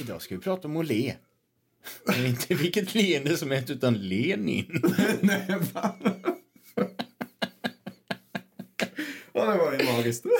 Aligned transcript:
Idag 0.00 0.22
ska 0.22 0.34
vi 0.34 0.40
prata 0.40 0.68
om 0.68 0.76
att 0.76 0.86
le. 0.86 1.14
Men 2.06 2.26
inte 2.26 2.54
vilket 2.54 2.94
leende 2.94 3.36
som 3.36 3.50
helst, 3.50 3.70
utan 3.70 3.94
Lenin. 3.94 4.82
Nej, 5.20 5.46
va? 5.72 5.94
Ja, 9.32 9.44
det 9.52 9.58
var 9.58 9.72
ju 9.72 9.84
magiskt. 9.92 10.24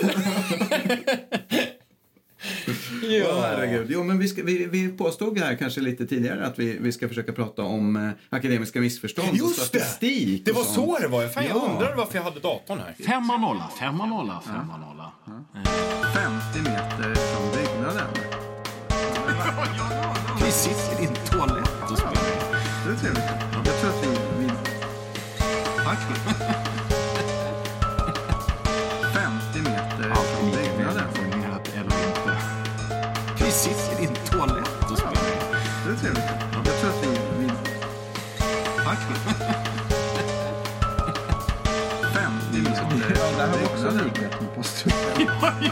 Ja, 3.02 3.40
herregud. 3.40 3.86
Jo, 3.90 4.02
men 4.04 4.18
vi, 4.18 4.28
ska, 4.28 4.42
vi, 4.42 4.66
vi 4.66 4.88
påstod 4.88 5.38
här 5.38 5.56
kanske 5.56 5.80
lite 5.80 6.06
tidigare 6.06 6.46
att 6.46 6.58
vi, 6.58 6.78
vi 6.80 6.92
ska 6.92 7.08
försöka 7.08 7.32
prata 7.32 7.62
om 7.62 7.96
eh, 7.96 8.10
akademiska 8.28 8.80
missförstånd 8.80 9.28
och 9.28 9.36
Just 9.36 9.72
det! 9.72 9.78
statistik. 9.80 10.44
Det 10.44 10.50
och 10.50 10.56
var 10.56 10.64
sånt. 10.64 10.76
så 10.76 10.98
det 10.98 11.08
var. 11.08 11.28
Fan, 11.28 11.44
jag 11.44 11.56
Ja. 11.56 11.68
undrade 11.72 11.94
varför 11.96 12.16
jag 12.18 12.22
hade 12.22 12.40
datorn 12.40 12.78
här. 12.78 13.04
Femma 13.06 13.36
nolla, 13.36 13.70
femma 13.80 14.06
nolla, 14.06 14.42
femma 14.46 14.76
nolla. 14.76 15.12
50 16.54 16.70
meter 16.70 17.14
från 17.14 17.50
byggnaden. 17.56 18.06
Vi 20.50 20.54
sitter 20.54 21.02
i 21.02 21.06
din 21.06 21.14
toalett 21.30 21.90
och 21.90 21.98
spelar. 21.98 22.14
Det 22.86 22.92
är 22.92 22.96
trevligt. 22.96 23.24
Jag 23.64 23.74
tror 23.80 23.90
att 23.90 24.02
vi... 24.02 24.08
vi... 24.38 24.48
Tack. 25.84 25.98
50 29.14 29.70
meter 29.70 30.14
från 30.14 30.50
byggnaden. 30.50 31.08
Vi 33.38 33.50
sitter 33.50 33.92
i 33.92 34.06
din 34.06 34.14
toalett 34.30 34.90
och 34.90 34.98
spelar. 34.98 35.24
Det 35.86 35.92
är 35.92 35.96
trevligt. 35.96 36.24
Jag 36.52 36.80
tror 36.80 36.90
att 36.90 37.02
vi... 37.02 37.08
vi... 37.38 37.50
Tack. 38.84 38.98
50 42.14 42.58
meter 42.58 42.74
från 42.74 42.88
byggnaden. 42.88 43.50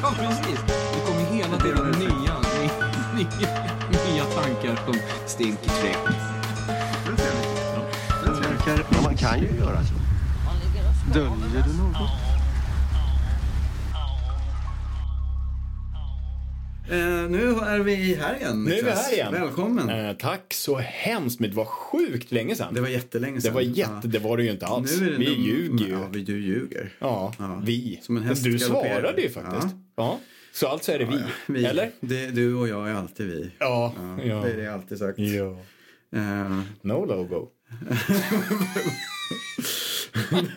Ja, 0.03 0.15
precis. 0.19 0.61
Det 0.67 1.01
kommer 1.07 1.25
hela 1.25 1.57
tiden 1.57 1.91
nya, 1.91 2.37
nya, 3.15 3.78
nya 4.19 4.25
tankar 4.31 4.81
som 4.87 4.95
stinker. 5.27 5.71
Det. 5.83 5.97
Det. 8.67 8.85
Ja, 8.93 9.03
man 9.03 9.17
kan 9.17 9.41
ju 9.41 9.47
göra 9.47 9.85
så. 9.85 9.95
Döljer 11.15 11.65
du 11.67 11.77
något? 11.83 12.11
Eh, 16.91 17.31
nu 17.31 17.49
är 17.67 17.79
vi 17.79 18.15
här 18.15 18.37
igen, 18.37 18.65
Nu 18.65 18.73
är 18.79 18.85
vi 18.85 18.91
här 18.91 19.13
igen. 19.13 19.33
Välkommen. 19.33 19.89
Eh, 19.89 20.13
tack 20.17 20.55
så 20.55 20.77
hemskt 20.79 21.41
mycket. 21.41 21.55
Det 21.55 21.59
var 21.59 21.65
sjukt 21.65 22.33
länge 22.33 22.55
sedan. 22.55 22.75
Det 22.75 22.81
var 22.81 22.89
jättelänge 22.89 23.35
Det 23.37 23.41
sedan. 23.43 23.55
var 23.55 23.61
jätte... 23.61 23.91
Ja. 24.03 24.09
Det 24.09 24.19
var 24.19 24.37
det 24.37 24.43
ju 24.43 24.51
inte 24.51 24.67
alls. 24.67 25.01
Nu 25.01 25.07
är 25.07 25.11
det 25.11 25.17
vi 25.19 25.27
num- 25.27 25.47
ljuger 25.47 25.85
ju. 25.87 25.93
Ja, 25.93 26.09
vi, 26.13 26.23
du 26.23 26.41
ljuger. 26.47 26.93
Ja, 26.99 27.33
Ja. 27.39 27.61
vi. 27.65 28.01
Som 28.03 28.17
en 28.17 28.23
häst 28.23 28.45
du 28.45 28.59
galopperar. 28.59 29.01
svarade 29.01 29.23
ju 29.23 29.31
faktiskt. 29.31 29.75
Ja. 29.97 30.19
Så 30.59 30.67
alltså 30.69 30.93
är 30.93 30.99
det 30.99 31.05
vi. 31.05 31.23
Vi. 31.47 31.65
Eller? 31.65 31.91
Det, 32.01 32.27
du 32.27 32.55
och 32.55 32.69
jag 32.69 32.89
är 32.89 32.95
alltid 32.95 33.27
vi. 33.27 33.51
Ja. 33.59 33.95
Ja, 33.97 34.25
ja. 34.25 34.41
Det 34.43 34.51
är 34.53 34.57
det 34.57 34.63
jag 34.63 34.75
alltid 34.75 34.99
sagt. 34.99 35.19
ja. 35.19 35.57
Eh, 36.13 36.61
No 36.83 37.05
logo. 37.05 37.49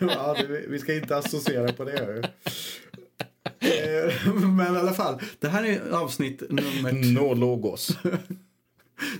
ja, 0.00 0.36
det, 0.38 0.64
vi 0.68 0.78
ska 0.78 0.94
inte 0.94 1.16
associera 1.16 1.72
på 1.72 1.84
det. 1.84 2.22
Eh, 3.60 4.34
Men 4.34 4.74
i 4.76 4.78
alla 4.78 4.92
fall, 4.92 5.20
det 5.38 5.48
här 5.48 5.64
är 5.64 5.90
avsnitt 5.90 6.42
nummer, 6.50 7.14
No 7.14 7.34
logos. 7.34 7.90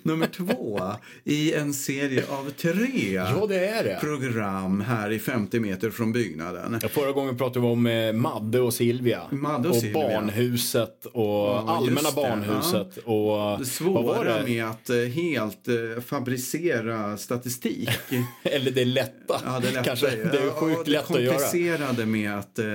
nummer 0.02 0.26
två 0.26 0.80
i 1.24 1.52
en 1.54 1.74
serie 1.74 2.24
av 2.28 2.50
tre 2.50 3.12
Ja, 3.12 3.46
det 3.48 3.66
är 3.66 3.84
det. 3.84 3.98
program 4.00 4.80
här 4.80 5.10
i 5.10 5.18
50 5.18 5.60
meter 5.60 5.90
från 5.90 6.12
byggnaden. 6.12 6.78
Ja, 6.82 6.88
Förra 6.88 7.12
gången 7.12 7.36
pratade 7.38 7.60
vi 7.60 7.72
om 7.72 7.86
eh, 7.86 8.12
Madde 8.12 8.60
och 8.60 8.74
Silvia. 8.74 9.20
Madde 9.30 9.68
och 9.68 9.74
Silvia. 9.76 9.92
Barnhuset 10.08 11.06
och 11.06 11.22
Ja, 11.22 11.64
Allmänna 11.68 12.08
det, 12.10 12.14
Barnhuset. 12.16 12.96
Och, 13.04 13.58
Det 13.58 13.64
svåra 13.64 14.38
det? 14.42 14.44
med 14.48 14.64
att 14.66 14.90
eh, 14.90 14.96
helt 14.96 15.68
eh, 15.68 16.02
fabricera 16.06 17.16
statistik. 17.16 17.88
Eller 18.42 18.70
det 18.70 18.84
lätta. 18.84 19.40
Ja, 19.44 19.58
det 19.62 19.68
är 19.68 19.72
lätt. 19.72 19.84
Kanske. 19.84 20.06
Det 20.10 20.38
är 20.38 20.46
Ja, 20.46 20.52
sjukt 20.52 20.78
och 20.78 20.84
det 20.84 20.90
lätt 20.90 21.10
att 21.10 21.22
göra. 21.22 21.32
komplicerade 21.38 22.06
med 22.06 22.38
att 22.38 22.58
eh, 22.58 22.66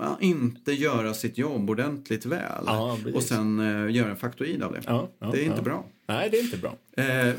ja, 0.00 0.18
inte 0.20 0.72
göra 0.72 1.14
sitt 1.14 1.38
jobb 1.38 1.70
ordentligt 1.70 2.26
väl. 2.26 2.62
Ja, 2.66 2.98
och 3.14 3.22
sen 3.22 3.60
eh, 3.88 3.94
göra 3.96 4.10
en 4.10 4.16
faktoid 4.16 4.62
av 4.62 4.72
det. 4.72 4.80
Ja, 4.86 5.08
ja, 5.18 5.30
det 5.32 5.40
är 5.40 5.44
inte 5.44 5.56
ja. 5.58 5.62
Bra. 5.74 5.90
Nej, 6.08 6.30
det 6.30 6.38
är 6.38 6.42
inte 6.42 6.56
bra. 6.56 6.76
Eh, 6.96 7.34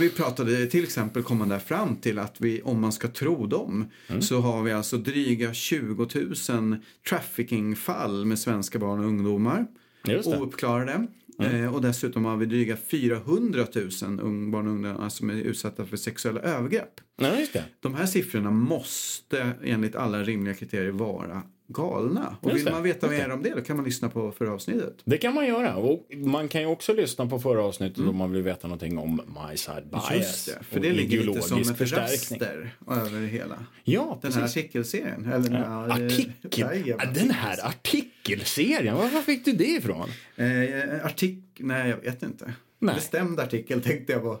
vi 0.00 0.10
pratade 0.10 0.66
till 0.66 0.84
exempel, 0.84 1.22
kom 1.22 1.38
man 1.38 1.48
där 1.48 1.58
fram 1.58 1.96
till 1.96 2.18
att 2.18 2.40
vi, 2.40 2.62
om 2.62 2.80
man 2.80 2.92
ska 2.92 3.08
tro 3.08 3.46
dem, 3.46 3.84
Mm. 4.08 4.22
så 4.22 4.40
har 4.40 4.62
vi 4.62 4.72
alltså 4.72 4.96
dryga 4.96 5.54
20 5.54 6.08
000 6.50 6.76
traffickingfall 7.08 8.24
med 8.26 8.38
svenska 8.38 8.78
barn 8.78 8.98
och 9.00 9.04
ungdomar. 9.06 9.66
Just 10.04 10.24
det. 10.30 10.36
Mm. 10.36 10.46
Ouppklarade. 10.48 11.06
Eh, 11.42 11.74
och 11.74 11.82
dessutom 11.82 12.24
har 12.24 12.36
vi 12.36 12.46
dryga 12.46 12.76
400 12.90 13.66
000 14.02 14.20
ung, 14.20 14.50
barn 14.50 14.66
och 14.66 14.72
ungdomar 14.72 15.08
som 15.08 15.30
är 15.30 15.34
utsatta 15.34 15.86
för 15.86 15.96
sexuella 15.96 16.40
övergrepp. 16.40 17.00
Nej, 17.18 17.40
just 17.40 17.52
det. 17.52 17.64
De 17.80 17.94
här 17.94 18.06
siffrorna 18.06 18.50
måste 18.50 19.52
enligt 19.64 19.96
alla 19.96 20.22
rimliga 20.22 20.54
kriterier 20.54 20.90
vara 20.90 21.42
galna. 21.72 22.36
Och 22.40 22.50
Just 22.50 22.58
vill 22.58 22.64
det, 22.64 22.70
man 22.72 22.82
veta 22.82 23.08
mer 23.08 23.30
om 23.30 23.42
det 23.42 23.54
då 23.54 23.60
kan 23.60 23.76
man 23.76 23.84
lyssna 23.84 24.08
på 24.08 24.32
förra 24.32 24.52
avsnittet. 24.52 24.94
Det 25.04 25.18
kan 25.18 25.34
man 25.34 25.46
göra. 25.46 25.76
Och 25.76 26.06
man 26.16 26.48
kan 26.48 26.60
ju 26.60 26.66
också 26.66 26.94
lyssna 26.94 27.26
på 27.26 27.38
förra 27.38 27.62
avsnittet 27.64 27.98
Mm. 27.98 28.10
om 28.10 28.16
man 28.16 28.32
vill 28.32 28.42
veta 28.42 28.68
någonting 28.68 28.98
om 28.98 29.20
My 29.50 29.56
Side 29.56 29.86
Bias. 29.90 30.10
Just 30.14 30.46
det, 30.46 30.64
för 30.64 30.80
det 30.80 30.92
ligger 30.92 31.18
lite 31.18 31.42
som 31.42 31.58
ideologisk 31.58 31.70
ett 31.70 31.78
förstärkning. 31.78 32.40
raster 32.40 32.70
över 32.90 33.20
det 33.20 33.26
hela. 33.26 33.58
Ja, 33.84 34.18
Den 34.22 34.32
här 34.32 34.44
artikelserien. 34.44 35.32
Eller, 35.32 35.58
ja, 35.60 35.96
det- 35.96 36.06
Artikel. 36.06 36.60
Jajamän. 36.60 37.06
Ja, 37.14 37.20
Den 37.20 37.30
här 37.30 37.66
artikelserien, 37.66 38.94
var 38.96 39.22
fick 39.22 39.44
du 39.44 39.52
det 39.52 39.64
ifrån? 39.68 40.08
Eh, 40.36 41.06
artik... 41.06 41.44
Nej, 41.58 41.90
jag 41.90 41.96
vet 41.96 42.22
inte. 42.22 42.52
Nej. 42.78 42.94
Bestämd 42.94 43.40
artikel 43.40 43.82
tänkte 43.82 44.12
jag 44.12 44.22
på. 44.22 44.40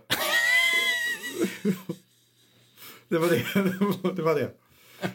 det 3.08 3.18
var 3.18 3.28
det. 3.28 3.42
det 4.16 4.22
var 4.22 4.34
det. 4.34 4.50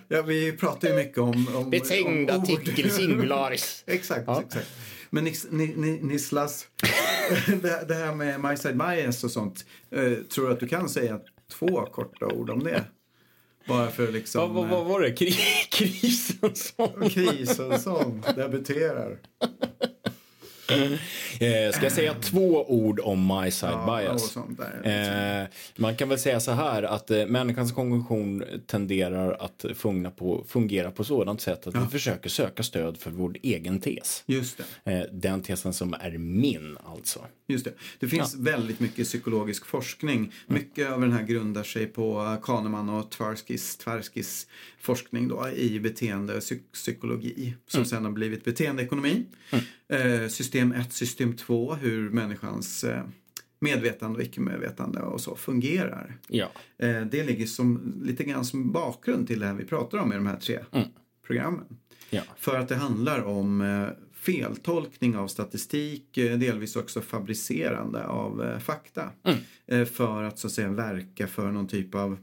Ja, 0.07 0.22
vi 0.22 0.51
pratar 0.51 0.88
ju 0.88 0.96
mycket 0.96 1.18
om... 1.18 1.47
om 1.56 1.69
ord. 1.69 2.29
artikel 2.29 2.91
singularis. 2.91 3.84
exakt, 3.88 4.23
Ja. 4.28 4.41
exakt. 4.47 4.68
Men 5.09 5.23
Nis, 5.23 5.47
ni, 5.51 5.68
ni, 5.78 6.00
Nislas, 6.01 6.68
det, 7.62 7.85
det 7.88 7.94
här 7.95 8.16
med 8.16 8.44
My 8.44 8.57
Side 8.57 8.78
Bias 8.78 9.24
och 9.24 9.31
sånt. 9.31 9.66
Eh, 9.91 10.13
tror 10.13 10.47
du 10.47 10.53
att 10.53 10.59
du 10.59 10.68
kan 10.68 10.90
säga 10.90 11.19
två 11.51 11.85
korta 11.85 12.25
ord 12.25 12.50
om 12.50 12.63
det? 12.63 12.84
Bara 13.68 13.91
för 13.91 14.12
liksom... 14.12 14.41
Vad, 14.41 14.69
vad, 14.69 14.69
vad 14.79 14.85
var 14.85 15.01
det? 15.01 15.12
Kri 15.12 15.31
krisen 15.72 16.56
som... 16.56 17.01
eh, 17.01 17.09
Krisen 17.09 17.79
som 17.79 18.24
debuterar. 18.35 19.18
Eh, 20.70 21.72
ska 21.72 21.84
jag 21.84 21.92
säga 21.92 22.14
två 22.14 22.66
ord 22.68 23.00
om 23.00 23.28
My 23.28 23.52
Side 23.52 23.72
Ja, 23.72 24.00
Bias? 24.00 24.38
Eh, 24.86 25.48
man 25.76 25.96
kan 25.96 26.09
väl 26.09 26.20
säga 26.20 26.40
så 26.40 26.52
här 26.52 26.84
att 26.84 27.12
eh, 27.12 27.26
människans 27.26 27.72
kognition 27.72 28.44
tenderar 28.68 29.38
att 29.40 29.66
fungera 29.75 30.12
på, 30.12 30.44
fungera 30.48 30.92
på 30.92 31.04
sådant 31.04 31.42
sätt 31.42 31.68
att 31.68 31.75
vi 31.75 31.88
försöker 31.92 32.30
söka 32.30 32.64
stöd 32.64 32.98
för 32.98 33.12
vår 33.12 33.36
egen 33.44 33.80
tes. 33.80 34.24
Just 34.25 34.62
det. 34.84 34.92
Eh, 34.92 35.04
den 35.12 35.42
tesen 35.42 35.74
som 35.74 35.94
är 35.94 36.18
min 36.18 36.78
alltså. 36.86 37.20
Just 37.47 37.66
det. 37.66 37.73
Det 38.00 38.07
finns 38.07 38.35
väldigt 38.35 38.79
mycket 38.79 39.06
psykologisk 39.06 39.66
forskning. 39.66 40.33
Mycket 40.47 40.91
av 40.91 41.01
den 41.01 41.11
här 41.11 41.23
grundar 41.23 41.63
sig 41.63 41.85
på 41.85 42.38
Kahneman 42.44 42.89
och 42.89 43.13
Tversky's, 43.13 43.83
Tversky's 43.85 44.47
forskning 44.79 45.28
då, 45.28 45.50
i 45.50 45.79
beteendepsykologi 45.79 47.56
som 47.67 47.85
sen 47.85 48.06
har 48.06 48.11
blivit 48.11 48.44
beteendeekonomi. 48.44 49.25
Eh, 49.88 50.28
system 50.28 50.72
1, 50.72 50.94
system 50.94 51.35
2, 51.35 51.73
hur 51.73 52.09
människans 52.09 52.83
eh, 52.83 53.03
medvetande 53.59 54.19
och 54.19 54.25
icke-medvetande 54.25 55.01
och 55.01 55.22
så 55.22 55.35
fungerar. 55.35 56.17
Ja. 56.27 56.50
Eh, 56.77 57.01
det 57.01 57.23
ligger 57.23 57.45
som, 57.45 57.94
lite 58.03 58.23
grann 58.23 58.45
som 58.45 58.72
bakgrund 58.72 59.27
till 59.27 59.39
det 59.39 59.45
här 59.45 59.53
vi 59.53 59.66
pratar 59.66 59.97
om 59.97 60.13
i 60.13 60.16
de 60.16 60.27
här 60.27 60.38
tre 60.38 60.59
programmen. 61.25 61.66
Ja. 62.09 62.22
För 62.38 62.59
att 62.59 62.67
det 62.67 62.75
handlar 62.75 63.23
om 63.23 63.62
eh, 63.62 63.88
feltolkning 64.25 65.18
av 65.18 65.28
statistik, 65.28 66.18
eh, 66.18 66.38
delvis 66.38 66.75
också 66.75 67.02
fabricerande 67.02 68.07
av 68.07 68.44
eh, 68.44 68.60
fakta. 68.60 69.10
Eh, 69.68 69.86
för 69.86 70.24
att 70.24 70.39
så 70.39 70.48
att 70.48 70.54
säga 70.54 70.69
verka 70.69 71.27
för 71.27 71.51
någon 71.51 71.68
typ 71.68 71.95
av 71.95 72.18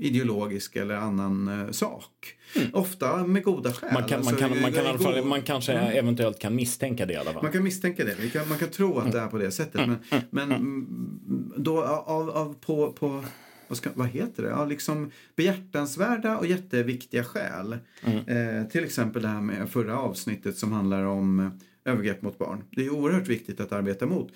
ideologisk 0.00 0.76
eller 0.76 0.94
annan 0.94 1.68
sak. 1.74 2.34
Ofta 2.72 3.26
med 3.26 3.44
goda 3.44 3.72
skäl. 3.72 3.92
Man, 3.92 4.04
kan, 4.04 4.18
man, 4.24 4.28
Alltså, 4.28 4.36
kan, 4.48 4.62
man, 4.62 4.72
kan, 4.72 4.98
fall, 4.98 5.20
go- 5.20 5.24
man 5.28 5.42
kanske 5.42 5.72
eventuellt 5.72 6.38
kan 6.38 6.54
misstänka 6.54 7.06
det 7.06 7.12
i 7.12 7.16
alla 7.16 7.32
fall. 7.32 7.42
man 7.42 7.52
kan 7.52 7.62
misstänka 7.64 8.04
det. 8.04 8.32
Kan, 8.32 8.48
man 8.48 8.58
kan 8.58 8.68
tro 8.70 8.98
att 8.98 9.12
det 9.12 9.18
är 9.18 9.26
på 9.26 9.38
det 9.38 9.50
sättet. 9.50 9.80
Men, 9.88 9.98
men 10.30 10.52
mm, 10.52 11.52
då 11.56 11.82
av, 11.84 12.30
av 12.30 12.54
på, 12.60 12.92
på 12.92 13.24
vad, 13.68 13.78
ska, 13.78 13.90
vad 13.94 14.08
heter 14.08 14.42
det? 14.42 14.48
Ja, 14.48 14.64
liksom 14.64 15.10
behjärtansvärda 15.36 16.38
och 16.38 16.46
jätteviktiga 16.46 17.24
skäl. 17.24 17.78
Eh, 18.26 18.68
till 18.70 18.84
exempel 18.84 19.22
det 19.22 19.28
här 19.28 19.40
med 19.40 19.70
förra 19.70 19.98
avsnittet 19.98 20.56
som 20.56 20.72
handlar 20.72 21.02
om 21.04 21.40
eh, 21.40 21.92
övergrepp 21.92 22.22
mot 22.22 22.38
barn. 22.38 22.64
Det 22.70 22.86
är 22.86 22.90
oerhört 22.90 23.28
viktigt 23.28 23.60
att 23.60 23.72
arbeta 23.72 24.06
mot. 24.06 24.32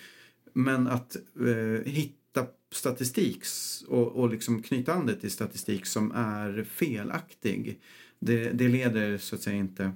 Men 0.53 0.87
att 0.87 1.17
eh, 1.41 1.93
hitta 1.93 2.47
statistik 2.73 3.45
och, 3.89 4.13
och 4.13 4.31
liksom 4.31 4.63
knyta 4.63 4.93
an 4.93 5.07
det 5.07 5.15
till 5.15 5.31
statistik 5.31 5.87
som 5.87 6.13
är 6.13 6.65
felaktig. 6.65 7.81
Det, 8.19 8.51
det 8.51 8.69
leder 8.69 9.19
så 9.19 9.35
att 9.35 9.43
säga 9.43 9.57
inte, 9.57 9.93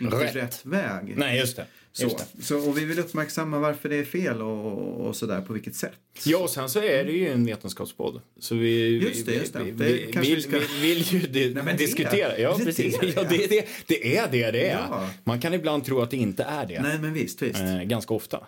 inte 0.00 0.16
Rätt. 0.16 0.36
rätt 0.36 0.66
väg. 0.66 1.14
Nej, 1.16 1.38
just 1.38 1.56
det. 1.56 1.66
Så. 1.92 2.18
Så, 2.42 2.68
och 2.68 2.78
vi 2.78 2.84
vill 2.84 2.98
uppmärksamma 2.98 3.58
varför 3.58 3.88
det 3.88 3.96
är 3.96 4.04
fel 4.04 4.42
och, 4.42 5.06
och 5.06 5.16
sådär, 5.16 5.40
på 5.40 5.52
vilket 5.52 5.74
sätt. 5.74 5.92
Ja, 6.24 6.38
och 6.38 6.50
sen 6.50 6.68
så 6.70 6.78
är 6.82 7.04
det 7.04 7.12
ju 7.12 7.28
en 7.28 7.46
vetenskapspodd. 7.46 8.20
Så 8.40 8.54
vi, 8.54 8.98
Just 8.98 9.26
det, 9.26 9.32
vi, 9.32 9.38
just 9.38 9.52
det. 9.52 9.62
vi, 9.64 9.70
vi, 9.70 10.12
vi 10.20 10.30
vill, 10.34 10.42
ska- 10.42 10.58
vi 10.58 10.80
vill 10.94 11.02
ju 11.02 11.18
di- 11.20 11.54
Nej, 11.64 11.74
diskutera. 11.78 12.38
Ja, 12.38 12.54
det 12.56 12.62
är 12.62 12.64
precis. 12.64 12.98
det, 13.00 13.06
Ja, 13.16 13.22
det, 13.30 13.44
är 13.44 13.48
det, 13.48 13.66
det 13.86 14.16
är 14.16 14.28
det 14.30 14.50
det 14.50 14.66
är. 14.68 14.78
Ja. 14.90 15.10
Man 15.24 15.40
kan 15.40 15.54
ibland 15.54 15.84
tro 15.84 16.00
att 16.00 16.10
det 16.10 16.16
inte 16.16 16.42
är 16.42 16.66
det. 16.66 16.82
Nej, 16.82 16.98
men 16.98 17.12
visst, 17.12 17.42
visst. 17.42 17.60
Eh, 17.60 17.82
ganska 17.82 18.14
ofta. 18.14 18.40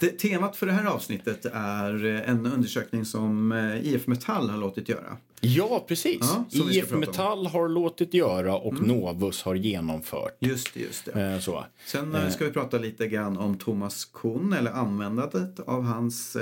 Det, 0.00 0.18
temat 0.18 0.56
för 0.56 0.66
det 0.66 0.72
här 0.72 0.84
avsnittet 0.84 1.46
är 1.52 2.04
eh, 2.04 2.30
en 2.30 2.46
undersökning 2.46 3.04
som 3.04 3.52
eh, 3.52 3.94
IF 3.94 4.06
Metall 4.06 4.50
har 4.50 4.58
låtit 4.58 4.88
göra. 4.88 5.16
Ja, 5.40 5.84
precis. 5.88 6.34
Ja, 6.50 6.70
IF. 6.70 6.90
Metall 6.90 7.46
har 7.46 7.68
låtit 7.68 8.14
göra 8.14 8.56
och 8.56 8.86
Novus 8.86 9.42
har 9.42 9.54
genomfört. 9.54 10.36
Just 10.38 10.74
det, 10.74 10.80
just 10.80 11.04
det. 11.04 11.32
Eh, 11.32 11.38
så. 11.40 11.64
Sen 11.86 12.32
ska 12.32 12.44
vi 12.44 12.50
prata 12.50 12.78
lite 12.78 13.06
grann 13.06 13.38
om 13.38 13.58
Thomas 13.58 14.04
Kuhn, 14.04 14.52
eller 14.52 14.70
användandet 14.70 15.60
av 15.60 15.82
hans 15.82 16.36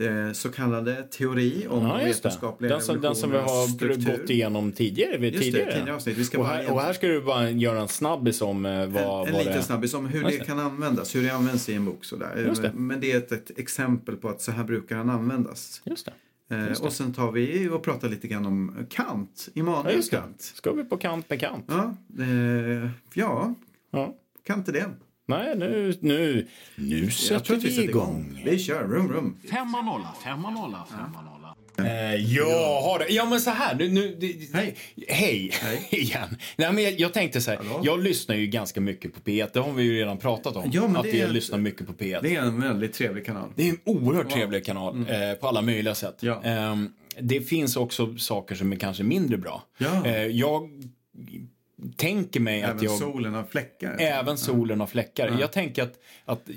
eh, 0.00 0.26
eh, 0.26 0.32
så 0.32 0.48
kallade 0.48 1.02
teori 1.02 1.66
om 1.70 1.86
Ja, 1.86 1.94
vetenskapliga 1.96 2.72
Den 2.72 2.80
som, 2.82 3.00
den 3.00 3.14
som 3.14 3.30
vi 3.30 3.36
har 3.38 3.66
struktur. 3.68 4.18
gått 4.18 4.30
igenom 4.30 4.72
tidigare. 4.72 5.16
vid 5.18 5.32
Just 5.34 5.44
det, 5.44 5.50
tidigare. 5.52 5.72
tidigare 5.72 5.94
avsnitt. 5.96 6.16
Vi 6.18 6.24
ska 6.24 6.38
och, 6.38 6.44
bara 6.44 6.54
här, 6.56 6.72
och 6.72 6.80
här 6.80 6.92
ska 6.92 7.06
du 7.06 7.20
bara 7.22 7.50
göra 7.50 7.80
en 7.80 7.88
snabbis 7.88 8.42
om 8.42 8.66
eh, 8.66 8.72
vad, 8.72 8.78
en, 8.82 8.88
en 8.88 8.96
vad 9.02 9.26
liten 9.26 9.52
det 9.56 9.62
snabbis 9.62 9.94
om 9.94 10.06
hur 10.06 10.22
Just 10.24 10.38
det 10.38 10.44
kan 10.44 10.58
användas, 10.58 11.14
hur 11.14 11.22
det 11.22 11.30
används 11.30 11.68
i 11.68 11.74
en 11.74 11.84
bok. 11.84 12.04
Sådär. 12.04 12.44
Just 12.46 12.62
det. 12.62 12.72
Men 12.74 13.00
det 13.00 13.12
är 13.12 13.16
ett, 13.18 13.32
ett 13.32 13.58
exempel 13.58 14.16
på 14.16 14.28
att 14.28 14.40
så 14.42 14.52
här 14.52 14.64
brukar 14.64 14.96
han 14.96 15.10
användas. 15.10 15.82
Just 15.84 16.06
det. 16.06 16.12
Eh, 16.56 16.68
Just 16.68 16.82
och 16.82 16.92
sen 16.92 17.12
tar 17.14 17.32
vi 17.32 17.68
och 17.68 17.82
pratar 17.82 18.08
lite 18.08 18.28
grann 18.28 18.46
om 18.46 18.86
Kant, 18.90 19.48
Ja, 19.54 19.60
Immanuel 19.60 20.00
det. 20.00 20.10
Kant. 20.10 20.40
Ska 20.40 20.72
vi 20.72 20.84
på 20.84 20.96
kant 20.96 21.30
med 21.30 21.40
kant? 21.40 21.64
Ja, 21.68 21.94
eh, 22.24 22.90
ja, 23.14 23.54
Ja. 23.90 24.14
kan 24.46 24.58
inte 24.58 24.72
det. 24.72 24.84
Nej, 25.28 25.56
nu, 25.56 25.94
nu, 26.00 26.46
nu 26.74 27.10
sätter 27.10 27.54
vi 27.54 27.60
vi 27.60 27.70
sätter 27.70 27.88
igång. 27.88 28.42
Vi 28.44 28.58
kör, 28.58 28.82
rum 28.82 29.08
rum. 29.12 29.36
Femma 29.50 29.82
nolla, 29.82 30.14
femma 30.24 30.50
nolla, 30.50 30.86
femma 30.90 31.22
nolla. 31.22 31.38
Eh, 31.78 32.14
ja, 32.14 32.80
har 32.84 32.98
det. 32.98 33.08
ja, 33.08 33.24
men 33.24 33.40
så 33.40 33.50
här. 33.50 33.74
Nu, 33.74 33.88
nu, 33.88 34.16
det, 34.20 34.26
Hej. 34.58 34.74
Hej, 35.08 35.50
Hej. 35.62 35.88
igen. 36.00 36.36
Nej, 36.56 36.72
men 36.72 36.84
jag, 36.84 37.00
jag 37.00 37.14
tänkte 37.14 37.40
så 37.40 37.50
här. 37.50 37.56
Hallå? 37.56 37.80
Jag 37.84 38.02
lyssnar 38.02 38.36
ju 38.36 38.46
ganska 38.46 38.80
mycket 38.80 39.14
på 39.14 39.20
P1. 39.20 39.50
Det 39.52 39.60
har 39.60 39.72
vi 39.72 39.82
ju 39.82 39.98
redan 39.98 40.18
pratat 40.18 40.56
om. 40.56 40.70
Ja, 40.72 40.82
men 40.86 40.96
att 40.96 41.02
det 41.02 41.20
är 41.20 41.20
jag 41.20 41.32
lyssnar 41.32 41.58
mycket 41.58 41.86
på 41.86 41.92
P1. 41.92 42.20
Det 42.22 42.36
är 42.36 42.42
en 42.42 42.60
väldigt 42.60 42.92
trevlig 42.92 43.26
kanal. 43.26 43.48
Det 43.54 43.68
är 43.68 43.70
en 43.70 43.78
oerhört 43.84 44.30
trevlig 44.30 44.64
kanal 44.64 45.06
eh, 45.08 45.32
på 45.40 45.48
alla 45.48 45.62
möjliga 45.62 45.94
sätt. 45.94 46.16
Ja. 46.20 46.42
Ehm, 46.44 46.88
det 47.20 47.40
finns 47.40 47.76
också 47.76 48.16
saker 48.16 48.54
som 48.54 48.72
är 48.72 48.76
kanske 48.76 49.02
mindre 49.04 49.36
bra. 49.36 49.62
Ja. 49.78 50.06
Eh, 50.06 50.26
jag 50.26 50.70
tänker 51.96 52.40
mig 52.40 52.62
att 52.62 52.70
Även 52.70 52.84
jag... 52.84 52.98
solen 52.98 53.34
har 53.34 53.44
fläckar. 53.44 53.96
Även 53.98 54.38
solen 54.38 54.80
har 54.80 54.86
fläckar. 54.86 55.36
Jag 55.40 55.52
tänker 55.52 55.82
att, 55.82 56.00
att 56.24 56.48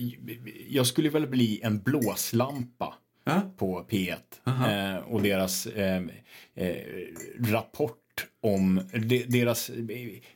jag 0.70 0.88
skulle 0.88 1.10
väl 1.10 1.28
bli 1.28 1.60
en 1.64 1.80
blåslampa 1.80 2.94
Ja. 3.24 3.42
på 3.58 3.86
P1 3.90 4.16
eh, 4.46 5.04
och 5.04 5.22
deras 5.22 5.66
eh, 5.66 6.04
eh, 6.56 6.76
rapport 7.40 7.98
om 8.42 8.82
de, 8.94 9.24
deras 9.28 9.70
eh, 9.70 9.76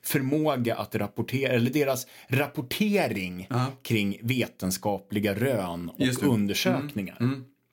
förmåga 0.03 0.75
att 0.75 0.95
rapportera, 0.95 1.51
eller 1.53 1.71
deras 1.71 2.07
rapportering 2.27 3.47
Ja. 3.49 3.65
kring 3.83 4.19
vetenskapliga 4.21 5.33
rön 5.35 5.89
och 5.89 5.95
det. 5.97 6.21
Mm. 6.21 6.31
undersökningar. 6.33 7.17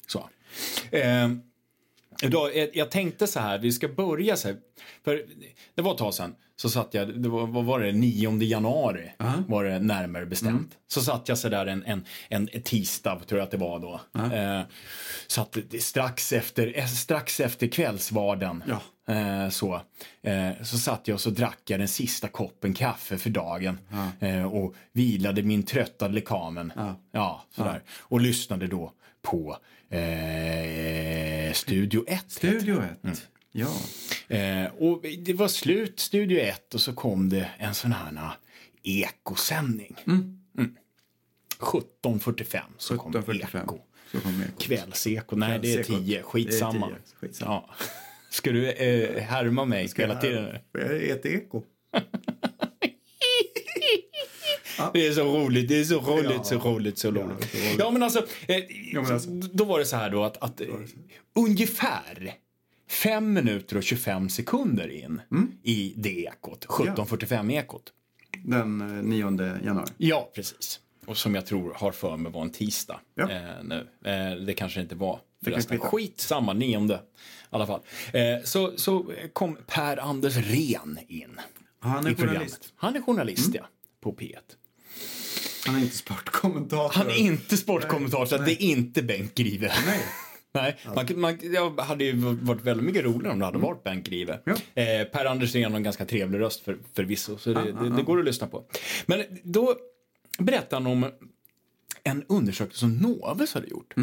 Så. 0.06 0.28
Eh, 0.90 1.28
Idag, 2.22 2.56
jag, 2.56 2.68
jag 2.76 2.90
tänkte 2.90 3.26
så 3.26 3.40
här, 3.40 3.58
vi 3.58 3.72
ska 3.72 3.88
börja 3.88 4.36
så 4.36 4.48
här. 4.48 4.56
För 5.04 5.24
det 5.74 5.82
var 5.82 5.92
ett 5.92 5.98
tag 5.98 6.14
sedan, 6.14 6.34
så 6.62 6.68
satt 6.68 6.94
jag, 6.94 7.22
det 7.22 7.28
var, 7.28 7.46
vad 7.46 7.64
var 7.64 7.80
det, 7.80 7.92
9 7.92 8.42
januari 8.42 9.12
var 9.46 9.64
det 9.64 9.78
närmare 9.78 10.26
bestämt. 10.26 10.78
Så 10.88 11.00
satt 11.00 11.28
jag 11.28 11.38
så 11.38 11.48
där 11.48 11.66
en, 11.66 11.84
en, 11.84 12.04
en, 12.28 12.48
tisdag, 12.62 13.20
tror 13.26 13.38
jag 13.38 13.44
att 13.44 13.50
det 13.50 13.56
var 13.56 13.78
då. 13.78 14.00
Eh, 14.36 14.62
satt 15.26 15.56
strax 15.80 16.32
efter, 16.32 16.78
eh, 16.78 16.86
strax 16.86 17.40
efter 17.40 17.66
kvällsvarden. 17.66 18.64
Ja. 18.66 19.14
Eh, 19.14 19.48
så, 19.48 19.80
eh, 20.22 20.50
så 20.62 20.78
satt 20.78 21.08
jag 21.08 21.14
och 21.14 21.20
så 21.20 21.30
drack 21.30 21.60
jag 21.66 21.80
den 21.80 21.88
sista 21.88 22.28
koppen 22.28 22.74
kaffe 22.74 23.18
för 23.18 23.30
dagen. 23.30 23.78
Eh, 24.20 24.44
och 24.44 24.74
vilade 24.92 25.42
min 25.42 25.62
tröttade 25.62 26.14
lekamen. 26.14 26.72
Ja. 27.12 27.44
sådär. 27.50 27.82
Och 28.00 28.20
lyssnade 28.20 28.66
då 28.66 28.92
på 29.22 29.56
eh, 29.90 31.52
Studio 31.52 32.04
1. 32.06 32.24
Studio 32.28 32.82
1. 32.82 33.04
Mm. 33.04 33.16
Ja. 33.52 33.76
Eh, 34.28 34.64
och 34.78 35.02
det 35.18 35.32
var 35.34 35.48
slut 35.48 36.00
Studio 36.00 36.38
1 36.40 36.74
och 36.74 36.80
så 36.80 36.92
kom 36.92 37.28
det 37.28 37.50
en 37.58 37.74
sån 37.74 37.92
här 37.92 38.12
na, 38.12 38.32
ekosändning. 38.82 39.96
Mm. 40.06 40.38
17.45 41.58 42.60
så 42.78 42.96
kom 42.98 43.12
17.45. 43.12 43.62
eko. 43.62 43.78
Så 44.12 44.20
kommer 44.20 44.44
Eko. 44.44 44.52
Kvällseko. 44.58 45.36
Nej, 45.36 45.58
det 45.62 45.68
är 45.72 45.74
Kvällsekot. 45.82 46.04
10. 46.06 46.22
Skitsamma. 46.22 46.86
Det 46.88 46.92
är 46.94 46.96
10. 46.96 47.16
Skitsamma. 47.20 47.50
Ja. 47.52 47.74
Ska 48.30 48.52
du 48.52 48.70
eh, 48.70 49.22
härma 49.22 49.64
mig 49.64 49.88
hela 49.96 50.20
tiden? 50.20 50.58
Jag 50.72 50.82
är 50.82 51.12
ett 51.14 51.26
eko. 51.26 51.62
Det 54.92 55.06
är 55.06 55.12
så 55.12 55.24
roligt, 55.24 55.68
det 55.68 55.80
är 55.80 55.84
så 55.84 56.00
roligt, 56.00 56.30
Ja. 56.34 56.44
så 56.44 56.58
roligt, 56.58 56.98
så 56.98 57.10
roligt. 57.10 57.50
så 57.50 57.58
roligt. 57.58 57.76
Ja, 57.78 57.90
men 57.90 58.02
alltså, 58.02 58.26
eh, 58.48 58.56
men 58.94 59.06
alltså- 59.12 59.30
då 59.30 59.64
var 59.64 59.78
det 59.78 59.84
så 59.84 59.96
här 59.96 60.10
då 60.10 60.24
att, 60.24 60.36
att 60.42 60.60
eh, 60.60 60.66
ungefär 61.36 62.34
5 62.92 63.32
minuter 63.32 63.76
och 63.76 63.82
25 63.82 64.28
sekunder 64.28 64.88
in 64.88 65.20
Mm. 65.30 65.52
i 65.62 65.94
det 65.96 66.24
ekot, 66.24 66.66
17.45-ekot. 66.66 67.82
Den 68.44 68.80
eh, 68.80 69.02
9 69.02 69.24
januari. 69.64 69.86
Ja, 69.96 70.30
precis. 70.34 70.80
Och 71.06 71.16
som 71.16 71.34
jag 71.34 71.46
tror 71.46 71.74
har 71.76 71.92
för 71.92 72.16
mig 72.16 72.32
var 72.32 72.42
en 72.42 72.50
tisdag. 72.50 73.00
Ja. 73.14 73.30
Eh, 73.30 73.40
nu. 73.64 73.88
Eh, 74.04 74.44
det 74.46 74.54
kanske 74.54 74.80
inte 74.80 74.94
var 74.94 75.20
förresten. 75.44 75.78
Skit 75.78 76.20
samma, 76.20 76.52
nionde. 76.52 76.94
I 76.94 76.98
alla 77.50 77.66
fall. 77.66 77.80
Eh, 78.12 78.22
så, 78.44 78.72
så 78.76 79.12
kom 79.32 79.56
Per-Anders 79.66 80.36
Ren 80.36 80.98
in. 81.08 81.40
Han 81.80 82.06
är 82.06 82.10
i 82.10 82.14
programmet. 82.14 82.32
journalist. 82.34 82.64
Mm. 82.64 82.72
Han 82.76 82.96
är 82.96 83.00
journalist, 83.00 83.50
ja. 83.54 83.66
På 84.00 84.12
P1. 84.14 84.36
Han 85.66 85.76
är 85.76 85.80
inte 85.80 85.96
sportkommentator. 85.96 86.98
Han 86.98 87.06
är 87.10 87.18
inte 87.18 87.56
sportkommentator, 87.56 88.26
så 88.26 88.38
det 88.38 88.52
är 88.62 88.62
inte 88.62 89.02
Bengt 89.02 89.34
Grive. 89.34 89.72
Nej. 89.86 90.00
Nej, 90.52 90.76
man, 90.94 91.06
man, 91.20 91.38
jag 91.42 91.80
hade 91.80 92.04
ju 92.04 92.12
varit 92.34 92.62
väldigt 92.62 92.86
mycket 92.86 93.04
roligare 93.04 93.32
om 93.32 93.38
det 93.38 93.44
hade 93.44 93.58
varit 93.58 93.84
Bengt 93.84 94.06
Grive. 94.06 94.40
Mm. 94.46 94.58
Ja. 94.74 94.82
Eh, 94.82 95.04
per 95.04 95.24
Andersén 95.24 95.70
har 95.70 95.76
en 95.76 95.82
ganska 95.82 96.06
trevlig 96.06 96.40
röst 96.40 96.60
för, 96.60 96.78
förvisso, 96.94 97.38
så 97.38 97.52
det, 97.52 97.72
det, 97.72 97.96
det 97.96 98.02
går 98.02 98.18
att 98.18 98.24
lyssna 98.24 98.46
på. 98.46 98.64
Men 99.06 99.24
då 99.42 99.76
berättar 100.38 100.76
han 100.76 100.86
om 100.86 101.10
en 102.04 102.24
undersökning 102.28 102.76
som 102.76 102.96
Novus 102.96 103.54
hade 103.54 103.66
gjort 103.66 103.94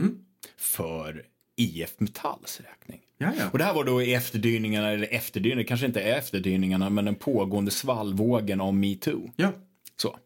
för 0.58 1.26
IF 1.56 2.00
Metalls 2.00 2.62
räkning. 2.62 3.02
Ja, 3.18 3.32
ja. 3.40 3.50
Och 3.52 3.58
det 3.58 3.64
här 3.64 3.74
var 3.74 3.84
då 3.84 4.02
i 4.02 4.14
efterdyningarna, 4.14 4.90
eller 4.90 5.14
efterdyningarna, 5.14 5.68
kanske 5.68 5.86
inte 5.86 6.02
är 6.02 6.18
efterdyningarna, 6.18 6.90
men 6.90 7.06
den 7.06 7.16
pågående 7.16 7.72
svallvågen 7.72 8.62
av 8.62 8.74
metoo. 8.74 9.32
Ja. 9.36 9.52
Så. 9.96 10.18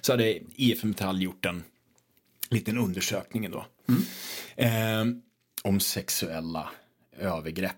så 0.00 0.12
hade 0.12 0.38
IF 0.54 0.84
Metall 0.84 1.22
gjort 1.22 1.44
en 1.46 1.62
liten 2.50 2.78
undersökning 2.78 3.50
då. 3.50 3.66
Eh, 4.56 5.04
om 5.62 5.80
sexuella 5.80 6.70
övergrepp, 7.18 7.76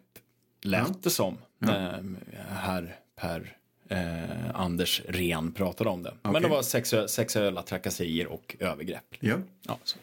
lät 0.62 1.03
det 1.03 1.11
som. 1.11 1.38
Eh, 1.62 1.93
här 2.49 2.97
Per 3.17 3.57
eh, 3.88 4.55
Anders 4.55 5.03
Ren 5.09 5.53
pratade 5.53 5.91
om 5.91 6.03
det. 6.03 6.14
Men 6.23 6.43
det 6.43 6.49
var 6.49 6.62
sexu- 6.62 7.07
sexuella 7.07 7.62
trakasserier 7.62 8.26
och 8.26 8.57
övergrepp. 8.59 9.14
Ja. 9.21 9.37
Ja, 9.62 9.79
så. 9.85 9.99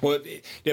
Och 0.00 0.20
det, 0.62 0.72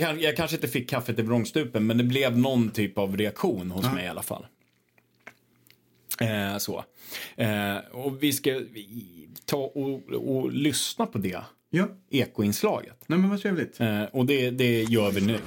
jag, 0.00 0.20
jag 0.22 0.36
kanske 0.36 0.56
inte 0.56 0.68
fick 0.68 0.90
kaffet 0.90 1.18
i 1.18 1.22
vrångstupen, 1.22 1.86
men 1.86 1.98
det 1.98 2.04
blev 2.04 2.38
någon 2.38 2.70
typ 2.70 2.98
av 2.98 3.16
reaktion 3.16 3.70
hos 3.70 3.92
mig 3.92 4.04
i 4.04 4.08
alla 4.08 4.22
fall. 4.22 4.46
Eh, 6.20 6.58
så. 6.58 6.84
Eh, 7.36 7.76
och 7.76 8.22
vi 8.22 8.32
ska 8.32 8.60
ta 9.44 9.56
och, 9.56 10.08
och 10.12 10.52
lyssna 10.52 11.06
på 11.06 11.18
det 11.18 11.40
Ja. 11.70 11.88
ekoinslaget. 12.10 12.96
Nej, 13.06 13.18
men 13.18 13.30
vad 13.30 13.40
trevligt. 13.40 13.80
Eh, 13.80 14.02
och 14.02 14.26
det, 14.26 14.50
det 14.50 14.82
gör 14.82 15.10
vi 15.10 15.20
nu. 15.20 15.38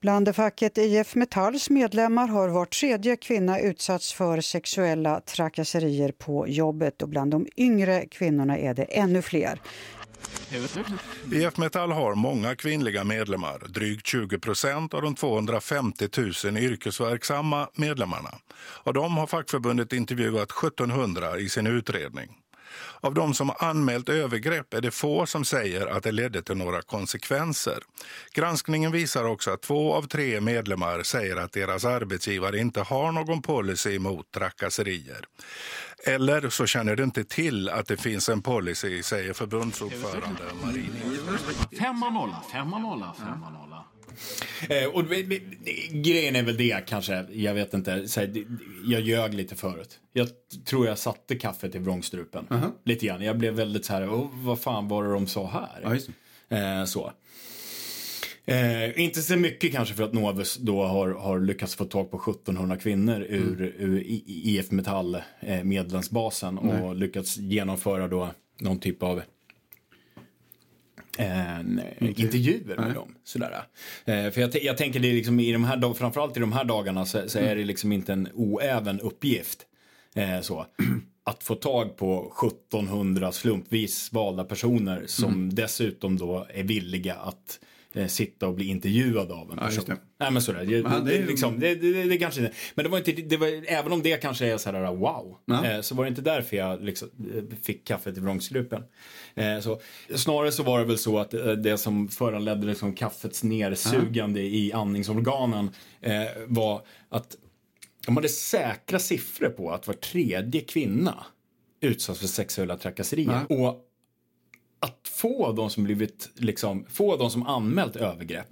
Blandefacket 0.00 0.78
IF 0.78 1.14
Metalls 1.14 1.70
medlemmar 1.70 2.28
har 2.28 2.48
var 2.48 2.64
tredje 2.64 3.16
kvinna 3.16 3.60
utsatts 3.60 4.12
för 4.12 4.40
sexuella 4.40 5.20
trakasserier 5.20 6.12
på 6.12 6.48
jobbet 6.48 7.02
och 7.02 7.08
bland 7.08 7.30
de 7.30 7.46
yngre 7.56 8.06
kvinnorna 8.06 8.58
är 8.58 8.74
det 8.74 8.82
ännu 8.82 9.22
fler. 9.22 9.60
IF 11.32 11.56
Metall 11.56 11.92
har 11.92 12.14
många 12.14 12.56
kvinnliga 12.56 13.04
medlemmar, 13.04 13.62
drygt 13.68 14.06
20 14.06 14.38
procent 14.38 14.94
av 14.94 15.02
de 15.02 15.14
250 15.14 16.08
000 16.44 16.56
yrkesverksamma 16.56 17.68
medlemmarna. 17.74 18.30
Av 18.82 18.94
dem 18.94 19.16
har 19.16 19.26
fackförbundet 19.26 19.92
intervjuat 19.92 20.50
1700 20.50 21.38
i 21.38 21.48
sin 21.48 21.66
utredning. 21.66 22.28
Av 23.00 23.14
de 23.14 23.34
som 23.34 23.48
har 23.48 23.68
anmält 23.68 24.08
övergrepp 24.08 24.74
är 24.74 24.80
det 24.80 24.90
få 24.90 25.26
som 25.26 25.44
säger 25.44 25.86
att 25.86 26.02
det 26.02 26.12
ledde 26.12 26.42
till 26.42 26.56
några 26.56 26.82
konsekvenser. 26.82 27.78
Granskningen 28.34 28.92
visar 28.92 29.24
också 29.24 29.50
att 29.50 29.62
två 29.62 29.94
av 29.94 30.02
tre 30.02 30.40
medlemmar 30.40 31.02
säger 31.02 31.36
att 31.36 31.52
deras 31.52 31.84
arbetsgivare 31.84 32.58
inte 32.58 32.80
har 32.80 33.12
någon 33.12 33.42
policy 33.42 33.98
mot 33.98 34.30
trakasserier. 34.30 35.24
Eller 36.06 36.48
så 36.48 36.66
känner 36.66 36.96
de 36.96 37.02
inte 37.02 37.24
till 37.24 37.68
att 37.68 37.86
det 37.86 37.96
finns 37.96 38.28
en 38.28 38.42
policy, 38.42 39.02
säger 39.02 39.32
förbundsordförande 39.32 40.42
Marie 40.62 40.90
Femma 41.78 42.10
nolla, 42.10 42.42
femma 42.52 42.78
nolla, 42.78 43.14
femma 43.18 43.50
nolla. 43.50 43.84
Eh, 44.68 44.84
och 44.88 45.04
grejen 45.90 46.36
är 46.36 46.42
väl 46.42 46.56
det 46.56 46.86
kanske, 46.86 47.26
jag 47.32 47.54
vet 47.54 47.74
inte, 47.74 47.90
här, 48.16 48.44
jag 48.86 49.00
ljög 49.00 49.34
lite 49.34 49.56
förut. 49.56 49.98
Jag 50.12 50.28
tror 50.64 50.86
jag 50.86 50.98
satte 50.98 51.34
kaffet 51.36 51.74
i 51.74 51.78
vrångstrupen. 51.78 52.46
Lite 52.84 53.06
grann. 53.06 53.22
Jag 53.22 53.38
blev 53.38 53.54
väldigt 53.54 53.84
så 53.84 53.92
här, 53.92 54.06
oh, 54.08 54.28
vad 54.34 54.60
fan 54.60 54.88
var 54.88 55.04
det 55.04 55.10
de 55.12 55.26
sa 55.26 55.46
här? 55.46 55.84
Eh, 56.48 56.84
så. 56.84 57.12
Eh, 58.44 59.00
inte 59.00 59.22
så 59.22 59.36
mycket 59.36 59.72
kanske 59.72 59.94
för 59.94 60.02
att 60.04 60.12
Novus 60.12 60.56
då 60.56 60.84
har, 60.84 61.08
har 61.08 61.40
lyckats 61.40 61.74
få 61.74 61.84
tag 61.84 62.10
på 62.10 62.30
1700 62.30 62.76
kvinnor 62.76 63.20
ur, 63.28 63.74
ur 63.78 64.00
I- 64.00 64.24
I- 64.26 64.58
IF 64.58 64.70
Metall 64.70 65.14
eh, 65.40 65.64
medlemsbasen 65.64 66.58
och 66.58 66.96
lyckats 66.96 67.36
genomföra 67.36 68.08
då 68.08 68.30
någon 68.60 68.78
typ 68.80 69.02
av 69.02 69.22
eh, 71.20 72.08
intervjuer 72.08 72.76
med 72.76 72.94
dem. 72.94 73.14
Sådär. 73.24 73.62
Eh, 74.04 74.30
för 74.30 74.40
jag, 74.40 74.62
jag 74.62 74.76
tänker 74.76 75.00
det 75.00 75.08
är 75.08 75.12
liksom 75.12 75.40
i 75.40 75.52
de 75.52 75.64
här, 75.64 75.94
framförallt 75.94 76.36
i 76.36 76.40
de 76.40 76.52
här 76.52 76.64
dagarna 76.64 77.06
så, 77.06 77.28
så 77.28 77.38
är 77.38 77.56
det 77.56 77.64
liksom 77.64 77.92
inte 77.92 78.12
en 78.12 78.28
oäven 78.34 79.00
uppgift. 79.00 79.66
Eh, 80.14 80.40
så. 80.40 80.66
Att 81.24 81.42
få 81.42 81.54
tag 81.54 81.96
på 81.96 82.32
1700 82.72 83.32
slumpvis 83.32 84.12
valda 84.12 84.44
personer 84.44 85.04
som 85.06 85.54
dessutom 85.54 86.18
då 86.18 86.46
är 86.54 86.62
villiga 86.62 87.14
att 87.14 87.60
eh, 87.94 88.06
sitta 88.06 88.48
och 88.48 88.54
bli 88.54 88.66
intervjuad 88.66 89.32
av 89.32 89.50
en 89.52 89.58
Ja, 89.60 89.66
person. 89.66 89.84
det. 89.86 89.96
Nej 90.20 90.30
men 90.30 90.42
sådär. 90.42 90.64
Det, 90.64 90.82
Men 90.82 91.04
det 91.04 91.18
det, 91.18 91.26
liksom, 91.26 91.60
det, 91.60 91.74
det, 91.74 92.04
det 92.04 92.18
kanske 92.18 92.40
inte, 92.40 92.52
men 92.74 92.84
det 92.84 92.88
var 92.90 92.98
inte, 92.98 93.12
det 93.12 93.36
var, 93.36 93.64
även 93.66 93.92
om 93.92 94.02
det 94.02 94.16
kanske 94.22 94.46
är 94.46 94.58
sådär 94.58 94.94
wow. 94.94 95.36
Ja. 95.44 95.66
Eh, 95.66 95.80
så 95.80 95.94
var 95.94 96.04
det 96.04 96.08
inte 96.08 96.22
därför 96.22 96.56
jag 96.56 96.82
liksom, 96.82 97.08
eh, 97.34 97.56
fick 97.62 97.86
kaffet 97.86 98.16
i 98.16 98.20
vrångstrupen. 98.20 98.82
Eh, 99.34 99.60
så, 99.60 99.80
snarare 100.14 100.52
så 100.52 100.62
var 100.62 100.78
det 100.78 100.84
väl 100.84 100.98
så 100.98 101.18
att 101.18 101.34
eh, 101.34 101.46
det 101.52 101.78
som 101.78 102.08
föranledde 102.08 102.66
liksom 102.66 102.94
kaffets 102.94 103.42
nersugande 103.42 104.40
i 104.40 104.72
andningsorganen 104.72 105.70
eh, 106.00 106.12
var 106.46 106.82
att 107.08 107.36
de 108.06 108.16
hade 108.16 108.28
säkra 108.28 108.98
siffror 108.98 109.48
på 109.48 109.70
att 109.70 109.86
var 109.86 109.94
tredje 109.94 110.60
kvinna 110.60 111.24
utsatts 111.80 112.20
för 112.20 112.26
sexuella 112.26 112.76
trakasserier. 112.76 113.40
Och 113.48 113.86
att 114.80 115.08
få 115.08 115.52
de 115.52 115.70
som 115.70 115.84
blivit, 115.84 116.30
liksom, 116.34 116.84
få 116.88 117.16
de 117.16 117.30
som 117.30 117.46
anmält 117.46 117.96
övergrepp 117.96 118.48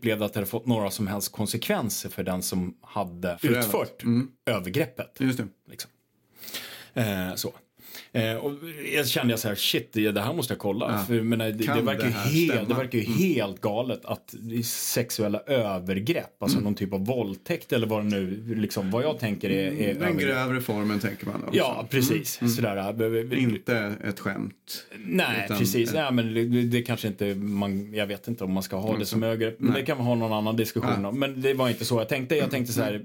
blev 0.00 0.18
det 0.18 0.24
att 0.24 0.32
det 0.32 0.40
hade 0.40 0.50
fått 0.50 0.66
några 0.66 0.90
som 0.90 1.06
helst 1.06 1.32
konsekvenser 1.32 2.08
för 2.08 2.22
den 2.22 2.42
som 2.42 2.76
hade 2.80 3.38
utfört 3.42 4.02
övergreppet. 4.46 5.16
Just 5.18 5.38
det. 5.38 5.48
Liksom. 5.70 5.90
Eh, 6.94 7.34
så. 7.34 7.52
Eh, 8.12 8.34
och 8.34 8.52
jag 8.94 9.08
kände 9.08 9.32
jag 9.32 9.40
så 9.40 9.48
här, 9.48 9.54
shit, 9.54 9.92
det 9.92 10.10
det 10.10 10.20
här 10.20 10.32
måste 10.34 10.52
jag 10.52 10.58
kolla. 10.58 10.98
För, 11.06 11.14
jag 11.14 11.26
menar, 11.26 11.44
det, 11.46 11.52
det, 11.52 11.80
verkar 11.80 12.04
det 12.06 12.10
helt? 12.12 12.52
Mm. 12.52 12.68
det 12.68 12.74
verkar 12.74 12.98
ju 12.98 13.04
helt 13.04 13.60
galet 13.60 14.04
att 14.04 14.34
sexuella 14.64 15.40
övergrepp, 15.46 16.42
alltså 16.42 16.60
någon 16.60 16.74
typ 16.74 16.92
av 16.92 17.06
våldtäkt 17.06 17.72
eller 17.72 17.86
vad 17.86 18.04
nu, 18.04 18.54
liksom, 18.56 18.90
vad 18.90 19.04
jag 19.04 19.18
tänker 19.18 19.50
är, 19.50 19.66
är 19.66 19.70
Mm. 19.72 19.98
Den 19.98 20.02
övergrepp. 20.08 20.28
grövre 20.34 20.60
formen 20.60 21.00
tänker 21.00 21.26
man 21.26 21.42
också. 21.42 21.56
Ja, 21.58 21.86
precis. 21.90 22.40
Sådär. 22.56 23.34
Inte 23.38 23.94
ett 24.04 24.20
skämt. 24.20 24.86
Nej, 25.06 25.48
precis. 25.48 25.88
ett- 25.88 25.94
Nej, 25.94 26.12
men 26.12 26.34
det, 26.34 26.62
det 26.62 26.82
kanske 26.82 27.08
inte, 27.08 27.34
man, 27.34 27.94
jag 27.94 28.06
vet 28.06 28.28
inte 28.28 28.44
om 28.44 28.52
man 28.52 28.62
ska 28.62 28.76
ha 28.76 28.98
det 28.98 29.06
som 29.06 29.22
övergrepp. 29.22 29.56
Men 29.60 29.72
det 29.74 29.82
kan 29.82 29.96
man 29.98 30.06
ha 30.06 30.14
någon 30.14 30.32
annan 30.32 30.56
diskussion 30.56 31.04
om. 31.04 31.18
Men 31.18 31.40
det 31.42 31.54
var 31.54 31.68
inte 31.68 31.84
så 31.84 31.98
jag 31.98 32.08
tänkte. 32.08 32.36
Jag 32.36 32.50
tänkte 32.50 32.72
så 32.72 32.82
här, 32.82 33.02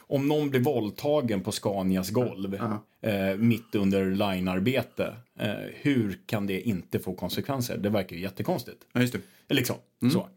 om 0.00 0.28
någon 0.28 0.50
blir 0.50 0.60
våldtagen 0.60 1.40
på 1.40 1.52
Scanias 1.52 2.10
golv 2.10 2.54
eh, 2.54 3.36
mitt 3.38 3.74
under 3.74 4.11
linearbete, 4.12 5.16
eh, 5.38 5.52
hur 5.74 6.18
kan 6.26 6.46
det 6.46 6.60
inte 6.60 6.98
få 6.98 7.14
konsekvenser? 7.14 7.76
Det 7.76 7.88
verkar 7.88 8.16
ju 8.16 8.22
jättekonstigt. 8.22 8.78
Ja, 8.92 9.00
just 9.00 9.12
det. 9.12 9.54
Liksom, 9.54 9.76
så. 10.12 10.28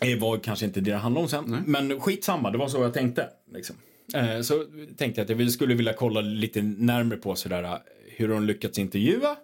Det 0.00 0.16
var 0.16 0.38
kanske 0.38 0.66
inte 0.66 0.80
det 0.80 0.90
det 0.90 0.96
handlade 0.96 1.24
om 1.24 1.28
sen. 1.28 1.62
Men 1.66 2.00
skitsamma, 2.00 2.50
det 2.50 2.58
var 2.58 2.68
så 2.68 2.82
jag 2.82 2.94
tänkte. 2.94 3.28
Liksom. 3.52 3.76
Eh, 4.14 4.40
så 4.40 4.66
tänkte 4.96 5.20
jag 5.20 5.32
att 5.32 5.40
jag 5.40 5.50
skulle 5.50 5.74
vilja 5.74 5.92
kolla 5.92 6.20
lite 6.20 6.62
närmare 6.62 7.18
på 7.18 7.34
sådär, 7.34 7.62
eh, 7.62 7.76
hur 8.16 8.28
de 8.28 8.44
lyckats 8.44 8.78
intervjua 8.78 9.36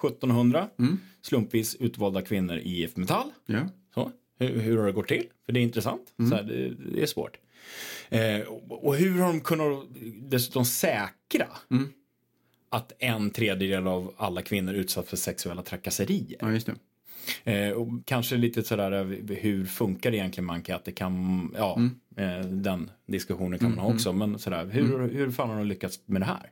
1700 0.00 0.68
slumpvis 1.22 1.74
utvalda 1.74 2.22
kvinnor 2.22 2.56
i 2.56 2.82
IF 2.82 2.96
Metall. 2.96 3.30
Ja. 3.46 3.68
Så. 3.94 4.10
Hur, 4.38 4.60
hur 4.60 4.78
har 4.78 4.86
det 4.86 4.92
gått 4.92 5.08
till? 5.08 5.26
För 5.46 5.52
det 5.52 5.60
är 5.60 5.62
intressant. 5.62 6.12
Så 6.16 6.34
här, 6.34 6.42
det, 6.42 6.74
det 6.94 7.02
är 7.02 7.06
svårt. 7.06 7.38
Eh, 8.08 8.40
och, 8.68 8.96
hur 8.96 9.20
har 9.20 9.32
de 9.32 9.40
kunnat 9.40 9.84
dessutom 10.16 10.64
säkra 10.64 11.48
att 12.70 12.92
en 12.98 13.30
tredjedel 13.30 13.86
av 13.86 14.14
alla 14.16 14.42
kvinnor 14.42 14.74
utsatts 14.74 15.10
för 15.10 15.16
sexuella 15.16 15.62
trakasserier? 15.62 16.38
ja, 16.40 16.52
just 16.52 16.66
det. 16.66 16.74
Eh, 17.44 17.72
och 17.72 17.88
kanske 18.04 18.36
lite 18.36 18.62
sådär 18.62 18.92
eh, 18.92 19.36
hur 19.36 19.64
funkar 19.64 20.10
det 20.10 20.16
egentligen 20.16 20.46
med 20.46 20.54
enkäter? 20.54 20.92
Kan, 20.92 21.54
ja, 21.56 21.80
eh, 22.16 22.40
den 22.40 22.90
diskussionen 23.06 23.58
kan 23.58 23.70
man 23.70 23.78
ha 23.78 23.94
också. 23.94 24.12
Men 24.12 24.38
sådär, 24.38 24.66
hur, 24.66 25.08
hur 25.08 25.30
fan 25.30 25.48
har 25.48 25.56
de 25.56 25.66
lyckats 25.66 26.00
med 26.06 26.20
det 26.20 26.26
här? 26.26 26.50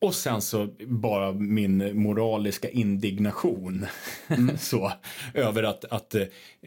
Och 0.00 0.14
sen 0.14 0.42
så 0.42 0.68
bara 0.86 1.32
min 1.32 2.02
moraliska 2.02 2.70
indignation 2.70 3.86
så, 4.58 4.92
över 5.34 5.62
att, 5.62 5.84
att 5.84 6.14
eh, 6.14 6.22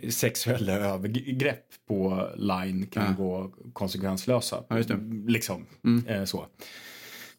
sexuella 0.10 0.74
övergrepp 0.74 1.66
på 1.88 2.30
line 2.36 2.86
kan 2.86 3.16
gå 3.16 3.52
konsekvenslösa. 3.74 4.64
Ja, 4.68 4.76
det. 4.76 5.00
Liksom, 5.28 5.66
eh, 6.08 6.24
så. 6.24 6.46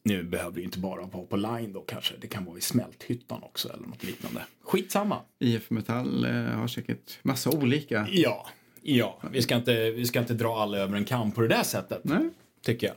Nu 0.05 0.23
behöver 0.23 0.57
det 0.57 0.63
inte 0.63 0.79
bara 0.79 1.03
vara 1.03 1.27
på 1.27 1.37
line 1.37 1.73
då 1.73 1.81
kanske. 1.81 2.15
Det 2.21 2.27
kan 2.27 2.45
vara 2.45 2.59
i 2.59 2.61
smälthyttan 2.61 3.43
också 3.43 3.69
eller 3.69 3.87
något 3.87 4.05
liknande. 4.05 4.43
Skitsamma. 4.63 5.21
IF 5.39 5.71
Metall 5.71 6.25
eh, 6.25 6.31
har 6.33 6.69
säkert 6.69 7.19
massa 7.23 7.51
olika. 7.51 8.07
Ja, 8.11 8.49
ja. 8.83 9.21
Vi 9.33 9.43
ska 9.43 9.57
inte, 9.57 9.91
vi 9.91 10.07
ska 10.07 10.21
inte 10.21 10.35
dra 10.35 10.63
alla 10.63 10.79
över 10.79 10.97
en 10.97 11.05
kam 11.05 11.33
på 11.33 11.41
det 11.41 11.49
där 11.49 11.63
sättet. 11.63 12.01
Nej. 12.05 12.31
Tycker 12.63 12.87
jag. 12.87 12.97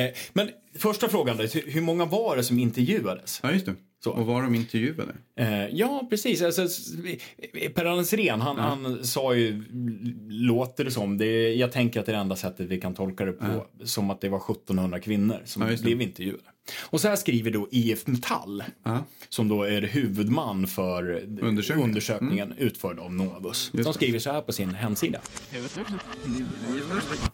Eh, 0.00 0.12
men 0.32 0.50
första 0.78 1.08
frågan 1.08 1.36
då. 1.36 1.42
Hur 1.42 1.70
hur 1.70 1.80
många 1.80 2.04
var 2.04 2.36
det 2.36 2.44
som 2.44 2.58
intervjuades? 2.58 3.40
Ja, 3.42 3.52
just 3.52 3.66
det. 3.66 3.74
Så. 4.04 4.10
Och 4.10 4.26
var 4.26 4.42
de 4.42 4.54
intervjuade? 4.54 5.14
Eh, 5.36 5.66
ja, 5.66 6.06
precis. 6.10 6.42
Alltså, 6.42 6.66
per 7.74 7.84
Alensren, 7.84 8.40
han, 8.40 8.58
han 8.58 9.04
sa 9.04 9.34
ju, 9.34 9.64
låter 10.28 10.84
det 10.84 10.90
som, 10.90 11.18
det, 11.18 11.54
jag 11.54 11.72
tänker 11.72 12.00
att 12.00 12.06
det 12.06 12.12
är 12.12 12.16
det 12.16 12.20
enda 12.20 12.36
sättet 12.36 12.68
vi 12.68 12.80
kan 12.80 12.94
tolka 12.94 13.24
det 13.24 13.32
på, 13.32 13.66
som 13.84 14.10
att 14.10 14.20
det 14.20 14.28
var 14.28 14.38
1700 14.50 15.00
kvinnor 15.00 15.42
som 15.44 15.62
Ja, 15.70 15.76
blev 15.82 16.02
intervjuade. 16.02 16.42
Och 16.80 17.00
så 17.00 17.08
här 17.08 17.16
skriver 17.16 17.50
då 17.50 17.68
IF 17.70 18.06
Metall, 18.06 18.64
Ja. 18.84 19.04
som 19.28 19.48
då 19.48 19.62
är 19.62 19.82
huvudman 19.82 20.66
för 20.66 21.10
Undersökningen. 21.40 21.88
undersökningen 21.88 22.54
utförd 22.58 22.98
av 22.98 23.12
Novus. 23.14 23.70
De 23.72 23.94
skriver 23.94 24.18
så 24.18 24.32
här 24.32 24.40
på 24.40 24.52
sin 24.52 24.74
hemsida. 24.74 25.20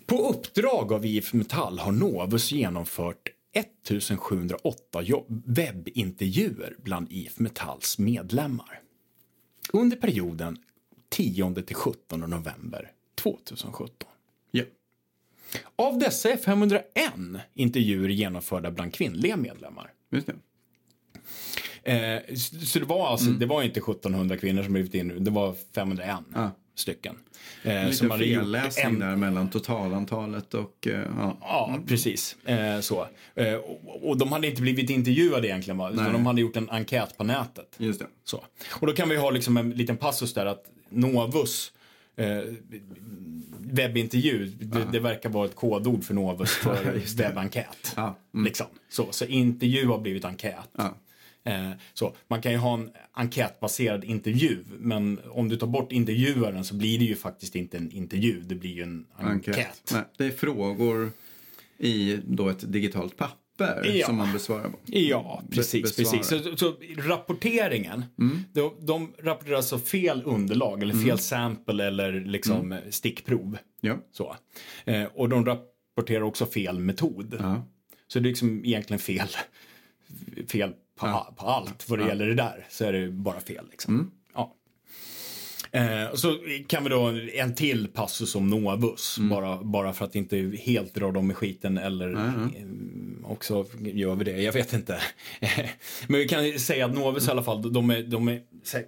På 0.06 0.28
uppdrag 0.28 0.92
av 0.92 1.06
IF 1.06 1.32
Metall 1.32 1.78
har 1.78 1.92
Novus 1.92 2.52
genomfört 2.52 3.28
1708 3.52 5.02
jobb- 5.02 5.42
webbintervjuer 5.46 6.76
bland 6.82 7.06
IF 7.12 7.38
Metalls 7.38 7.98
medlemmar. 7.98 8.80
Under 9.72 9.96
perioden 9.96 10.58
10 11.08 11.54
till 11.62 11.76
17 11.76 12.20
november 12.20 12.92
2017. 13.14 14.08
Ja. 14.50 14.64
Av 15.76 15.98
dessa 15.98 16.30
är 16.32 16.36
501 16.36 16.84
intervjuer 17.54 18.08
genomförda 18.08 18.70
bland 18.70 18.94
kvinnliga 18.94 19.36
medlemmar. 19.36 19.92
Just 20.10 20.26
det. 20.26 20.34
Eh, 21.82 22.34
så 22.34 22.78
det 22.78 22.84
var 22.84 23.08
alltså, 23.08 23.30
det 23.30 23.46
var 23.46 23.62
inte 23.62 23.80
1700 23.80 24.36
kvinnor 24.36 24.62
som 24.62 24.72
blivit 24.72 24.94
in, 24.94 25.24
det 25.24 25.30
var 25.30 25.54
501 25.74 26.18
Ja. 26.34 26.50
Stycken. 26.80 27.16
Eh, 27.62 27.86
En 27.86 27.94
som 27.94 28.10
felläsning 28.18 28.84
en- 28.86 28.98
där 28.98 29.16
mellan 29.16 29.50
totalantalet 29.50 30.54
och... 30.54 30.86
eh, 30.86 30.92
ja. 31.16 31.36
Ja, 31.40 31.78
precis. 31.86 32.36
Eh, 32.44 32.80
så. 32.80 33.06
Eh, 33.34 33.54
och, 33.54 34.08
och 34.08 34.18
de 34.18 34.32
hade 34.32 34.46
inte 34.46 34.62
blivit 34.62 34.90
intervjuade 34.90 35.48
egentligen, 35.48 35.78
va? 35.78 35.90
utan 35.90 36.12
de 36.12 36.26
hade 36.26 36.40
gjort 36.40 36.56
en 36.56 36.70
enkät 36.70 37.16
på 37.16 37.24
nätet. 37.24 37.74
Just 37.78 38.00
det. 38.00 38.06
Så. 38.24 38.44
Och 38.70 38.86
då 38.86 38.92
kan 38.92 39.08
vi 39.08 39.16
ha 39.16 39.30
liksom 39.30 39.56
en 39.56 39.70
liten 39.70 39.96
passus 39.96 40.34
där 40.34 40.46
att 40.46 40.64
Novus 40.90 41.72
eh, 42.16 42.26
webbintervju, 43.58 44.46
det, 44.60 44.86
det 44.92 45.00
verkar 45.00 45.28
vara 45.30 45.46
ett 45.46 45.54
kodord 45.54 46.04
för 46.04 46.14
Novus 46.14 46.50
för 46.62 47.16
webbenkät. 47.16 47.92
Ja, 47.96 48.18
Liksom. 48.44 48.66
Så, 48.88 49.06
så 49.10 49.24
intervju 49.24 49.86
har 49.86 49.98
blivit 49.98 50.24
enkät. 50.24 50.70
Ja. 50.78 50.94
Eh, 51.44 51.70
så, 51.94 52.16
man 52.28 52.42
kan 52.42 52.52
ju 52.52 52.58
ha 52.58 52.74
en 52.74 52.90
enkätbaserad 53.12 54.04
intervju, 54.04 54.64
men 54.78 55.20
om 55.30 55.48
du 55.48 55.56
tar 55.56 55.66
bort 55.66 55.92
intervjuaren 55.92 56.64
så 56.64 56.74
blir 56.74 56.98
det 56.98 57.04
ju 57.04 57.16
faktiskt 57.16 57.54
inte 57.54 57.76
en 57.76 57.90
intervju, 57.90 58.40
det 58.40 58.54
blir 58.54 58.70
ju 58.70 58.82
en 58.82 59.06
enkät. 59.16 59.56
Enkät. 59.56 59.90
Nej, 59.92 60.02
det 60.16 60.24
är 60.24 60.30
frågor 60.30 61.12
i 61.78 62.18
då 62.24 62.48
ett 62.48 62.72
digitalt 62.72 63.16
papper. 63.16 63.36
Ja. 63.84 64.06
som 64.06 64.16
man 64.16 64.32
besvarar. 64.32 64.72
Ja, 64.86 65.42
precis. 65.50 65.96
besvara. 65.96 66.18
precis. 66.18 66.44
Så, 66.44 66.56
så 66.56 66.74
rapporteringen, 66.96 68.04
de, 68.52 68.72
de 68.80 69.12
rapporterar 69.18 69.56
alltså 69.56 69.78
fel 69.78 70.22
underlag 70.24 70.82
eller 70.82 70.94
fel 70.94 71.18
sample 71.18 71.86
eller 71.86 72.12
liksom 72.12 72.78
stickprov. 72.90 73.58
Ja. 73.80 73.98
Så. 74.12 74.36
Eh, 74.84 75.04
och 75.04 75.28
de 75.28 75.46
rapporterar 75.46 76.22
också 76.22 76.46
fel 76.46 76.78
metod. 76.78 77.36
Ja. 77.38 77.66
Så 78.06 78.18
det 78.18 78.28
är 78.28 78.30
liksom 78.30 78.64
egentligen 78.64 79.00
fel, 79.00 79.28
fel 80.48 80.72
på, 81.00 81.34
på 81.36 81.46
allt 81.46 81.88
vad 81.88 81.98
det 81.98 82.06
gäller 82.06 82.26
det 82.26 82.34
där. 82.34 82.66
Så 82.68 82.84
är 82.84 82.92
det 82.92 83.10
bara 83.10 83.40
fel. 83.40 83.66
Liksom. 83.70 84.10
Ja. 84.34 84.54
Eh, 85.72 86.06
och 86.12 86.18
så 86.18 86.36
kan 86.66 86.84
vi 86.84 86.90
då 86.90 87.12
en 87.34 87.54
till 87.54 87.88
passus 87.88 88.34
om 88.34 88.46
Novus. 88.46 89.18
Bara, 89.18 89.62
bara 89.62 89.92
för 89.92 90.04
att 90.04 90.14
inte 90.14 90.52
helt 90.58 90.94
dra 90.94 91.10
dem 91.10 91.30
i 91.30 91.34
skiten. 91.34 91.78
Eller 91.78 92.14
eh, 92.14 93.30
också 93.30 93.66
gör 93.80 94.14
vi 94.14 94.24
det. 94.24 94.42
Jag 94.42 94.52
vet 94.52 94.72
inte. 94.72 95.00
Men 96.08 96.20
vi 96.20 96.28
kan 96.28 96.58
säga 96.58 96.86
att 96.86 96.94
Novus 96.94 97.28
i 97.28 97.30
alla 97.30 97.42
fall, 97.42 97.72
de 97.72 97.90
är, 97.90 98.02
de 98.02 98.28
är 98.28 98.40
här, 98.72 98.84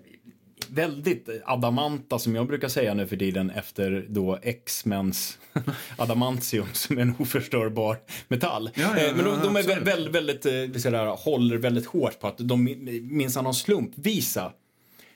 väldigt 0.74 1.28
adamanta 1.44 2.18
som 2.18 2.34
jag 2.34 2.46
brukar 2.46 2.68
säga 2.68 2.94
nu 2.94 3.06
för 3.06 3.16
tiden 3.16 3.50
efter 3.50 4.06
då 4.08 4.38
X-Mens 4.42 5.38
adamantium 5.96 6.66
som 6.72 6.98
är 6.98 7.02
en 7.02 7.14
oförstörbar 7.18 7.98
metall. 8.28 8.70
Ja, 8.74 8.82
ja, 8.96 9.02
Eh, 9.06 9.16
Men 9.16 9.24
de, 9.24 9.38
de 9.42 9.56
är 9.56 9.60
absolut. 9.60 9.82
väldigt, 9.88 10.14
väldigt, 10.14 10.46
eh, 10.76 10.80
sådär, 10.82 11.06
håller 11.06 11.56
väldigt 11.56 11.86
hårt 11.86 12.20
på 12.20 12.26
att 12.26 12.38
de 12.38 12.64
minsann 13.02 13.46
har 13.46 13.52
slumpvisa 13.52 14.52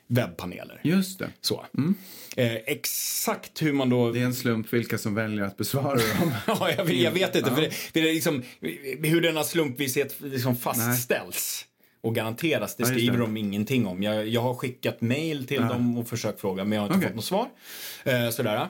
webbpaneler. 0.08 0.80
Just 0.84 1.18
det. 1.18 1.28
Så. 1.40 1.64
Eh, 2.36 2.54
exakt 2.54 3.62
hur 3.62 3.72
man 3.72 3.88
då... 3.90 4.10
Det 4.12 4.20
är 4.20 4.24
en 4.24 4.34
slump 4.34 4.72
vilka 4.72 4.98
som 4.98 5.14
väljer 5.14 5.44
att 5.44 5.56
besvara 5.56 5.94
dem. 6.20 6.32
Ja, 6.46 6.70
jag, 6.76 6.84
vet- 6.84 6.96
jag 7.00 7.10
vet 7.10 7.36
inte. 7.36 7.50
För 7.54 7.60
det, 7.62 7.70
för 7.70 8.00
det 8.00 8.08
är 8.08 8.14
liksom, 8.14 8.42
hur 9.02 9.20
denna 9.20 9.44
slumpvishet 9.44 10.16
liksom 10.20 10.56
fastställs 10.56 11.64
och 12.06 12.14
garanteras, 12.14 12.76
det 12.76 12.82
Ja, 12.82 12.86
skriver 12.86 13.12
det. 13.18 13.22
de 13.24 13.36
ingenting 13.36 13.86
om. 13.86 14.02
Jag, 14.02 14.28
jag 14.28 14.40
har 14.40 14.54
skickat 14.54 15.00
mail 15.00 15.46
till 15.46 15.56
Ja. 15.60 15.68
dem 15.68 15.98
och 15.98 16.08
försökt 16.08 16.40
fråga, 16.40 16.64
men 16.64 16.72
jag 16.72 16.80
har 16.80 16.86
inte 16.86 16.96
Okej. 16.98 17.08
fått 17.08 17.16
något 17.16 17.24
svar. 17.24 17.48
Eh, 18.04 18.30
sådär. 18.30 18.68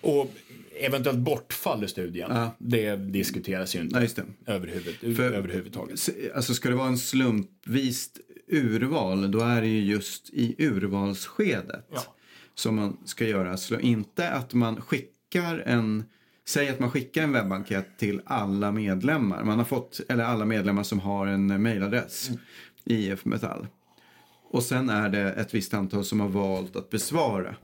Och 0.00 0.32
eventuellt 0.80 1.18
bortfall 1.18 1.84
i 1.84 1.88
studien, 1.88 2.30
Ja. 2.34 2.54
det 2.58 2.96
diskuteras 2.96 3.76
ju 3.76 3.80
inte 3.80 4.08
Ja, 4.46 4.52
överhuvud, 4.52 5.16
För- 5.16 5.32
överhuvudtaget. 5.32 6.08
Alltså 6.34 6.54
ska 6.54 6.68
det 6.68 6.74
vara 6.74 6.88
en 6.88 6.98
slumpvist 6.98 8.18
urval, 8.48 9.30
då 9.30 9.40
är 9.40 9.60
det 9.60 9.66
ju 9.68 9.84
just 9.84 10.30
i 10.30 10.54
urvalsskedet 10.58 11.86
Ja. 11.92 12.02
som 12.54 12.76
man 12.76 12.96
ska 13.04 13.24
göra. 13.26 13.56
Så 13.56 13.78
inte 13.80 14.28
att 14.30 14.54
man 14.54 14.80
skickar 14.80 15.58
en 15.66 16.04
Säg 16.50 16.68
att 16.68 16.80
man 16.80 16.90
skickar 16.90 17.22
en 17.22 17.32
webbenkät 17.32 17.98
till 17.98 18.20
alla 18.24 18.72
medlemmar. 18.72 19.44
Man 19.44 19.58
har 19.58 19.64
fått, 19.64 20.00
eller 20.08 20.24
alla 20.24 20.44
medlemmar 20.44 20.82
som 20.82 21.00
har 21.00 21.26
en 21.26 21.62
mailadress 21.62 22.30
i 22.84 22.94
IF 23.10 23.24
Metall. 23.24 23.66
Och 24.50 24.62
sen 24.62 24.88
är 24.88 25.08
det 25.08 25.32
ett 25.32 25.54
visst 25.54 25.74
antal 25.74 26.04
som 26.04 26.20
har 26.20 26.28
valt 26.28 26.76
att 26.76 26.90
besvara. 26.90 27.56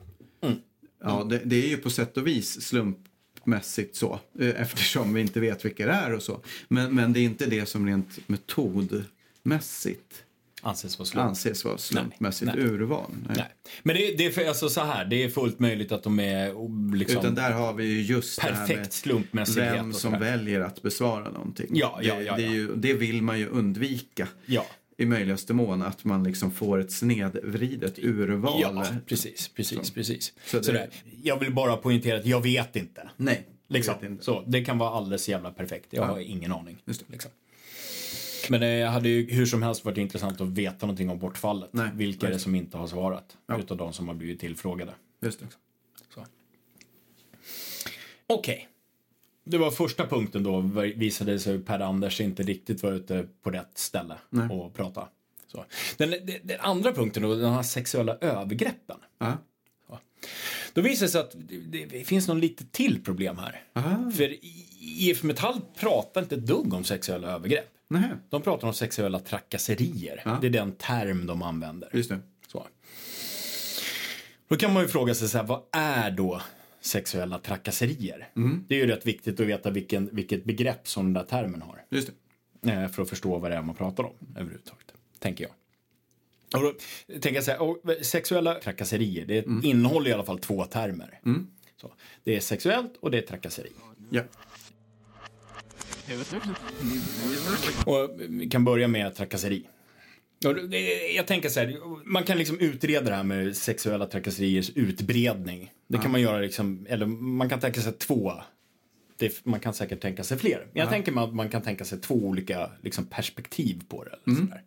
Ja, 1.03 1.27
det, 1.31 1.39
det 1.45 1.65
är 1.65 1.69
ju 1.69 1.77
på 1.77 1.91
sätt 1.91 2.17
och 2.17 2.27
vis 2.27 2.63
slumpmässigt 2.63 3.97
så. 3.97 4.21
eh, 4.39 4.61
Eftersom 4.61 5.15
vi 5.15 5.21
inte 5.21 5.41
vet 5.41 5.65
vilka 5.65 5.87
det 5.87 5.93
är 5.93 6.15
och 6.15 6.23
så. 6.23 6.41
Men, 6.69 6.95
men 6.95 7.13
det 7.13 7.21
är 7.21 7.25
inte 7.25 7.47
det 7.47 7.67
som 7.67 7.87
rent 7.87 8.29
metodmässigt 8.29 10.25
Anses 10.67 10.99
vara 10.99 11.07
slump. 11.07 11.27
anses 11.27 11.65
vara 11.65 11.79
slumpmässigt 11.79 12.53
Nej, 12.55 12.65
nej. 12.65 12.75
urval. 12.75 13.11
Nej. 13.27 13.37
Nej. 13.37 13.47
Men 13.83 13.97
det, 13.97 14.15
det 14.19 14.27
är 14.27 14.31
för, 14.31 14.45
alltså 14.49 14.69
så 14.69 14.81
här, 14.81 15.05
det 15.05 15.25
är 15.25 15.29
fullt 15.29 15.59
möjligt 15.59 15.93
att 15.93 16.03
de 16.03 16.21
är 16.21 16.51
oh, 16.53 16.95
liksom 16.97 17.19
Utan 17.21 17.35
där 17.35 17.51
har 17.53 17.73
vi 17.73 17.85
ju 17.85 18.03
just 18.03 18.41
det 18.43 18.49
perfekt 18.49 18.93
slumpmässighet. 18.93 19.75
vem 19.75 19.93
som 19.93 20.13
väljer 20.13 20.61
att 20.61 20.83
besvara 20.83 21.31
någonting. 21.31 21.67
Ja, 21.73 21.99
ja, 22.03 22.15
det, 22.15 22.23
ja, 22.23 22.37
det, 22.37 22.43
ja. 22.43 22.53
ju, 22.53 22.77
det 22.77 22.95
vill 22.95 23.23
man 23.23 23.39
ju 23.39 23.49
undvika 23.49 24.29
Ja. 24.47 24.67
i 24.99 25.07
möjligaste 25.07 25.55
mån. 25.55 25.83
Att 25.83 26.05
man 26.05 26.25
liksom 26.25 26.51
får 26.51 26.79
ett 26.79 26.93
snedvridet 26.93 27.99
urval. 27.99 28.59
Ja, 28.63 28.87
precis, 29.07 29.49
precis, 29.49 29.91
precis. 29.91 30.33
Så 30.47 30.57
det- 30.59 30.65
Sådär. 30.65 30.89
Jag 31.23 31.39
vill 31.41 31.55
bara 31.55 31.77
poängtera 31.77 32.19
att 32.19 32.27
jag 32.27 32.41
vet 32.43 32.77
inte. 32.77 33.09
Nej, 33.17 33.47
Liksom. 33.69 33.95
inte. 34.07 34.25
Så, 34.25 34.45
det 34.47 34.65
kan 34.65 34.79
vara 34.79 34.91
alldeles 34.91 35.29
jävla 35.29 35.51
perfekt. 35.51 35.87
Jag 35.91 36.03
har 36.03 36.19
ingen 36.21 36.53
aning. 36.53 36.77
Just 36.85 37.01
det. 37.01 37.13
Liksom. 37.13 37.31
Men 38.51 38.61
det 38.61 38.87
hade 38.87 39.09
ju 39.09 39.31
hur 39.31 39.47
som 39.47 39.63
helst 39.63 39.85
varit 39.85 39.99
intressant 39.99 40.41
att 40.41 40.49
veta 40.49 40.87
någonting 40.87 41.11
om 41.11 41.19
bortfallet. 41.19 41.71
Nej, 41.73 41.91
Vilka 41.95 42.27
är 42.27 42.31
det 42.31 42.39
som 42.39 42.55
inte 42.55 42.77
har 42.77 42.87
svarat? 42.87 43.37
Ja. 43.47 43.59
Utav 43.59 43.77
de 43.77 43.93
som 43.93 44.09
har 44.09 44.15
blivit 44.15 44.41
tillfrågade. 44.41 44.95
Just 45.23 45.41
det. 45.41 45.47
Så. 46.15 46.27
Okej. 48.27 48.69
Det 49.45 49.59
var 49.59 49.71
första 49.71 50.07
punkten 50.07 50.43
då. 50.43 50.61
Visade 50.97 51.39
sig 51.39 51.59
Per 51.59 51.81
Anders 51.81 52.21
inte 52.21 52.43
riktigt 52.43 52.83
vara 52.83 52.95
ute 52.95 53.29
på 53.43 53.51
rätt 53.51 53.79
ställe 53.79 54.15
Nej. 54.31 54.49
och 54.49 54.75
prata. 54.75 55.09
Så. 55.47 55.65
Den, 55.97 56.11
den, 56.11 56.39
den 56.43 56.61
andra 56.61 56.93
punkten 56.93 57.23
då, 57.23 57.35
de 57.35 57.53
här 57.53 57.63
sexuella 57.63 58.17
övergreppen. 58.21 58.97
Ja. 59.19 59.39
Då 60.77 60.83
visar 60.83 61.07
det 61.07 61.13
sig 61.13 61.21
att 61.21 61.35
det, 61.49 61.85
det 61.85 62.05
finns 62.05 62.29
någon 62.29 62.41
lite 62.41 62.65
till 62.65 63.05
problem 63.05 63.39
här. 63.39 63.63
Aha. 63.73 64.11
För 64.11 64.37
IF 64.81 65.23
Metall 65.23 65.61
pratar 65.81 66.23
inte 66.23 66.35
ett 66.35 66.47
dugg 66.47 66.75
om 66.75 66.85
sexuella 66.85 67.29
övergrepp. 67.29 67.76
Nej, 67.89 68.11
De 68.31 68.43
pratar 68.43 68.69
om 68.69 68.75
sexuella 68.75 69.19
trakasserier. 69.19 70.23
Ja. 70.25 70.39
Det 70.41 70.47
är 70.47 70.51
den 70.51 70.73
term 70.73 71.27
de 71.27 71.43
använder. 71.43 71.91
just 71.93 72.09
det. 72.11 72.19
Så. 72.49 72.67
Då 74.49 74.57
kan 74.57 74.73
man 74.73 74.83
ju 74.83 74.89
fråga 74.89 75.15
sig 75.15 75.29
så 75.29 75.39
här, 75.39 75.45
vad 75.45 75.63
är 75.73 76.11
då 76.11 76.43
sexuella 76.81 77.39
trakasserier? 77.39 78.29
Mm. 78.37 78.65
Det 78.69 78.75
är 78.75 78.79
ju 78.79 78.87
rätt 78.87 79.07
viktigt 79.07 79.41
att 79.41 79.47
veta 79.47 79.71
vilken, 79.71 80.09
vilket 80.13 80.45
begrepp 80.45 80.89
som 80.89 81.05
den 81.05 81.13
där 81.13 81.25
termen 81.31 81.63
har. 81.63 81.85
Just 81.91 82.11
det. 82.61 82.73
eh, 82.73 82.89
För 82.89 83.03
att 83.03 83.09
förstå 83.09 83.39
vad 83.39 83.51
det 83.51 83.57
är 83.57 83.63
man 83.63 83.75
pratar 83.75 84.05
om 84.05 84.13
överhuvudtaget. 84.37 84.93
Tänker 85.19 85.45
jag. 85.45 85.53
Och 86.61 86.63
då 86.63 86.75
tänker 87.13 87.35
jag 87.35 87.45
så 87.45 87.51
här, 87.51 87.63
och 87.63 87.79
sexuella 88.03 88.55
trakasserier, 88.55 89.27
det 89.27 89.39
Mm. 89.47 89.65
innehåller 89.65 90.11
i 90.11 90.13
alla 90.13 90.25
fall 90.25 90.39
två 90.39 90.65
termer. 90.65 91.21
Så, 91.81 91.93
det 92.25 92.37
är 92.37 92.41
sexuellt 92.41 92.97
och 93.01 93.11
det 93.11 93.19
är 93.19 93.23
trakasseri. 93.23 93.73
Ja. 94.11 94.23
Och 97.87 98.11
vi 98.29 98.49
kan 98.51 98.65
börja 98.65 98.89
med 98.89 99.15
trakasseri. 99.15 99.67
Jag 101.17 101.27
tänker 101.27 101.49
så 101.49 101.61
här, 101.61 101.77
man 102.05 102.23
kan 102.25 102.39
liksom 102.39 102.59
utreda 102.59 103.11
det 103.11 103.17
här 103.17 103.23
med 103.25 103.57
sexuella 103.57 104.07
trakasseriers 104.07 104.71
utbredning. 104.71 105.73
Det 105.89 105.99
kan 105.99 106.11
man 106.13 106.21
göra 106.21 106.39
liksom, 106.39 106.87
eller 106.89 107.07
man 107.07 107.49
kan 107.49 107.61
tänka 107.61 107.81
sig 107.81 107.93
två. 107.93 108.33
Det, 109.19 109.45
man 109.45 109.61
kan 109.61 109.75
säkert 109.75 110.01
tänka 110.01 110.25
sig 110.25 110.39
fler. 110.39 110.59
Men 110.73 110.81
jag 110.81 110.91
tänker 110.91 111.13
mig 111.13 111.25
att 111.25 111.35
man 111.35 111.49
kan 111.49 111.63
tänka 111.63 111.85
sig 111.85 112.01
två 112.01 112.15
olika 112.15 112.71
liksom, 112.83 113.07
perspektiv 113.07 113.83
på 113.89 114.05
det. 114.05 114.11
Eller 114.27 114.37
sådär. 114.41 114.63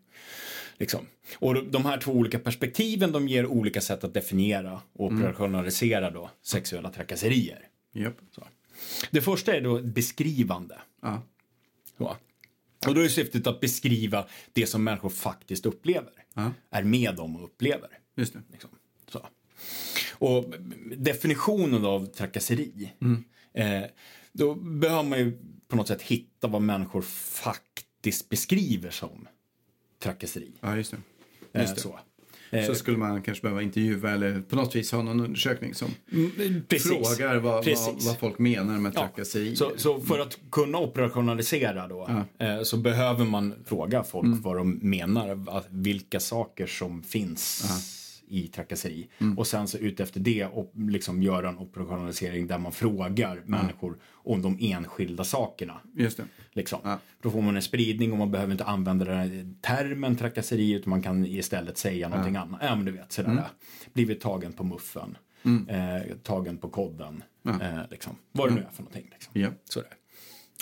Liksom. 0.77 0.99
Och 1.39 1.65
de- 1.65 1.85
här 1.85 1.97
två 1.97 2.11
olika 2.11 2.39
perspektiven 2.39 3.11
de 3.11 3.27
ger 3.27 3.45
olika 3.45 3.81
sätt 3.81 4.03
att 4.03 4.13
definiera 4.13 4.81
och 4.93 5.05
operationalisera 5.05 6.11
då 6.11 6.29
sexuella 6.43 6.89
trakasserier. 6.89 7.59
Så. 8.35 8.47
Det 9.11 9.21
första 9.21 9.53
är 9.55 9.61
då 9.61 9.81
beskrivande. 9.81 10.77
Ja. 11.01 11.21
Så. 11.97 12.17
Och 12.87 12.95
då 12.95 13.01
är 13.01 13.07
syftet 13.07 13.47
att 13.47 13.59
beskriva 13.59 14.27
det 14.53 14.67
som 14.67 14.83
människor 14.83 15.09
faktiskt 15.09 15.65
upplever. 15.65 16.13
Ja. 16.33 16.51
Är 16.69 16.83
med 16.83 17.19
om 17.19 17.35
och 17.35 17.43
upplever. 17.43 17.89
Just 18.15 18.33
det. 18.33 18.41
Liksom. 18.51 18.69
Så. 19.07 19.27
Och 20.13 20.53
definitionen 20.97 21.85
av 21.85 22.05
trakasseri. 22.05 22.91
Eh, 23.53 23.83
då 24.31 24.55
behöver 24.55 25.03
man 25.03 25.19
ju 25.19 25.37
på 25.67 25.75
något 25.75 25.87
sätt 25.87 26.01
hitta 26.01 26.47
vad 26.47 26.61
människor 26.61 27.01
faktiskt 27.01 28.29
beskriver 28.29 28.89
som 28.91 29.27
trakasseri. 29.99 30.51
Ja, 30.59 30.75
just 30.77 30.91
det. 30.91 30.97
Eh, 31.53 31.61
Just 31.61 31.75
det. 31.75 31.81
så. 31.81 31.99
Så 32.67 32.75
skulle 32.75 32.97
man 32.97 33.21
kanske 33.21 33.41
behöva 33.41 33.61
intervjua 33.61 34.11
eller 34.11 34.41
på 34.41 34.55
något 34.55 34.75
vis 34.75 34.91
ha 34.91 35.01
någon 35.01 35.19
undersökning 35.19 35.73
som 35.73 35.87
Mm, 36.11 36.63
Precis. 36.67 36.87
frågar 36.91 37.35
vad, 37.35 37.53
vad, 37.53 37.63
Precis. 37.63 38.07
vad 38.07 38.19
folk 38.19 38.39
menar 38.39 38.77
med 38.77 38.91
Ja, 38.95 38.99
trakasserier. 38.99 39.55
Så, 39.55 39.71
så 39.77 39.99
för 40.01 40.19
att 40.19 40.37
kunna 40.51 40.77
operationalisera 40.77 41.87
då 41.87 42.09
eh, 42.39 42.61
så 42.63 42.77
behöver 42.77 43.25
man 43.25 43.53
fråga 43.65 44.03
folk 44.03 44.25
Mm. 44.25 44.41
vad 44.41 44.55
de 44.57 44.71
menar, 44.81 45.39
vilka 45.69 46.19
saker 46.19 46.67
som 46.67 47.03
finns 47.03 47.65
i 48.29 48.47
trakasseri. 48.47 49.09
Mm. 49.17 49.37
Och 49.37 49.47
sen 49.47 49.67
så 49.67 49.77
utefter 49.77 50.19
det 50.19 50.45
och 50.45 50.71
liksom 50.75 51.23
göra 51.23 51.49
en 51.49 51.57
operationalisering 51.57 52.47
där 52.47 52.57
man 52.57 52.71
frågar 52.71 53.41
människor 53.45 53.97
om 54.11 54.41
de 54.41 54.57
enskilda 54.61 55.23
sakerna. 55.23 55.81
Just 55.95 56.17
det. 56.17 56.25
Liksom. 56.51 56.79
Ja. 56.83 56.99
Då 57.21 57.31
får 57.31 57.41
man 57.41 57.55
en 57.55 57.61
spridning 57.61 58.11
och 58.11 58.17
man 58.17 58.31
behöver 58.31 58.51
inte 58.51 58.65
använda 58.65 59.05
den 59.05 59.17
här 59.17 59.53
termen 59.61 60.15
trakasseri 60.15 60.71
utan 60.71 60.89
man 60.89 61.01
kan 61.01 61.25
istället 61.25 61.77
säga 61.77 62.09
någonting 62.09 62.35
annat. 62.35 62.59
Ja 62.63 62.75
men 62.75 62.85
du 62.85 62.91
vet 62.91 63.11
sådär. 63.11 63.31
Mm. 63.31 63.43
Blivit 63.93 64.21
tagen 64.21 64.53
på 64.53 64.63
muffen. 64.63 65.17
Eh, 65.67 66.15
tagen 66.23 66.57
på 66.57 66.69
kodden. 66.69 67.23
Eh, 67.47 67.79
liksom. 67.91 68.15
Vad 68.31 68.49
det 68.49 68.55
nu 68.55 68.61
är 68.61 68.69
för 68.71 68.83
någonting. 68.83 69.09
Liksom. 69.11 69.41
Ja. 69.41 69.49
Sådär. 69.63 69.89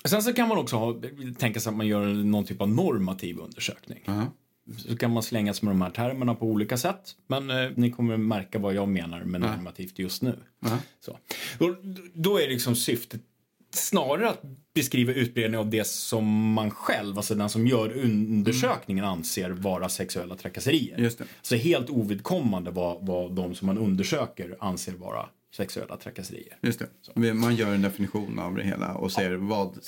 Sen 0.05 0.23
så 0.23 0.33
kan 0.33 0.47
man 0.47 0.57
också 0.57 0.75
ha, 0.75 1.01
tänka 1.37 1.59
sig 1.59 1.69
att 1.69 1.75
man 1.75 1.87
gör 1.87 2.05
någon 2.07 2.45
typ 2.45 2.61
av 2.61 2.69
normativ 2.69 3.39
undersökning. 3.39 4.03
Ja. 4.67 4.73
Så 4.77 4.97
kan 4.97 5.13
man 5.13 5.23
slängas 5.23 5.61
med 5.61 5.71
de 5.71 5.81
här 5.81 5.89
termerna 5.89 6.35
på 6.35 6.45
olika 6.45 6.77
sätt. 6.77 7.15
Men 7.27 7.49
eh, 7.49 7.69
ni 7.75 7.91
kommer 7.91 8.17
märka 8.17 8.59
vad 8.59 8.73
jag 8.73 8.87
menar 8.87 9.23
med 9.23 9.41
normativt 9.41 9.99
just 9.99 10.21
nu. 10.21 10.39
Ja. 10.59 10.77
Så. 10.99 11.17
Då, 11.59 11.75
då 12.13 12.39
är 12.39 12.47
liksom 12.47 12.75
syftet 12.75 13.21
snarare 13.71 14.29
att 14.29 14.41
beskriva 14.73 15.13
utbredning 15.13 15.59
av 15.59 15.69
det 15.69 15.87
som 15.87 16.53
man 16.53 16.71
själv, 16.71 17.17
alltså 17.17 17.35
den 17.35 17.49
som 17.49 17.67
gör 17.67 17.97
undersökningen, 17.97 19.05
anser 19.05 19.49
vara 19.49 19.89
sexuella 19.89 20.35
trakasserier. 20.35 20.97
Just 20.97 21.17
det. 21.17 21.25
Så 21.41 21.55
helt 21.55 21.89
ovidkommande 21.89 22.71
vad, 22.71 23.05
vad 23.05 23.35
de 23.35 23.55
som 23.55 23.65
man 23.65 23.77
undersöker 23.77 24.57
anser 24.59 24.93
vara 24.93 25.29
sexuella 25.55 25.97
trakasserier. 25.97 26.57
Just 26.61 26.81
det. 27.15 27.33
Man 27.33 27.55
gör 27.55 27.73
en 27.73 27.81
definition 27.81 28.39
av 28.39 28.55
det 28.55 28.63
hela 28.63 28.93
och 28.95 29.11
ser 29.11 29.33
vad, 29.33 29.79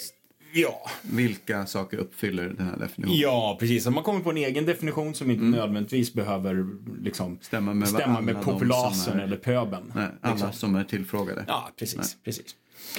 Ja, 0.54 0.90
vilka 1.02 1.66
saker 1.66 1.98
uppfyller 1.98 2.44
den 2.50 2.66
här 2.66 2.78
definitionen. 2.78 3.20
ja 3.20 3.58
precis. 3.60 3.86
Om 3.88 3.94
man 3.94 4.04
kommer 4.04 4.20
på 4.20 4.30
en 4.30 4.38
egen 4.38 4.66
definition 4.66 5.16
som 5.16 5.32
inte 5.32 5.44
nödvändigtvis 5.44 6.14
behöver 6.14 6.68
liksom, 7.04 7.38
Stämma 7.42 7.74
med 7.74 7.88
stämma 7.90 8.22
med 8.22 8.42
populasen 8.42 9.20
är- 9.20 9.24
eller 9.24 9.38
pöbeln. 9.38 9.92
Nej, 9.96 10.08
alla 10.22 10.34
liksom. 10.34 10.54
som 10.54 10.76
är 10.76 10.84
tillfrågade. 10.84 11.46
Ja, 11.48 11.70
precis. 11.80 12.18
precis. 12.24 12.56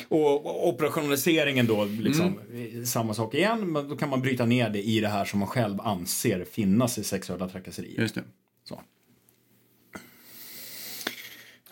Och 0.08 0.68
operationaliseringen 0.68 1.66
då, 1.66 1.84
liksom, 1.84 2.38
samma 2.84 3.14
sak 3.14 3.34
igen, 3.34 3.72
men 3.72 3.88
då 3.88 3.96
kan 3.96 4.08
man 4.08 4.20
bryta 4.20 4.46
ner 4.46 4.70
det 4.70 4.82
i 4.82 5.00
det 5.00 5.08
här 5.08 5.24
som 5.24 5.38
man 5.38 5.48
själv 5.48 5.80
anser 5.80 6.44
finnas 6.44 6.98
i 6.98 7.04
sexuella 7.04 7.48
trakasserier. 7.48 8.00
Just 8.00 8.14
det. 8.14 8.22
Så. 8.64 8.80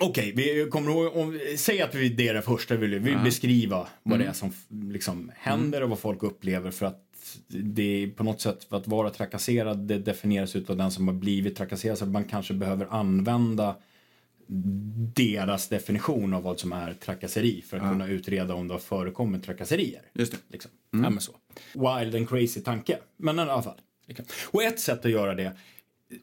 Okej, 0.00 0.32
vi 0.36 0.68
kommer 0.70 0.90
ihåg, 0.90 1.16
om, 1.16 1.40
säg 1.56 1.82
att 1.82 1.94
vi, 1.94 2.08
det 2.08 2.28
är 2.28 2.34
det 2.34 2.42
första 2.42 2.76
vi 2.76 2.86
vill, 2.86 2.98
vi 2.98 3.10
vill 3.10 3.24
beskriva 3.24 3.88
vad 4.02 4.18
det 4.18 4.24
är 4.24 4.32
som 4.32 4.52
liksom, 4.92 5.32
händer 5.36 5.82
och 5.82 5.90
vad 5.90 5.98
folk 5.98 6.22
upplever 6.22 6.70
för 6.70 6.86
att 6.86 7.04
det 7.48 8.02
är 8.02 8.08
på 8.08 8.24
något 8.24 8.40
sätt 8.40 8.64
för 8.64 8.76
att 8.76 8.88
vara 8.88 9.10
trakasserad 9.10 9.78
det 9.78 9.98
definieras 9.98 10.56
av 10.56 10.76
den 10.76 10.90
som 10.90 11.08
har 11.08 11.14
blivit 11.14 11.56
trakasserad 11.56 11.98
så 11.98 12.06
man 12.06 12.24
kanske 12.24 12.54
behöver 12.54 12.86
använda 12.90 13.76
deras 15.14 15.68
definition 15.68 16.34
av 16.34 16.42
vad 16.42 16.60
som 16.60 16.72
är 16.72 16.94
trakasseri 16.94 17.62
för 17.62 17.76
att 17.76 17.82
kunna 17.82 18.08
utreda 18.08 18.54
om 18.54 18.68
det 18.68 18.74
har 18.74 18.78
förekommit 18.78 19.44
trakasserier. 19.44 20.02
Just 20.12 20.32
det. 20.32 20.38
Liksom. 20.48 20.70
Ja, 20.90 20.98
men 20.98 21.20
så. 21.20 21.32
Wild 21.72 22.14
and 22.14 22.28
crazy 22.28 22.60
tanke. 22.60 22.98
Men 23.16 23.38
i 23.38 23.42
alla 23.42 23.62
fall. 23.62 23.80
Och 24.46 24.62
ett 24.62 24.80
sätt 24.80 25.04
att 25.04 25.10
göra 25.10 25.34
det, 25.34 25.52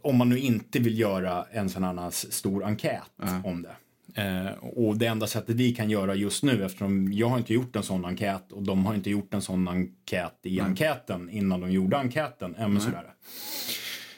om 0.02 0.18
man 0.18 0.30
nu 0.30 0.40
inte 0.40 0.80
vill 0.80 1.00
göra 1.00 1.46
en 1.52 1.70
sån 1.70 1.84
här 1.84 2.10
stor 2.12 2.64
enkät 2.64 3.12
om 3.44 3.62
det. 3.62 3.76
Eh, 4.22 4.54
och 4.62 4.98
det 4.98 5.06
enda 5.06 5.28
sättet 5.28 5.56
vi 5.56 5.76
kan 5.76 5.90
göra 5.90 6.16
just 6.16 6.44
nu, 6.44 6.66
eftersom 6.66 7.14
jag 7.14 7.28
har 7.28 7.38
inte 7.38 7.54
gjort 7.54 7.76
en 7.76 7.84
sån 7.84 8.06
enkät 8.06 8.52
och 8.52 8.64
de 8.64 8.86
har 8.86 8.96
inte 8.96 9.10
gjort 9.10 9.34
en 9.34 9.42
sån 9.42 9.68
enkät 9.68 10.40
i 10.44 10.60
enkäten 10.60 11.30
innan 11.30 11.62
de 11.62 11.72
gjorde 11.72 11.98
enkäten. 11.98 12.56
Men 12.58 12.82
sådär. 12.82 13.14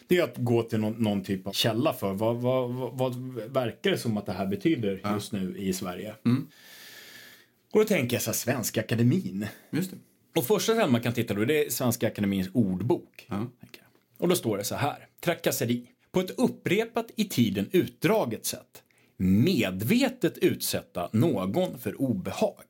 Det 0.07 0.17
är 0.17 0.23
att 0.23 0.37
gå 0.37 0.63
till 0.63 0.79
någon, 0.79 0.93
någon 0.93 1.23
typ 1.23 1.47
av 1.47 1.51
källa 1.51 1.93
för 1.93 2.13
vad, 2.13 2.35
vad, 2.37 2.69
vad, 2.69 2.93
vad 2.93 3.15
verkar 3.51 3.91
det 3.91 3.97
som 3.97 4.17
att 4.17 4.25
det 4.25 4.33
här 4.33 4.45
betyder 4.45 5.01
just 5.13 5.31
nu 5.31 5.57
i 5.57 5.73
Sverige. 5.73 6.15
Och 7.73 7.79
då 7.79 7.83
tänker 7.83 8.15
jag 8.15 8.23
så 8.23 8.29
här, 8.29 8.35
Svenska 8.35 8.79
Akademin. 8.79 9.47
Just 9.69 9.91
det. 9.91 9.97
Och 10.35 10.45
första 10.45 10.73
stället 10.73 10.91
man 10.91 11.01
kan 11.01 11.13
titta 11.13 11.33
då 11.33 11.45
det 11.45 11.65
är 11.65 11.69
Svenska 11.69 12.07
Akademins 12.07 12.49
ordbok. 12.53 13.27
jag. 13.29 13.47
Och 14.17 14.27
då 14.27 14.35
står 14.35 14.57
det 14.57 14.63
så 14.63 14.75
här. 14.75 15.07
Trakasseri. 15.21 15.89
På 16.11 16.19
ett 16.19 16.31
upprepat 16.39 17.07
i 17.15 17.25
tiden 17.25 17.69
utdraget 17.71 18.45
sätt. 18.45 18.83
Medvetet 19.17 20.37
utsätta 20.37 21.09
någon 21.13 21.79
för 21.79 22.01
obehag. 22.01 22.63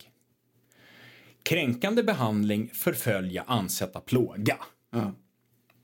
Kränkande 1.43 2.03
behandling, 2.03 2.69
förfölja, 2.73 3.43
ansätta, 3.47 3.99
plåga. 3.99 4.57
Ja. 4.91 5.13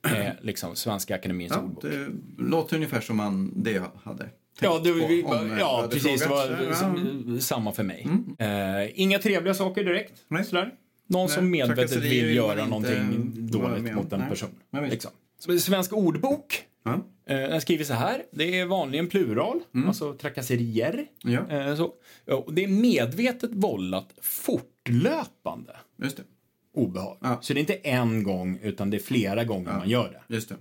Är 0.09 0.39
liksom 0.41 0.75
Svenska 0.75 1.15
Akademins 1.15 1.53
Ja, 1.55 1.61
ordbok. 1.61 1.83
det 1.83 2.07
låter 2.37 2.75
ungefär 2.75 3.01
som 3.01 3.17
man, 3.17 3.63
det 3.63 3.71
jag 3.71 3.91
hade 4.03 4.29
Ja, 4.59 4.81
det, 4.83 4.91
vi, 4.91 5.23
om, 5.23 5.51
eh, 5.51 5.59
ja 5.59 5.75
hade 5.81 5.93
precis. 5.93 6.21
Det 6.21 6.27
var 6.29 6.73
som- 6.73 7.41
samma 7.41 7.71
för 7.71 7.83
mig. 7.83 8.07
Eh, 8.39 9.01
inga 9.01 9.19
trevliga 9.19 9.53
saker 9.53 9.83
direkt. 9.83 10.13
Nej. 10.27 10.45
Sådär. 10.45 10.71
Någon 11.07 11.29
som 11.29 11.51
Nej, 11.51 11.59
medvetet 11.59 11.89
trakasserier 11.91 12.25
vill 12.25 12.35
göra 12.35 12.65
någonting 12.65 13.31
dåligt 13.51 13.93
mot 13.95 14.13
en 14.13 14.19
Nej. 14.19 14.29
person. 14.29 14.49
Liksom. 14.89 15.11
Svensk 15.59 15.93
ordbok. 15.93 16.65
Ja. 16.83 16.93
Eh, 17.27 17.37
den 17.37 17.61
skriver 17.61 17.83
så 17.83 17.93
här. 17.93 18.23
Det 18.31 18.59
är 18.59 18.65
vanligen 18.65 19.07
plural, 19.07 19.59
alltså 19.87 20.13
trakasserier. 20.13 21.05
Ja. 21.23 21.49
Eh, 21.49 21.75
så. 21.75 21.93
Ja, 22.25 22.35
och 22.35 22.53
det 22.53 22.63
är 22.63 22.67
medvetet 22.67 23.51
vållat 23.53 24.13
fortlöpande 24.21 25.75
Just 26.03 26.17
det. 26.17 26.23
obehag. 26.73 27.17
Ja. 27.21 27.37
Så 27.41 27.53
det 27.53 27.57
är 27.57 27.61
inte 27.61 27.73
en 27.73 28.23
gång, 28.23 28.59
utan 28.61 28.89
det 28.89 28.97
är 28.97 28.99
flera 28.99 29.43
gånger 29.43 29.73
man 29.73 29.89
gör 29.89 30.21
det. 30.27 30.35
Just 30.35 30.49
det. 30.49 30.55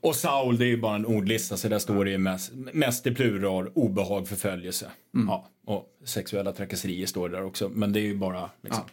Och 0.00 0.16
Saul, 0.16 0.58
det 0.58 0.64
är 0.64 0.68
ju 0.68 0.80
bara 0.80 0.96
en 0.96 1.06
ordlista, 1.06 1.56
så 1.56 1.68
där 1.68 1.78
står 1.78 2.04
det 2.04 2.18
mest, 2.18 2.52
mest 2.72 3.06
i 3.06 3.14
plural, 3.14 3.70
obehag, 3.74 4.28
förföljelse. 4.28 4.90
Ja, 5.12 5.48
och 5.66 5.86
sexuella 6.04 6.52
trakasserier 6.52 7.06
står 7.06 7.28
det 7.28 7.36
där 7.36 7.44
också, 7.44 7.68
men 7.68 7.92
det 7.92 8.00
är 8.00 8.04
ju 8.04 8.16
bara 8.16 8.50
liksom, 8.62 8.84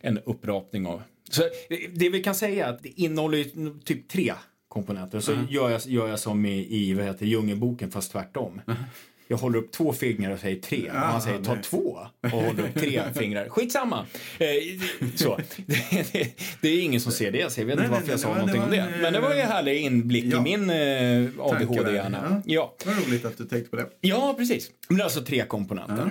en 0.00 0.18
upprapning 0.18 0.86
av... 0.86 1.02
Så 1.30 1.42
det, 1.92 2.08
vi 2.08 2.22
kan 2.22 2.34
säga 2.34 2.66
är 2.66 2.70
att 2.70 2.82
det 2.82 3.00
innehåller 3.00 3.44
typ 3.84 4.08
tre 4.08 4.32
komponenter. 4.68 5.20
Så 5.20 5.32
gör, 5.50 5.70
jag, 5.70 5.80
gör 5.86 6.08
jag 6.08 6.18
som 6.18 6.46
i, 6.46 6.66
i 6.76 6.94
vad 6.94 7.04
heter, 7.04 7.26
Djungelboken, 7.26 7.90
fast 7.90 8.12
tvärtom. 8.12 8.60
Jag 9.30 9.36
håller 9.36 9.58
upp 9.58 9.72
två 9.72 9.92
fingrar 9.92 10.30
och 10.32 10.38
säger 10.40 10.60
tre. 10.60 10.90
och 10.90 10.96
han 10.96 11.22
säger 11.22 11.42
ta 11.42 11.54
nej. 11.54 11.62
två 11.62 11.98
och 12.22 12.28
håller 12.30 12.62
upp 12.62 12.74
tre 12.74 13.02
fingrar. 13.14 13.48
Skitsamma. 13.48 14.06
Eh, 14.38 14.46
så. 15.16 15.36
Det, 15.66 16.12
det, 16.12 16.34
det 16.60 16.68
är 16.68 16.80
ingen 16.82 17.00
som 17.00 17.12
ser 17.12 17.32
det, 17.32 17.52
så 17.52 17.60
jag 17.60 17.66
vet 17.66 17.76
Nej, 17.76 17.84
inte 17.84 17.92
varför 17.92 18.06
nej, 18.06 18.12
jag 18.12 18.20
sa 18.20 18.28
var- 18.28 18.34
någonting 18.36 18.60
det 18.60 18.64
om 18.64 18.70
var 18.70 18.76
det. 18.76 18.94
en, 18.96 19.02
Men 19.02 19.12
det 19.12 19.20
var 19.20 19.34
ju 19.34 19.40
en 19.40 19.48
härlig 19.48 19.80
inblick 19.80 20.24
i 20.24 20.28
ja. 20.28 20.42
min 20.42 20.70
eh. 20.70 21.28
ADHD-hjärna. 21.38 22.42
Ja. 22.46 22.74
Vad 22.86 23.06
roligt 23.06 23.24
att 23.24 23.38
du 23.38 23.44
tänkte 23.44 23.70
på 23.70 23.76
det. 23.76 23.86
Ja, 24.00 24.34
precis. 24.38 24.70
Men 24.88 24.96
det 24.96 25.02
är 25.02 25.04
alltså 25.04 25.22
tre 25.24 25.44
komponenter. 25.44 26.10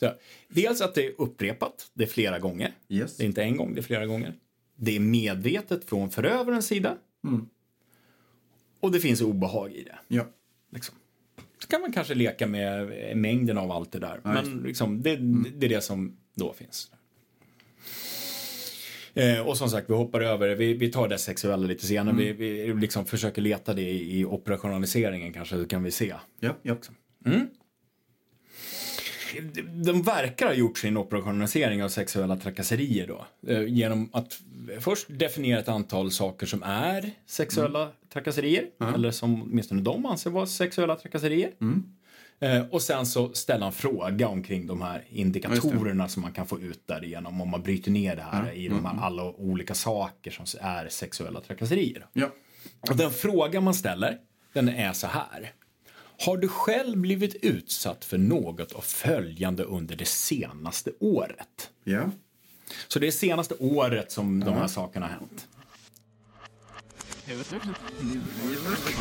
Så, 0.00 0.12
dels 0.48 0.80
att 0.80 0.94
det 0.94 1.06
är 1.06 1.12
upprepat, 1.18 1.72
det 1.94 2.04
är 2.04 2.08
flera 2.08 2.38
gånger. 2.38 2.72
Yes. 2.88 3.16
Det 3.16 3.22
är 3.22 3.26
inte 3.26 3.42
en 3.42 3.56
gång, 3.56 3.74
det 3.74 3.80
är 3.80 3.82
flera 3.82 4.06
gånger. 4.06 4.32
Det 4.80 4.96
är 4.96 5.00
medvetet 5.00 5.84
från 5.84 6.10
förövarens 6.10 6.66
sida. 6.66 6.96
Och 8.80 8.92
det 8.92 9.00
finns 9.00 9.20
obehag 9.20 9.72
i 9.72 9.82
det. 9.82 9.98
Ja. 10.08 10.26
Liksom. 10.72 10.94
Så 11.58 11.68
kan 11.68 11.80
man 11.80 11.92
kanske 11.92 12.14
leka 12.14 12.46
med 12.46 13.10
eh, 13.10 13.16
mängden 13.16 13.58
av 13.58 13.70
allt 13.70 13.92
det 13.92 13.98
där. 13.98 14.20
Ja, 14.24 14.32
Men 14.32 14.62
liksom, 14.62 15.02
det, 15.02 15.16
det 15.56 15.66
är 15.66 15.70
det 15.70 15.80
som 15.80 16.16
då 16.34 16.52
finns. 16.52 16.90
Eh, 19.14 19.46
och 19.46 19.56
som 19.56 19.68
sagt, 19.68 19.90
vi 19.90 19.94
hoppar 19.94 20.20
över, 20.20 20.54
vi, 20.54 20.74
vi 20.74 20.92
tar 20.92 21.08
det 21.08 21.18
sexuella 21.18 21.66
lite 21.66 21.86
senare. 21.86 22.16
Vi, 22.16 22.32
vi 22.32 22.74
liksom 22.74 23.06
försöker 23.06 23.42
leta 23.42 23.74
det 23.74 23.82
i, 23.82 24.20
i 24.20 24.24
operationaliseringen 24.24 25.32
kanske, 25.32 25.56
så 25.56 25.66
kan 25.66 25.82
vi 25.82 25.90
se. 25.90 26.14
Ja, 26.40 26.56
ja. 26.62 26.76
De 29.84 30.02
verkar 30.02 30.46
ha 30.46 30.54
gjort 30.54 30.78
sin 30.78 30.96
operationalisering 30.96 31.84
av 31.84 31.88
sexuella 31.88 32.36
trakasserier 32.36 33.06
då. 33.06 33.26
Eh, 33.52 33.64
genom 33.64 34.10
att 34.12 34.40
först 34.80 35.06
definiera 35.08 35.60
ett 35.60 35.68
antal 35.68 36.10
saker 36.10 36.46
som 36.46 36.62
är 36.62 37.10
sexuella 37.26 37.90
trakasserier. 38.12 38.64
Eller 38.94 39.10
som 39.10 39.42
åtminstone 39.42 39.80
de 39.80 40.06
anser 40.06 40.30
vara 40.30 40.46
sexuella 40.46 40.96
trakasserier. 40.96 41.50
Eh, 42.40 42.62
och 42.70 42.82
sen 42.82 43.06
så 43.06 43.32
ställa 43.32 43.66
en 43.66 43.72
fråga 43.72 44.28
omkring 44.28 44.66
de 44.66 44.82
här 44.82 45.04
indikatorerna 45.08 46.08
som 46.08 46.22
man 46.22 46.32
kan 46.32 46.46
få 46.46 46.60
ut 46.60 46.86
därigenom 46.86 47.40
om 47.40 47.50
man 47.50 47.62
bryter 47.62 47.90
ner 47.90 48.16
det 48.16 48.22
här 48.22 48.52
i 48.52 48.68
de 48.68 48.84
här 48.84 48.96
alla 49.00 49.22
olika 49.24 49.74
saker 49.74 50.30
som 50.30 50.44
är 50.60 50.88
sexuella 50.88 51.40
trakasserier. 51.40 52.06
ja. 52.12 52.26
Och 52.90 52.96
den 52.96 53.10
fråga 53.10 53.60
man 53.60 53.74
ställer, 53.74 54.18
den 54.52 54.68
är 54.68 54.92
så 54.92 55.06
här. 55.06 55.52
Har 56.20 56.36
du 56.36 56.48
själv 56.48 56.96
blivit 56.98 57.34
utsatt 57.34 58.04
för 58.04 58.18
något 58.18 58.72
av 58.72 58.80
följande 58.80 59.62
under 59.64 59.96
det 59.96 60.04
senaste 60.08 60.90
året? 61.00 61.70
ja. 61.84 62.10
Så 62.88 62.98
det 62.98 63.06
är 63.06 63.10
senaste 63.10 63.54
året 63.54 64.12
som 64.12 64.40
de 64.40 64.54
här 64.54 64.66
sakerna 64.66 65.06
har 65.06 65.12
hänt. 65.12 65.48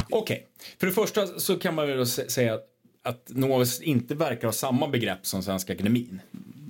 Okej, 0.10 0.48
för 0.80 0.88
det 0.88 0.94
första 0.94 1.40
så 1.40 1.60
kan 1.60 1.76
man 1.76 1.88
väl 1.88 2.00
sä- 2.00 2.28
säga 2.30 2.60
att, 3.04 3.30
Novus 3.30 3.82
inte 3.82 4.16
verkar 4.16 4.48
ha 4.48 4.52
samma 4.54 4.88
begrepp 4.88 5.26
som 5.26 5.44
Svenska 5.44 5.74
Akademin. 5.74 6.22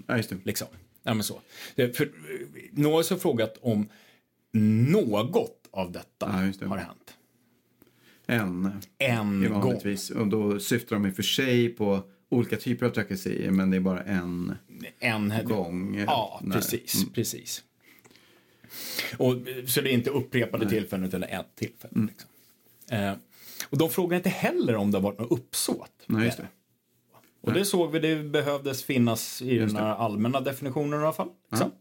ja, 0.07 0.17
just 0.17 0.29
det. 0.29 0.38
Liksom. 0.43 0.67
Ja, 1.03 1.13
men 1.13 1.23
så. 1.23 1.41
För 1.75 2.03
eh, 2.03 2.10
Novus 2.71 3.10
har 3.10 3.17
frågat 3.17 3.57
om 3.62 3.89
något 5.01 5.67
av 5.71 5.91
detta 5.91 6.53
Ja, 6.62 6.67
har 6.67 6.77
hänt. 6.77 7.16
En. 8.28 8.72
En 8.98 9.44
är 9.44 9.50
gång. 9.50 9.62
vanligtvis. 9.62 10.10
Och 10.10 10.28
då 10.28 10.60
syftar 10.60 10.96
de 10.96 11.06
i 11.06 11.12
och 11.12 11.16
för 11.16 11.24
sig 11.24 11.70
på 11.70 12.04
olika 12.30 12.58
typer 12.58 12.86
av 12.86 12.90
trakasserier 12.90 13.52
men 13.52 13.72
det 13.72 13.78
är 13.78 13.82
bara 13.82 14.02
en 14.04 14.56
En 15.00 15.34
gång. 15.44 15.98
Ja, 16.08 16.40
Nej. 16.44 16.58
precis. 16.58 17.06
precis. 17.13 17.63
Och, 19.18 19.34
så 19.68 19.82
det 19.82 19.90
är 19.90 19.94
inte 19.94 20.10
upprepade 20.10 20.70
tillfällen 20.70 21.06
utan 21.06 21.24
ett 21.24 21.56
tillfälle. 21.56 21.94
Mm. 21.96 22.08
Liksom. 22.08 22.30
Eh, 22.92 23.13
och 23.70 23.78
de 23.78 23.90
frågar 23.90 24.18
inte 24.18 24.30
heller 24.30 24.76
om 24.76 24.92
det 24.92 24.98
har 24.98 25.04
varit 25.04 25.20
något 25.20 25.32
uppsåt. 25.32 25.92
Nej, 26.06 26.26
just 26.26 26.38
det. 26.38 26.48
Och 27.42 27.54
det 27.54 27.66
såg 27.66 27.92
vi, 27.92 28.00
det 28.00 28.24
behövdes 28.24 28.84
finnas 28.84 29.42
i 29.42 29.58
den 29.58 29.76
här 29.76 29.96
allmänna 29.96 30.42
definitionen 30.42 31.00
i 31.00 31.04
alla 31.04 31.13
fall. 31.13 31.30
Liksom. 31.52 31.72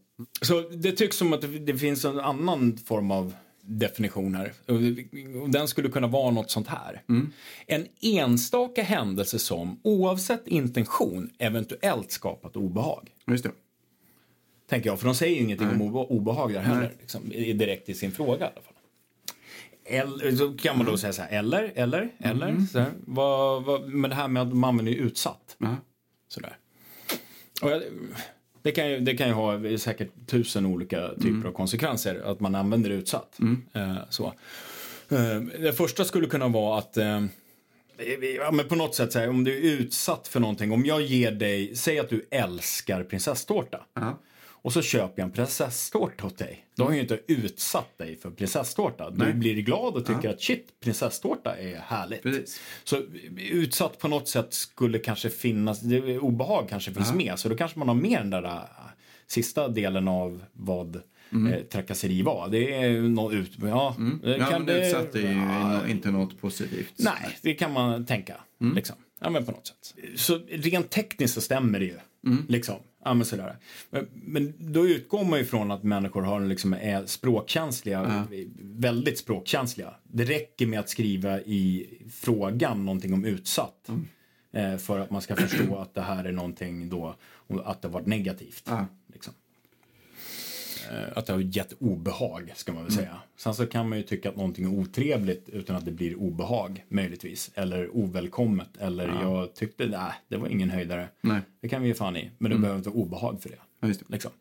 Så 0.41 0.61
det 0.61 0.91
tycks 0.91 1.17
som 1.17 1.33
att 1.33 1.41
det 1.65 1.77
finns 1.77 2.05
en 2.05 2.19
annan 2.19 2.77
form 2.77 3.11
av 3.11 3.33
definition 3.67 4.35
här. 4.35 4.53
Och 4.65 4.75
och 5.43 5.49
den 5.49 5.67
skulle 5.67 5.89
kunna 5.89 6.07
vara 6.07 6.31
något 6.31 6.51
sånt 6.51 6.67
här. 6.67 7.03
En 7.67 7.87
enstaka 8.01 8.83
händelse 8.83 9.39
som 9.39 9.79
oavsett 9.83 10.47
intention 10.47 11.29
eventuellt 11.37 12.11
skapat 12.11 12.55
obehag. 12.55 13.09
Just 13.27 13.43
det. 13.43 13.51
Tänker 14.69 14.89
jag, 14.89 14.99
för 14.99 15.05
de 15.05 15.15
säger 15.15 15.35
ju 15.35 15.41
ingenting 15.41 15.67
om 15.69 15.81
obe- 15.81 16.07
obehag 16.09 16.53
där 16.53 16.61
heller. 16.61 16.93
Liksom, 16.99 17.29
direkt 17.29 17.89
i 17.89 17.93
sin 17.93 18.11
fråga 18.11 18.45
i 18.45 18.49
alla 18.53 18.61
fall. 18.61 18.73
Eller, 19.89 20.31
så 20.35 20.53
kan 20.53 20.77
man 20.77 20.85
då 20.85 20.97
säga 20.97 21.13
så 21.13 21.21
här, 21.21 21.39
eller, 21.39 21.71
eller, 21.75 22.09
eller. 22.19 22.65
Så 22.71 22.79
här, 22.79 22.91
vad, 23.05 23.63
vad, 23.63 23.89
men 23.89 24.09
det 24.09 24.15
här 24.15 24.27
med 24.27 24.41
att 24.41 24.53
man 24.53 24.69
använder 24.69 24.93
utsatt. 24.93 25.55
Ja. 25.57 25.75
Sådär. 26.27 26.57
Och 27.61 27.71
jag, 27.71 27.83
det, 28.67 28.71
kan 28.71 28.89
ju, 28.89 28.99
det 28.99 29.17
kan 29.17 29.27
ju 29.27 29.33
ha 29.33 29.77
säkert 29.77 30.09
tusen 30.25 30.65
olika 30.65 31.09
typer 31.21 31.47
av 31.47 31.51
konsekvenser 31.51 32.21
att 32.25 32.39
man 32.39 32.55
använder 32.55 32.89
utsatt. 32.89 33.39
Eh, 33.73 33.97
så. 34.09 34.33
Eh, 35.09 35.41
det 35.59 35.73
första 35.73 36.05
skulle 36.05 36.27
kunna 36.27 36.47
vara 36.47 36.79
att 36.79 36.97
eh, 36.97 37.25
ja, 38.37 38.51
men 38.51 38.67
på 38.67 38.75
något 38.75 38.95
sätt 38.95 39.15
här, 39.15 39.29
om 39.29 39.43
du 39.43 39.57
är 39.57 39.61
utsatt 39.61 40.27
för 40.27 40.39
någonting. 40.39 40.71
Om 40.71 40.85
jag 40.85 41.01
ger 41.01 41.31
dig, 41.31 41.75
säg 41.75 41.99
att 41.99 42.09
du 42.09 42.27
älskar 42.31 43.03
prinsesstårta. 43.03 43.85
Ja. 43.93 44.19
Och 44.67 44.73
så 44.73 44.81
köper 44.81 45.13
jag 45.21 45.25
en 45.25 45.31
prinsesstårta 45.31 46.25
åt 46.27 46.37
dig. 46.37 46.65
Då 46.75 46.83
har 46.83 46.89
jag 46.91 46.95
ju 46.95 47.01
inte 47.01 47.19
utsatt 47.27 47.97
dig 47.97 48.15
för 48.17 48.29
prinsesstårta. 48.29 49.09
Du 49.09 49.17
Nej. 49.25 49.33
blir 49.33 49.55
glad 49.61 49.93
och 49.95 50.05
tycker 50.05 50.29
att 50.29 50.41
shit, 50.41 50.67
prinsesstårta 50.83 51.55
är 51.57 51.75
härligt. 51.75 52.21
Precis. 52.23 52.61
Så 52.83 53.01
utsatt 53.37 53.99
på 53.99 54.07
något 54.07 54.27
sätt 54.27 54.53
skulle 54.53 54.99
kanske 54.99 55.29
finnas, 55.29 55.81
obehag 56.21 56.69
kanske 56.69 56.93
finns 56.93 57.13
med. 57.13 57.39
Så 57.39 57.49
då 57.49 57.55
kanske 57.55 57.79
man 57.79 57.87
har 57.87 57.95
med 57.95 58.19
den 58.21 58.29
där 58.29 58.43
äh, 58.45 58.61
sista 59.27 59.67
delen 59.67 60.07
av 60.07 60.43
vad 60.53 60.95
eh, 60.95 61.59
trakasseri 61.71 62.21
var. 62.21 62.47
Det 62.49 62.73
är 62.73 63.01
något 63.01 63.33
ut, 63.33 63.51
ja. 63.61 63.95
det 64.23 64.37
Ja, 64.37 64.45
kan 64.45 64.63
men 64.63 64.65
det- 64.65 64.87
utsatt 64.87 65.15
är 65.15 65.19
ju 65.19 65.27
ja, 65.37 65.87
inte 65.87 66.11
något 66.11 66.41
positivt. 66.41 66.93
Nej, 66.97 67.37
det 67.41 67.53
kan 67.53 67.73
man 67.73 68.05
tänka. 68.05 68.35
Liksom. 68.75 68.95
Ja, 69.19 69.29
men 69.29 69.45
på 69.45 69.51
något 69.51 69.67
sätt. 69.67 69.93
Så 70.15 70.39
rent 70.49 70.89
tekniskt 70.89 71.33
så 71.33 71.41
stämmer 71.41 71.79
det 71.79 71.85
ju. 71.85 71.97
Liksom. 72.47 72.75
Ja, 73.03 73.13
men, 73.13 73.25
sådär. 73.25 73.57
Men, 73.89 74.07
men 74.11 74.53
då 74.57 74.87
utgår 74.87 75.25
man 75.25 75.39
ju 75.39 75.45
från 75.45 75.71
att 75.71 75.83
människor 75.83 76.21
har, 76.21 76.39
liksom, 76.39 76.73
är 76.73 77.05
språkkänsliga, 77.05 78.27
väldigt 78.59 79.17
språkkänsliga. 79.17 79.93
Det 80.03 80.23
räcker 80.23 80.67
med 80.67 80.79
att 80.79 80.89
skriva 80.89 81.39
i 81.39 81.87
frågan 82.11 82.85
någonting 82.85 83.13
om 83.13 83.25
utsatt. 83.25 83.89
Eh, 84.51 84.77
för 84.77 84.99
att 84.99 85.11
man 85.11 85.21
ska 85.21 85.35
förstå 85.35 85.77
att 85.77 85.93
det 85.93 86.01
här 86.01 86.25
är 86.25 86.31
någonting 86.31 86.89
då, 86.89 87.15
att 87.65 87.81
det 87.81 87.87
har 87.87 87.93
varit 87.93 88.07
negativt. 88.07 88.63
Ja. 88.65 88.85
Liksom. 89.13 89.33
Eh, 90.91 91.17
Att 91.17 91.25
det 91.25 91.33
har 91.33 91.39
gett 91.39 91.73
obehag, 91.79 92.51
ska 92.55 92.73
man 92.73 92.83
väl 92.83 92.93
Mm. 92.93 93.03
säga. 93.05 93.17
Sen 93.37 93.53
så 93.53 93.65
kan 93.65 93.89
man 93.89 93.97
ju 93.97 94.03
tycka 94.03 94.29
att 94.29 94.35
någonting 94.35 94.65
är 94.65 94.79
otrevligt 94.79 95.49
utan 95.49 95.75
att 95.75 95.85
det 95.85 95.91
blir 95.91 96.15
obehag, 96.15 96.85
möjligtvis. 96.89 97.51
Eller 97.55 97.97
ovälkommet. 97.97 98.69
Eller 98.79 99.07
jag 99.07 99.53
tyckte, 99.55 99.85
nej, 99.87 100.11
det 100.27 100.37
var 100.37 100.47
ingen 100.47 100.69
höjdare. 100.69 101.07
Nej. 101.21 101.41
Det 101.61 101.69
kan 101.69 101.81
vi 101.81 101.87
ge 101.87 101.93
fan 101.93 102.17
i. 102.17 102.31
Men 102.37 102.51
det 102.51 102.57
behöver 102.57 102.77
inte 102.77 102.89
vara 102.89 102.99
obehag 102.99 103.41
för 103.41 103.49
det. 103.49 103.55
Ja, 103.79 103.87
det. 103.87 103.99
Liksom. 104.07 104.31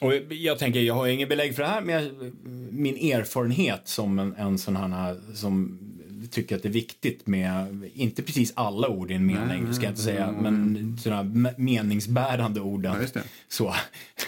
Och 0.00 0.12
jag 0.32 0.58
tänker, 0.58 0.80
jag 0.80 0.94
har 0.94 1.06
inget 1.06 1.28
belägg 1.28 1.54
för 1.54 1.62
det 1.62 1.68
här, 1.68 1.80
men 1.80 1.94
jag, 1.94 2.32
min 2.72 2.96
erfarenhet 3.12 3.88
som 3.88 4.18
en, 4.18 4.34
en 4.36 4.58
sån 4.58 4.76
här 4.76 5.20
som 5.34 5.78
tycker 6.26 6.56
att 6.56 6.62
det 6.62 6.68
är 6.68 6.72
viktigt 6.72 7.26
med, 7.26 7.80
inte 7.94 8.22
precis 8.22 8.52
alla 8.56 8.88
ord 8.88 9.10
i 9.10 9.14
en 9.14 9.26
mening, 9.26 9.74
ska 9.74 9.84
jag 9.84 9.90
inte 9.90 10.02
säga, 10.02 10.34
men 10.40 10.96
sådana 11.02 11.22
här 11.22 11.54
meningsbärande 11.60 12.60
orden. 12.60 13.08
Ja. 13.14 13.20
Så, 13.48 13.74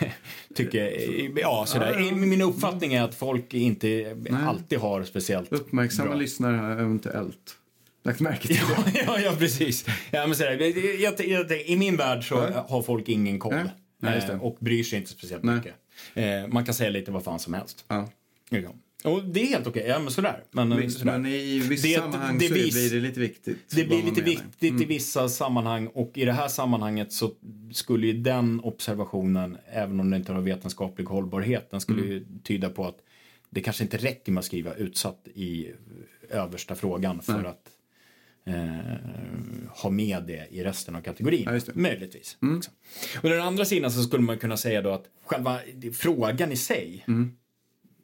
tycker 0.54 1.38
ja, 1.40 1.64
sådär. 1.66 2.12
Min 2.12 2.42
uppfattning 2.42 2.94
är 2.94 3.02
att 3.02 3.14
folk 3.14 3.54
inte 3.54 4.16
alltid 4.46 4.78
har 4.78 5.04
speciellt 5.04 5.52
Uppmärksamma 5.52 6.08
bra. 6.08 6.18
lyssnare 6.18 6.56
har 6.56 6.70
eventuellt 6.70 7.56
lagt 8.04 8.20
märke 8.20 8.46
till 8.48 8.56
det. 8.92 9.02
ja, 9.06 9.18
ja, 9.20 9.34
precis. 9.38 9.86
Ja, 10.10 10.26
men 10.26 10.36
sådär, 10.36 10.50
jag, 11.00 11.00
jag, 11.00 11.28
jag, 11.28 11.60
I 11.60 11.76
min 11.76 11.96
värld 11.96 12.28
så 12.28 12.36
har 12.68 12.82
folk 12.82 13.08
ingen 13.08 13.38
koll. 13.38 13.54
Nej. 13.54 13.70
Nej, 14.00 14.22
eh, 14.30 14.42
och 14.42 14.56
bryr 14.60 14.84
sig 14.84 14.98
inte 14.98 15.10
speciellt 15.10 15.42
Nej. 15.42 15.56
mycket. 15.56 15.74
Eh, 16.14 16.46
man 16.48 16.64
kan 16.64 16.74
säga 16.74 16.90
lite 16.90 17.10
vad 17.10 17.24
fan 17.24 17.38
som 17.38 17.54
helst. 17.54 17.84
Ja. 17.88 18.08
Och 19.04 19.24
det 19.24 19.40
är 19.42 19.46
helt 19.46 19.66
okej. 19.66 19.84
Ja, 19.88 19.98
men 19.98 20.10
sådär. 20.10 20.44
Men, 20.50 20.76
Visst, 20.76 20.98
sådär. 20.98 21.18
men 21.18 21.26
i 21.32 21.58
vissa 21.58 21.88
Det- 21.88 21.94
sammanhang 21.94 22.38
det 22.38 22.48
så 22.48 22.54
vis- 22.54 22.74
blir 22.90 23.00
det 23.00 23.08
lite 23.08 23.20
viktigt. 23.20 23.58
Det 23.70 23.84
blir 23.84 24.02
lite 24.02 24.22
menar. 24.22 24.28
Mm. 24.32 24.42
viktigt 24.60 24.80
i 24.80 24.84
vissa 24.84 25.28
sammanhang 25.28 25.86
och 25.86 26.10
i 26.14 26.24
det 26.24 26.32
här 26.32 26.48
sammanhanget 26.48 27.12
så 27.12 27.30
skulle 27.72 28.06
ju 28.06 28.12
den 28.12 28.60
observationen, 28.60 29.56
även 29.72 30.00
om 30.00 30.10
det 30.10 30.16
inte 30.16 30.32
har 30.32 30.40
vetenskaplig 30.40 31.04
hållbarhet, 31.04 31.70
den 31.70 31.80
skulle 31.80 32.00
Mm. 32.02 32.12
ju 32.12 32.24
tyda 32.44 32.70
på 32.70 32.86
att 32.86 32.96
det 33.50 33.60
kanske 33.60 33.82
inte 33.84 33.96
räcker 33.96 34.32
med 34.32 34.38
att 34.38 34.44
skriva 34.44 34.74
utsatt 34.74 35.28
i 35.34 35.72
översta 36.30 36.74
frågan 36.74 37.22
för 37.22 37.32
Nej. 37.32 37.46
att 37.46 37.68
eh, 38.44 39.72
ha 39.82 39.90
med 39.90 40.22
det 40.26 40.46
i 40.50 40.64
resten 40.64 40.96
av 40.96 41.00
kategorin. 41.00 41.42
Ja, 41.46 41.52
det. 41.52 41.74
Möjligtvis. 41.74 42.36
Liksom. 42.42 42.74
Och 43.22 43.28
den 43.28 43.40
andra 43.40 43.64
sidan 43.64 43.90
så 43.90 44.02
skulle 44.02 44.22
man 44.22 44.38
kunna 44.38 44.56
säga 44.56 44.82
då 44.82 44.90
att 44.90 45.04
själva 45.24 45.58
frågan 45.92 46.52
i 46.52 46.56
sig 46.56 47.04
Mm. 47.08 47.32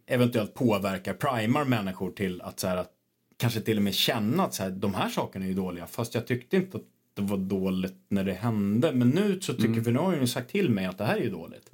Eventuellt 0.07 0.55
påverkar, 0.55 1.15
primar 1.15 1.65
människor 1.65 2.11
till 2.11 2.43
att 2.43 2.61
så 2.61 2.69
här, 2.69 2.77
att 2.77 2.91
kanske 3.37 3.61
till 3.61 3.77
och 3.77 3.83
med 3.83 3.95
känna 3.95 4.45
att 4.45 4.55
så 4.55 4.63
här, 4.63 4.71
de 4.71 4.95
här 4.95 5.09
sakerna 5.09 5.45
är 5.45 5.49
ju 5.49 5.55
dåliga. 5.55 5.87
Fast 5.87 6.15
jag 6.15 6.27
tyckte 6.27 6.57
inte 6.57 6.77
att 6.77 6.85
det 7.15 7.23
var 7.23 7.37
dåligt 7.37 7.97
när 8.09 8.25
det 8.25 8.33
hände. 8.33 8.93
Men 8.93 9.09
nu 9.09 9.41
så 9.41 9.55
tycker, 9.55 9.83
för 9.83 9.91
nu 9.91 9.99
har 9.99 10.17
ju 10.17 10.27
sagt 10.27 10.51
till 10.51 10.71
mig 10.71 10.87
att 10.87 10.99
det 10.99 11.05
här 11.05 11.17
är 11.17 11.21
ju 11.23 11.31
dåligt. 11.31 11.69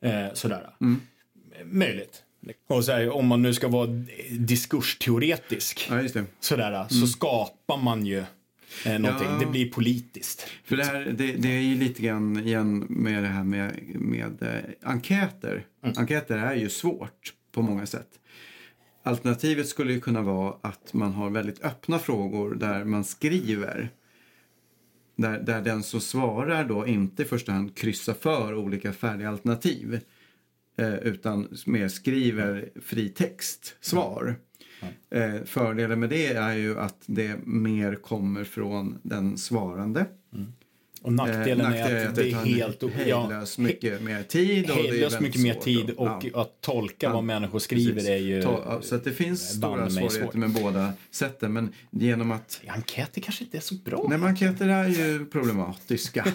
Eh, 0.00 0.32
sådär. 0.34 0.70
Möjligt. 1.64 2.22
Och 2.66 2.84
så 2.84 2.92
här, 2.92 3.10
om 3.10 3.26
man 3.26 3.42
nu 3.42 3.54
ska 3.54 3.68
vara 3.68 3.86
diskursteoretisk, 4.38 5.88
Ja, 5.90 6.08
sådär, 6.40 6.86
så 6.88 7.06
skapar 7.06 7.76
man 7.76 8.06
ju 8.06 8.18
eh, 8.86 8.98
någonting. 8.98 9.28
Ja. 9.30 9.38
Det 9.40 9.46
blir 9.46 9.70
politiskt. 9.70 10.46
För 10.64 10.76
det, 10.76 10.84
här, 10.84 11.14
det, 11.18 11.32
det 11.32 11.48
är 11.48 11.60
ju 11.60 11.74
lite 11.74 12.02
grann 12.02 12.46
igen 12.46 12.86
med 12.88 13.22
det 13.22 13.28
här 13.28 13.44
med, 13.44 13.80
med 13.94 14.42
eh, 14.42 14.90
enkäter. 14.90 15.64
Enkäter 15.96 16.38
är 16.38 16.54
ju 16.54 16.68
svårt 16.68 17.32
på 17.56 17.62
många 17.62 17.86
sätt. 17.86 18.20
Alternativet 19.02 19.68
skulle 19.68 19.92
ju 19.92 20.00
kunna 20.00 20.22
vara 20.22 20.54
att 20.60 20.92
man 20.94 21.12
har 21.12 21.30
väldigt 21.30 21.64
öppna 21.64 21.98
frågor 21.98 22.54
där 22.54 22.84
man 22.84 23.04
skriver. 23.04 23.90
Där, 25.16 25.40
där 25.40 25.62
den 25.62 25.82
som 25.82 26.00
svarar 26.00 26.64
då 26.64 26.86
inte 26.86 27.22
i 27.22 27.24
första 27.24 27.52
hand 27.52 27.76
kryssar 27.76 28.14
för 28.14 28.54
olika 28.54 28.92
färdiga 28.92 29.28
alternativ. 29.28 30.00
Eh, 30.76 30.94
utan 30.94 31.48
mer 31.66 31.88
skriver 31.88 32.70
fri 32.82 33.08
text, 33.08 33.76
svar. 33.80 34.36
Eh, 35.10 35.44
fördelen 35.44 36.00
med 36.00 36.10
det 36.10 36.26
är 36.26 36.54
ju 36.54 36.78
att 36.78 37.02
det 37.06 37.46
mer 37.46 37.94
kommer 37.94 38.44
från 38.44 38.98
den 39.02 39.38
svarande. 39.38 40.06
Och 41.02 41.12
nackdelen 41.12 41.72
Eh, 41.72 41.80
är 41.80 42.08
att 42.08 42.14
det 42.14 42.30
är 42.30 42.34
helt... 42.44 42.82
hejdlöst 42.94 43.58
mycket 43.58 44.02
mer 44.02 44.22
tid. 44.22 44.70
Och 44.70 44.76
Hejdlöst 44.76 45.20
mycket 45.20 45.40
mer 45.42 45.54
tid 45.54 45.90
att- 45.90 45.96
och 45.96 46.24
ja, 46.32 46.40
att 46.40 46.60
tolka 46.60 47.06
Ja, 47.06 47.12
vad 47.12 47.24
människor 47.24 47.58
skriver 47.58 47.92
precis. 47.92 48.08
är 48.08 48.16
ju... 48.16 48.40
Ja, 48.40 48.78
så 48.82 48.94
att 48.94 49.04
det 49.04 49.12
finns 49.12 49.56
banne 49.56 49.76
stora 49.76 49.90
svårigheter 49.90 50.22
svårt. 50.24 50.34
med 50.34 50.50
båda 50.50 50.92
sätten. 51.10 51.52
Men 51.52 51.72
genom 51.90 52.30
att... 52.32 52.60
Enkäter 52.66 53.20
kanske 53.20 53.44
inte 53.44 53.56
är 53.56 53.60
så 53.60 53.74
bra. 53.74 54.06
Nej, 54.08 54.18
men 54.18 54.28
enkäter 54.28 54.68
är 54.68 54.88
ju 54.88 55.26
problematiska. 55.26 56.26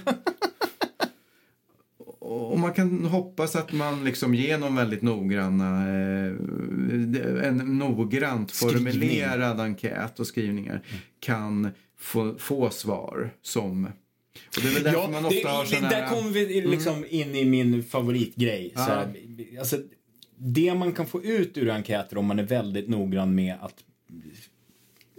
Och 2.19 2.59
man 2.59 2.73
kan 2.73 3.05
hoppas 3.05 3.55
att 3.55 3.71
man 3.71 4.03
liksom 4.05 4.35
genom 4.35 4.75
väldigt 4.75 5.01
noggranna, 5.01 5.89
eh, 5.89 6.33
en 7.47 7.57
noggrant 7.77 8.51
Skrivning. 8.53 8.93
formulerad 8.93 9.59
enkät 9.59 10.19
och 10.19 10.27
skrivningar 10.27 10.81
kan 11.19 11.69
få, 11.99 12.35
få 12.39 12.69
svar 12.69 13.29
som... 13.41 13.87
Och 14.57 14.61
det 14.61 14.67
är 14.69 14.73
väl 14.73 14.83
därför 14.83 15.07
man 15.11 15.25
ofta 15.25 15.39
det, 15.41 15.47
har 15.47 15.65
såna 15.65 15.89
där. 15.89 15.97
Mm. 15.97 16.09
kommer 16.09 16.31
vi 16.31 16.61
liksom 16.61 17.05
in 17.09 17.35
i 17.35 17.45
min 17.45 17.83
favoritgrej. 17.83 18.71
Så 18.75 18.81
här, 18.81 19.13
alltså, 19.59 19.77
det 20.37 20.73
man 20.75 20.93
kan 20.93 21.05
få 21.07 21.23
ut 21.23 21.57
ur 21.57 21.69
enkäter 21.69 22.17
om 22.17 22.25
man 22.25 22.39
är 22.39 22.43
väldigt 22.43 22.89
noggrann 22.89 23.35
med 23.35 23.55
att 23.61 23.75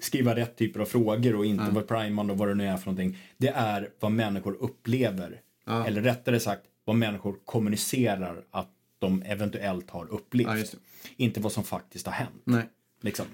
skriva 0.03 0.37
rätt 0.37 0.57
typer 0.57 0.81
av 0.81 0.85
frågor 0.85 1.37
och 1.37 1.47
inte 1.47 1.71
vara 1.71 1.85
primande 1.85 2.33
och 2.33 2.39
vad 2.39 2.49
det 2.49 2.55
nu 2.55 2.67
är 2.67 2.77
för 2.77 2.87
någonting. 2.87 3.19
Det 3.37 3.49
är 3.49 3.91
vad 4.01 4.13
människor 4.13 4.57
upplever. 4.61 5.41
Eller 5.87 6.03
rättare 6.03 6.41
sagt, 6.41 6.63
vad 6.85 6.97
människor 6.97 7.37
kommunicerar 7.45 8.45
att 8.51 8.69
de 8.99 9.23
eventuellt 9.23 9.91
har 9.91 10.13
upplevt. 10.13 10.49
Ja, 10.73 10.79
inte 11.17 11.41
vad 11.41 11.53
som 11.53 11.65
faktiskt 11.65 12.07
har 12.07 12.13
hänt. 12.13 12.43
Nej. 12.45 12.65
Liksom. 13.01 13.27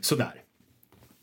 Sådär. 0.00 0.34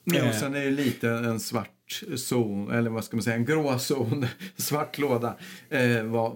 Ja, 0.04 0.22
och 0.22 0.28
Eh. 0.28 0.40
sen 0.40 0.56
är 0.56 0.66
det 0.66 0.72
lite 0.72 1.10
en 1.10 1.40
svart 1.40 1.72
zon, 2.16 2.72
eller 2.72 2.90
vad 2.90 3.04
ska 3.04 3.18
man 3.18 3.24
säga, 3.24 3.36
en 3.36 3.46
grå 3.46 3.80
zon, 3.80 4.26
svart 4.56 4.98
låda. 4.98 5.36
Eh, 5.70 6.04
vad, 6.04 6.34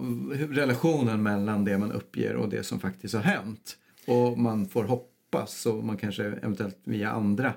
relationen 0.50 1.22
mellan 1.22 1.64
det 1.64 1.78
man 1.78 1.92
uppger 1.92 2.36
och 2.36 2.48
det 2.48 2.62
som 2.62 2.80
faktiskt 2.80 3.14
har 3.14 3.22
hänt. 3.22 3.76
Och 4.06 4.38
man 4.38 4.68
får 4.68 4.84
hoppas 4.84 5.66
och 5.66 5.84
man 5.84 5.96
kanske 5.96 6.24
eventuellt 6.24 6.78
via 6.84 7.10
andra 7.10 7.54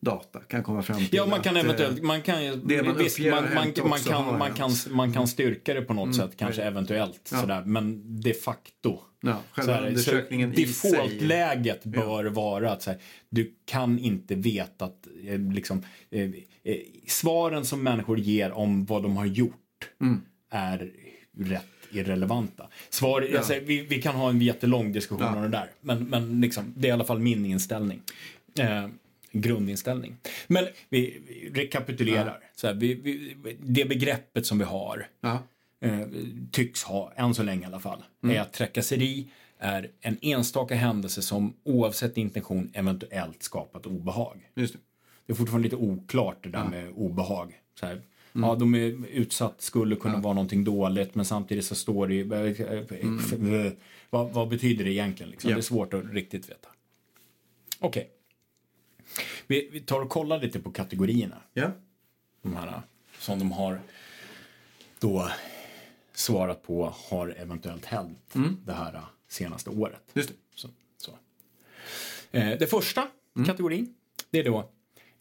data 0.00 0.40
kan 0.40 0.62
komma 0.62 0.82
fram 0.82 0.96
till 0.98 1.08
Ja, 1.12 1.26
man 1.26 1.42
kan 1.42 1.56
att, 1.56 1.62
eh, 1.62 1.64
eventuellt, 1.64 2.02
man 2.02 2.22
kan 2.22 2.62
det 2.64 2.82
man 2.82 2.96
visst, 2.98 3.18
man, 3.18 3.30
man, 3.30 3.52
man, 3.54 3.72
kan, 3.72 4.38
man, 4.38 4.54
kan, 4.54 4.70
hänt. 4.70 4.86
man 4.90 5.12
kan 5.12 5.28
styrka 5.28 5.74
det 5.74 5.82
på 5.82 5.94
något 5.94 6.16
sätt, 6.16 6.30
kanske 6.36 6.46
precis. 6.46 6.70
eventuellt, 6.70 7.28
Ja. 7.32 7.40
sådär. 7.40 7.62
men 7.66 8.02
de 8.20 8.34
facto. 8.34 8.98
Ja, 9.20 9.40
själva 9.52 9.72
så 9.72 9.80
här, 9.80 9.88
undersökningen 9.88 10.54
så 10.54 10.60
i. 10.60 10.64
Defaultläget 10.64 11.84
bör 11.84 12.24
vara 12.24 12.72
att 12.72 12.82
så 12.82 12.90
här, 12.90 13.00
du 13.28 13.54
kan 13.64 13.98
inte 13.98 14.34
veta 14.34 14.84
att 14.84 15.08
eh, 15.26 15.38
liksom, 15.38 15.82
eh, 16.64 16.76
svaren 17.06 17.64
som 17.64 17.82
människor 17.82 18.18
ger 18.18 18.52
om 18.52 18.84
vad 18.84 19.02
de 19.02 19.16
har 19.16 19.26
gjort 19.26 19.60
Mm. 20.00 20.20
är 20.50 20.92
rätt 21.38 21.66
irrelevanta. 21.90 22.68
Svar, 22.90 23.22
ja. 23.30 23.38
alltså, 23.38 23.54
vi, 23.64 23.80
vi 23.80 24.02
kan 24.02 24.14
ha 24.14 24.30
en 24.30 24.40
jättelång 24.40 24.92
diskussion 24.92 25.26
ja. 25.26 25.36
om 25.36 25.42
det 25.42 25.48
där, 25.48 25.70
men, 25.80 26.04
men 26.04 26.40
liksom, 26.40 26.74
det 26.76 26.86
är 26.86 26.90
i 26.90 26.92
alla 26.92 27.04
fall 27.04 27.18
min 27.18 27.46
inställning. 27.46 28.02
Eh, 28.58 28.86
grundinställning. 29.32 30.16
Men 30.46 30.66
vi, 30.88 31.22
vi 31.28 31.50
rekapitulerar. 31.54 32.38
Ja. 32.42 32.48
Så 32.54 32.66
här, 32.66 32.74
vi, 32.74 32.94
vi, 32.94 33.36
det 33.60 33.84
begreppet 33.84 34.46
som 34.46 34.58
vi 34.58 34.64
har 34.64 35.06
ja. 35.20 35.42
eh, 35.80 36.00
tycks 36.50 36.82
ha, 36.82 37.12
än 37.16 37.34
så 37.34 37.42
länge 37.42 37.62
i 37.62 37.66
alla 37.66 37.80
fall, 37.80 38.02
mm. 38.22 38.36
är 38.36 38.40
att 38.40 38.52
trakasseri 38.52 39.26
är 39.58 39.90
en 40.00 40.18
enstaka 40.22 40.74
händelse 40.74 41.22
som 41.22 41.54
oavsett 41.64 42.16
intention 42.16 42.70
eventuellt 42.74 43.42
skapat 43.42 43.86
obehag. 43.86 44.50
Just 44.54 44.74
det. 44.74 44.80
Det 45.26 45.32
är 45.32 45.34
fortfarande 45.34 45.66
lite 45.66 45.76
oklart 45.76 46.36
det 46.42 46.48
där 46.48 46.58
ja. 46.58 46.70
med 46.70 46.92
obehag. 46.94 47.60
Så 47.80 47.86
här, 47.86 48.02
Mm. 48.34 48.48
Ja, 48.48 48.54
de 48.54 48.74
är 48.74 49.06
utsatt, 49.06 49.62
skulle 49.62 49.96
kunna 49.96 50.14
ja. 50.14 50.20
vara 50.20 50.34
någonting 50.34 50.64
dåligt 50.64 51.14
men 51.14 51.24
samtidigt 51.24 51.64
så 51.64 51.74
står 51.74 52.06
det 52.06 52.20
mm. 53.32 53.76
vad, 54.10 54.32
vad, 54.32 54.48
betyder 54.48 54.84
det 54.84 54.90
egentligen? 54.92 55.30
Liksom? 55.30 55.50
Ja. 55.50 55.56
Det 55.56 55.60
är 55.60 55.62
svårt 55.62 55.94
att 55.94 56.12
riktigt 56.12 56.50
veta. 56.50 56.68
Okej. 57.78 58.02
Okay. 58.02 59.24
Vi, 59.46 59.68
vi, 59.72 59.80
tar 59.80 60.00
och 60.00 60.08
kollar 60.08 60.40
lite 60.40 60.60
på 60.60 60.70
kategorierna. 60.70 61.36
Ja. 61.52 61.70
De 62.42 62.56
här 62.56 62.82
som 63.18 63.38
de 63.38 63.52
har 63.52 63.80
då 64.98 65.28
svarat 66.12 66.62
på 66.62 66.94
har 66.96 67.34
eventuellt 67.38 67.84
hänt 67.84 68.34
mm. 68.34 68.56
det 68.64 68.72
här 68.72 69.00
senaste 69.28 69.70
året. 69.70 70.02
Just 70.12 70.28
det. 70.28 70.34
Så, 70.54 70.68
så. 70.96 71.10
Eh, 72.32 72.58
det 72.58 72.66
första 72.66 73.08
mm. 73.36 73.46
kategorin, 73.46 73.94
det 74.30 74.38
är 74.38 74.44
då 74.44 74.70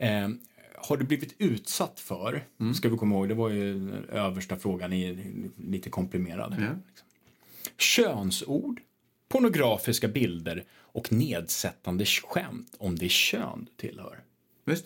eh, 0.04 0.30
har 0.76 0.98
du 0.98 1.06
blivit 1.06 1.36
utsatt 1.38 2.00
för, 2.00 2.46
mm. 2.60 2.74
ska 2.74 2.90
vi 2.90 2.98
komma 2.98 3.16
ihåg, 3.16 3.30
det 3.30 3.34
var 3.34 3.50
ju 3.50 3.94
översta 4.12 4.58
frågan 4.58 4.94
i 4.94 5.52
lite 5.58 5.90
komprimerad. 5.90 6.56
Ja. 6.60 6.76
Liksom. 6.88 7.08
Könsord, 7.78 8.82
pornografiska 9.30 10.08
bilder 10.08 10.64
och 10.74 11.12
nedsättande 11.12 12.06
skämt 12.06 12.76
om 12.78 12.96
det 12.96 13.10
kön 13.10 13.68
du 13.70 13.88
tillhör. 13.88 14.24
Det. 14.66 14.84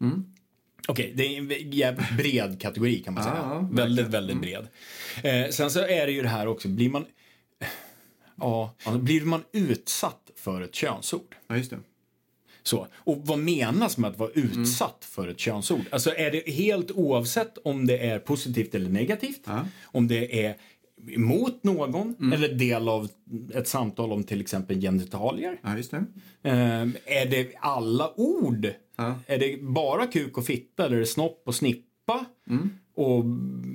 Mm. 0.00 0.24
Okej, 0.88 1.12
det 1.16 1.36
är 1.36 1.38
en 1.38 1.72
jävligt 1.72 2.16
bred 2.16 2.60
kategori 2.60 3.02
kan 3.02 3.14
man 3.14 3.22
säga. 3.22 3.36
Ja, 3.36 3.68
väldigt, 3.72 4.06
väldigt 4.06 4.36
mm. 4.36 4.40
bred. 4.40 4.68
Eh, 5.44 5.50
sen 5.50 5.70
så 5.70 5.80
är 5.80 6.06
det 6.06 6.12
ju 6.12 6.22
det 6.22 6.28
här 6.28 6.46
också, 6.46 6.68
blir 6.68 6.90
man, 6.90 7.04
ja, 8.36 8.74
blir 8.84 9.24
man 9.24 9.44
utsatt 9.52 10.30
för 10.36 10.60
ett 10.60 10.74
könsord? 10.74 11.34
Ja, 11.46 11.56
just 11.56 11.70
det. 11.70 11.78
Så. 12.62 12.86
Och 12.94 13.18
vad 13.24 13.38
menas 13.38 13.98
med 13.98 14.10
att 14.10 14.18
vara 14.18 14.30
utsatt 14.30 15.04
mm. 15.04 15.26
för 15.26 15.28
ett 15.28 15.38
könsord? 15.38 15.80
Alltså 15.90 16.14
är 16.14 16.30
det 16.30 16.52
helt 16.52 16.90
oavsett 16.90 17.58
om 17.58 17.86
det 17.86 17.98
är 17.98 18.18
positivt 18.18 18.74
eller 18.74 18.90
negativt? 18.90 19.40
Ja. 19.44 19.66
Om 19.84 20.08
det 20.08 20.44
är 20.46 20.56
mot 21.16 21.64
någon 21.64 22.14
mm. 22.20 22.32
eller 22.32 22.48
del 22.48 22.88
av 22.88 23.08
ett 23.54 23.68
samtal 23.68 24.12
om 24.12 24.24
till 24.24 24.40
exempel 24.40 24.80
genitalier. 24.80 25.60
Ja, 25.62 25.76
just 25.76 25.90
det. 25.90 26.04
Eh, 26.42 26.82
är 27.06 27.26
det 27.30 27.52
alla 27.60 28.12
ord? 28.16 28.68
Ja. 28.96 29.14
Är 29.26 29.38
det 29.38 29.62
bara 29.62 30.06
kuk 30.06 30.38
och 30.38 30.46
fitta 30.46 30.86
eller 30.86 30.96
är 30.96 31.00
det 31.00 31.06
snopp 31.06 31.42
och 31.46 31.54
snippa? 31.54 32.24
Mm. 32.50 32.70
Och, 32.94 33.18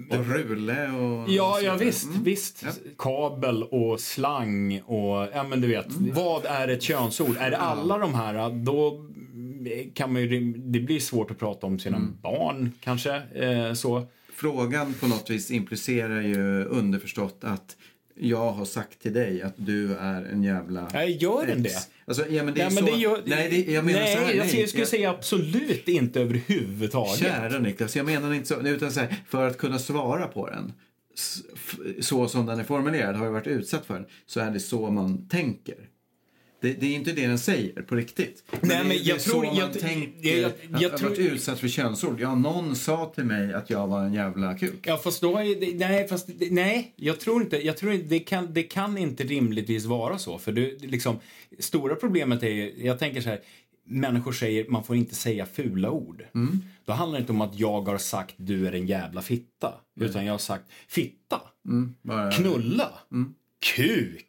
och 0.10 0.26
rule 0.26 0.92
och... 0.92 1.30
Ja, 1.30 1.60
ja 1.62 1.76
visst. 1.76 2.10
Mm. 2.10 2.24
visst. 2.24 2.64
Ja. 2.64 2.72
Kabel 2.98 3.64
och 3.64 4.00
slang 4.00 4.82
och 4.82 5.28
ja 5.34 5.44
men 5.50 5.62
du 5.62 5.68
vet. 5.68 5.98
Mm. 5.98 6.14
Vad 6.14 6.46
är 6.46 6.68
ett 6.68 6.84
könsord? 6.84 7.38
Är 7.40 7.52
det 7.52 7.58
alla 7.58 7.98
de 7.98 8.14
här 8.14 8.50
då 8.50 9.08
kan 9.94 10.14
man 10.14 10.22
ju, 10.22 10.54
det 10.54 10.80
blir 10.80 11.00
svårt 11.00 11.32
att 11.32 11.40
prata 11.40 11.68
om 11.68 11.80
sina 11.80 11.98
mm. 11.98 12.18
barn 12.22 12.72
kanske. 12.80 13.22
Eh, 13.36 13.74
så. 13.74 14.06
Frågan 14.34 14.94
på 14.94 15.08
något 15.08 15.30
vis 15.30 15.52
implicerar 15.52 16.22
ju 16.22 16.64
underförstått 16.64 17.44
att 17.44 17.78
jag 18.20 18.52
har 18.52 18.66
sagt 18.66 19.02
till 19.02 19.14
dig 19.14 19.42
att 19.42 19.54
du 19.58 19.96
är 19.96 20.24
en 20.24 20.44
jävla... 20.44 20.90
Nej, 20.94 21.18
gör 21.22 21.48
den 21.48 21.64
det? 21.64 21.90
Alltså, 22.06 22.28
ja, 22.30 22.44
men 22.44 22.54
det 22.54 22.62
är 22.62 22.66
nej, 22.66 22.78
så... 22.78 22.84
men 22.84 22.94
det 22.94 23.00
gör... 23.00 23.22
nej, 23.26 23.50
det, 23.50 23.72
jag 23.74 23.86
menar 23.86 24.00
nej, 24.00 24.14
så 24.14 24.20
här, 24.20 24.28
nej, 24.28 24.60
jag 24.60 24.70
skulle 24.70 24.82
jag... 24.82 24.88
säga 24.88 25.10
absolut 25.10 25.88
inte 25.88 26.22
överhuvudtaget. 26.22 27.20
Kära 27.20 27.60
Niklas, 27.60 27.96
jag 27.96 28.06
menar 28.06 28.34
inte 28.34 28.48
så. 28.48 28.62
Utan 28.62 28.92
så 28.92 29.00
här, 29.00 29.16
för 29.28 29.48
att 29.48 29.58
kunna 29.58 29.80
svara 29.80 30.28
på 30.28 30.48
den 30.50 30.74
så 32.02 32.28
som 32.28 32.46
den 32.46 32.60
är 32.60 32.64
formulerad, 32.64 33.16
har 33.16 33.26
jag 33.26 33.32
varit 33.32 33.48
utsatt 33.48 33.86
för 33.86 33.94
den, 33.94 34.06
så 34.26 34.40
är 34.40 34.52
det 34.52 34.60
så 34.60 34.92
man 34.92 35.28
tänker. 35.28 35.76
Det, 36.60 36.74
det, 36.74 36.86
är 36.86 36.96
inte 36.96 37.12
det 37.12 37.28
den 37.28 37.40
säger 37.40 37.82
på 37.82 37.96
riktigt. 37.96 38.44
Men 38.52 38.60
Nej, 38.70 38.78
det, 38.78 38.84
men 38.84 38.98
jag 39.04 39.18
det 39.18 39.22
tror... 39.22 39.44
så 39.44 39.46
jag, 39.46 39.70
man 39.70 39.72
tänker 39.72 40.30
jag, 40.30 40.40
jag, 40.40 40.82
jag, 40.82 40.92
att 40.92 40.98
tror... 40.98 41.10
varit 41.10 41.20
utsatt 41.20 41.60
för 41.60 41.68
könsord. 41.68 42.20
Ja, 42.20 42.36
någon 42.36 42.76
sa 42.76 43.12
till 43.16 43.24
mig 43.24 43.54
att 43.54 43.70
jag 43.70 43.88
var 43.88 44.04
en 44.04 44.14
jävla 44.14 44.58
kuk. 44.58 44.80
Ja, 44.84 44.98
fast 44.98 45.22
då 45.22 45.38
är 45.38 45.78
Nej, 45.78 46.08
fast... 46.08 46.30
Nej, 46.52 46.94
jag 46.96 47.20
tror 47.20 47.42
inte... 47.42 47.66
Jag 47.66 47.78
tror 47.78 47.94
inte 47.94 48.08
det, 48.08 48.20
kan, 48.20 48.54
det 48.54 48.64
kan 48.64 48.98
inte 48.98 49.24
rimligtvis 49.24 49.86
vara 49.86 50.18
så. 50.18 50.38
För 50.38 50.52
du, 50.52 50.78
liksom, 50.82 51.20
stora 51.60 51.96
problemet 51.96 52.44
är. 52.44 52.86
Jag 52.86 53.00
tänker 53.00 53.22
så 53.22 53.30
här. 53.30 53.40
Människor 53.90 54.32
säger 54.32 54.66
man 54.70 54.84
får 54.84 54.96
inte 54.96 55.16
säga 55.16 55.46
fula 55.46 55.92
ord. 55.92 56.24
Mm. 56.36 56.64
Då 56.86 56.94
handlar 56.94 57.18
det 57.18 57.22
inte 57.22 57.32
om 57.32 57.42
att 57.42 57.60
jag 57.60 57.82
har 57.82 57.98
sagt 57.98 58.36
du 58.38 58.68
är 58.68 58.72
en 58.72 58.88
jävla 58.88 59.22
fitta. 59.22 59.74
Mm. 59.98 60.10
Utan 60.10 60.26
jag 60.26 60.34
har 60.34 60.38
sagt 60.38 60.64
fitta, 60.88 61.42
mm. 61.66 61.96
knulla, 62.32 62.94
mm. 63.12 63.34
kuk. 63.76 64.27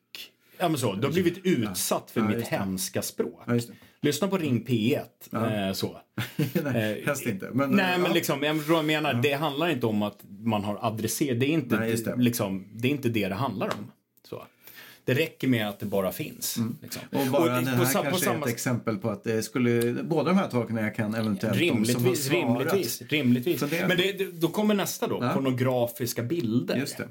Ja, 0.59 0.69
men 0.69 0.79
så. 0.79 0.95
Du 0.95 1.07
har 1.07 1.13
blivit 1.13 1.39
utsatt 1.45 2.11
för 2.11 2.21
ja, 2.21 2.29
mitt 2.29 2.49
hemska 2.49 3.03
språk. 3.03 3.43
Ja, 3.47 3.59
Lyssna 4.01 4.29
på 4.29 4.39
Ring 4.39 4.65
P1. 4.65 5.05
Ja. 5.31 5.51
Eh, 5.51 5.73
så. 5.73 6.01
nej, 6.65 7.03
helst 7.07 7.27
inte. 7.27 7.51
Men, 7.53 7.71
nej, 7.71 7.99
men 7.99 8.13
liksom, 8.13 8.43
jag, 8.43 8.85
menar, 8.85 9.15
det 9.15 9.33
handlar 9.33 9.69
inte 9.69 9.87
om 9.87 10.03
att 10.03 10.19
man 10.41 10.65
har 10.65 10.79
adresserat. 10.81 11.41
Det 11.41 11.47
är 11.47 11.51
inte, 11.51 11.77
nej, 11.77 11.97
det. 11.97 12.17
Liksom, 12.17 12.69
det 12.73 12.89
är 12.89 12.93
inte 12.93 13.09
det 13.09 13.29
det 13.29 13.35
handlar 13.35 13.67
om. 13.67 13.91
Så. 14.29 14.45
Det 15.05 15.15
räcker 15.15 15.49
med 15.49 15.69
att 15.69 15.81
det 15.81 15.87
bara 15.87 16.13
finns. 16.13 16.57
Mm. 16.57 16.77
Liksom. 16.83 17.03
Och 17.13 17.27
bara 17.27 17.43
och, 17.43 17.49
det 17.65 17.71
här 17.71 17.79
på, 17.79 17.93
kanske 17.93 18.11
på 18.11 18.17
samma... 18.17 18.39
är 18.39 18.43
ett 18.43 18.49
exempel 18.49 18.97
på 18.97 19.11
att 19.11 19.25
det 19.25 19.43
skulle, 19.43 19.93
båda 20.03 20.31
de 20.31 20.37
här 20.39 20.49
tolkningarna 20.49 20.91
kan 20.91 21.15
eventuellt 21.15 21.59
rimligtvis, 21.59 22.31
rimligtvis, 22.31 23.03
rimligtvis. 23.03 23.61
Men 23.61 23.97
det, 23.97 24.41
då 24.41 24.49
kommer 24.49 24.75
nästa 24.75 25.07
då, 25.07 25.19
ja. 25.23 25.33
pornografiska 25.35 26.23
bilder. 26.23 26.77
Just 26.77 26.97
det. 26.97 27.09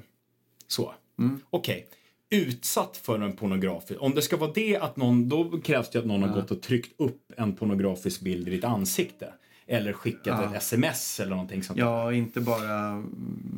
Så, 0.68 0.94
mm. 1.18 1.40
okej. 1.50 1.86
Okay 1.88 1.97
utsatt 2.30 2.96
för 2.96 3.20
en 3.20 3.32
pornografisk... 3.32 4.02
Om 4.02 4.14
det 4.14 4.22
ska 4.22 4.36
vara 4.36 4.52
det 4.54 4.76
att 4.76 4.96
någon, 4.96 5.28
då 5.28 5.60
krävs 5.60 5.90
det 5.90 5.98
att 5.98 6.04
någon 6.04 6.20
ja. 6.20 6.26
har 6.26 6.34
gått 6.34 6.50
och 6.50 6.62
tryckt 6.62 7.00
upp 7.00 7.32
en 7.36 7.56
pornografisk 7.56 8.20
bild 8.20 8.48
i 8.48 8.50
ditt 8.50 8.64
ansikte. 8.64 9.32
Eller 9.66 9.92
skickat 9.92 10.26
ja. 10.26 10.44
ett 10.44 10.62
sms 10.62 11.20
eller 11.20 11.30
någonting 11.30 11.62
sånt. 11.62 11.78
Ja, 11.78 12.12
inte 12.12 12.40
bara 12.40 13.04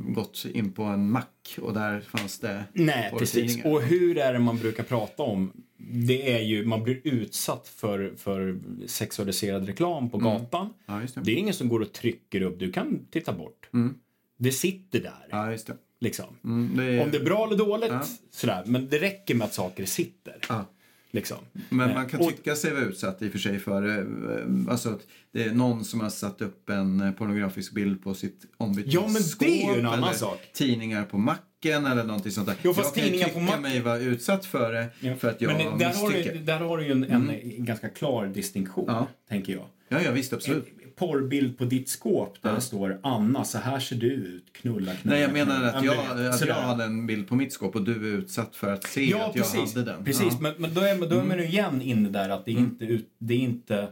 gått 0.09 0.47
in 0.53 0.73
på 0.73 0.83
en 0.83 1.11
mack 1.11 1.59
och 1.61 1.75
där 1.75 2.01
fanns 2.01 2.39
det 2.39 2.65
Nej, 2.73 3.13
precis. 3.19 3.65
Och 3.65 3.83
hur 3.83 4.19
är 4.19 4.33
det 4.33 4.39
man 4.39 4.59
brukar 4.59 4.83
prata 4.83 5.23
om? 5.23 5.53
Det 5.93 6.33
är 6.33 6.41
ju, 6.41 6.67
man 6.67 6.83
blir 6.83 7.01
utsatt 7.05 7.69
för, 7.69 8.13
för 8.17 8.59
sexualiserad 8.87 9.67
reklam 9.67 10.11
på 10.11 10.17
mm. 10.17 10.33
gatan. 10.33 10.69
Ja, 10.87 11.01
det. 11.15 11.21
det. 11.21 11.33
är 11.33 11.37
ingen 11.37 11.55
som 11.55 11.69
går 11.69 11.81
och 11.81 11.93
trycker 11.93 12.43
upp, 12.43 12.59
du 12.59 12.73
kan 12.73 13.07
titta 13.11 13.33
bort. 13.33 13.69
Mm. 13.75 13.95
Det 14.37 14.53
sitter 14.53 15.01
där. 15.01 15.27
Ja. 15.31 15.57
Liksom. 16.01 16.27
Mm, 16.45 16.77
det 16.77 16.85
är... 16.85 17.03
Om 17.03 17.11
det 17.11 17.19
är 17.19 17.25
bra 17.25 17.47
eller 17.47 17.57
dåligt, 17.57 17.91
ja. 17.91 18.03
sådär. 18.31 18.63
men 18.67 18.89
det 18.89 18.99
räcker 18.99 19.35
med 19.35 19.45
att 19.45 19.55
saker 19.55 19.85
sitter. 19.85 20.37
Ja. 20.49 20.65
Liksom. 21.13 21.39
Men 21.69 21.95
man 21.95 22.09
kan 22.09 22.29
tycka 22.29 22.57
sig 22.57 22.73
vara 22.73 22.85
utsatt 22.85 23.23
i 23.23 23.29
och 23.29 23.33
för 23.33 23.39
sig 23.39 23.59
för 23.59 23.99
eh, 23.99 24.73
alltså 24.73 24.89
att 24.89 25.01
det 25.33 25.45
är 25.45 25.53
någon 25.53 25.85
som 25.85 26.01
har 26.01 26.11
satt 26.11 26.43
upp 26.43 26.71
en 26.71 27.01
eh, 27.01 27.13
pornografisk 27.13 27.73
bild 27.73 28.03
på 28.03 28.15
sitt 28.15 28.47
ombytesskåp. 28.57 29.05
Ja, 29.05 29.13
men 29.13 29.23
det 29.39 29.63
är 29.63 29.75
ju 29.75 29.81
en 29.81 29.87
annan 29.87 30.15
sak. 30.15 30.51
tidningar 30.53 31.05
på 31.05 31.19
macken 31.19 31.87
eller 31.87 32.05
någonting 32.05 32.33
sånt 32.33 32.47
där. 32.47 32.57
Jo, 32.63 32.75
fast 32.75 32.97
jag 32.97 33.07
kan 33.07 33.19
ju 33.19 33.25
tycka 33.25 33.61
mig 33.61 33.81
vara 33.81 33.99
utsatt 33.99 34.47
för 34.47 34.73
det 34.73 34.87
ja. 35.01 35.17
för 35.17 35.29
att 35.31 35.41
jag 35.41 35.53
men 35.53 35.79
där 35.79 35.93
har, 35.95 36.11
du, 36.11 36.39
där 36.39 36.59
har 36.59 36.79
du 36.79 36.85
ju 36.85 36.93
en, 36.93 37.05
en 37.05 37.31
mm. 37.31 37.65
ganska 37.65 37.89
klar 37.89 38.27
distinktion, 38.27 38.85
ja. 38.89 39.09
tänker 39.29 39.53
jag. 39.53 39.67
Ja, 39.89 40.03
ja 40.03 40.11
visst, 40.11 40.33
absolut 40.33 40.80
porrbild 41.01 41.59
på 41.59 41.65
ditt 41.65 41.89
skåp 41.89 42.43
där 42.43 42.51
ja. 42.51 42.55
det 42.55 42.61
står 42.61 43.01
Anna, 43.03 43.45
så 43.45 43.59
här 43.59 43.81
ser 43.81 43.97
du 43.97 44.07
ut, 44.07 44.53
knulla, 44.53 44.95
knulla. 44.95 45.17
Nej, 45.17 45.21
jag 45.21 45.33
menar 45.33 45.65
att 45.65 45.85
jag, 45.85 46.29
att 46.29 46.47
jag 46.47 46.55
hade 46.55 46.85
en 46.85 47.07
bild 47.07 47.29
på 47.29 47.35
mitt 47.35 47.53
skåp 47.53 47.77
och 47.77 47.83
du 47.83 47.93
är 47.93 48.19
utsatt 48.19 48.57
för 48.57 48.73
att 48.73 48.85
se 48.85 49.05
ja, 49.05 49.17
att 49.17 49.37
jag 49.37 49.53
precis. 49.53 49.75
hade 49.75 49.93
den. 49.93 50.05
Precis, 50.05 50.33
ja. 50.33 50.39
men, 50.41 50.55
men 50.59 50.75
då 50.75 50.81
är, 50.81 51.09
då 51.09 51.19
är 51.19 51.25
man 51.25 51.39
ju 51.39 51.45
igen 51.45 51.83
inne 51.83 52.09
där 52.09 52.29
att 52.29 52.45
det 52.45 52.51
är, 52.51 52.57
mm. 52.57 52.71
inte, 52.71 53.05
det 53.19 53.35
är 53.35 53.39
inte 53.39 53.89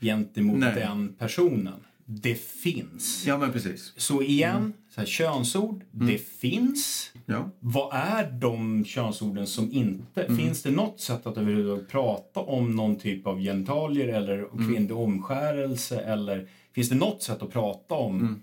gentemot 0.00 0.58
Nej. 0.58 0.74
den 0.74 1.14
personen. 1.18 1.80
Det 2.20 2.34
finns. 2.34 3.24
Ja, 3.26 3.38
men 3.38 3.52
precis. 3.52 3.92
Så 3.96 4.22
igen, 4.22 4.56
mm. 4.56 4.72
så 4.88 5.00
här, 5.00 5.06
könsord, 5.06 5.84
mm. 5.94 6.06
det 6.06 6.18
finns. 6.18 7.12
Ja. 7.26 7.50
Vad 7.60 7.94
är 7.94 8.30
de 8.30 8.84
könsorden 8.84 9.46
som 9.46 9.72
inte... 9.72 10.22
Mm. 10.22 10.38
Finns 10.38 10.62
det 10.62 10.70
något 10.70 11.00
sätt 11.00 11.26
att 11.26 11.36
överhuvudtaget 11.36 11.88
prata 11.88 12.40
om 12.40 12.76
någon 12.76 12.96
typ 12.96 13.26
av 13.26 13.40
genitalier 13.40 14.08
eller 14.08 14.38
mm. 14.38 14.68
kvinnlig 14.68 14.96
omskärelse? 14.96 16.00
Eller 16.00 16.48
finns 16.72 16.88
det 16.88 16.94
något 16.94 17.22
sätt 17.22 17.42
att 17.42 17.50
prata 17.52 17.94
om 17.94 18.20
mm. 18.20 18.42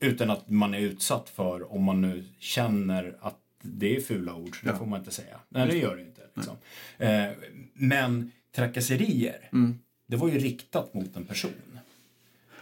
utan 0.00 0.30
att 0.30 0.50
man 0.50 0.74
är 0.74 0.80
utsatt 0.80 1.28
för 1.28 1.72
om 1.72 1.82
man 1.82 2.00
nu 2.00 2.24
känner 2.38 3.16
att 3.20 3.38
det 3.62 3.96
är 3.96 4.00
fula 4.00 4.34
ord, 4.34 4.60
så 4.60 4.66
det 4.66 4.76
får 4.76 4.86
man 4.86 4.98
inte 4.98 5.10
säga. 5.10 5.40
Nej, 5.48 5.68
det 5.68 5.76
gör 5.76 5.96
det 5.96 6.02
inte. 6.02 6.22
Liksom. 6.34 6.56
Eh, 6.98 7.26
men 7.74 8.30
trakasserier, 8.54 9.48
mm. 9.52 9.78
det 10.06 10.16
var 10.16 10.28
ju 10.28 10.38
riktat 10.38 10.94
mot 10.94 11.16
en 11.16 11.24
person. 11.24 11.52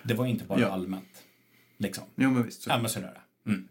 Det 0.04 0.14
var 0.14 0.26
inte 0.26 0.44
bara 0.44 0.60
ja. 0.60 0.68
allmänt. 0.68 1.22
Liksom. 1.78 2.04
Jo, 2.16 2.30
men 2.30 2.42
visst. 2.44 2.62
Så. 2.62 2.70
Ja, 2.70 2.78
men 2.78 2.90
sådär. 2.90 3.20
Mm. 3.46 3.68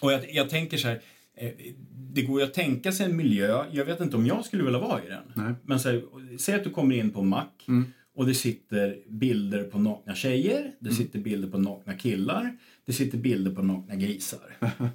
Och 0.00 0.12
jag, 0.12 0.34
jag 0.34 0.50
tänker 0.50 0.76
så 0.76 0.88
här, 0.88 1.00
eh, 1.34 1.50
det 1.90 2.22
går 2.22 2.40
ju 2.40 2.46
att 2.46 2.54
tänka 2.54 2.92
sig 2.92 3.06
en 3.06 3.16
miljö, 3.16 3.64
jag 3.72 3.84
vet 3.84 4.00
inte 4.00 4.16
om 4.16 4.26
jag 4.26 4.44
skulle 4.44 4.62
vilja 4.62 4.78
vara 4.78 5.04
i 5.04 5.08
den. 5.08 5.22
Nej. 5.34 5.54
Men 5.64 5.80
så 5.80 5.88
här, 5.90 6.02
säg 6.38 6.54
att 6.54 6.64
du 6.64 6.70
kommer 6.70 6.94
in 6.96 7.10
på 7.10 7.20
en 7.20 7.28
mack 7.28 7.66
och 8.14 8.26
det 8.26 8.34
sitter 8.34 8.98
bilder 9.08 9.64
på 9.64 9.78
nakna 9.78 10.14
tjejer, 10.14 10.72
det 10.78 10.90
sitter 10.90 11.18
bilder 11.18 11.48
på 11.48 11.58
nakna 11.58 11.94
killar, 11.94 12.56
det 12.84 12.92
sitter 12.92 13.18
bilder 13.18 13.54
på 13.54 13.62
nakna 13.62 13.94
grisar. 13.94 14.56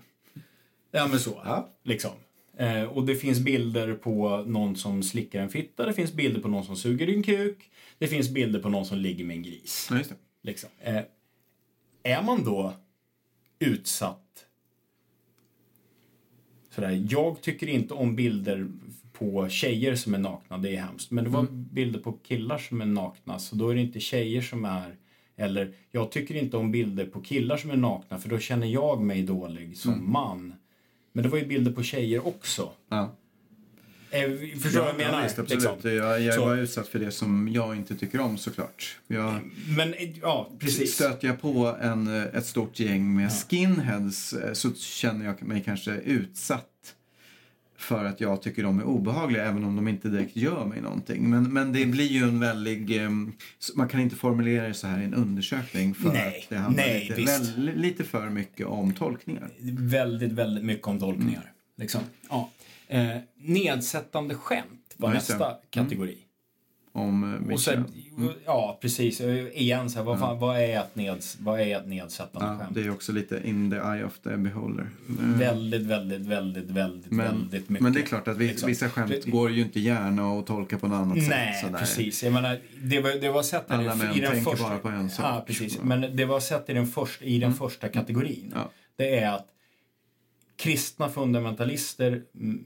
ja 0.92 1.08
men 1.08 1.20
så, 1.20 1.42
Ja. 1.46 1.70
liksom. 1.84 2.12
Eh, 2.60 2.84
och 2.84 3.06
det 3.06 3.16
finns 3.16 3.40
bilder 3.40 3.94
på 3.94 4.44
någon 4.48 4.76
som 4.76 5.04
slickar 5.04 5.42
en 5.42 5.50
fitta, 5.50 5.86
det 5.86 5.94
finns 5.94 6.14
bilder 6.14 6.42
på 6.42 6.48
någon 6.48 6.64
som 6.64 6.76
suger 6.76 7.08
en 7.08 7.24
kuk, 7.24 7.72
det 7.98 8.08
finns 8.08 8.30
bilder 8.30 8.60
på 8.60 8.70
någon 8.70 8.86
som 8.86 8.98
ligger 8.98 9.26
med 9.26 9.36
en 9.36 9.44
gris. 9.44 9.88
Ja, 9.92 9.98
just 9.98 10.10
det. 10.10 10.16
Liksom. 10.42 10.70
Eh, 10.80 11.02
är 12.04 12.24
man 12.24 12.44
då 12.44 12.74
utsatt 13.60 14.46
sådär, 16.70 17.06
jag 17.10 17.42
tycker 17.42 17.68
inte 17.68 17.94
om 17.94 18.16
bilder 18.16 18.68
på 19.14 19.50
tjejer 19.50 19.96
som 19.96 20.14
är 20.14 20.20
nakna, 20.20 20.58
det 20.58 20.76
är 20.76 20.82
hemskt. 20.82 21.12
Men 21.12 21.24
det 21.24 21.30
var 21.30 21.48
bilder 21.52 22.00
på 22.00 22.12
killar 22.12 22.58
som 22.58 22.82
är 22.82 22.86
nakna, 22.86 23.40
så 23.40 23.56
då 23.56 23.70
är 23.70 23.76
det 23.76 23.82
inte 23.82 24.00
tjejer 24.00 24.42
som 24.42 24.66
är 24.66 24.96
eller 25.36 25.74
jag 25.92 26.12
tycker 26.12 26.36
inte 26.36 26.58
om 26.58 26.72
bilder 26.72 27.06
på 27.06 27.22
killar 27.22 27.58
som 27.58 27.72
är 27.72 27.78
nakna 27.78 28.18
för 28.18 28.30
då 28.30 28.40
känner 28.40 28.68
jag 28.68 29.02
mig 29.02 29.24
dålig 29.24 29.78
som 29.78 30.12
man. 30.12 30.54
Men 31.20 31.24
det 31.24 31.30
var 31.30 31.38
ju 31.38 31.46
bilder 31.46 31.72
på 31.72 31.84
tjejer 31.84 32.28
också. 32.28 32.72
Ja. 32.90 33.16
Eh, 34.12 34.22
förstår 34.62 34.70
du 34.70 34.80
vad 34.80 34.88
jag 34.88 34.98
menar? 34.98 35.18
Ja, 35.18 35.24
visst, 35.24 35.40
absolut. 35.40 35.64
Liksom. 35.64 35.92
Jag, 35.96 36.22
jag 36.22 36.36
Så. 36.36 36.46
var 36.46 36.56
utsatt 36.56 36.88
för 36.88 37.00
det 37.00 37.12
som 37.12 37.48
jag 37.48 37.76
inte 37.76 37.96
tycker 37.96 38.20
om 38.20 38.38
såklart. 38.38 38.98
Jag, 39.08 39.40
Men 39.78 39.94
eh, 39.94 40.18
ja, 40.22 40.50
precis. 40.60 40.94
Stöter 40.96 41.28
jag 41.28 41.42
på 41.42 41.78
en, 41.82 42.08
eh, 42.08 42.24
ett 42.24 42.46
stort 42.46 42.80
gäng 42.80 43.16
med 43.16 43.32
skinheads 43.32 44.34
eh, 44.34 44.54
så 44.54 44.74
känner 44.74 45.26
jag 45.26 45.44
mig 45.44 45.64
kanske 45.66 45.92
utsatt 45.92 46.66
för 47.80 48.06
att 48.06 48.22
jag 48.22 48.42
tycker 48.42 48.64
de 48.64 48.80
är 48.80 48.84
obehagliga 48.84 49.46
även 49.46 49.64
om 49.64 49.76
de 49.76 49.88
inte 49.88 50.10
direkt 50.10 50.36
gör 50.36 50.66
mig 50.66 50.82
någonting. 50.82 51.30
Men, 51.30 51.54
men 51.54 51.74
det 51.74 51.86
blir 51.86 52.08
ju 52.08 52.24
en 52.24 52.40
väldig... 52.40 52.92
s- 53.60 53.72
Man 53.76 53.88
kan 53.88 54.00
inte 54.00 54.16
formulera 54.16 54.68
det 54.68 54.74
så 54.74 54.88
här 54.88 55.02
i 55.02 55.04
en 55.04 55.14
undersökning 55.14 55.94
för 55.96 56.14
Nej, 56.14 56.40
att 56.44 56.50
det 56.50 56.56
handlar 56.58 56.84
nej, 56.84 57.14
lite, 57.18 57.22
väl, 57.32 57.72
lite 57.76 58.04
för 58.04 58.30
mycket 58.30 58.68
om 58.68 58.94
tolkningar. 58.94 59.50
väldigt, 59.80 60.32
väldigt 60.32 60.64
mycket 60.64 60.88
om 60.88 61.00
tolkningar. 61.00 61.32
Mm. 61.42 61.54
Liksom. 61.78 62.02
Ja. 62.30 62.50
Eh, 62.88 63.18
nedsättande 63.38 64.36
skämt 64.36 64.94
var 64.98 65.10
Ja, 65.10 65.14
nästa 65.14 65.54
kategori. 65.70 66.18
Om 66.92 67.44
eh, 67.48 67.54
Och 67.54 67.60
sen, 67.60 67.86
Michel. 68.16 68.34
Ja, 68.46 68.78
precis. 68.82 69.22
Igen, 69.22 69.90
så 69.90 69.98
här, 69.98 70.06
vad, 70.06 70.20
fan, 70.20 70.40
vad, 70.40 70.58
är 70.58 70.80
ett 70.80 70.96
neds, 70.96 71.38
vad 71.40 71.60
är 71.62 71.78
ett 71.78 71.88
nedsättande 71.88 72.48
Ja, 72.48 72.58
skämt? 72.60 72.76
det 72.76 72.82
är 72.82 72.92
också 72.92 73.12
lite 73.12 73.42
in 73.46 73.72
the 73.72 73.78
eye 73.78 74.06
of 74.06 74.20
the 74.20 74.38
beholder. 74.38 74.90
Eh, 75.10 75.26
Väldigt, 75.40 75.82
väldigt, 75.82 76.22
väldigt, 76.22 76.70
väldigt, 76.70 77.12
Men, 77.12 77.26
väldigt 77.26 77.70
mycket. 77.70 77.84
men 77.84 77.94
det 77.94 78.00
är 78.00 78.06
klart 78.06 78.28
att 78.28 78.38
vissa, 78.38 78.52
liksom. 78.52 78.68
vissa 78.68 78.90
skämt 78.90 79.26
går 79.26 79.52
ju 79.52 79.62
inte 79.62 79.80
gärna 79.80 80.40
att 80.40 80.48
tolka 80.48 80.78
på 80.80 80.88
något 80.88 80.96
annat 80.96 81.20
sätt. 81.20 81.30
Nej, 81.30 81.62
sådär. 81.62 81.80
precis. 81.80 82.24
Jag 82.24 82.34
menar, 82.34 82.60
det 82.84 83.00
var, 83.02 83.22
det 83.22 83.30
var 83.32 83.44
sett 83.44 83.72
Alla 83.72 83.94
i, 83.94 83.98
män 83.98 84.16
i 84.16 84.20
den 84.20 84.32
tänker 84.32 84.52
första... 84.52 84.70
bara 84.70 84.78
på 84.78 84.88
en 84.90 85.10
sak. 85.10 85.26
Ja, 85.26 85.44
precis. 85.48 85.80
Men 85.84 86.16
det 86.16 86.26
var 86.26 86.40
sett 86.40 86.70
i 86.70 86.74
den, 86.74 86.88
första, 86.88 87.26
i 87.26 87.40
den 87.40 87.54
första 87.54 87.88
kategorin. 87.90 88.44
Mm. 88.46 88.54
Ja. 88.56 88.72
Det 88.96 89.16
är 89.20 89.32
att 89.36 89.48
kristna 90.56 91.10
fundamentalister, 91.10 92.22
mm, 92.36 92.64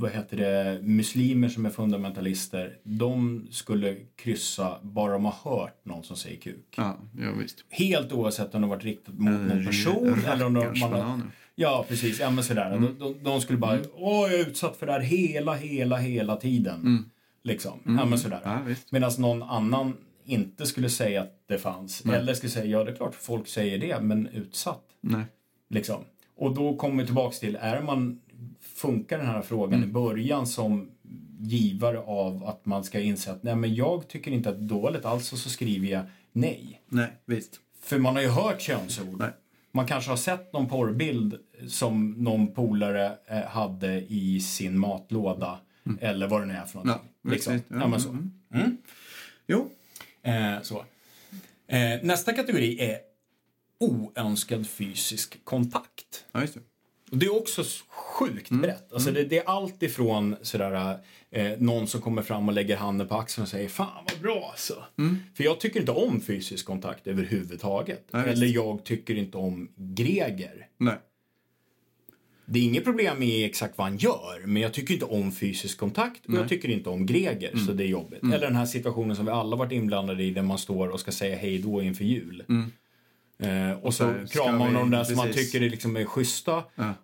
vad 0.00 0.10
heter 0.10 0.36
det, 0.36 0.80
muslimer 0.82 1.48
som 1.48 1.66
är 1.66 1.70
fundamentalister, 1.70 2.78
de 2.82 3.46
skulle 3.50 3.96
kryssa 4.16 4.78
bara 4.82 5.12
de 5.12 5.24
har 5.24 5.50
hört 5.50 5.84
någon 5.84 6.04
som 6.04 6.16
säger 6.16 6.36
kuk. 6.40 6.74
Ja, 6.76 6.96
ja 7.18 7.32
visst. 7.32 7.64
Helt 7.68 8.12
oavsett 8.12 8.54
om 8.54 8.62
det 8.62 8.68
varit 8.68 8.84
riktat 8.84 9.14
mot 9.18 9.28
Eller 9.28 9.54
någon 9.54 9.66
person 9.66 10.22
eller 10.26 10.46
om 10.46 10.54
de, 10.54 10.80
man 10.80 10.92
har. 10.92 11.20
Ja, 11.54 11.84
precis. 11.88 12.20
Ja, 12.20 12.30
men 12.30 12.44
sådär. 12.44 12.70
Mm. 12.72 12.82
De, 12.82 12.98
de, 12.98 13.24
de 13.24 13.40
skulle 13.40 13.58
bara, 13.58 13.78
åh, 13.94 14.32
jag 14.32 14.40
är 14.40 14.48
utsatt 14.48 14.76
för 14.76 14.86
det 14.86 14.92
här 14.92 15.00
hela, 15.00 15.54
hela, 15.54 15.96
hela 15.96 16.36
tiden. 16.36 17.10
Liksom. 17.42 17.80
Ja, 17.84 18.04
men 18.04 18.18
sådär. 18.18 18.40
Mm. 18.44 18.68
Ja. 18.68 18.74
Medan 18.90 19.10
någon 19.18 19.42
annan 19.42 19.96
inte 20.24 20.66
skulle 20.66 20.90
säga 20.90 21.22
att 21.22 21.42
det 21.46 21.58
fanns. 21.58 22.04
Eller 22.06 22.34
skulle 22.34 22.50
säga, 22.50 22.66
ja 22.66 22.84
det 22.84 22.90
är 22.90 22.96
klart 22.96 23.14
folk 23.14 23.48
säger 23.48 23.78
det, 23.78 24.00
men 24.00 24.26
utsatt. 24.26 24.84
Nej. 25.00 25.24
Liksom. 25.70 26.04
Och 26.36 26.54
då 26.54 26.76
kommer 26.76 27.02
vi 27.02 27.06
tillbaks 27.06 27.40
till, 27.40 27.58
är 27.60 27.82
man, 27.82 28.20
funkar 28.78 29.18
den 29.18 29.26
här 29.26 29.42
frågan 29.42 29.74
Mm. 29.78 29.88
i 29.88 29.92
början 29.92 30.46
som 30.46 30.90
givare 31.40 31.98
av 31.98 32.44
att 32.44 32.66
man 32.66 32.84
ska 32.84 33.00
inse 33.00 33.32
att 33.32 33.42
nej 33.42 33.56
men 33.56 33.74
jag 33.74 34.08
tycker 34.08 34.30
inte 34.30 34.48
att 34.48 34.58
det 34.58 34.64
är 34.64 34.68
dåligt, 34.80 35.04
alltså 35.04 35.36
så 35.36 35.50
skriver 35.50 35.88
jag 35.88 36.04
nej. 36.32 36.82
Nej, 36.88 37.12
visst. 37.24 37.60
För 37.82 37.98
man 37.98 38.14
har 38.14 38.22
ju 38.22 38.28
hört 38.28 38.60
könsord. 38.60 39.18
Nej. 39.18 39.30
Man 39.72 39.86
kanske 39.86 40.10
har 40.10 40.16
sett 40.16 40.52
någon 40.52 40.68
porrbild 40.68 41.38
som 41.68 42.10
någon 42.10 42.54
polare 42.54 43.12
eh, 43.26 43.40
hade 43.42 44.00
i 44.08 44.40
sin 44.40 44.78
matlåda. 44.78 45.58
Eller 46.00 46.26
vad 46.28 46.40
det 46.42 46.46
nu 46.46 46.54
är 46.54 46.64
för 46.64 46.74
någonting. 46.74 46.94
Mm. 46.94 47.08
Ja, 47.22 47.30
liksom. 47.30 47.52
visst, 47.54 47.64
ja, 47.68 47.76
ja, 47.80 47.88
men 47.88 48.00
så. 48.00 48.08
mm. 48.54 48.76
Jo. 49.46 49.70
Eh, 50.22 50.62
så. 50.62 50.84
Eh, 51.66 52.02
nästa 52.02 52.32
kategori 52.32 52.80
är 52.80 52.98
oönskad 53.80 54.66
fysisk 54.66 55.44
kontakt. 55.44 56.24
Ja, 56.32 56.40
just 56.40 56.54
det. 56.54 56.60
Det 57.10 57.26
är 57.26 57.36
också 57.36 57.64
sjukt 57.88 58.50
Mm. 58.50 58.62
brett. 58.62 58.92
Alltså 58.92 59.10
det, 59.10 59.24
det 59.24 59.38
är 59.38 59.44
allt 59.48 59.82
ifrån 59.82 60.36
sådär, 60.42 60.98
eh, 61.30 61.46
någon 61.58 61.86
som 61.86 62.00
kommer 62.00 62.22
fram 62.22 62.48
och 62.48 62.54
lägger 62.54 62.76
handen 62.76 63.08
på 63.08 63.14
axeln 63.14 63.42
och 63.42 63.48
säger 63.48 63.68
Fan 63.68 64.04
vad 64.12 64.20
bra 64.22 64.48
alltså. 64.50 64.84
För 65.34 65.44
jag 65.44 65.60
tycker 65.60 65.80
inte 65.80 65.92
om 65.92 66.20
fysisk 66.20 66.66
kontakt 66.66 67.06
överhuvudtaget. 67.06 68.04
Visst. 68.12 68.26
Eller 68.26 68.46
jag 68.46 68.84
tycker 68.84 69.14
inte 69.14 69.36
om 69.36 69.68
Greger. 69.76 70.66
Nej. 70.78 70.94
Det 72.50 72.58
är 72.58 72.62
inget 72.62 72.84
problem 72.84 73.18
med 73.18 73.46
exakt 73.46 73.78
vad 73.78 73.86
han 73.86 73.96
gör, 73.98 74.46
men 74.46 74.62
jag 74.62 74.72
tycker 74.74 74.94
inte 74.94 75.06
om 75.06 75.32
fysisk 75.32 75.78
kontakt 75.78 76.26
och 76.26 76.34
jag 76.34 76.48
tycker 76.48 76.68
inte 76.70 76.90
om 76.90 77.06
Greger, 77.06 77.50
Mm. 77.52 77.66
så 77.66 77.72
det 77.72 77.84
är 77.84 77.88
jobbigt. 77.88 78.22
Eller 78.22 78.40
den 78.40 78.56
här 78.56 78.66
situationen 78.66 79.16
som 79.16 79.24
vi 79.24 79.30
alla 79.30 79.56
varit 79.56 79.72
inblandade 79.72 80.22
i 80.22 80.30
där 80.30 80.42
man 80.42 80.58
står 80.58 80.88
och 80.88 81.00
ska 81.00 81.12
säga 81.12 81.36
hej 81.36 81.58
då 81.58 81.82
inför 81.82 82.04
jul. 82.04 82.44
Eh, 83.42 83.70
och 83.82 83.94
så, 83.94 84.04
Mm. 84.04 84.26
så 84.28 84.38
kramar 84.38 84.58
man 84.58 84.74
de 84.74 84.90
där 84.90 85.04
som 85.04 85.16
man 85.16 85.26
precis. 85.26 85.52
tycker 85.52 85.66
är, 85.66 85.70
liksom 85.70 85.96
är 85.96 86.04
schyssta. 86.04 86.62
Ja. 86.74 86.94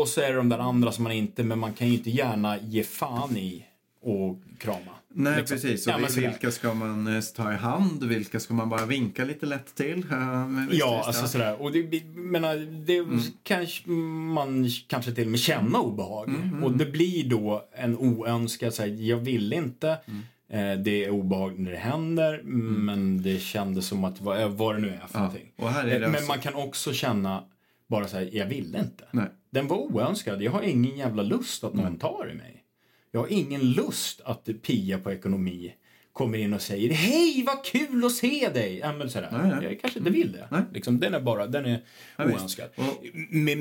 Och 0.00 0.08
så 0.08 0.20
är 0.20 0.28
det 0.30 0.36
de 0.36 0.48
där 0.48 0.58
andra 0.58 0.92
som 0.92 1.04
man 1.04 1.12
inte, 1.12 1.42
men 1.44 1.58
man 1.58 1.72
kan 1.72 1.88
ju 1.88 1.94
inte 1.94 2.10
gärna 2.10 2.58
ge 2.58 2.82
fan 2.82 3.36
i 3.36 3.64
och 4.02 4.38
krama. 4.58 4.78
Nej, 5.14 5.36
Liksom. 5.38 5.54
precis. 5.56 5.86
Och 5.86 5.92
Ja, 5.92 6.08
vilka 6.16 6.50
ska 6.50 6.74
man 6.74 7.16
eh, 7.16 7.22
ta 7.36 7.52
i 7.52 7.56
hand? 7.56 8.04
Vilka 8.04 8.40
ska 8.40 8.54
man 8.54 8.68
bara 8.68 8.86
vinka 8.86 9.24
lite 9.24 9.46
lätt 9.46 9.74
till? 9.74 10.06
Ja, 10.10 10.48
Ja, 10.70 11.02
alltså 11.06 11.26
sådär. 11.28 11.62
Och 11.62 11.72
det, 11.72 12.04
menar, 12.04 12.56
det 12.86 12.96
Mm. 12.98 13.20
kanske 13.42 13.90
man 13.90 14.68
kanske 14.86 15.12
till 15.12 15.24
och 15.24 15.30
med 15.30 15.40
känna 15.40 15.78
obehag. 15.80 16.28
Mm, 16.28 16.64
Och 16.64 16.72
det 16.72 16.86
blir 16.86 17.28
då 17.28 17.64
en 17.72 17.96
oönskad, 17.98 18.74
såhär, 18.74 18.88
jag 18.88 19.16
vill 19.16 19.52
inte. 19.52 19.98
Mm. 20.06 20.22
Eh, 20.52 20.72
det 20.78 21.04
är 21.04 21.10
obehagligt 21.10 21.60
när 21.60 21.70
det 21.70 21.76
händer, 21.76 22.40
men 22.44 23.22
det 23.22 23.38
kändes 23.38 23.86
som 23.86 24.04
att 24.04 24.20
vad, 24.20 24.50
vad 24.52 24.74
det 24.74 24.80
nu 24.80 24.88
är 24.88 25.06
för 25.06 25.18
någonting. 25.18 25.52
Är 25.56 25.86
det 25.86 25.94
Eh, 25.94 26.00
men 26.00 26.10
alltså- 26.10 26.28
man 26.28 26.38
kan 26.38 26.54
också 26.54 26.92
känna 26.92 27.44
bara 27.88 28.08
så 28.08 28.16
här, 28.16 28.28
jag 28.32 28.46
vill 28.46 28.76
inte. 28.76 29.04
Nej. 29.10 29.26
Den 29.50 29.68
var 29.68 29.76
oönskad. 29.76 30.42
Jag 30.42 30.52
har 30.52 30.62
ingen 30.62 30.96
jävla 30.96 31.22
lust 31.22 31.64
att 31.64 31.74
någon 31.74 31.98
tar 31.98 32.30
i 32.32 32.34
mig. 32.34 32.58
Jag 33.10 33.20
har 33.20 33.28
ingen 33.32 33.60
lust 33.70 34.20
att 34.24 34.48
Pia 34.62 34.98
på 34.98 35.12
ekonomi 35.12 35.74
kommer 36.12 36.38
in 36.38 36.52
och 36.54 36.62
säger 36.62 36.92
Hej 36.92 37.42
vad 37.46 37.64
kul 37.64 38.04
att 38.04 38.12
se 38.12 38.48
dig! 38.54 38.78
Ja, 38.78 38.92
men 38.92 39.10
sådär. 39.10 39.28
Nej, 39.32 39.50
nej. 39.50 39.64
Jag 39.64 39.80
kanske 39.80 39.98
inte 39.98 40.10
vill 40.10 40.32
det. 40.32 40.48
Nej. 40.50 40.62
Liksom, 40.74 41.00
den 41.00 41.14
är 41.14 41.20
bara, 41.20 41.46
den 41.46 41.64
är 41.66 41.82
Ja, 42.16 42.24
oönskad. 42.24 42.68
Och- 42.76 43.04
Med, 43.30 43.58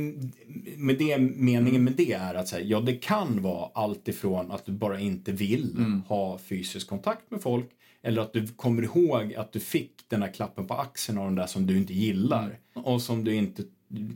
med 0.77 0.97
det, 0.97 1.17
meningen 1.17 1.83
med 1.83 1.93
det 1.93 2.13
är 2.13 2.35
att 2.35 2.47
säga, 2.47 2.65
ja 2.65 2.79
det 2.79 2.93
kan 2.93 3.41
vara 3.41 3.69
allt 3.73 4.07
ifrån 4.07 4.51
att 4.51 4.65
du 4.65 4.71
bara 4.71 4.99
inte 4.99 5.31
vill 5.31 5.75
Mm. 5.77 6.01
ha 6.01 6.37
fysisk 6.37 6.87
kontakt 6.87 7.31
med 7.31 7.41
folk 7.41 7.69
eller 8.03 8.21
att 8.21 8.33
du 8.33 8.47
kommer 8.47 8.83
ihåg 8.83 9.33
att 9.35 9.53
du 9.53 9.59
fick 9.59 9.91
den 10.07 10.21
här 10.21 10.33
klappen 10.33 10.67
på 10.67 10.73
axeln 10.73 11.17
av 11.17 11.25
den 11.25 11.35
där 11.35 11.47
som 11.47 11.65
du 11.67 11.77
inte 11.77 11.93
gillar 11.93 12.43
Mm. 12.75 12.85
och 12.85 13.01
som 13.01 13.23
du 13.23 13.35
inte 13.35 13.63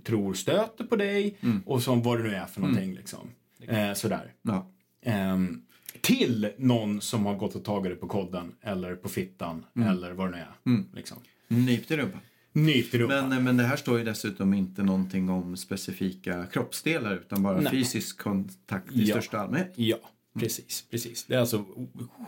tror 0.03 0.33
stöter 0.33 0.83
på 0.83 0.95
dig 0.95 1.35
och 1.65 1.81
som 1.83 2.01
vad 2.03 2.17
det 2.19 2.23
nu 2.23 2.35
är 2.35 2.45
för 2.45 2.61
någonting. 2.61 2.93
Liksom. 2.95 3.19
Eh, 3.67 3.93
sådär. 3.93 4.33
Ja. 4.41 4.67
Ehm, 5.05 5.61
till 6.05 6.51
någon 6.57 7.01
som 7.01 7.25
har 7.25 7.35
gått 7.35 7.55
och 7.55 7.63
tagit 7.63 7.91
det 7.91 7.95
på 7.95 8.07
kodden 8.07 8.51
eller 8.61 8.95
på 8.95 9.09
fittan 9.09 9.65
Mm. 9.75 9.89
eller 9.89 10.11
vad 10.13 10.27
det 10.31 10.37
nu 10.65 10.73
är. 10.73 10.83
Liksom. 10.95 11.17
Nypt 11.47 11.91
i 11.91 11.97
rumpan. 11.97 12.19
Nypt 12.53 12.93
i 12.93 12.97
rumpan. 12.97 13.29
Men, 13.29 13.43
men 13.43 13.57
det 13.57 13.63
här 13.63 13.75
står 13.75 13.97
ju 13.99 14.03
dessutom 14.05 14.53
inte 14.53 14.83
någonting 14.83 15.29
om 15.29 15.57
specifika 15.57 16.45
kroppsdelar 16.51 17.15
utan 17.15 17.43
bara 17.43 17.59
Nej. 17.61 17.71
fysisk 17.71 18.17
kontakt 18.17 18.91
i 18.91 19.03
Ja. 19.03 19.15
största 19.15 19.39
allmänhet. 19.39 19.73
Ja, 19.75 19.97
precis, 20.39 20.85
precis. 20.91 21.23
Det 21.25 21.35
är 21.35 21.39
alltså 21.39 21.65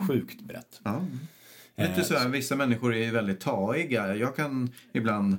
sjukt 0.08 0.40
brett. 0.40 0.80
Ja. 0.84 1.00
Lite 1.76 2.04
så 2.04 2.14
här, 2.14 2.28
vissa 2.28 2.56
människor 2.56 2.94
är 2.94 3.04
ju 3.04 3.10
väldigt 3.10 3.40
taiga. 3.40 4.16
Jag 4.16 4.36
kan 4.36 4.70
ibland 4.92 5.36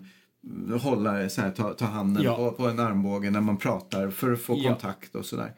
hålla 0.81 1.29
så 1.29 1.41
här, 1.41 1.51
ta, 1.51 1.73
ta 1.73 1.85
handen 1.85 2.23
Ja. 2.23 2.35
på, 2.35 2.51
på 2.51 2.67
en 2.67 2.79
armbåge 2.79 3.29
när 3.31 3.41
man 3.41 3.57
pratar 3.57 4.09
för 4.09 4.31
att 4.33 4.41
få 4.41 4.57
Ja. 4.63 4.69
kontakt 4.69 5.15
och 5.15 5.25
sådär. 5.25 5.53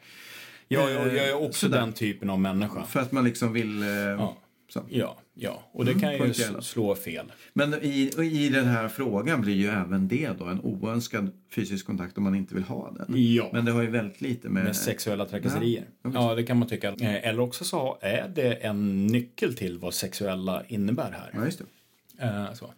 Jag, 0.72 0.90
jag, 0.90 1.06
jag 1.16 1.28
är 1.28 1.34
också 1.42 1.66
Sådär. 1.66 1.80
den 1.80 1.92
typen 1.92 2.30
av 2.30 2.40
människa. 2.40 2.84
För 2.84 3.00
att 3.00 3.12
man 3.12 3.24
liksom 3.24 3.52
vill 3.52 3.82
eh, 3.82 4.30
Så. 4.68 4.84
Ja, 4.88 5.16
ja. 5.34 5.62
och 5.72 5.84
det 5.84 5.94
kan 5.94 6.12
ju 6.12 6.34
slå 6.62 6.94
fel. 6.94 7.32
Men 7.52 7.74
i, 7.74 8.10
i 8.22 8.48
den 8.48 8.66
här 8.66 8.88
frågan 8.88 9.40
blir 9.40 9.54
ju 9.54 9.68
även 9.68 10.08
det 10.08 10.30
då 10.38 10.44
en 10.44 10.60
oönskad 10.60 11.30
fysisk 11.54 11.86
kontakt 11.86 12.18
om 12.18 12.24
man 12.24 12.34
inte 12.34 12.54
vill 12.54 12.64
ha 12.64 12.90
den. 12.98 13.22
Ja. 13.34 13.50
Men 13.52 13.64
det 13.64 13.72
har 13.72 13.82
ju 13.82 13.90
väldigt 13.90 14.20
lite 14.20 14.48
med... 14.48 14.64
Med 14.64 14.76
sexuella 14.76 15.26
trakasserier. 15.26 15.84
Ja, 16.02 16.10
Ja, 16.14 16.34
det 16.34 16.42
kan 16.42 16.56
man 16.58 16.68
tycka. 16.68 16.88
Eh, 16.88 17.28
Eller 17.28 17.40
också 17.40 17.64
så 17.64 17.98
är 18.00 18.28
det 18.34 18.52
en 18.52 19.06
nyckel 19.06 19.54
till 19.56 19.78
vad 19.78 19.94
sexuella 19.94 20.62
innebär 20.68 21.10
här. 21.12 21.30
Ja, 21.34 21.44
just 21.44 21.58
det. 22.18 22.24
Eh, 22.26 22.52
så. 22.52 22.70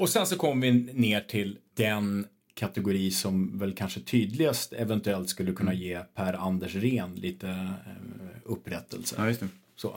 Och 0.00 0.08
sen 0.08 0.26
så 0.26 0.36
kommer 0.36 0.62
vi 0.66 0.72
ner 0.72 1.20
till 1.20 1.58
den 1.74 2.26
kategori 2.58 3.10
som 3.10 3.58
väl 3.58 3.72
kanske 3.74 4.00
tydligast 4.00 4.72
eventuellt 4.72 5.28
skulle 5.28 5.52
kunna 5.52 5.74
ge 5.74 6.00
Per-Anders 6.14 6.74
Ren 6.74 7.14
lite 7.14 7.48
eh, 7.48 7.70
upprättelse. 8.44 9.36
Ja. 9.40 9.48
Så. 9.76 9.96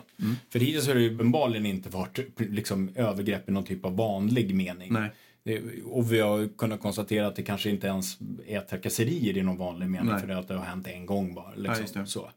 För 0.49 0.59
hittills 0.59 0.87
har 0.87 0.95
det 0.95 1.01
ju 1.01 1.15
uppenbarligen 1.15 1.65
inte 1.65 1.89
varit 1.89 2.19
liksom, 2.37 2.89
övergrepp 2.95 3.49
i 3.49 3.51
någon 3.51 3.63
typ 3.63 3.85
av 3.85 3.95
vanlig 3.95 4.55
mening. 4.55 4.93
Nej. 4.93 5.11
Och 5.85 6.13
vi 6.13 6.19
har 6.19 6.57
kunnat 6.57 6.81
konstatera 6.81 7.27
att 7.27 7.35
det 7.35 7.43
kanske 7.43 7.69
inte 7.69 7.87
ens 7.87 8.17
är 8.47 8.61
trakasserier 8.61 9.37
i 9.37 9.41
någon 9.41 9.57
vanlig 9.57 9.89
mening. 9.89 10.11
Nej. 10.11 10.21
För 10.21 10.29
att 10.29 10.47
det 10.47 10.53
har 10.53 10.65
hänt 10.65 10.87
en 10.87 11.05
gång 11.05 11.33
bara. 11.33 11.53
Ja, 11.63 11.75
Liksom, 11.79 12.01
det. 12.01 12.07
så. 12.07 12.29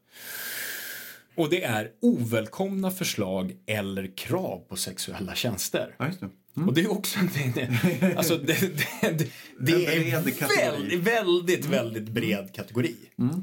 Och 1.34 1.50
det 1.50 1.64
är 1.64 1.90
ovälkomna 2.00 2.90
förslag 2.90 3.56
eller 3.66 4.16
krav 4.16 4.62
på 4.68 4.76
sexuella 4.76 5.34
tjänster. 5.34 5.94
Ja, 5.98 6.10
det. 6.54 6.62
Och 6.62 6.74
det 6.74 6.80
är 6.80 6.92
också 6.92 7.18
en... 7.18 7.28
Det, 7.54 8.16
alltså 8.16 8.36
det, 8.36 8.60
det, 8.60 9.18
det, 9.18 9.26
det 9.58 9.72
En 9.72 10.02
är 10.02 10.22
bred 10.22 10.38
kategori. 10.38 10.96
väldigt, 10.96 11.00
väldigt, 11.06 11.64
väldigt 11.66 12.08
bred 12.08 12.48
kategori. 12.54 12.94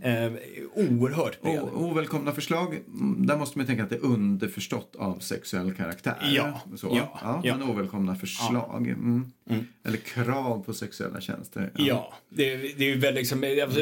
Eh, 0.03 0.31
oerhört 0.75 1.41
bred. 1.41 1.59
O- 1.61 1.69
ovälkomna 1.73 2.31
förslag, 2.31 2.73
mm, 2.87 3.27
där 3.27 3.37
måste 3.37 3.57
man 3.57 3.67
tänka 3.67 3.83
att 3.83 3.89
det 3.89 3.95
är 3.95 4.05
underförstått 4.05 4.95
av 4.99 5.19
sexuell 5.19 5.73
karaktär. 5.73 6.15
Ja, 6.33 6.61
Så. 6.75 6.87
ja, 7.13 7.41
ja. 7.43 7.57
Men 7.57 7.69
ovälkomna 7.69 8.15
förslag. 8.15 8.87
Mm. 8.87 9.31
Eller 9.85 9.97
krav 9.97 10.63
på 10.65 10.73
sexuella 10.73 11.21
tjänster. 11.21 11.71
Ja, 11.75 12.13
det, 12.29 12.55
det 12.55 12.83
är 12.83 12.89
ju 12.89 12.97
väldigt 12.99 13.21
liksom, 13.21 13.43
alltså, 13.63 13.81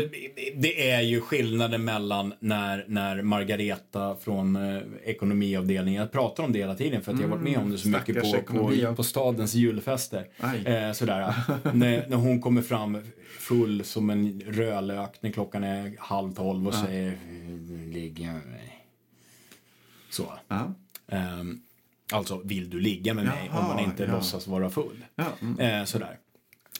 det 0.56 0.90
är 0.92 1.02
ju 1.02 1.22
skillnaden 1.22 1.84
mellan 1.84 2.34
när, 2.40 2.86
när 2.88 3.22
Margareta 3.22 4.16
från 4.22 4.56
eh, 4.56 4.82
ekonomiavdelningen, 5.06 6.02
jag 6.02 6.12
pratar 6.12 6.44
om 6.44 6.52
det 6.54 6.60
hela 6.60 6.76
tiden 6.76 7.02
för 7.02 7.14
att 7.14 7.20
jag 7.20 7.28
har 7.28 7.36
varit 7.38 7.50
med 7.50 7.58
om 7.58 7.72
det 7.72 7.78
så 7.78 7.88
mycket 7.88 8.28
stackars 8.28 8.46
på, 8.48 8.74
ja. 8.76 8.90
på, 8.90 8.96
på 8.96 9.04
stadens 9.20 9.53
julfester. 9.53 10.28
Eh, 10.65 10.91
sådär, 10.91 11.34
när, 11.74 12.07
när 12.07 12.17
hon 12.17 12.41
kommer 12.41 12.61
fram 12.61 13.01
full 13.39 13.84
som 13.84 14.09
en 14.09 14.41
rödlök 14.47 15.22
när 15.22 15.32
klockan 15.32 15.63
är 15.63 15.95
halv 15.99 16.34
tolv 16.34 16.67
och 16.67 16.74
säger 16.74 17.17
ligga 17.91 18.34
med 18.34 18.45
mig. 18.47 18.86
Så. 20.09 20.34
Ja. 20.47 20.74
Ehm, 21.07 21.61
alltså, 22.11 22.41
vill 22.43 22.70
du 22.70 22.80
ligga 22.80 23.13
med 23.13 23.26
mig 23.26 23.49
Jaha, 23.51 23.59
om 23.59 23.67
man 23.67 23.80
inte 23.80 24.03
ja. 24.03 24.11
låtsas 24.11 24.47
vara 24.47 24.70
full? 24.70 25.05
Ja, 25.15 25.26
mm. 25.41 25.59
Eh, 25.59 25.86
sådär. 25.86 26.17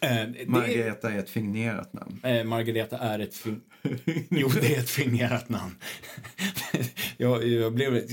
Eh, 0.02 0.48
Margareta 0.48 1.12
är 1.12 1.20
ett 1.20 1.30
fingerat 1.30 1.94
namn. 1.94 2.20
Eh, 2.24 2.44
Margareta 2.44 2.98
är 2.98 3.20
ett... 3.20 3.36
Fin... 3.36 3.62
jo, 4.30 4.50
det 4.62 4.76
är 4.76 4.80
ett 4.80 4.90
fingerat 4.90 5.50
namn. 5.50 5.76
jag, 7.18 7.48
jag 7.48 7.74
blev 7.74 8.04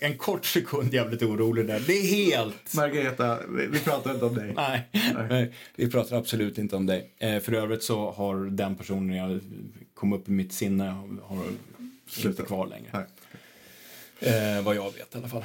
en 0.00 0.18
kort 0.18 0.44
sekund 0.44 0.94
jävligt 0.94 1.22
orolig 1.22 1.66
där. 1.66 1.80
Det 1.86 1.92
är 1.92 2.06
helt... 2.06 2.74
Margareta, 2.74 3.38
vi, 3.48 3.66
vi 3.66 3.78
pratar 3.80 4.14
inte 4.14 4.24
om 4.24 4.34
dig. 4.34 4.52
Nej, 4.56 4.88
nej, 5.28 5.54
vi 5.76 5.90
pratar 5.90 6.16
absolut 6.16 6.58
inte 6.58 6.76
om 6.76 6.86
dig. 6.86 7.14
Eh, 7.18 7.40
för 7.40 7.52
övrigt 7.52 7.82
så 7.82 8.10
har 8.10 8.36
den 8.36 8.76
personen 8.76 9.16
jag 9.16 9.40
kom 9.94 10.12
upp 10.12 10.28
i 10.28 10.30
mitt 10.30 10.52
sinne 10.52 10.84
har 11.22 11.36
inte 11.36 11.60
Slutat. 12.06 12.46
kvar 12.46 12.66
längre. 12.66 12.90
Nej. 12.92 13.06
Eh, 14.20 14.62
vad 14.64 14.76
jag 14.76 14.94
vet 14.94 15.14
i 15.14 15.18
alla 15.18 15.28
fall. 15.28 15.44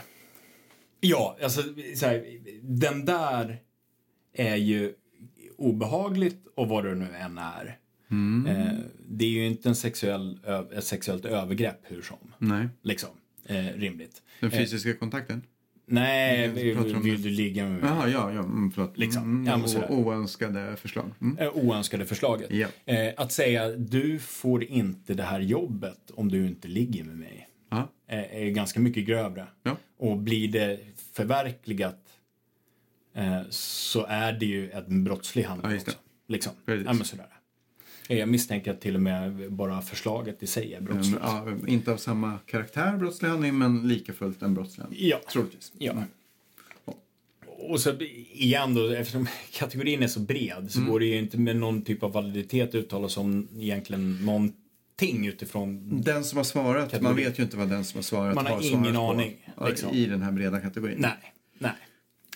Ja, 0.99 1.37
alltså 1.43 1.63
så 1.95 2.05
här, 2.05 2.39
den 2.61 3.05
där 3.05 3.61
är 4.33 4.55
ju 4.55 4.93
obehagligt 5.57 6.47
och 6.55 6.67
vad 6.67 6.85
det 6.85 6.95
nu 6.95 7.15
än 7.15 7.37
är. 7.37 7.77
Eh, 8.47 8.79
det 9.07 9.25
är 9.25 9.29
ju 9.29 9.45
inte 9.45 9.69
en 9.69 9.75
sexuell, 9.75 10.39
ett 10.75 10.83
sexuellt 10.83 11.25
övergrepp 11.25 11.79
hur 11.83 12.01
som. 12.01 12.17
Nej. 12.37 12.67
Liksom. 12.81 13.09
Eh, 13.45 13.65
rimligt. 13.75 14.21
Den 14.39 14.51
fysiska 14.51 14.93
kontakten? 14.93 15.41
Nej, 15.85 16.47
Vi 16.47 16.73
vill, 17.03 17.21
du 17.21 17.29
ligga 17.29 17.63
med 17.63 17.71
mig? 17.71 17.81
Jaha, 17.89 18.09
ja, 18.09 18.33
ja. 18.33 18.39
Mm, 18.39 18.71
förlåt. 18.71 18.97
Liksom. 18.97 19.23
Mm, 19.45 19.45
Ja, 19.67 19.89
oönskade 19.89 20.75
förslag. 20.75 21.11
Mm. 21.21 21.37
Eh, 21.37 21.57
oönskade 21.57 22.05
förslaget. 22.05 22.51
Ja. 22.51 22.67
Eh, 22.85 23.13
att 23.17 23.31
säga 23.31 23.69
du 23.69 24.19
får 24.19 24.63
inte 24.63 25.13
det 25.13 25.23
här 25.23 25.39
jobbet 25.39 26.11
om 26.13 26.29
du 26.31 26.45
inte 26.47 26.67
ligger 26.67 27.03
med 27.03 27.17
mig. 27.17 27.47
Ja. 27.69 27.89
eh, 28.07 28.19
är 28.43 28.49
ganska 28.49 28.79
mycket 28.79 29.05
grövre. 29.05 29.47
Ja. 29.63 29.77
Och 29.97 30.17
blir 30.17 30.47
det 30.47 30.79
förverkligat 31.13 31.99
eh, 33.15 33.41
så 33.49 34.05
är 34.05 34.33
det 34.33 34.45
ju 34.45 34.71
en 34.71 35.03
brottslig 35.03 35.43
handling 35.43 35.71
Ja, 35.71 35.77
också. 35.77 35.97
Liksom. 36.27 36.53
Ja, 36.65 36.73
men 36.75 37.03
sådär. 37.03 37.25
Eh, 38.09 38.17
Jag 38.17 38.29
misstänker 38.29 38.71
att 38.71 38.81
till 38.81 38.95
och 38.95 39.01
med 39.01 39.51
bara 39.51 39.81
förslaget 39.81 40.43
i 40.43 40.47
sig 40.47 40.73
är 40.73 40.81
brottsligt. 40.81 41.19
Ja, 41.23 41.47
inte 41.67 41.91
av 41.91 41.97
samma 41.97 42.37
karaktär 42.45 42.97
brottslig 42.97 43.29
handling, 43.29 43.57
men 43.57 43.87
lika 43.87 44.13
fullt 44.13 44.41
en 44.41 44.53
brottslig 44.53 44.81
handling. 44.83 45.07
Ja. 45.07 45.19
Troligtvis. 45.31 45.71
Ja. 45.77 46.03
Och 47.45 47.79
så 47.79 47.93
igen 48.31 48.73
då, 48.75 48.89
eftersom 48.89 49.27
kategorin 49.51 50.03
är 50.03 50.07
så 50.07 50.19
bred 50.19 50.67
så 50.71 50.79
Mm. 50.79 50.91
går 50.91 50.99
det 50.99 51.05
ju 51.05 51.17
inte 51.17 51.37
med 51.37 51.55
någon 51.55 51.81
typ 51.81 52.03
av 52.03 52.11
validitet 52.11 52.75
uttala 52.75 53.09
sig 53.09 53.21
om 53.21 53.47
egentligen 53.57 54.25
någonting 54.25 55.27
utifrån 55.27 56.01
Den 56.01 56.23
som 56.23 56.37
har 56.37 56.43
svarat, 56.43 56.75
man 56.81 56.89
Kategori. 56.89 57.23
vet 57.23 57.39
ju 57.39 57.43
inte 57.43 57.57
vad 57.57 57.69
den 57.69 57.83
som 57.83 57.97
har 57.97 58.03
svarat 58.03 58.35
Man 58.35 58.45
har 58.45 58.51
svarat 58.61 58.65
ingen 58.85 58.95
på, 58.95 59.01
aning, 59.11 59.51
ja, 59.57 59.67
liksom. 59.67 59.89
I 59.93 60.05
den 60.05 60.21
här 60.21 60.31
breda 60.31 60.59
kategorin. 60.59 60.97
Nej, 60.99 61.33
nej. 61.57 61.71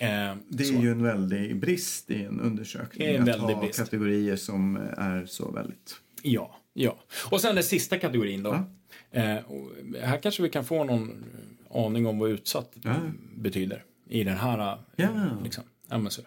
Eh, 0.01 0.35
Det 0.49 0.63
är 0.63 0.67
så. 0.67 0.73
ju 0.73 0.91
en 0.91 1.03
väldig 1.03 1.59
brist 1.59 2.09
i 2.11 2.23
en 2.23 2.39
undersökning. 2.41 3.07
En 3.07 3.29
att 3.29 3.39
ha 3.39 3.59
brist. 3.61 3.79
kategorier 3.79 4.35
som 4.35 4.75
är 4.97 5.25
så 5.25 5.51
väldigt... 5.51 5.95
Ja, 6.21 6.59
ja. 6.73 6.97
Och 7.31 7.41
sen 7.41 7.55
den 7.55 7.63
sista 7.63 7.97
kategorin 7.99 8.43
då. 8.43 8.63
Eh, 9.11 9.35
och 9.37 9.71
här 10.01 10.17
kanske 10.21 10.43
vi 10.43 10.49
kan 10.49 10.65
få 10.65 10.83
någon 10.83 11.25
aning 11.73 12.05
om 12.07 12.19
vad 12.19 12.29
utsatt 12.29 12.71
Ja. 12.83 12.95
betyder 13.35 13.83
i 14.09 14.23
den 14.23 14.37
här. 14.37 14.59
eh, 14.73 14.79
Ja. 14.95 15.09
Liksom. 15.43 15.63
Ja, 15.89 15.97
men 15.97 16.11
så. 16.11 16.21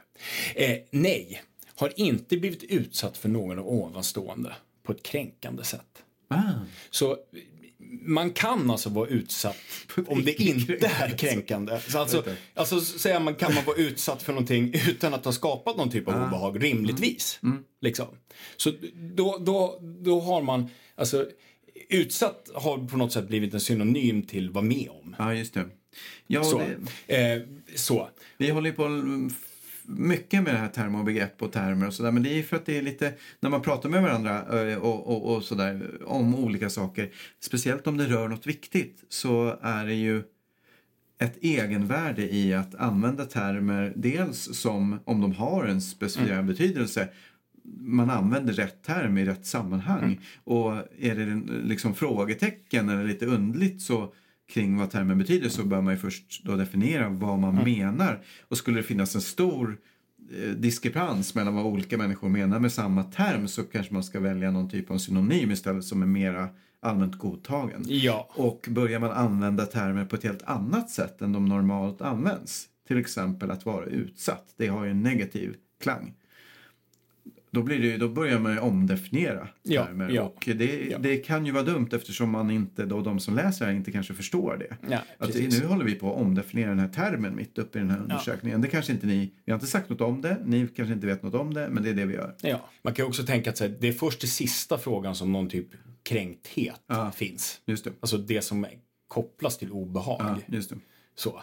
Eh, 0.54 0.78
nej, 0.90 1.42
har 1.76 1.92
inte 2.00 2.36
blivit 2.36 2.62
utsatt 2.62 3.16
för 3.16 3.28
någon 3.28 3.58
av 3.58 3.68
ovanstående 3.68 4.52
på 4.82 4.92
ett 4.92 5.02
kränkande 5.02 5.64
sätt. 5.64 6.02
Ah. 6.28 6.42
Så 6.90 7.16
man 8.02 8.30
kan 8.30 8.70
alltså 8.70 8.88
vara 8.90 9.08
utsatt 9.08 9.56
om 10.06 10.24
det 10.24 10.42
inte 10.42 10.86
är 10.86 11.18
kränkande. 11.18 11.80
Så 11.88 11.98
alltså, 11.98 12.24
alltså 12.54 12.80
säga 12.80 13.20
man 13.20 13.34
kan 13.34 13.54
man 13.54 13.64
vara 13.64 13.76
utsatt 13.76 14.22
för 14.22 14.32
någonting 14.32 14.74
utan 14.88 15.14
att 15.14 15.24
ha 15.24 15.32
skapat 15.32 15.76
någon 15.76 15.90
typ 15.90 16.08
av 16.08 16.14
obehag, 16.14 16.64
rimligtvis. 16.64 17.40
Liksom. 17.80 18.06
Så 18.56 18.72
då, 19.14 19.38
då, 19.38 19.78
då 19.82 20.20
har 20.20 20.42
man, 20.42 20.68
alltså 20.94 21.26
utsatt 21.88 22.50
har 22.54 22.78
på 22.78 22.96
något 22.96 23.12
sätt 23.12 23.28
blivit 23.28 23.54
en 23.54 23.60
synonym 23.60 24.22
till 24.22 24.50
vara 24.50 24.64
med 24.64 24.88
om. 24.90 25.16
Ja, 25.18 25.34
just 25.34 25.54
det. 25.54 25.64
Ja, 26.26 26.44
Så. 26.44 26.62
det, 27.06 27.16
Eh, 27.16 27.42
så. 27.74 28.08
vi 28.38 28.50
håller 28.50 28.70
ju 28.70 28.76
på 28.76 28.84
mm, 28.84 29.30
mycket 29.96 30.42
med 30.42 30.54
det 30.54 30.58
här 30.58 30.68
termer 30.68 30.98
och 30.98 31.04
begrepp 31.04 31.42
och 31.42 31.52
termer 31.52 31.86
och 31.86 31.94
sådär. 31.94 32.10
Men 32.12 32.22
det 32.22 32.38
är 32.38 32.42
för 32.42 32.56
att 32.56 32.66
det 32.66 32.78
är 32.78 32.82
lite, 32.82 33.12
när 33.40 33.50
man 33.50 33.62
pratar 33.62 33.88
med 33.88 34.02
varandra 34.02 34.62
eh, 34.70 34.78
och, 34.78 35.06
och, 35.06 35.36
och 35.36 35.44
sådär 35.44 35.90
om 36.06 36.34
olika 36.34 36.70
saker, 36.70 37.10
speciellt 37.40 37.86
om 37.86 37.96
det 37.96 38.06
rör 38.06 38.28
något 38.28 38.46
viktigt, 38.46 39.04
så 39.08 39.58
är 39.62 39.86
det 39.86 39.94
ju 39.94 40.22
ett 41.18 41.36
egenvärde 41.40 42.34
i 42.34 42.54
att 42.54 42.74
använda 42.74 43.24
termer 43.24 43.92
dels 43.96 44.58
som 44.58 44.98
om 45.04 45.20
de 45.20 45.32
har 45.32 45.64
en 45.64 45.80
specificerad 45.80 46.46
betydelse 46.46 47.08
man 47.78 48.10
använder 48.10 48.52
rätt 48.52 48.82
term 48.82 49.18
i 49.18 49.24
rätt 49.24 49.46
sammanhang. 49.46 50.20
Och 50.44 50.72
är 50.98 51.14
det 51.14 51.42
liksom 51.64 51.94
frågetecken 51.94 52.88
eller 52.88 53.04
lite 53.04 53.26
undligt 53.26 53.82
så 53.82 54.14
kring 54.50 54.76
vad 54.76 54.90
termen 54.90 55.18
betyder 55.18 55.48
så 55.48 55.64
bör 55.64 55.80
man 55.80 55.94
ju 55.94 55.98
först 55.98 56.44
då 56.44 56.56
definiera 56.56 57.08
vad 57.08 57.38
man 57.38 57.54
menar. 57.54 58.22
Och 58.48 58.56
skulle 58.56 58.76
det 58.76 58.82
finnas 58.82 59.14
en 59.14 59.20
stor 59.20 59.78
eh, 60.32 60.50
diskrepans 60.50 61.34
mellan 61.34 61.54
vad 61.54 61.64
olika 61.66 61.98
människor 61.98 62.28
menar 62.28 62.58
med 62.58 62.72
samma 62.72 63.04
term 63.04 63.48
så 63.48 63.62
kanske 63.62 63.94
man 63.94 64.04
ska 64.04 64.20
välja 64.20 64.50
någon 64.50 64.70
typ 64.70 64.90
av 64.90 64.98
synonym 64.98 65.50
istället 65.50 65.84
som 65.84 66.02
är 66.02 66.06
mera 66.06 66.48
allmänt 66.80 67.18
godtagen. 67.18 67.84
Ja. 67.86 68.28
Och 68.34 68.68
börjar 68.70 69.00
man 69.00 69.10
använda 69.10 69.66
termer 69.66 70.04
på 70.04 70.16
ett 70.16 70.24
helt 70.24 70.42
annat 70.42 70.90
sätt 70.90 71.22
än 71.22 71.32
de 71.32 71.44
normalt 71.44 72.00
används, 72.00 72.66
till 72.88 72.98
exempel 72.98 73.50
att 73.50 73.66
vara 73.66 73.84
utsatt, 73.84 74.54
det 74.56 74.66
har 74.66 74.84
ju 74.84 74.90
en 74.90 75.02
negativ 75.02 75.56
klang. 75.82 76.14
Då, 77.50 77.62
blir 77.62 77.78
det, 77.78 77.96
då 77.96 78.08
börjar 78.08 78.38
man 78.38 78.52
ju 78.52 78.58
omdefiniera 78.58 79.48
Ja, 79.62 79.84
termer. 79.86 80.10
ja, 80.10 80.22
och 80.22 80.48
det, 80.56 80.88
ja. 80.90 80.98
det 80.98 81.16
kan 81.16 81.46
ju 81.46 81.52
vara 81.52 81.62
dumt 81.62 81.88
eftersom 81.92 82.30
man 82.30 82.50
inte, 82.50 82.84
då 82.86 83.00
de 83.00 83.20
som 83.20 83.34
läser 83.36 83.66
här 83.66 83.72
inte 83.72 83.92
kanske 83.92 84.14
förstår 84.14 84.56
det. 84.56 84.96
Att 85.18 85.34
nu 85.34 85.66
håller 85.66 85.84
vi 85.84 85.94
på 85.94 86.14
att 86.14 86.20
omdefiniera 86.20 86.68
den 86.68 86.78
här 86.78 86.88
termen 86.88 87.36
mitt 87.36 87.58
uppe 87.58 87.78
i 87.78 87.80
den 87.82 87.90
här 87.90 87.98
undersökningen. 87.98 88.60
Det 88.60 88.68
kanske 88.68 88.92
inte 88.92 89.06
ni, 89.06 89.32
vi 89.44 89.52
har 89.52 89.56
inte 89.56 89.66
sagt 89.66 89.88
något 89.88 90.00
om 90.00 90.22
det, 90.22 90.36
ni 90.44 90.68
kanske 90.68 90.94
inte 90.94 91.06
vet 91.06 91.22
något 91.22 91.34
om 91.34 91.54
det, 91.54 91.68
men 91.68 91.82
det 91.82 91.90
är 91.90 91.94
det 91.94 92.04
vi 92.04 92.14
gör. 92.14 92.34
Ja. 92.42 92.60
Man 92.82 92.94
kan 92.94 93.06
också 93.06 93.22
tänka 93.22 93.50
att 93.50 93.60
här, 93.60 93.76
det 93.80 93.88
är 93.88 93.92
först 93.92 94.24
i 94.24 94.26
sista 94.26 94.78
frågan 94.78 95.14
som 95.14 95.32
någon 95.32 95.48
typ 95.48 95.68
kränkthet 96.02 96.80
finns. 97.14 97.60
Just 97.66 97.84
det. 97.84 97.90
Alltså 98.00 98.18
det 98.18 98.42
som 98.42 98.66
kopplas 99.08 99.58
till 99.58 99.72
obehag. 99.72 100.20
Så. 101.14 101.40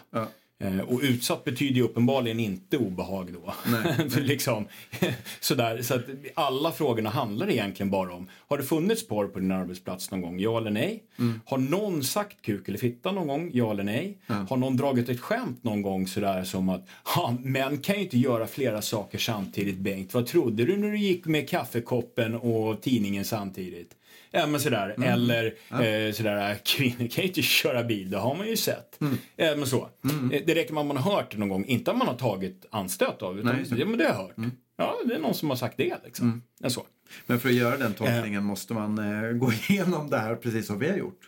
Eh, 0.60 0.80
Och 0.80 1.00
utsatt 1.02 1.44
betyder 1.44 1.74
ju 1.74 1.82
uppenbarligen 1.82 2.40
inte 2.40 2.76
obehag 2.78 3.32
då. 3.32 3.54
Nej, 3.66 4.08
liksom, 4.26 4.64
sådär, 5.40 5.82
så 5.82 5.94
att 5.94 6.04
alla 6.34 6.72
frågorna 6.72 7.10
handlar 7.10 7.50
egentligen 7.50 7.90
bara 7.90 8.14
om, 8.14 8.28
har 8.48 8.58
det 8.58 8.64
funnits 8.64 9.08
porr 9.08 9.26
på 9.28 9.38
din 9.38 9.52
arbetsplats 9.52 10.10
någon 10.10 10.20
gång? 10.20 10.40
Ja 10.40 10.58
eller 10.58 10.70
nej? 10.70 11.02
Mm. 11.18 11.40
Har 11.46 11.58
någon 11.58 12.04
sagt 12.04 12.42
kuk 12.42 12.68
eller 12.68 12.78
fitta 12.78 13.12
någon 13.12 13.26
gång? 13.26 13.50
Ja 13.54 13.70
eller 13.70 13.84
nej? 13.84 14.18
Har 14.26 14.56
någon 14.56 14.76
dragit 14.76 15.08
ett 15.08 15.20
skämt 15.20 15.64
någon 15.64 15.82
gång 15.82 16.06
sådär 16.06 16.44
som 16.44 16.68
att, 16.68 16.88
ha, 17.04 17.36
män 17.40 17.78
kan 17.78 17.96
ju 17.96 18.02
inte 18.02 18.18
göra 18.18 18.46
flera 18.46 18.82
saker 18.82 19.18
samtidigt 19.18 19.78
Bengt. 19.78 20.14
Vad 20.14 20.26
trodde 20.26 20.64
du 20.64 20.76
när 20.76 20.90
du 20.90 20.98
gick 20.98 21.26
med 21.26 21.48
kaffekoppen 21.48 22.34
och 22.34 22.80
tidningen 22.82 23.24
samtidigt? 23.24 23.94
Ja 24.30 24.46
men 24.46 24.60
sådär, 24.60 24.94
Mm. 24.96 25.08
eller 25.12 25.44
eh, 25.70 26.12
sådär, 26.12 26.58
kvinnor 26.64 27.08
kan 27.08 27.22
ju 27.24 27.28
inte 27.28 27.42
köra 27.62 27.84
bil, 27.84 28.10
det 28.10 28.16
har 28.18 28.34
man 28.34 28.46
ju 28.48 28.56
sett. 28.56 29.00
Mm. 29.00 29.18
Eh, 29.36 29.56
men 29.56 29.66
så. 29.66 29.88
Eh, 30.32 30.42
Det 30.46 30.54
räcker 30.54 30.74
med 30.74 30.80
att 30.80 30.86
man 30.86 30.96
har 30.96 31.12
hört 31.12 31.30
det 31.30 31.38
någon 31.38 31.48
gång, 31.48 31.64
inte 31.64 31.90
att 31.90 31.96
man 31.96 32.06
har 32.06 32.14
tagit 32.14 32.66
anstöt 32.70 33.22
av, 33.22 33.38
utan 33.38 33.54
Nej, 33.56 33.64
det. 33.68 33.74
Mm. 33.74 33.88
men 33.88 33.98
det 33.98 34.04
har 34.04 34.10
jag 34.12 34.18
hört. 34.18 34.52
Ja, 34.76 34.98
det 35.04 35.14
är 35.14 35.18
någon 35.18 35.34
som 35.34 35.50
har 35.50 35.56
sagt 35.56 35.76
det 35.76 35.94
liksom. 36.04 36.42
Ja, 36.58 36.70
så. 36.70 36.86
Men 37.26 37.40
för 37.40 37.48
att 37.48 37.54
göra 37.54 37.76
den 37.76 37.94
tolkningen 37.94 38.44
måste 38.44 38.74
man 38.74 38.98
eh, 38.98 39.30
gå 39.32 39.52
igenom 39.68 40.10
det 40.10 40.18
här 40.18 40.34
precis 40.34 40.66
som 40.66 40.78
vi 40.78 40.88
har 40.90 40.96
gjort. 40.96 41.20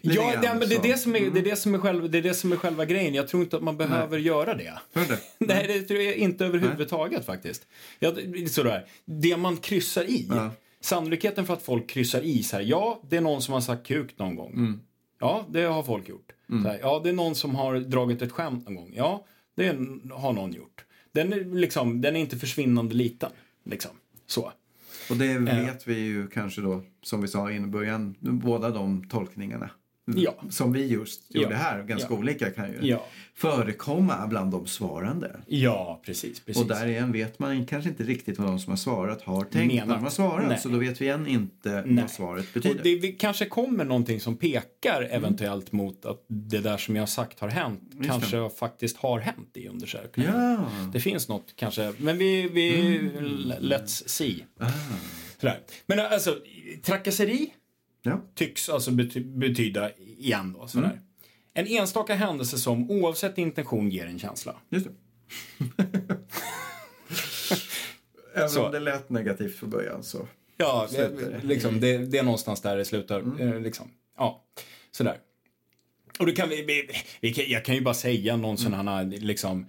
Lite 0.00 0.16
Ja, 0.16 0.32
det, 0.42 0.48
men 0.48 0.58
det, 0.68 0.74
är. 0.74 0.78
Mm. 0.78 0.82
det, 0.90 0.96
som 0.98 1.16
är, 1.16 1.30
det, 1.30 1.40
är 1.40 1.44
det, 1.44 1.56
som 1.56 1.74
är 1.74 1.78
själva, 1.78 2.08
det 2.08 2.18
är 2.18 2.22
det 2.22 2.34
som 2.34 2.52
är 2.52 2.56
själva 2.56 2.84
grejen. 2.84 3.14
Jag 3.14 3.28
tror 3.28 3.42
inte 3.42 3.56
att 3.56 3.62
man 3.62 3.76
behöver 3.76 4.18
göra 4.18 4.54
det. 4.54 4.72
Nej, 5.38 5.64
det 5.66 5.82
tror 5.82 6.00
jag 6.00 6.14
inte 6.14 6.44
överhuvudtaget 6.46 7.26
faktiskt. 7.26 7.66
Ja, 7.98 8.12
sådär. 8.50 8.86
Det 9.04 9.36
man 9.36 9.56
kryssar 9.56 10.04
i. 10.04 10.26
Ja. 10.30 10.50
Sannolikheten 10.86 11.46
för 11.46 11.54
att 11.54 11.62
folk 11.62 11.86
kryssar 11.90 12.20
i 12.20 12.42
så 12.42 12.56
här, 12.56 12.62
ja, 12.62 13.00
det 13.08 13.16
är 13.16 13.20
någon 13.20 13.42
som 13.42 13.54
har 13.54 13.60
sagt 13.60 13.86
kuk 13.86 14.18
någon 14.18 14.36
gång. 14.36 14.52
Mm. 14.52 14.80
Ja, 15.20 15.46
det 15.50 15.62
har 15.62 15.82
folk 15.82 16.08
gjort. 16.08 16.32
Så 16.48 16.68
här, 16.68 16.78
ja, 16.82 17.00
det 17.04 17.08
är 17.08 17.12
någon 17.12 17.34
som 17.34 17.54
har 17.54 17.76
dragit 17.76 18.22
ett 18.22 18.32
skämt 18.32 18.64
någon 18.64 18.74
gång. 18.74 18.92
Ja, 18.96 19.26
det 19.54 19.66
har 20.10 20.32
någon 20.32 20.52
gjort. 20.52 20.84
Den 21.12 21.32
är, 21.32 21.44
liksom, 21.44 22.00
den 22.00 22.16
är 22.16 22.20
inte 22.20 22.36
försvinnande 22.36 22.94
liten. 22.94 23.30
Liksom. 23.64 23.90
Så. 24.26 24.52
Och 25.10 25.16
det 25.16 25.38
vet 25.38 25.88
vi 25.88 25.98
ju 25.98 26.28
kanske 26.28 26.60
då, 26.60 26.82
som 27.02 27.22
vi 27.22 27.28
sa 27.28 27.50
i 27.50 27.60
början, 27.60 28.14
båda 28.20 28.70
de 28.70 29.08
tolkningarna. 29.08 29.70
Ja. 30.06 30.34
Som 30.50 30.72
vi 30.72 30.86
just 30.86 31.34
gjorde 31.34 31.50
Ja. 31.50 31.56
här, 31.56 31.82
ganska 31.82 32.08
Ja. 32.12 32.18
olika 32.18 32.50
kan 32.50 32.72
ju 32.72 32.78
Ja. 32.82 33.06
förekomma 33.34 34.26
bland 34.26 34.50
de 34.52 34.66
svarande. 34.66 35.40
Ja, 35.46 36.02
precis. 36.06 36.40
precis. 36.40 36.62
Och 36.62 36.68
där 36.68 36.86
igen 36.86 37.12
vet 37.12 37.38
man 37.38 37.66
kanske 37.66 37.90
inte 37.90 38.02
riktigt 38.02 38.38
vad 38.38 38.48
de 38.48 38.58
som 38.58 38.70
har 38.70 38.76
svarat 38.76 39.22
har 39.22 39.44
tänkt 39.44 39.72
Menat. 39.74 39.88
när 39.88 39.94
de 39.94 40.02
har 40.04 40.10
svarat. 40.10 40.48
Nej. 40.48 40.58
Så 40.58 40.68
då 40.68 40.78
vet 40.78 41.00
vi 41.00 41.08
än 41.08 41.26
inte 41.26 41.82
Nej. 41.86 42.02
vad 42.02 42.10
svaret 42.10 42.44
Och 42.46 42.52
betyder. 42.62 42.82
det 42.82 42.96
vi, 42.96 43.12
kanske 43.12 43.46
kommer 43.46 43.84
någonting 43.84 44.20
som 44.20 44.36
pekar 44.36 45.08
eventuellt 45.10 45.72
mot 45.72 46.04
att 46.06 46.24
det 46.28 46.58
där 46.58 46.76
som 46.76 46.96
jag 46.96 47.02
har 47.02 47.06
sagt 47.06 47.40
har 47.40 47.48
hänt 47.48 47.82
kanske 48.06 48.50
faktiskt 48.58 48.96
har 48.96 49.18
hänt 49.20 49.50
i 49.56 49.68
undersökningen. 49.68 50.32
Ja. 50.34 50.70
Det 50.92 51.00
finns 51.00 51.28
något 51.28 51.52
kanske, 51.56 51.92
men 51.98 52.18
vi, 52.18 52.48
vi 52.48 53.00
let's 53.60 54.08
see. 54.08 54.44
Sådär. 55.40 55.58
Men 55.86 56.00
alltså, 56.00 56.36
trakasseri 56.82 57.52
ja. 58.06 58.20
tycks 58.34 58.68
alltså 58.68 58.90
bety 58.90 59.20
betyda, 59.20 59.90
igen 59.96 60.52
då, 60.58 60.66
sådär. 60.68 61.00
En 61.54 61.66
enstaka 61.66 62.14
händelse 62.14 62.58
som 62.58 62.90
oavsett 62.90 63.38
intention 63.38 63.90
ger 63.90 64.06
en 64.06 64.18
känsla. 64.18 64.56
Just 64.70 64.86
det. 64.86 64.92
Även 68.34 68.48
Så. 68.50 68.66
om 68.66 68.72
det 68.72 68.80
lät 68.80 69.10
negativt 69.10 69.56
för 69.56 69.66
början 69.66 70.02
så. 70.02 70.28
Ja, 70.56 70.88
det. 70.92 71.40
liksom, 71.42 71.80
det, 71.80 71.98
det 71.98 72.18
är 72.18 72.22
någonstans 72.22 72.60
där 72.60 72.76
det 72.76 72.84
slutar. 72.84 73.40
eh, 73.40 73.60
Liksom. 73.60 73.90
Ja, 74.16 74.44
sådär. 74.90 75.16
Och 76.18 76.26
då 76.26 76.32
kan 76.32 76.48
vi, 76.48 76.62
vi, 76.62 76.88
vi 77.20 77.32
kan, 77.34 77.44
jag 77.48 77.64
kan 77.64 77.74
ju 77.74 77.80
bara 77.80 77.94
säga 77.94 78.36
någon 78.36 78.58
sån 78.58 78.72
här, 78.74 79.04
liksom, 79.04 79.66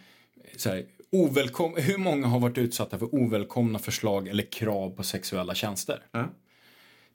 så 0.57 0.69
här, 0.69 0.85
ovälkom, 1.11 1.73
hur 1.77 1.97
många 1.97 2.27
har 2.27 2.39
varit 2.39 2.57
utsatta 2.57 2.99
för 2.99 3.15
ovälkomna 3.15 3.79
förslag 3.79 4.27
eller 4.27 4.43
krav 4.43 4.89
på 4.89 5.03
sexuella 5.03 5.55
tjänster? 5.55 6.03
Ja. 6.11 6.29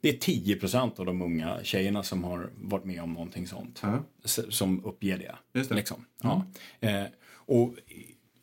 Det 0.03 0.09
är 0.09 0.13
10 0.17 0.55
procent 0.55 0.99
av 0.99 1.05
de 1.05 1.21
unga 1.21 1.57
tjejerna 1.63 2.03
som 2.03 2.23
har 2.23 2.49
varit 2.55 2.85
med 2.85 3.01
om 3.03 3.13
någonting 3.13 3.47
sånt. 3.47 3.81
S- 4.25 4.39
Som 4.49 4.85
uppger 4.85 5.17
det. 5.17 5.35
Just 5.59 5.69
det. 5.69 5.75
Liksom. 5.75 6.05
Ja. 6.23 6.45
Eh, 6.79 7.03
och 7.25 7.75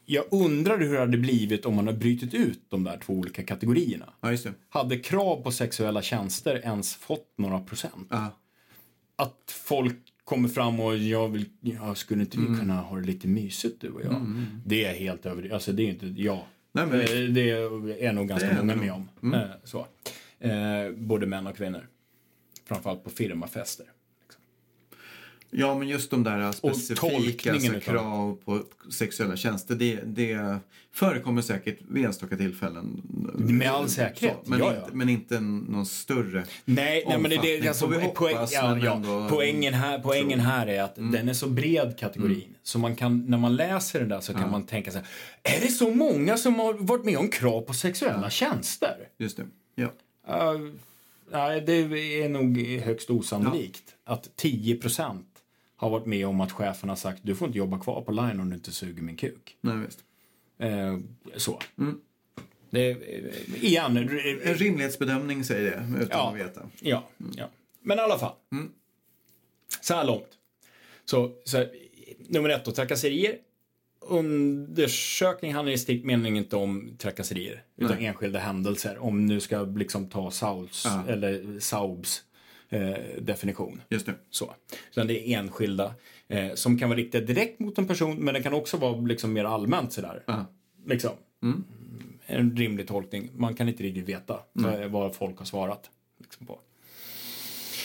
jag 0.06 0.24
undrar 0.30 0.78
hur 0.78 0.92
det 0.92 0.98
hade 1.00 1.18
blivit 1.18 1.66
om 1.66 1.74
man 1.76 1.86
hade 1.86 1.98
brutit 1.98 2.34
ut 2.34 2.60
de 2.68 2.84
där 2.84 2.98
två 2.98 3.12
olika 3.12 3.42
kategorierna. 3.42 4.12
ja. 4.20 4.36
Hade 4.68 4.98
krav 4.98 5.42
på 5.42 5.52
sexuella 5.52 6.02
tjänster 6.02 6.60
ens 6.64 6.94
fått 6.94 7.32
några 7.38 7.60
procent? 7.60 8.06
Ja. 8.10 8.36
Att 9.16 9.50
folk 9.66 9.96
kommer 10.24 10.48
fram 10.48 10.80
och 10.80 10.96
jag 10.96 11.28
vill, 11.28 11.44
jag 11.60 11.96
skulle 11.96 12.20
inte 12.20 12.36
Mm. 12.36 12.52
vi 12.52 12.58
kunna 12.60 12.80
ha 12.80 12.96
det 12.96 13.06
lite 13.06 13.28
mysigt 13.28 13.80
du 13.80 13.88
och 13.90 14.02
jag? 14.02 14.26
Det 14.66 14.84
är 14.84 14.94
helt 14.94 15.26
över, 15.26 15.50
alltså 15.54 15.72
det 15.72 15.82
är 15.82 15.88
inte, 15.88 16.06
ja. 16.06 16.46
Nej, 16.72 16.86
men- 16.86 17.00
Eh, 17.00 17.06
det 17.06 17.50
är 18.04 18.12
nog 18.12 18.28
ganska 18.28 18.54
många 18.54 18.76
med 18.76 18.92
om. 18.92 19.34
Eh, 19.34 19.40
Så. 19.64 19.86
Eh, 20.40 20.92
både 20.96 21.26
män 21.26 21.46
och 21.46 21.56
kvinnor. 21.56 21.88
Framförallt 22.64 23.04
på 23.04 23.10
firmafester. 23.10 23.86
Ja, 25.50 25.78
men 25.78 25.88
just 25.88 26.10
de 26.10 26.24
där 26.24 26.52
specifika 26.52 27.52
alltså, 27.52 27.80
krav 27.80 28.38
på 28.44 28.62
sexuella 28.92 29.36
tjänster, 29.36 29.74
det, 29.74 30.00
det 30.04 30.58
förekommer 30.92 31.42
säkert 31.42 31.78
vid 31.88 32.04
enstaka 32.04 32.36
tillfällen. 32.36 33.02
Med 33.34 33.70
all 33.70 33.88
säkerhet, 33.88 34.36
Så, 34.44 34.50
men, 34.50 34.58
ja, 34.58 34.68
inte, 34.68 34.80
ja. 34.86 34.88
men 34.92 35.08
inte 35.08 35.40
någon 35.40 35.86
större 35.86 36.44
Nej, 36.64 37.04
nej 37.08 37.18
men 37.18 37.30
det, 37.30 37.36
omfattning, 37.36 37.68
alltså, 37.68 37.86
poäng, 38.14 38.36
ja, 38.50 38.78
ja, 38.78 39.26
poängen, 39.30 39.74
här, 39.74 39.98
poängen 39.98 40.40
här 40.40 40.66
är 40.66 40.82
att 40.82 40.94
den 40.94 41.28
är 41.28 41.34
så 41.34 41.48
bred 41.48 41.98
kategorin. 41.98 42.54
Så 42.62 42.78
man 42.78 42.96
kan, 42.96 43.26
när 43.26 43.38
man 43.38 43.56
läser 43.56 44.00
den 44.00 44.08
där 44.08 44.20
så 44.20 44.34
kan 44.34 44.50
man 44.50 44.66
tänka 44.66 44.90
så 44.90 44.98
här. 44.98 45.06
Är 45.42 45.60
det 45.60 45.68
så 45.68 45.90
många 45.90 46.36
som 46.36 46.58
har 46.58 46.74
varit 46.74 47.04
med 47.04 47.18
om 47.18 47.28
krav 47.28 47.60
på 47.60 47.74
sexuella 47.74 48.30
tjänster? 48.30 48.96
Just 49.18 49.36
det. 49.36 49.46
Ja. 49.74 49.88
Uh, 50.28 50.70
nej, 51.30 51.60
det 51.60 51.72
är 52.22 52.28
nog 52.28 52.58
högst 52.58 53.10
osannolikt 53.10 53.94
att 54.04 54.36
10 54.36 54.76
procent 54.76 55.26
har 55.76 55.90
varit 55.90 56.06
med 56.06 56.26
om 56.26 56.40
att 56.40 56.52
chefen 56.52 56.88
har 56.88 56.96
sagt 56.96 57.20
du 57.22 57.34
får 57.34 57.46
inte 57.48 57.58
jobba 57.58 57.78
kvar 57.78 58.02
på 58.02 58.12
line 58.12 58.40
om 58.40 58.50
du 58.50 58.56
inte 58.56 58.72
suger 58.72 59.02
min 59.02 59.16
kuk. 59.16 59.56
Nej, 59.60 59.76
visst. 59.76 60.04
Eh, 60.58 60.98
så. 61.36 61.58
Det, 62.70 62.90
eh, 62.90 63.64
igen, 63.64 63.96
En 63.96 64.08
rimlighetsbedömning 64.54 65.44
säger 65.44 65.70
det, 65.70 66.02
utan 66.04 66.18
Ja. 66.18 66.30
att 66.30 66.36
veta. 66.36 66.62
Ja, 66.80 67.08
ja. 67.36 67.48
Men 67.80 67.98
i 67.98 68.00
alla 68.00 68.18
fall. 68.18 68.34
Så 69.80 69.94
här 69.94 70.04
långt. 70.04 70.28
Så, 71.04 71.32
så 71.44 71.66
nummer 72.28 72.48
ett 72.48 72.64
då, 72.64 72.72
trakasserier. 72.72 73.38
Undersökning 74.10 75.54
handlar 75.54 75.72
i 75.72 75.78
strikt 75.78 76.04
mening 76.04 76.36
inte 76.36 76.56
om 76.56 76.96
trakasserier, 76.98 77.62
utan 77.76 77.98
enskilda 77.98 78.38
händelser. 78.38 78.98
Om 78.98 79.26
nu 79.26 79.40
ska 79.40 79.62
liksom 79.62 80.08
ta 80.08 80.30
Sauls, 80.30 80.82
Ja. 80.86 81.04
eller 81.12 81.60
Saubs 81.60 82.22
eh, 82.68 82.94
definition. 83.20 83.82
Just 83.88 84.06
det. 84.06 84.14
Så. 84.30 84.54
Utan 84.90 85.06
det 85.06 85.28
är 85.28 85.38
enskilda 85.38 85.94
eh, 86.28 86.54
som 86.54 86.78
kan 86.78 86.88
vara 86.88 86.98
riktade 86.98 87.24
direkt 87.24 87.60
mot 87.60 87.78
en 87.78 87.86
person, 87.86 88.16
men 88.16 88.34
det 88.34 88.42
kan 88.42 88.54
också 88.54 88.76
vara 88.76 89.00
liksom 89.00 89.32
mer 89.32 89.44
allmänt 89.44 89.92
sådär. 89.92 90.22
Ja. 90.26 90.46
Liksom. 90.86 91.12
En 92.26 92.56
rimlig 92.56 92.88
tolkning. 92.88 93.30
Man 93.36 93.54
kan 93.54 93.68
inte 93.68 93.82
riktigt 93.82 94.08
veta 94.08 94.40
vad, 94.52 94.90
vad 94.90 95.14
folk 95.14 95.38
har 95.38 95.44
svarat. 95.46 95.90
Liksom 96.20 96.46
på. 96.46 96.60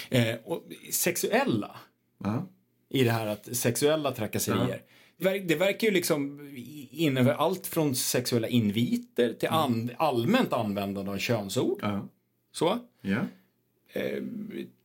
Eh, 0.10 0.36
och 0.44 0.64
sexuella, 0.92 1.76
Ja. 2.24 2.48
i 2.90 3.04
det 3.04 3.12
här 3.12 3.28
att 3.28 3.56
sexuella 3.56 4.12
trakasserier. 4.12 4.82
Det 5.18 5.26
verk- 5.26 5.44
Det 5.48 5.56
verkar 5.56 5.88
ju 5.88 5.94
liksom 5.94 6.50
innebära 6.92 7.36
allt 7.36 7.68
från 7.68 7.96
sexuella 7.96 8.48
inviter 8.48 9.34
till 9.34 9.50
an, 9.50 9.90
allmänt 9.98 10.54
användande 10.54 11.12
av 11.12 11.18
könsord. 11.18 11.80
Ja. 11.82 12.08
Så. 12.52 12.80
ja. 13.02 13.18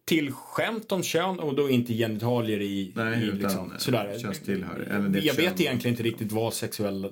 Till 0.04 0.32
skämt 0.32 0.92
om 0.92 1.02
kön 1.02 1.38
och 1.38 1.54
då 1.54 1.70
inte 1.70 1.94
genitalier 1.94 2.60
i, 2.60 2.92
Nej, 2.94 3.22
i 3.22 3.26
utan, 3.26 3.38
liksom, 3.38 3.72
eh, 3.72 3.78
sådär. 3.78 4.18
könstillhör- 4.18 4.80
eller 4.80 5.26
Jag 5.26 5.34
vet 5.34 5.60
egentligen 5.60 5.92
inte 5.94 6.02
riktigt 6.02 6.32
vad 6.32 6.54
sexuell 6.54 7.10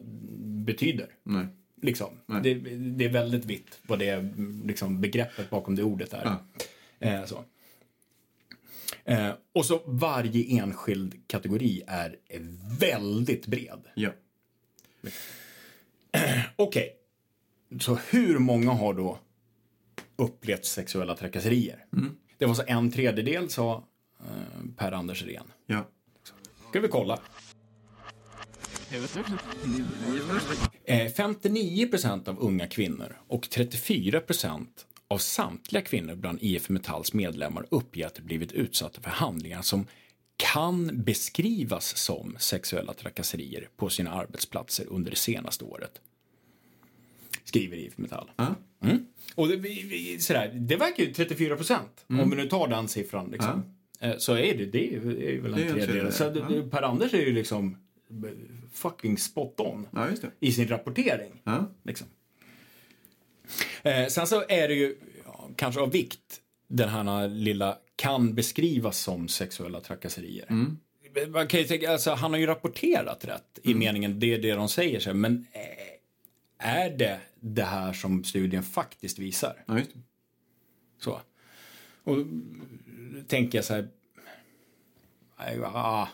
betyder. 0.66 1.06
Nej. 1.22 1.46
Liksom. 1.82 2.08
Nej. 2.26 2.40
Det, 2.42 2.54
det 2.78 3.04
är 3.04 3.08
väldigt 3.08 3.44
vitt 3.44 3.78
vad 3.86 3.98
det 3.98 4.34
liksom, 4.64 5.00
begreppet 5.00 5.50
bakom 5.50 5.76
det 5.76 5.82
ordet 5.82 6.12
är. 6.12 6.22
Ja. 6.98 7.08
Eh, 7.08 7.24
så. 7.24 7.44
Eh, 9.08 9.30
och 9.54 9.66
så 9.66 9.82
varje 9.86 10.60
enskild 10.60 11.14
kategori 11.26 11.82
är 11.86 12.16
väldigt 12.80 13.46
bred. 13.46 13.80
Ja. 13.94 14.10
Okej, 16.56 16.96
så 17.80 17.98
hur 18.10 18.38
många 18.38 18.70
har 18.72 18.94
då 18.94 19.18
upplevt 20.16 20.64
sexuella 20.64 21.16
trakasserier? 21.16 21.84
Det 22.38 22.46
var 22.46 22.54
så 22.54 22.62
en 22.66 22.90
tredjedel, 22.90 23.50
sa 23.50 23.84
eh, 24.20 24.66
Per-Anders 24.76 25.22
Ren. 25.22 25.52
Ja. 25.66 25.88
Ska 26.70 26.80
vi 26.80 26.88
kolla. 26.88 27.20
Eh, 30.84 31.12
59 31.12 31.88
procent 31.88 32.28
av 32.28 32.38
unga 32.40 32.66
kvinnor 32.66 33.16
och 33.28 33.50
34 33.50 34.20
procent 34.20 34.86
av 35.08 35.18
samtliga 35.18 35.82
kvinnor 35.82 36.14
bland 36.14 36.38
IF 36.42 36.68
Metalls 36.68 37.12
medlemmar 37.12 37.66
uppger 37.70 38.06
att 38.06 38.14
de 38.14 38.22
blivit 38.22 38.52
utsatta 38.52 39.00
för 39.00 39.10
handlingar 39.10 39.62
som 39.62 39.86
kan 40.36 41.02
beskrivas 41.04 41.96
som 41.96 42.36
sexuella 42.38 42.92
trakasserier 42.94 43.68
på 43.76 43.88
sina 43.88 44.12
arbetsplatser 44.12 44.86
under 44.88 45.10
det 45.10 45.16
senaste 45.16 45.64
året. 45.64 46.00
Skriver 47.44 47.76
IF 47.76 47.98
Metall. 47.98 48.30
Mm. 48.80 49.06
Och 49.34 49.48
det, 49.48 49.56
vi, 49.56 50.18
sådär, 50.20 50.52
det 50.54 50.76
verkar 50.76 51.04
ju 51.04 51.12
34 51.12 51.56
procent, 51.56 52.04
om 52.06 52.30
vi 52.30 52.36
nu 52.36 52.48
tar 52.48 52.68
den 52.68 52.88
siffran. 52.88 53.30
Liksom. 53.30 53.62
Eh, 54.00 54.16
Så 54.18 54.32
är 54.32 54.58
det, 54.58 54.64
det 54.66 54.94
är, 54.94 55.00
det 55.00 55.36
är 55.36 55.40
väl 55.40 55.54
en 55.54 55.72
tredjedel. 55.74 56.12
Så 56.12 56.30
det, 56.30 56.70
Per-Anders 56.70 57.14
är 57.14 57.18
ju 57.18 57.32
liksom 57.32 57.76
eh, 58.10 58.30
fucking 58.72 59.18
spot 59.18 59.60
on 59.60 59.86
Ja, 59.92 60.06
i 60.40 60.52
sin 60.52 60.68
rapportering. 60.68 61.42
Liksom. 61.82 62.06
Eh, 63.82 64.06
sen 64.06 64.26
så 64.26 64.44
är 64.48 64.68
det 64.68 64.74
ju 64.74 64.96
ja, 65.24 65.50
kanske 65.56 65.80
av 65.80 65.90
vikt 65.90 66.40
den 66.68 66.88
här 66.88 67.28
lilla 67.28 67.78
kan 67.96 68.34
beskrivas 68.34 68.98
som 68.98 69.28
sexuella 69.28 69.80
trakasserier. 69.80 70.46
Man 71.28 71.48
kan 71.48 71.60
ju 71.60 71.66
tänka, 71.66 71.92
alltså, 71.92 72.10
han 72.10 72.30
har 72.30 72.38
ju 72.38 72.46
rapporterat 72.46 73.24
rätt 73.24 73.58
i 73.62 73.74
meningen 73.74 74.20
det 74.20 74.34
är 74.34 74.38
det 74.38 74.54
de 74.54 74.68
säger 74.68 75.00
sig, 75.00 75.14
men 75.14 75.46
eh, 75.52 76.68
är 76.68 76.90
det 76.90 77.20
det 77.40 77.62
här 77.62 77.92
som 77.92 78.24
studien 78.24 78.62
faktiskt 78.62 79.18
visar? 79.18 79.64
Ja, 79.66 79.78
just 79.78 79.94
det. 79.94 80.00
Så. 80.98 81.20
Och 82.04 82.16
då 82.16 83.22
tänker 83.26 83.58
jag 83.58 83.64
så 83.64 83.74
här, 83.74 83.88
ah, 85.64 86.08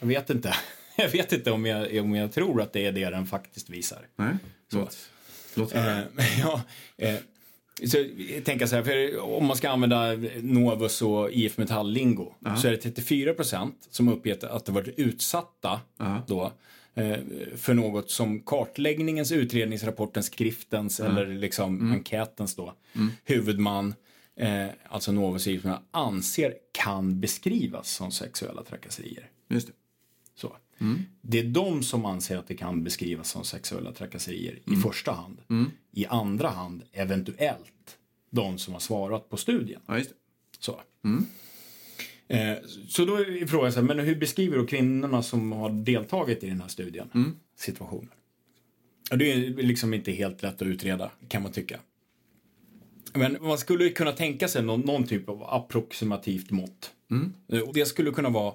jag 0.00 0.06
vet 0.06 0.30
inte. 0.30 0.54
Jag 0.98 1.08
vet 1.08 1.32
inte 1.32 1.50
om 1.50 1.66
jag, 1.66 2.04
om 2.04 2.14
jag 2.14 2.32
tror 2.32 2.62
att 2.62 2.72
det 2.72 2.86
är 2.86 2.92
det 2.92 3.10
den 3.10 3.26
faktiskt 3.26 3.70
visar. 3.70 4.06
Nej. 4.16 4.36
Så. 4.68 4.78
Höra. 4.78 4.88
Eh, 5.74 5.98
ja, 6.40 6.60
eh, 6.96 7.14
så 7.84 8.04
tänker 8.44 8.66
så 8.66 8.76
här, 8.76 8.82
för 8.82 9.20
om 9.20 9.46
man 9.46 9.56
ska 9.56 9.70
använda 9.70 10.12
Novus 10.40 11.02
och 11.02 11.30
IF 11.32 11.58
Metall-lingo 11.58 12.32
så 12.56 12.66
är 12.66 12.70
det 12.70 12.76
34 12.76 13.34
procent 13.34 13.88
som 13.90 14.08
uppgett 14.08 14.44
att 14.44 14.64
de 14.64 14.74
varit 14.74 14.98
utsatta 14.98 15.80
då, 16.26 16.52
eh, 16.94 17.16
för 17.56 17.74
något 17.74 18.10
som 18.10 18.40
kartläggningens, 18.40 19.32
utredningsrapportens, 19.32 20.26
skriftens 20.26 21.00
eller 21.00 21.26
liksom 21.26 21.92
enkätens 21.92 22.54
då, 22.54 22.74
huvudman, 23.24 23.94
eh, 24.36 24.66
alltså 24.88 25.12
Novus 25.12 25.46
och 25.46 25.52
IF 25.52 25.64
Metall, 25.64 25.82
anser 25.90 26.54
kan 26.72 27.20
beskrivas 27.20 27.90
som 27.90 28.10
sexuella 28.10 28.62
trakasserier. 28.62 29.28
Just 29.48 29.66
det. 29.66 29.72
Så. 30.78 30.94
Det 31.20 31.38
är 31.38 31.44
de 31.44 31.82
som 31.82 32.04
anser 32.04 32.36
att 32.36 32.46
det 32.48 32.54
kan 32.54 32.84
beskrivas 32.84 33.30
som 33.30 33.44
sexuella 33.44 33.92
trakasserier 33.92 34.58
i 34.72 34.76
första 34.76 35.12
hand. 35.12 35.38
I 35.92 36.06
andra 36.06 36.48
hand, 36.48 36.82
eventuellt, 36.92 37.98
de 38.30 38.58
som 38.58 38.72
har 38.72 38.80
svarat 38.80 39.30
på 39.30 39.36
studien. 39.36 39.80
Ja. 39.86 40.00
Så, 40.58 40.80
eh, 42.28 42.56
så 42.88 43.04
då 43.04 43.16
är 43.16 43.46
frågan 43.46 43.72
så 43.72 43.80
här, 43.80 43.86
men 43.86 43.98
hur 43.98 44.16
beskriver 44.16 44.58
då 44.58 44.66
kvinnorna 44.66 45.22
som 45.22 45.52
har 45.52 45.70
deltagit 45.70 46.44
i 46.44 46.48
den 46.48 46.60
här 46.60 46.68
studien 46.68 47.36
situationen? 47.56 48.10
Och 49.10 49.18
det 49.18 49.32
är 49.32 49.36
liksom 49.62 49.94
inte 49.94 50.12
helt 50.12 50.42
lätt 50.42 50.62
att 50.62 50.68
utreda, 50.68 51.10
kan 51.28 51.42
man 51.42 51.52
tycka. 51.52 51.80
Men 53.14 53.36
man 53.40 53.58
skulle 53.58 53.88
kunna 53.90 54.12
tänka 54.12 54.48
sig 54.48 54.62
någon, 54.62 54.80
någon 54.80 55.04
typ 55.06 55.28
av 55.28 55.42
approximativt 55.42 56.50
mått. 56.50 56.92
Eh, 57.52 57.60
Och 57.60 57.74
det 57.74 57.86
skulle 57.86 58.10
kunna 58.10 58.28
vara 58.28 58.54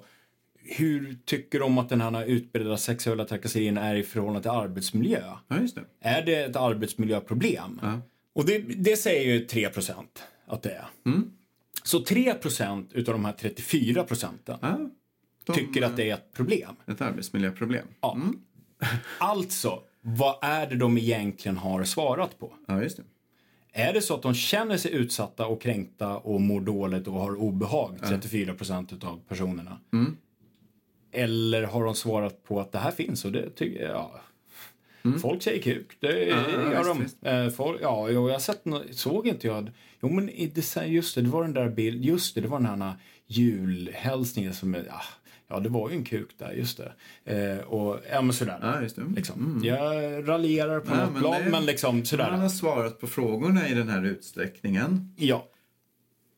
hur 0.64 1.18
tycker 1.24 1.60
de 1.60 1.78
att 1.78 1.88
den 1.88 2.00
här 2.00 2.24
utbredda 2.24 2.76
sexuella 2.76 3.24
trakasserien 3.24 3.78
är 3.78 3.94
i 3.94 4.02
förhållande 4.02 4.42
till 4.42 4.50
arbetsmiljö? 4.50 5.22
Ja, 5.48 5.60
just 5.60 5.74
det. 5.74 5.84
Är 6.00 6.22
det 6.22 6.44
ett 6.44 6.56
arbetsmiljöproblem? 6.56 7.80
Och 8.34 8.46
det, 8.46 8.58
det 8.58 8.96
säger 8.96 9.34
ju 9.34 9.46
3% 9.46 10.04
att 10.46 10.62
det 10.62 10.70
är. 10.70 10.86
Så 11.82 11.98
3% 11.98 12.86
utav 12.92 13.14
de 13.14 13.24
här 13.24 13.32
34 13.32 14.04
procenten 14.04 14.58
Ja, 14.60 14.78
de, 15.44 15.52
tycker 15.52 15.82
att 15.82 15.96
det 15.96 16.10
är 16.10 16.14
ett 16.14 16.32
problem. 16.32 16.76
Ett 16.86 17.00
arbetsmiljöproblem. 17.00 17.86
Ja. 18.00 18.18
Alltså, 19.18 19.82
vad 20.00 20.38
är 20.42 20.66
det 20.66 20.76
de 20.76 20.98
egentligen 20.98 21.56
har 21.56 21.84
svarat 21.84 22.38
på? 22.38 22.52
Ja, 22.66 22.82
just 22.82 22.96
det. 22.96 23.02
Är 23.72 23.92
det 23.92 24.02
så 24.02 24.14
att 24.14 24.22
de 24.22 24.34
känner 24.34 24.76
sig 24.76 24.92
utsatta 24.92 25.46
och 25.46 25.62
kränkta 25.62 26.16
och 26.18 26.40
mår 26.40 26.60
dåligt 26.60 27.08
och 27.08 27.14
har 27.14 27.34
obehag, 27.34 27.98
34 28.08 28.54
procent 28.54 29.04
av 29.04 29.20
personerna? 29.28 29.78
Eller 31.12 31.62
har 31.62 31.84
de 31.84 31.94
svarat 31.94 32.44
på 32.44 32.60
att 32.60 32.72
det 32.72 32.78
här 32.78 32.90
finns 32.90 33.24
och 33.24 33.32
det 33.32 33.50
tycker 33.50 33.82
jag, 33.82 33.90
ja. 33.90 34.20
Folk 35.22 35.42
säger 35.42 35.62
kuk, 35.62 35.96
det 36.00 36.24
ja, 36.24 36.36
gör 36.50 36.68
visst, 36.78 36.84
de. 36.88 37.02
visst. 37.02 37.16
Eh, 37.22 37.48
folk, 37.48 37.78
ja, 37.82 38.10
jag 38.10 38.28
har 38.28 38.38
sett 38.38 38.62
såg 38.90 39.26
inte 39.26 39.46
jag. 39.46 39.70
Jo 40.02 40.08
men 40.08 40.28
i 40.28 40.46
det, 40.46 40.86
just 40.86 41.14
det, 41.14 41.22
det 41.22 41.28
var 41.28 41.42
den 41.42 41.52
där 41.54 41.68
bild, 41.68 42.04
just 42.04 42.34
det, 42.34 42.40
det 42.40 42.48
var 42.48 42.60
den 42.60 42.82
här 42.82 42.94
julhälsningen 43.26 44.54
som, 44.54 44.74
ja, 44.74 45.00
ja 45.48 45.60
det 45.60 45.68
var 45.68 45.90
ju 45.90 45.96
en 45.96 46.04
kuk 46.04 46.28
där, 46.38 46.52
just 46.52 46.80
det. 47.24 47.52
Eh, 47.54 47.58
och, 47.64 47.98
ja 48.10 48.22
men 48.22 48.32
sådär. 48.32 48.58
Ja, 48.62 48.82
just 48.82 48.96
det. 48.96 49.02
Liksom. 49.16 49.60
Jag 49.64 50.28
raljerar 50.28 50.80
på 50.80 50.90
Ja, 50.94 51.04
något 51.04 51.12
men 51.12 51.22
plan, 51.22 51.42
det- 51.44 51.50
men 51.50 51.66
liksom 51.66 52.04
sådär. 52.04 52.30
Man 52.30 52.40
har 52.40 52.48
svarat 52.48 53.00
på 53.00 53.06
frågorna 53.06 53.68
i 53.68 53.74
den 53.74 53.88
här 53.88 54.04
utsträckningen. 54.06 55.14
Ja. 55.16 55.48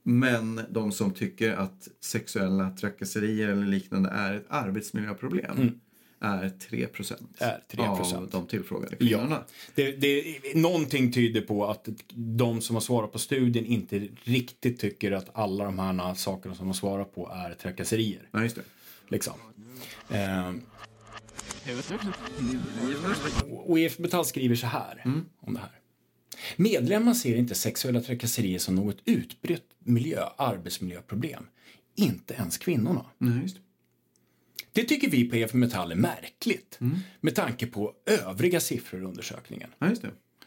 Men 0.06 0.60
de 0.70 0.92
som 0.92 1.10
tycker 1.10 1.52
att 1.52 1.88
sexuella 2.00 2.70
trakasserier 2.70 3.48
eller 3.48 3.66
liknande 3.66 4.08
är 4.10 4.34
ett 4.34 4.46
arbetsmiljöproblem 4.48 5.78
är 6.20 6.48
3 6.48 6.82
Är 7.38 7.60
3%. 7.70 8.14
av 8.16 8.28
de 8.30 8.46
tillfrågade 8.46 8.96
Ja. 9.00 9.18
kvinnorna. 9.18 9.44
Det, 9.74 9.92
det, 9.92 10.24
någonting 10.54 11.12
tyder 11.12 11.40
på 11.40 11.66
att 11.66 11.88
de 12.14 12.60
som 12.60 12.76
har 12.76 12.80
svarat 12.80 13.12
på 13.12 13.18
studien 13.18 13.66
inte 13.66 14.08
riktigt 14.24 14.80
tycker 14.80 15.12
att 15.12 15.30
alla 15.34 15.64
de 15.64 15.78
här 15.78 16.14
sakerna 16.14 16.54
som 16.54 16.66
de 16.66 16.74
svarar 16.74 17.04
på 17.04 17.30
är 17.34 17.54
trakasserier. 17.54 18.28
Ja, 18.30 18.42
just 18.42 18.56
det. 18.56 18.62
Liksom. 19.08 19.34
Eh, 20.10 20.52
och 23.50 23.78
IF 23.78 23.98
Metall 23.98 24.24
skriver 24.24 24.56
så 24.56 24.66
här 24.66 25.02
om 25.40 25.54
det 25.54 25.60
här. 25.60 25.70
Medlemmar 26.56 27.14
ser 27.14 27.36
inte 27.36 27.54
sexuella 27.54 28.00
trakasserier 28.00 28.58
som 28.58 28.74
något 28.74 28.98
utbrett 29.04 29.64
miljö, 29.78 30.28
arbetsmiljöproblem. 30.36 31.46
Inte 31.96 32.34
ens 32.34 32.58
kvinnorna. 32.58 33.06
Just 33.42 33.56
det. 34.72 34.84
Tycker 34.84 35.10
vi 35.10 35.28
på 35.28 35.36
IF 35.36 35.54
Metall 35.54 35.92
är 35.92 35.96
märkligt 35.96 36.78
med 37.20 37.34
tanke 37.34 37.66
på 37.66 37.94
övriga 38.06 38.60
siffror 38.60 39.00
i 39.00 39.04
undersökningen. 39.04 39.70
Ja. 39.78 39.90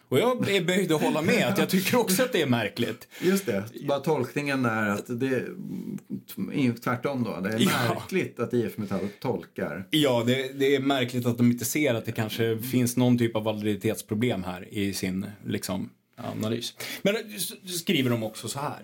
Och 0.10 0.20
jag 0.20 0.50
är 0.50 0.62
böjd 0.64 0.92
att 0.92 1.02
hålla 1.02 1.22
med 1.22 1.48
att 1.48 1.58
jag 1.58 1.70
tycker 1.70 1.98
också 1.98 2.24
att 2.24 2.34
det 2.34 2.42
är 2.42 2.48
märkligt. 2.48 3.08
Just 3.22 3.46
det. 3.46 3.64
Bara 3.88 4.00
tolkningen 4.00 4.66
är 4.66 4.90
att 4.90 5.06
det 5.08 5.28
är 5.28 6.82
tvärtom 6.84 7.24
då. 7.24 7.40
Det 7.42 7.50
är 7.50 7.60
Ja. 7.60 7.70
märkligt 7.96 8.40
att 8.40 8.54
IF 8.54 8.78
Metall 8.78 9.08
tolkar. 9.22 9.88
Ja, 9.90 10.24
det, 10.26 10.60
det 10.60 10.76
är 10.76 10.80
märkligt 10.80 11.26
att 11.26 11.38
de 11.38 11.52
inte 11.52 11.66
ser 11.66 11.94
att 11.94 12.06
det 12.06 12.12
kanske 12.12 12.58
finns 12.60 12.98
någon 12.98 13.18
typ 13.18 13.36
av 13.36 13.44
validitetsproblem 13.44 14.44
här 14.44 14.74
i 14.74 14.94
sin 14.94 15.26
liksom, 15.46 15.90
analys. 16.16 16.74
Men 17.02 17.16
skriver 17.66 18.10
de 18.10 18.24
också 18.24 18.48
så 18.48 18.60
här. 18.60 18.80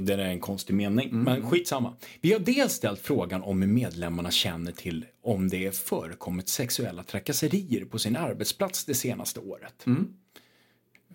Det 0.00 0.14
är 0.14 0.18
en 0.18 0.40
konstig 0.40 0.74
mening, 0.74 1.08
men 1.12 1.50
skitsamma. 1.50 1.94
Vi 2.20 2.32
har 2.32 2.40
dels 2.40 2.72
ställt 2.72 3.00
frågan 3.00 3.42
om 3.42 3.62
hur 3.62 3.68
medlemmarna 3.68 4.30
känner 4.30 4.72
till 4.72 5.04
om 5.22 5.48
det 5.48 5.76
förekommit 5.76 6.48
sexuella 6.48 7.02
trakasserier 7.02 7.84
på 7.84 7.98
sin 7.98 8.16
arbetsplats 8.16 8.84
det 8.84 8.94
senaste 8.94 9.40
året. 9.40 9.84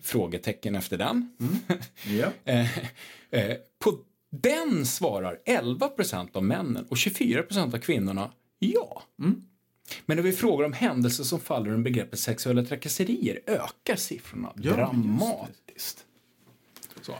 Frågetecken 0.02 0.74
efter 0.74 0.98
den. 0.98 1.36
Ja. 2.06 2.28
Eh, 2.44 2.78
eh, 3.30 3.56
på 3.78 3.98
den 4.30 4.86
svarar 4.86 5.38
11% 5.46 6.28
av 6.36 6.44
männen 6.44 6.86
och 6.88 6.96
24% 6.96 7.74
av 7.74 7.78
kvinnorna 7.78 8.30
ja. 8.58 9.02
Men 10.06 10.16
när 10.16 10.22
vi 10.22 10.32
frågar 10.32 10.66
om 10.66 10.72
händelser 10.72 11.24
som 11.24 11.40
faller 11.40 11.70
under 11.70 11.90
begreppet 11.90 12.18
sexuella 12.18 12.64
trakasserier 12.64 13.40
ökar 13.46 13.96
siffrorna 13.96 14.52
Ja, 14.56 14.74
dramatiskt. 14.74 16.06
Så. 17.02 17.14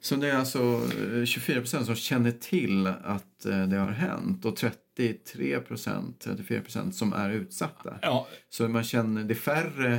Så 0.00 0.16
det 0.16 0.30
är 0.30 0.36
alltså 0.36 0.82
eh, 1.20 1.24
24 1.24 1.60
procent 1.60 1.86
som 1.86 1.94
känner 1.94 2.30
till 2.30 2.86
att 2.86 3.46
eh, 3.46 3.66
det 3.66 3.76
har 3.76 3.90
hänt 3.90 4.44
och 4.44 4.56
33 4.56 5.60
procent, 5.60 6.20
34 6.20 6.60
procent 6.60 6.94
som 6.96 7.12
är 7.12 7.30
utsatta. 7.30 7.98
Ja, 8.02 8.28
Så 8.50 8.68
man 8.68 8.84
känner, 8.84 9.24
det 9.24 9.32
är 9.32 9.36
färre 9.36 9.98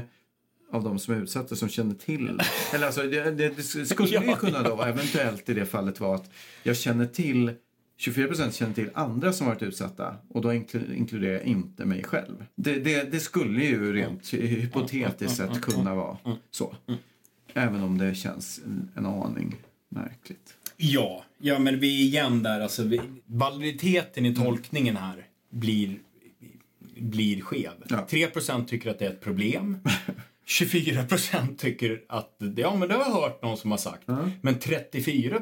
av 0.71 0.83
de 0.83 0.99
som 0.99 1.13
är 1.13 1.21
utsatta 1.21 1.55
som 1.55 1.69
känner 1.69 1.95
till. 1.95 2.39
Eller 2.73 2.86
alltså, 2.86 3.01
det, 3.03 3.31
det, 3.31 3.49
det 3.57 3.63
skulle 3.63 4.09
ju 4.09 4.15
Ja, 4.25 4.36
kunna 4.36 4.63
då 4.63 4.81
eventuellt 4.83 5.49
i 5.49 5.53
det 5.53 5.65
fallet 5.65 5.99
vara 5.99 6.15
att 6.15 6.29
jag 6.63 6.77
känner 6.77 7.05
till 7.05 7.51
24 7.97 8.27
procent 8.27 8.53
känner 8.55 8.73
till 8.73 8.89
andra 8.93 9.33
som 9.33 9.47
varit 9.47 9.61
utsatta 9.63 10.15
och 10.29 10.41
då 10.41 10.49
inklu- 10.53 10.93
inkluderar 10.95 11.33
jag 11.33 11.43
inte 11.43 11.86
mig 11.86 12.03
själv. 12.03 12.45
Det, 12.55 12.75
det, 12.79 13.11
det 13.11 13.19
skulle 13.19 13.65
ju 13.65 13.93
rent 13.93 14.33
hypotetiskt 14.33 15.38
sett 15.38 15.61
kunna 15.61 15.95
vara 15.95 16.17
så. 16.51 16.75
Även 17.57 17.83
om 17.83 17.97
det 17.97 18.15
känns 18.15 18.61
en, 18.65 18.91
en 18.95 19.05
aning 19.05 19.55
märkligt. 19.89 20.53
Ja, 20.77 21.23
ja 21.37 21.59
men 21.59 21.79
vi 21.79 22.01
är 22.01 22.05
igen 22.05 22.43
där. 22.43 22.61
Alltså, 22.61 22.83
vi, 22.83 23.01
validiteten 23.25 24.25
i 24.25 24.35
tolkningen 24.35 24.95
här 24.95 25.27
blir, 25.49 25.99
blir 26.97 27.41
skev. 27.41 27.71
Ja. 27.89 28.07
3 28.09 28.27
tycker 28.67 28.89
att 28.89 28.99
det 28.99 29.05
är 29.05 29.09
ett 29.09 29.21
problem. 29.21 29.79
24% 30.45 31.57
tycker 31.57 32.01
att 32.07 32.41
ja, 32.55 32.75
men 32.75 32.87
det 32.87 32.93
har 32.93 33.01
jag 33.01 33.11
hört 33.11 33.41
någon 33.41 33.57
som 33.57 33.71
har 33.71 33.77
sagt. 33.77 34.07
Men 34.41 34.59
34 34.59 35.41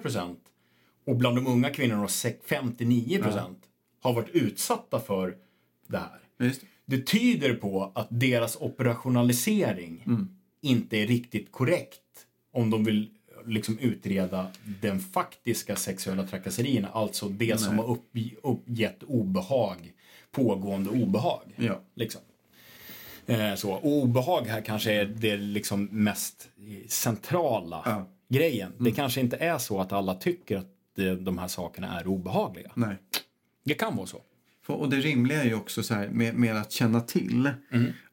Och 1.05 1.15
bland 1.15 1.37
de 1.37 1.47
unga 1.47 1.69
kvinnorna, 1.69 2.07
59 2.47 3.21
procent, 3.23 3.59
har 4.01 4.13
varit 4.13 4.29
utsatta 4.29 4.99
för 4.99 5.35
det 5.87 5.97
här. 5.97 6.19
Just 6.39 6.61
det. 6.61 6.67
Det 6.85 7.05
tyder 7.05 7.53
på 7.53 7.91
att 7.95 8.07
deras 8.09 8.57
operationalisering 8.59 10.03
inte 10.63 10.97
är 10.97 11.07
riktigt 11.07 11.51
korrekt 11.51 11.99
om 12.53 12.69
de 12.69 12.83
vill 12.83 13.09
liksom 13.45 13.79
utreda 13.79 14.47
den 14.81 14.99
faktiska 14.99 15.75
sexuella 15.75 16.27
trakasserierna, 16.27 16.87
alltså 16.89 17.29
det 17.29 17.59
som 17.59 17.79
har 17.79 17.91
upp, 17.91 18.09
uppgett 18.43 19.03
obehag, 19.03 19.93
pågående 20.31 20.89
obehag. 20.89 21.43
Ja. 21.55 21.81
Liksom. 21.95 22.21
Eh, 23.25 23.55
så. 23.55 23.71
Och 23.71 23.85
obehag 23.87 24.41
här 24.47 24.61
kanske 24.61 24.93
är 24.93 25.05
det 25.05 25.37
liksom 25.37 25.85
mest 25.91 26.49
centrala 26.87 27.81
Ja. 27.85 28.07
grejen. 28.29 28.73
Det 28.77 28.91
kanske 28.91 29.21
inte 29.21 29.37
är 29.37 29.57
så 29.57 29.81
att 29.81 29.91
alla 29.93 30.15
tycker 30.15 30.57
att 30.57 30.67
det, 30.95 31.15
de 31.15 31.37
här 31.37 31.47
sakerna 31.47 31.99
är 31.99 32.07
obehagliga. 32.07 32.71
Nej. 32.75 32.95
Det 33.63 33.73
kan 33.73 33.95
vara 33.95 34.07
så. 34.07 34.21
Och 34.67 34.89
det 34.89 34.97
rimliga 34.97 35.43
är 35.43 35.47
ju 35.47 35.55
också 35.55 35.83
så 35.83 35.93
här 35.93 36.09
med, 36.09 36.35
med 36.35 36.57
att 36.57 36.71
känna 36.71 37.01
till. 37.01 37.49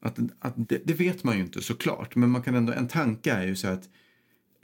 Att, 0.00 0.18
att 0.38 0.54
det, 0.56 0.82
det 0.84 0.94
vet 0.94 1.24
man 1.24 1.36
ju 1.36 1.42
inte 1.42 1.62
såklart. 1.62 2.16
Men 2.16 2.30
man 2.30 2.42
kan 2.42 2.54
ändå, 2.54 2.72
en 2.72 2.88
tanke 2.88 3.32
är 3.32 3.46
ju 3.46 3.56
så 3.56 3.68
att 3.68 3.88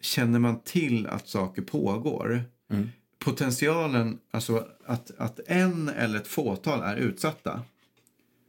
känner 0.01 0.39
man 0.39 0.61
till 0.61 1.07
att 1.07 1.29
saker 1.29 1.63
pågår. 1.63 2.45
Potentialen, 3.19 4.19
alltså 4.31 4.67
att, 4.87 5.11
att 5.19 5.41
en 5.47 5.89
eller 5.89 6.19
ett 6.19 6.29
fåtal 6.29 6.83
är 6.83 6.97
utsatta. 6.97 7.63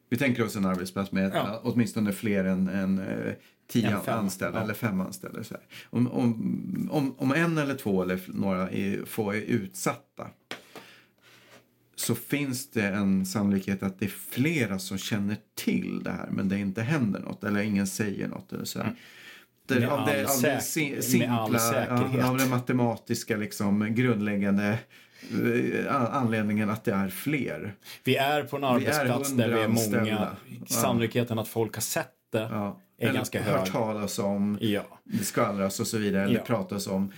Vi 0.10 0.18
tänker 0.18 0.46
oss 0.46 0.56
en 0.56 0.66
arbetsplats 0.66 1.12
med 1.12 1.32
Ja. 1.34 1.62
åtminstone 1.64 2.14
fler 2.14 2.46
än, 2.46 2.68
än 2.68 3.00
eh, 3.00 3.34
tio 3.68 3.90
Än 3.90 4.02
fem, 4.02 4.20
anställda 4.20 4.60
ja. 4.60 4.64
eller 4.64 4.74
fem 4.74 5.02
anställda. 5.02 5.44
Så 5.44 5.54
här. 5.54 5.64
Om, 5.90 6.08
om, 6.08 6.90
om, 6.92 7.16
om 7.18 7.32
en 7.32 7.58
eller 7.58 7.76
två 7.76 8.04
eller 8.04 8.20
några 8.28 8.70
är, 8.70 9.06
få 9.06 9.34
är 9.34 9.42
utsatta 9.42 10.28
så 12.00 12.16
finns 12.16 12.70
det 12.72 12.82
en 12.88 13.26
sannolikhet 13.26 13.84
att 13.84 14.00
det 14.00 14.06
är 14.06 14.10
flera 14.10 14.80
som 14.80 14.98
känner 14.98 15.38
till 15.56 16.04
det 16.04 16.12
här 16.12 16.28
men 16.32 16.50
det 16.50 16.60
inte 16.60 16.82
händer 16.82 17.20
något 17.20 17.44
eller 17.44 17.62
ingen 17.62 17.88
säger 17.88 18.28
något. 18.28 18.54
Eller 18.54 18.66
så 18.66 18.80
här. 18.80 18.96
Det, 19.68 19.76
Mm. 19.76 19.90
Med 19.90 20.00
av, 20.00 20.06
det, 20.08 20.26
all 20.26 20.42
det, 20.42 20.58
säk- 20.58 20.62
si- 20.62 20.92
med 20.96 21.04
simpla, 21.04 21.32
all 21.40 21.60
säkerhet. 21.60 22.26
av 22.26 22.38
den 22.38 22.50
matematiska 22.50 23.38
liksom, 23.38 23.96
grundläggande 23.96 24.80
eh, 25.32 25.96
anledningen 26.16 26.70
att 26.70 26.84
det 26.84 26.92
är 26.94 27.10
fler. 27.10 27.74
Vi 28.04 28.16
är 28.16 28.44
på 28.44 28.58
en 28.58 28.64
arbetsplats 28.64 29.34
där 29.34 29.48
vi 29.48 29.54
är 29.54 29.68
många. 29.68 29.80
anställda. 29.80 30.36
Ja. 30.60 30.66
Sannolikheten 30.68 31.40
att 31.40 31.48
folk 31.48 31.76
har 31.76 31.82
sett 31.82 32.12
det 32.32 32.40
Ja. 32.52 32.80
är 32.98 33.04
Eller 33.06 33.14
ganska 33.14 33.44
hört 33.44 33.60
hög. 33.60 33.72
talas 33.72 34.20
om, 34.20 34.58
Ja. 34.62 35.00
det 35.04 35.24
skvallras 35.24 35.80
och 35.80 35.88
så 35.88 35.98
vidare, 35.98 36.24
eller 36.24 36.36
Ja. 36.36 36.44
pratas 36.46 36.88
om. 36.88 37.12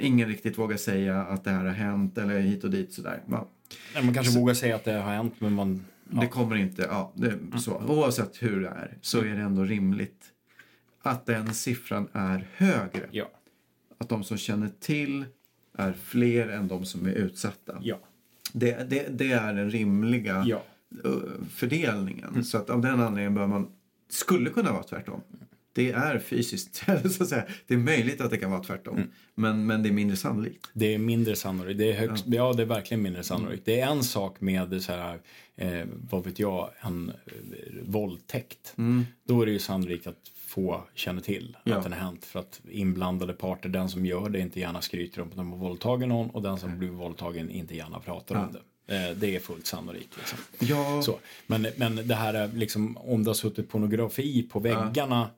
Ingen 0.00 0.28
riktigt 0.28 0.58
vågar 0.58 0.76
säga 0.76 1.20
att 1.22 1.44
det 1.44 1.50
här 1.50 1.64
har 1.64 1.72
hänt 1.72 2.18
eller 2.18 2.40
hit 2.40 2.64
och 2.64 2.70
dit 2.70 2.92
sådär. 2.92 3.22
Ja. 3.30 3.48
Nej, 3.94 4.04
Man 4.04 4.14
kanske 4.14 4.38
vågar 4.38 4.54
säga 4.54 4.76
att 4.76 4.84
det 4.84 4.92
har 4.92 5.12
hänt, 5.14 5.34
men 5.38 5.52
man... 5.52 5.84
Det 6.04 6.26
kommer 6.26 6.56
inte, 6.56 6.82
ja, 6.82 7.12
det, 7.14 7.38
så. 7.60 7.82
Oavsett 7.88 8.42
hur 8.42 8.60
det 8.60 8.68
är 8.68 8.98
så 9.00 9.18
är 9.18 9.24
det 9.34 9.40
ändå 9.42 9.64
rimligt 9.64 10.32
att 11.02 11.26
den 11.26 11.54
siffran 11.54 12.08
är 12.12 12.46
högre. 12.54 13.08
Ja. 13.10 13.30
Att 13.98 14.08
de 14.08 14.24
som 14.24 14.36
känner 14.36 14.70
till 14.80 15.24
är 15.78 15.92
fler 15.92 16.48
än 16.48 16.68
de 16.68 16.84
som 16.84 17.06
är 17.06 17.10
utsatta. 17.12 17.78
Ja. 17.82 17.98
Det, 18.52 18.90
det, 18.90 19.06
det 19.18 19.32
är 19.32 19.54
den 19.54 19.70
rimliga 19.70 20.44
Ja. 20.46 20.62
eh, 21.04 21.10
fördelningen. 21.50 22.44
Så 22.44 22.58
att 22.58 22.70
av 22.70 22.80
den 22.80 23.00
anledningen 23.00 23.34
bör 23.34 23.46
man, 23.46 23.68
skulle 24.08 24.50
kunna 24.50 24.72
vara 24.72 24.82
tvärtom. 24.82 25.20
Det 25.76 25.90
är 25.90 26.18
fysiskt, 26.18 26.76
så 27.16 27.22
att 27.22 27.28
säga. 27.28 27.44
Det 27.66 27.74
är 27.74 27.78
möjligt 27.78 28.20
att 28.20 28.30
det 28.30 28.36
kan 28.36 28.50
vara 28.50 28.62
tvärtom. 28.62 29.02
Men, 29.34 29.66
men 29.66 29.82
det 29.82 29.88
är 29.88 29.92
mindre 29.92 30.16
sannolikt. 30.16 30.66
Det 30.72 30.94
är 30.94 30.98
mindre 30.98 31.36
sannolikt. 31.36 31.78
Det 31.78 31.92
är 31.92 31.94
högst, 31.94 32.24
ja. 32.28 32.52
det 32.52 32.62
är 32.62 32.66
verkligen 32.66 33.02
mindre 33.02 33.22
sannolikt. 33.22 33.64
Det 33.64 33.80
är 33.80 33.86
en 33.86 34.04
sak 34.04 34.40
med 34.40 34.82
så 34.82 34.92
här, 34.92 35.18
eh, 35.56 35.84
vad 36.10 36.24
vet 36.24 36.38
jag, 36.38 36.70
en 36.80 37.10
eh, 37.10 37.14
våldtäkt. 37.82 38.74
Då 39.26 39.42
är 39.42 39.46
det 39.46 39.52
ju 39.52 39.58
sannolikt 39.58 40.06
att 40.06 40.30
få 40.34 40.84
känner 40.94 41.20
till 41.20 41.56
Ja. 41.64 41.76
att 41.76 41.82
den 41.82 41.92
har 41.92 42.00
hänt. 42.00 42.24
För 42.24 42.40
att 42.40 42.60
inblandade 42.70 43.32
parter, 43.32 43.68
den 43.68 43.88
som 43.88 44.06
gör 44.06 44.28
det 44.28 44.40
inte 44.40 44.60
gärna 44.60 44.80
skryter 44.80 45.22
om 45.22 45.28
att 45.28 45.36
de 45.36 45.50
har 45.52 45.58
våldtagit 45.58 46.08
någon 46.08 46.30
och 46.30 46.42
den 46.42 46.58
som 46.58 46.78
blir 46.78 46.88
våldtagen 46.88 47.50
inte 47.50 47.76
gärna 47.76 47.98
pratar 48.00 48.34
om 48.36 48.52
det. 48.52 48.60
Eh, 48.88 49.16
det 49.16 49.36
är 49.36 49.40
fullt 49.40 49.66
sannolikt. 49.66 50.16
Liksom. 50.16 50.38
Ja, 50.58 51.02
Så. 51.02 51.18
Men, 51.46 51.66
men 51.76 52.08
det 52.08 52.14
här 52.14 52.34
är 52.34 52.48
liksom, 52.48 52.96
om 52.96 53.24
det 53.24 53.30
har 53.30 53.34
suttit 53.34 53.68
pornografi 53.68 54.42
på 54.42 54.60
väggarna. 54.60 55.30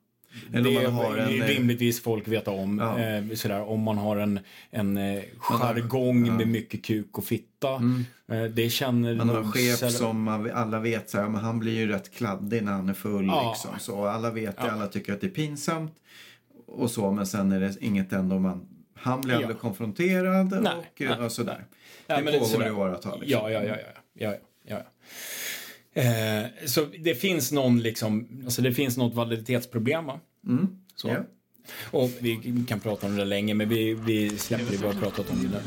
Eller 0.52 0.68
om 0.68 0.74
det 0.74 0.82
man 0.82 0.92
har 0.92 1.16
är 1.16 1.26
en, 1.34 1.42
eh, 1.42 1.46
rimligtvis 1.46 2.02
folk 2.02 2.28
veta 2.28 2.50
om. 2.50 2.78
Ja. 2.78 2.98
Eh, 2.98 3.24
sådär, 3.34 3.60
om 3.68 3.80
man 3.80 3.98
har 3.98 4.16
en, 4.16 4.40
en 4.70 4.96
eh, 4.96 5.22
jargong 5.38 6.36
med 6.36 6.48
mycket 6.48 6.84
kuk 6.84 7.18
och 7.18 7.24
fitta. 7.24 7.74
Eh, 8.28 8.42
det 8.44 8.70
känner 8.70 9.12
Mm. 9.12 9.26
Man 9.26 9.28
har 9.36 9.42
en 9.42 9.52
chef 9.52 9.78
sällan- 9.78 9.92
som 9.92 10.28
alla 10.54 10.80
vet 10.80 11.10
så 11.10 11.18
här, 11.18 11.28
men 11.28 11.40
han 11.40 11.58
blir 11.58 11.72
ju 11.76 11.88
rätt 11.88 12.14
kladdig 12.14 12.62
när 12.62 12.72
han 12.72 12.88
är 12.88 12.94
full. 12.94 13.26
Ja. 13.26 13.50
Liksom. 13.52 13.78
Så 13.80 14.04
alla 14.06 14.30
vet 14.30 14.56
det, 14.56 14.72
alla 14.72 14.86
tycker 14.86 15.12
att 15.12 15.20
det 15.20 15.26
är 15.26 15.30
pinsamt. 15.30 15.92
Och 16.66 16.90
så, 16.90 17.10
men 17.12 17.26
sen 17.26 17.52
är 17.52 17.60
det 17.60 17.76
inget 17.80 18.12
ändå 18.12 18.38
man... 18.38 18.68
Han 18.94 19.20
blir 19.20 19.34
Ja. 19.34 19.40
aldrig 19.40 19.58
konfronterad 19.58 20.50
Nej, 20.62 20.72
och, 20.76 20.84
nej. 21.00 21.18
och 21.26 21.32
sådär. 21.32 21.64
Ja, 22.06 22.20
det 22.20 22.38
pågår 22.38 22.66
i 22.66 22.70
åratal. 22.70 23.20
Liksom. 23.20 23.40
Ja, 23.42 23.50
ja, 23.50 23.64
ja. 23.64 23.74
ja, 23.76 23.76
ja, 24.14 24.34
ja, 24.68 24.76
ja. 25.94 26.02
Eh, 26.02 26.46
så 26.66 26.86
det 26.98 27.14
finns 27.14 27.52
någon 27.52 27.80
liksom, 27.80 28.42
alltså 28.44 28.62
det 28.62 28.72
finns 28.72 28.96
något 28.96 29.14
validitetsproblem 29.14 30.06
va? 30.06 30.20
Så. 30.94 31.08
Ja. 31.08 31.16
Och 31.90 32.10
vi 32.20 32.64
kan 32.68 32.80
prata 32.80 33.06
om 33.06 33.16
det 33.16 33.24
länge 33.24 33.54
men 33.54 33.68
vi, 33.68 33.94
vi 33.94 34.38
släpper 34.38 34.64
det, 34.70 34.76
vi 34.76 34.86
har 34.86 34.94
pratat 34.94 35.30
om 35.30 35.42
det 35.42 35.48
där. 35.48 35.60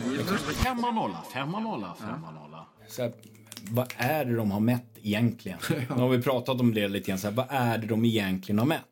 Femma 0.53 0.91
nolla, 0.91 1.23
femma 1.33 1.59
nolla, 1.59 1.95
femma 1.99 2.31
nolla. 2.31 2.65
Så 2.87 3.01
här, 3.01 3.11
vad 3.71 3.93
är 3.97 4.25
det 4.25 4.35
de 4.35 4.51
har 4.51 4.59
mätt 4.59 4.85
egentligen? 5.01 5.57
Nu 5.89 5.95
har 5.95 6.09
vi 6.09 6.21
pratat 6.21 6.59
om 6.59 6.73
det 6.73 6.87
lite 6.87 7.07
grann. 7.07 7.19
Så 7.19 7.27
här, 7.27 7.35
vad 7.35 7.45
är 7.49 7.77
det 7.77 7.87
de 7.87 8.05
egentligen 8.05 8.59
har 8.59 8.65
mätt? 8.65 8.85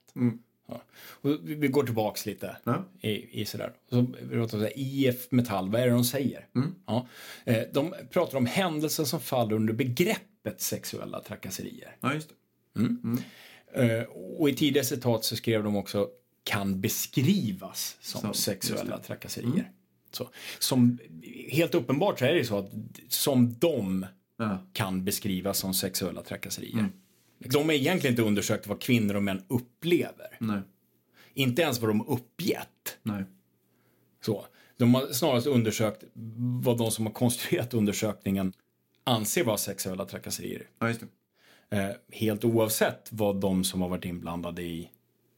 Ja. 0.68 0.82
Och 1.22 1.30
vi, 1.44 1.56
vi 1.56 1.68
går 1.68 1.84
tillbaks 1.84 2.26
lite 2.26 2.58
Ja. 2.64 2.86
i, 3.02 3.42
i 3.42 3.46
sådär. 3.46 3.72
Så 3.90 4.02
vi 4.02 4.30
pratar 4.36 4.40
om 4.42 4.48
så 4.50 4.58
här, 4.60 4.74
IF 4.76 5.32
Metall, 5.32 5.70
vad 5.70 5.82
är 5.82 5.86
det 5.86 5.92
de 5.92 6.04
säger? 6.04 6.46
Ja. 6.88 7.08
Eh, 7.46 7.62
De 7.74 7.94
pratar 8.12 8.38
om 8.38 8.46
händelser 8.46 9.04
som 9.04 9.20
faller 9.20 9.56
under 9.56 9.74
begreppet 9.74 10.62
sexuella 10.62 11.22
trakasserier. 11.22 11.96
ja, 12.02 12.14
just 12.14 12.30
det. 12.30 12.82
Eh, 12.82 12.90
Och 14.38 14.50
i 14.50 14.56
tidigare 14.56 14.86
citat 14.86 15.24
så 15.26 15.36
skrev 15.36 15.64
de 15.64 15.76
också 15.76 16.10
kan 16.44 16.82
beskrivas 16.82 17.98
som 18.02 18.22
Så, 18.22 18.34
sexuella 18.34 18.98
trakasserier. 18.98 19.72
Så, 20.12 20.30
som, 20.60 21.00
helt 21.50 21.76
uppenbart 21.76 22.20
så 22.20 22.26
är 22.26 22.34
det 22.34 22.46
så 22.46 22.58
att 22.58 22.72
som 23.10 23.56
de 23.60 24.06
Ja. 24.38 24.58
kan 24.74 25.06
beskrivas 25.06 25.58
som 25.58 25.74
sexuella 25.74 26.22
trakasserier. 26.22 26.90
De 27.40 27.70
är 27.70 27.74
egentligen 27.74 28.14
inte 28.14 28.22
undersökt 28.24 28.68
vad 28.68 28.82
kvinnor 28.82 29.16
och 29.16 29.24
män 29.24 29.44
upplever. 29.48 30.38
Nej. 30.40 30.62
Inte 31.34 31.62
ens 31.62 31.80
vad 31.80 31.90
de 31.90 32.08
uppgett. 32.08 32.98
Nej. 33.04 33.24
Så. 34.26 34.46
De 34.78 34.96
har 34.96 35.14
snarast 35.14 35.48
undersökt 35.48 36.04
vad 36.64 36.78
de 36.78 36.92
som 36.92 37.06
har 37.06 37.14
konstruerat 37.14 37.74
undersökningen 37.74 38.54
anser 39.04 39.44
vara 39.44 39.58
sexuella 39.58 40.06
trakasserier. 40.06 40.68
Ja. 40.80 40.90
Eh, 40.90 40.96
helt 42.12 42.44
oavsett 42.46 43.08
vad 43.12 43.36
de 43.42 43.64
som 43.64 43.82
har 43.82 43.90
varit 43.90 44.06
inblandade 44.06 44.62
i 44.62 44.90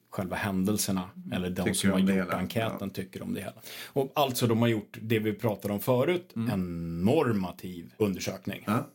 själva 0.09 0.35
händelserna 0.35 1.09
eller 1.33 1.49
de 1.49 1.55
Tycker 1.63 1.73
som 1.73 1.91
har 1.91 1.99
gjort 1.99 2.09
hela, 2.09 2.33
enkäten 2.33 2.77
ja. 2.81 2.89
tycker 2.89 3.21
om 3.21 3.33
det 3.33 3.39
hela. 3.39 3.53
Och 3.87 4.11
alltså 4.15 4.47
de 4.47 4.61
har 4.61 4.67
gjort 4.67 4.97
det 5.01 5.19
vi 5.19 5.33
pratade 5.33 5.73
om 5.73 5.79
förut, 5.79 6.31
en 6.35 7.05
normativ 7.05 7.93
undersökning. 7.97 8.63
Ja. 8.67 8.87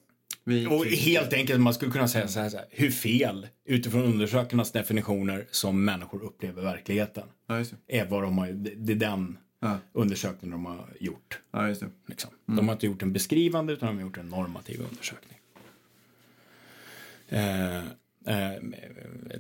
Vi 0.45 0.67
Och 0.67 0.83
tycker- 0.83 0.97
helt 0.97 1.33
enkelt, 1.33 1.61
man 1.61 1.75
skulle 1.75 1.93
kunna 1.93 2.09
säga 2.09 2.29
så 2.29 2.41
här, 2.41 2.49
så 2.49 2.57
här 2.57 2.67
hur 2.71 2.91
fel 2.91 3.47
utifrån 3.65 4.03
undersökarnas 4.03 4.73
definitioner 4.73 5.47
som 5.51 5.85
människor 5.85 6.23
upplever 6.23 6.63
verkligheten. 6.63 7.25
Ja. 7.47 7.65
Är 7.89 8.07
vad 8.07 8.23
de 8.23 8.39
har, 8.39 8.47
det 8.77 8.93
är 8.93 8.97
den 8.97 9.39
Ja. 9.61 9.79
undersökningen 9.93 10.51
de 10.51 10.67
har 10.67 10.89
gjort. 11.01 11.41
Ja. 11.51 11.75
Liksom. 12.07 12.31
De 12.47 12.69
har 12.69 12.73
inte 12.73 12.87
gjort 12.87 13.03
en 13.03 13.13
beskrivande 13.13 13.73
utan 13.73 13.89
de 13.89 13.95
har 13.95 14.03
gjort 14.03 14.17
en 14.17 14.29
normativ 14.29 14.81
undersökning. 14.91 15.39
Eh, 17.29 17.77
eh, 17.77 18.53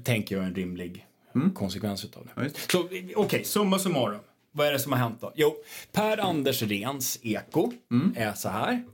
tänker 0.04 0.34
jag 0.34 0.44
är 0.44 0.48
en 0.48 0.54
rimlig 0.54 1.06
konsekvens 1.54 2.04
utav 2.04 2.28
det. 2.34 2.42
Det. 2.42 2.72
Så 2.72 2.88
okej, 3.14 3.44
summa 3.44 3.78
summarum. 3.78 4.20
Vad 4.52 4.66
är 4.66 4.72
det 4.72 4.78
som 4.78 4.92
har 4.92 4.98
hänt 4.98 5.20
då? 5.20 5.32
Jo, 5.36 5.56
Per 5.92 6.18
Anders 6.18 6.62
Rens 6.62 7.18
eko 7.22 7.72
är 8.16 8.32
så 8.32 8.48
här. 8.48 8.84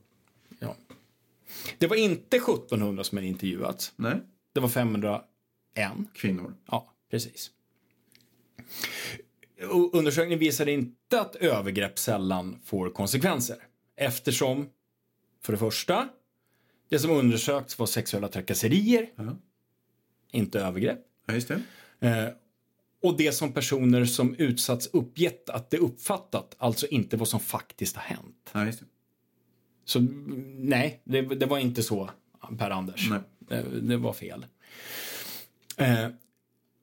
Ja. 0.58 0.76
Det 1.78 1.86
var 1.86 1.96
inte 1.96 2.36
1700 2.36 3.04
som 3.04 3.18
hade 3.18 3.28
intervjuats. 3.28 3.92
Nej. 3.96 4.20
Det 4.52 4.60
var 4.60 4.68
501. 4.68 5.22
Kvinnor. 6.14 6.54
Ja, 6.70 6.92
precis. 7.10 7.50
Undersökningen 9.92 10.38
visade 10.38 10.72
inte 10.72 11.20
att 11.20 11.36
övergrepp 11.36 11.98
sällan 11.98 12.58
får 12.64 12.90
konsekvenser. 12.90 13.56
Eftersom, 13.96 14.68
för 15.42 15.52
det 15.52 15.58
första, 15.58 16.08
det 16.92 16.98
som 16.98 17.10
undersökts 17.10 17.78
var 17.78 17.86
sexuella 17.86 18.28
trakasserier, 18.28 19.10
Ja. 19.16 19.36
inte 20.30 20.60
övergrepp. 20.60 20.98
Ja, 21.26 21.34
just 21.34 21.48
det. 21.48 21.62
Eh, 22.08 22.28
och 23.02 23.16
det 23.16 23.32
som 23.32 23.52
personer 23.52 24.04
som 24.04 24.34
utsatts 24.34 24.86
uppgett 24.92 25.50
att 25.50 25.70
det 25.70 25.78
uppfattat, 25.78 26.56
alltså 26.58 26.86
inte 26.86 27.16
vad 27.16 27.28
som 27.28 27.40
faktiskt 27.40 27.96
har 27.96 28.02
hänt. 28.02 28.50
Ja, 28.52 28.66
just 28.66 28.80
det. 28.80 28.86
Så 29.84 30.00
nej, 30.58 31.00
det, 31.04 31.22
det 31.22 31.46
var 31.46 31.58
inte 31.58 31.82
så, 31.82 32.10
Per-Anders. 32.58 33.10
Det, 33.38 33.62
det 33.80 33.96
var 33.96 34.12
fel. 34.12 34.46
Eh, 35.76 36.08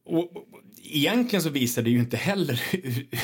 och, 0.03 0.37
och, 0.37 0.47
egentligen 0.89 1.43
så 1.43 1.49
visade 1.49 1.89
ju 1.89 1.99
inte 1.99 2.17
heller 2.17 2.61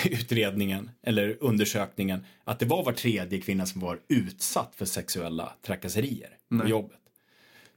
utredningen 0.06 0.90
eller 1.04 1.38
undersökningen 1.40 2.26
att 2.44 2.60
det 2.60 2.66
var 2.66 2.86
var 2.86 2.92
tredje 2.92 3.42
kvinna 3.42 3.66
som 3.66 3.82
var 3.82 4.00
utsatt 4.08 4.74
för 4.76 4.86
sexuella 4.86 5.54
trakasserier 5.66 6.30
på 6.62 6.68
jobbet. 6.68 7.00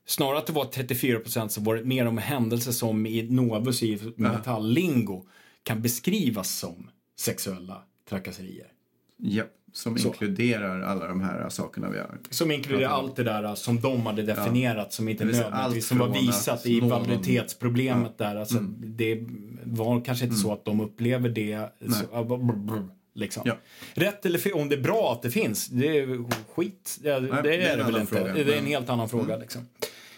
Snarare 0.07 0.39
att 0.39 0.47
det 0.47 0.53
var 0.53 0.64
34 0.64 1.18
procent 1.18 1.53
som 1.53 1.64
varit 1.64 1.86
med 1.86 2.09
om 2.09 2.18
händelser 2.18 2.72
som 2.72 3.07
i 3.07 3.22
Novus 3.22 3.82
i 3.82 4.01
metalllingo 4.16 5.26
kan 5.62 5.82
beskrivas 5.82 6.59
som 6.59 6.91
sexuella 7.16 7.82
trakasserier. 8.09 8.72
Ja, 9.18 9.42
som 9.72 9.98
Så. 9.98 10.08
inkluderar 10.08 10.80
alla 10.80 11.08
de 11.08 11.20
här 11.20 11.48
sakerna 11.48 11.90
vi 11.90 11.98
har. 11.98 12.18
Som 12.30 12.50
inkluderar 12.50 12.88
allt 12.90 13.16
det 13.16 13.22
där 13.24 13.54
som 13.54 13.80
de 13.80 14.06
hade 14.06 14.22
definierat 14.22 14.92
som 14.92 15.08
inte 15.08 15.24
nödvändigtvis 15.24 15.86
som 15.86 15.98
var 15.98 16.08
visat 16.08 16.66
i 16.66 16.80
någon- 16.80 16.88
validitetsproblemet 16.90 18.18
där. 18.18 18.36
Alltså, 18.36 18.58
Det 18.78 19.24
var 19.64 20.00
kanske 20.04 20.24
inte 20.24 20.36
så 20.36 20.52
att 20.52 20.64
de 20.64 20.80
upplever 20.80 21.28
det. 21.28 21.68
Så, 21.80 22.24
brr, 22.24 22.56
brr, 22.56 22.88
liksom. 23.14 23.42
Ja. 23.46 23.56
Rätt 23.94 24.26
eller 24.26 24.38
fel, 24.38 24.52
om 24.52 24.68
det 24.68 24.74
är 24.74 24.80
bra 24.80 25.12
att 25.12 25.22
det 25.22 25.30
finns, 25.30 25.66
det 25.68 25.98
är 25.98 26.24
skit. 26.54 26.98
Det, 27.02 27.10
det, 27.20 27.42
det 27.42 27.56
är 27.56 27.72
är 27.72 27.76
det 27.76 27.82
väl 27.84 27.96
inte. 28.00 28.14
fråga, 28.16 28.32
det 28.34 28.40
är 28.40 28.48
en 28.48 28.54
men- 28.54 28.66
helt 28.66 28.90
annan 28.90 29.08
fråga. 29.08 29.36
Liksom. 29.36 29.62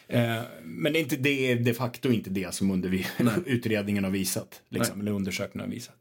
Eh, 0.08 0.36
men 0.64 0.92
det 0.92 0.98
är 0.98 1.00
inte 1.00 1.16
det, 1.16 1.54
de 1.54 1.74
facto 1.74 2.10
inte 2.10 2.30
det 2.30 2.54
som 2.54 2.70
under, 2.70 3.06
utredningen 3.46 4.04
har 4.04 4.10
visat. 4.10 4.62
Liksom, 4.68 5.00
eller 5.00 5.12
undersökningen 5.12 5.68
har 5.68 5.74
visat. 5.74 5.94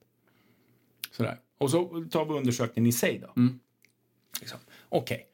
Sådär. 1.11 1.37
Och 1.59 1.71
så 1.71 2.07
tar 2.11 2.25
vi 2.25 2.33
undersökningen 2.33 2.89
i 2.89 2.91
sig 2.91 3.19
då. 3.19 3.41
Liksom. 4.39 4.59
Okej. 4.89 5.25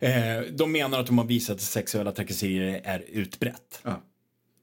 Eh, 0.00 0.40
de 0.52 0.72
menar 0.72 1.00
att 1.00 1.06
de 1.06 1.18
har 1.18 1.24
visat 1.24 1.56
att 1.56 1.62
sexuella 1.62 2.12
trakasserier 2.12 2.80
är 2.84 3.04
utbrett. 3.08 3.80
Ja. 3.82 4.02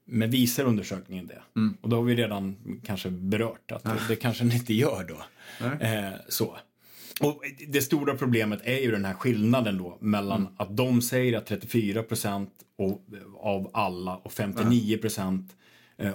Men 0.06 0.30
visar 0.30 0.64
undersökningen 0.64 1.28
det? 1.28 1.42
Och 1.82 1.90
då 1.90 1.96
har 1.96 2.04
vi 2.04 2.16
redan 2.16 2.56
kanske 2.86 3.10
berört 3.10 3.72
att 3.72 3.84
det, 3.84 4.00
det 4.08 4.16
kanske 4.16 4.44
den 4.44 4.54
inte 4.54 4.74
gör 4.74 5.04
då. 5.04 5.24
Eh, 5.86 6.14
så. 6.30 6.58
Och 7.22 7.42
det 7.68 7.82
stora 7.82 8.16
problemet 8.16 8.60
är 8.64 8.78
ju 8.78 8.92
den 8.92 9.06
här 9.06 9.14
skillnaden 9.14 9.78
då 9.78 9.98
mellan 10.02 10.48
att 10.58 10.78
de 10.78 11.02
säger 11.02 11.38
att 11.38 11.46
34 11.46 12.04
procent 12.04 12.52
av 13.40 13.70
alla 13.74 14.16
och 14.16 14.32
59 14.32 14.98
procent 14.98 15.56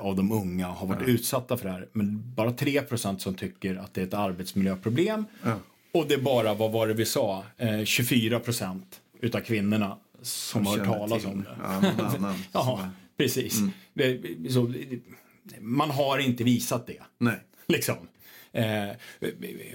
av 0.01 0.17
de 0.17 0.33
unga 0.33 0.67
har 0.67 0.87
varit 0.87 1.09
utsatta 1.09 1.57
för 1.57 1.65
det 1.65 1.73
här. 1.73 1.89
Men 1.93 2.35
bara 2.35 2.53
3 2.53 2.83
procent 2.83 3.23
som 3.23 3.35
tycker 3.35 3.77
att 3.77 3.95
det 3.95 4.01
är 4.01 4.07
ett 4.07 4.15
arbetsmiljöproblem. 4.15 5.25
Och 5.93 6.07
det 6.09 6.15
är 6.15 6.19
bara, 6.21 6.55
vad 6.55 6.73
var 6.73 6.87
det 6.87 6.95
vi 6.95 7.05
sa, 7.07 7.45
eh, 7.57 7.85
24 7.85 8.41
procent 8.41 9.01
utav 9.21 9.41
kvinnorna 9.41 9.97
som 10.23 10.67
har 10.67 10.79
hört 10.79 10.87
talas 10.87 11.23
till. 11.23 11.31
om 11.31 11.43
det. 11.43 11.57
Ja, 11.63 11.81
någon 11.81 12.01
annan 12.01 12.11
som 12.13 12.35
Ja, 12.53 12.89
precis. 13.17 13.59
Det, 13.95 14.21
så, 14.51 14.73
man 15.61 15.91
har 15.91 16.19
inte 16.19 16.45
visat 16.45 16.87
det. 16.87 17.03
Nej. 17.19 17.41
Liksom. 17.69 17.97
Eh, 18.53 18.89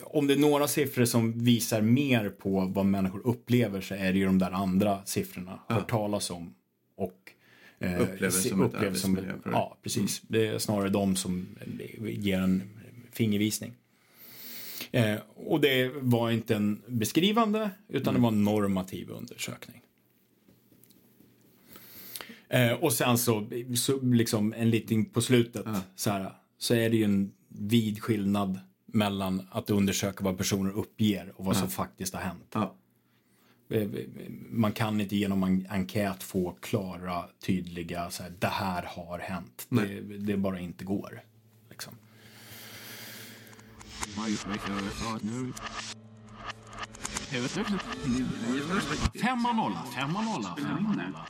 om 0.03 0.28
det 0.28 0.34
är 0.34 0.38
några 0.38 0.68
siffror 0.68 1.06
som 1.06 1.43
visar 1.43 1.82
mer 1.82 2.30
på 2.30 2.72
vad 2.76 2.86
människor 2.86 3.28
upplever 3.28 3.82
så 3.82 3.95
är 3.95 4.14
det 4.14 4.20
ju 4.20 4.26
de 4.26 4.39
där 4.39 4.51
andra 4.51 5.06
siffrorna. 5.06 5.60
Hört 5.68 5.89
talas 5.89 6.30
om 6.30 6.53
eh, 7.86 8.01
Upplever 8.01 8.29
se- 8.29 8.49
som 8.49 8.61
ett 8.61 8.67
upplever 8.73 8.95
som- 8.95 9.11
arbetsmiljöproblem. 9.11 9.53
Ja, 9.53 9.77
precis. 9.83 10.21
Det 10.27 10.47
är 10.47 10.57
snarare 10.59 10.89
de 10.89 11.15
som 11.15 11.47
ger 12.01 12.39
en 12.41 12.63
fingervisning. 13.11 13.73
Eh, 14.91 15.15
och 15.36 15.61
det 15.61 15.91
var 16.01 16.31
inte 16.31 16.55
en 16.55 16.81
beskrivande 16.88 17.69
utan 17.89 18.13
det 18.13 18.19
var 18.19 18.27
en 18.31 18.43
normativ 18.43 19.09
undersökning. 19.09 19.81
Eh, 22.49 22.71
och 22.73 22.93
sen 22.93 23.17
så, 23.17 23.47
så 23.75 23.99
liksom 24.01 24.53
en 24.57 24.69
liten 24.69 25.05
på 25.05 25.21
slutet 25.21 25.65
så, 25.95 26.09
här, 26.09 26.31
så 26.57 26.73
är 26.73 26.89
det 26.89 26.97
ju 26.97 27.03
en 27.03 27.31
vid 27.47 28.01
skillnad 28.03 28.59
mellan 28.86 29.47
att 29.51 29.69
undersöka 29.69 30.23
vad 30.23 30.38
personer 30.38 30.71
uppger 30.71 31.33
och 31.36 31.45
vad 31.45 31.57
som 31.57 31.69
faktiskt 31.69 32.13
har 32.13 32.21
hänt. 32.21 32.55
Man 34.49 34.72
kan 34.72 35.01
inte 35.01 35.16
genom 35.16 35.43
en 35.43 35.68
enkät 35.70 36.24
få 36.24 36.51
klara, 36.51 37.26
tydliga, 37.45 38.09
så 38.09 38.24
här, 38.24 38.34
det 38.39 38.47
här 38.47 38.84
har 38.84 39.20
hänt. 39.20 39.68
Det, 39.70 40.01
det 40.18 40.38
bara 40.38 40.59
inte 40.59 40.86
går. 40.86 41.22
Liksom. 41.70 41.93
Femma 49.22 49.53
nolla, 49.53 49.84
femma 49.95 50.22
nolla, 50.22 50.55
femma 50.57 50.93
nolla. 50.93 51.28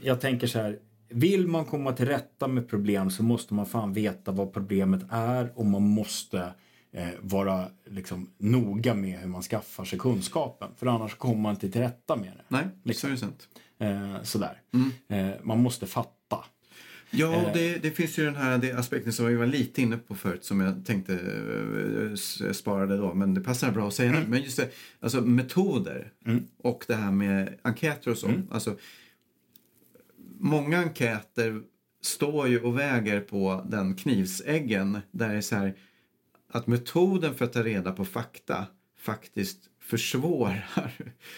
Jag 0.00 0.20
tänker 0.20 0.46
så 0.46 0.58
här, 0.58 0.78
vill 1.08 1.46
man 1.46 1.64
komma 1.64 1.92
till 1.92 2.06
rätta 2.06 2.48
med 2.48 2.68
problem 2.68 3.10
så 3.10 3.22
måste 3.22 3.54
man 3.54 3.66
fan 3.66 3.92
veta 3.92 4.32
vad 4.32 4.52
problemet 4.52 5.02
är 5.10 5.52
och 5.58 5.66
man 5.66 5.82
måste 5.82 6.54
eh, 6.92 7.08
vara 7.20 7.68
liksom, 7.86 8.30
noga 8.38 8.94
med 8.94 9.18
hur 9.20 9.28
man 9.28 9.42
skaffar 9.42 9.84
sig 9.84 9.98
kunskapen. 9.98 10.68
För 10.76 10.86
annars 10.86 11.14
kommer 11.14 11.36
man 11.36 11.54
inte 11.54 11.70
till 11.70 11.80
rätta 11.80 12.16
med 12.16 12.26
det. 12.36 12.44
Nej, 12.48 12.68
Liksom. 12.82 13.00
så 13.00 13.06
är 13.06 13.10
det 13.10 13.18
sant. 13.18 13.48
Eh, 13.78 14.22
sådär. 14.22 14.60
Mm. 14.74 14.90
Eh, 15.28 15.34
man 15.42 15.58
måste 15.62 15.86
fatta. 15.86 16.44
Ja, 17.10 17.34
Eh. 17.34 17.52
det, 17.54 17.78
det 17.82 17.90
finns 17.90 18.18
ju 18.18 18.24
den 18.24 18.36
här 18.36 18.74
aspekten 18.78 19.12
som 19.12 19.26
vi 19.26 19.34
var 19.34 19.46
lite 19.46 19.82
inne 19.82 19.96
på 19.96 20.14
förut 20.14 20.44
som 20.44 20.60
jag 20.60 20.86
tänkte 20.86 21.14
eh, 21.14 22.12
s- 22.12 22.58
sparade 22.58 22.96
då, 22.96 23.14
men 23.14 23.34
det 23.34 23.40
passar 23.40 23.72
bra 23.72 23.88
att 23.88 23.94
säga 23.94 24.10
Mm. 24.10 24.22
nu. 24.22 24.28
Men 24.28 24.42
just 24.42 24.56
det, 24.56 24.70
alltså 25.00 25.20
metoder 25.20 26.12
och 26.58 26.84
det 26.88 26.94
här 26.94 27.10
med 27.12 27.54
enkäter 27.62 28.10
och 28.10 28.18
så. 28.18 28.28
Mm. 28.28 28.42
Alltså, 28.50 28.76
många 30.40 30.78
enkäter 30.82 31.62
står 32.02 32.48
ju 32.48 32.60
och 32.60 32.78
väger 32.78 33.20
på 33.20 33.66
den 33.68 33.94
knivsäggen 33.94 34.98
där 35.10 35.28
det 35.28 35.34
är 35.36 35.40
så 35.40 35.56
här 35.56 35.74
att 36.52 36.66
metoden 36.66 37.34
för 37.34 37.44
att 37.44 37.52
ta 37.52 37.62
reda 37.62 37.92
på 37.92 38.04
fakta 38.04 38.66
faktiskt 39.00 39.58
försvårar 39.80 40.92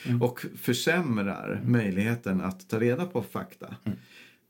Mm. 0.07 0.23
och 0.23 0.45
försämrar 0.63 1.61
möjligheten 1.65 2.41
att 2.41 2.69
ta 2.69 2.81
reda 2.81 3.07
på 3.07 3.23
fakta. 3.23 3.75
Mm. 3.85 3.99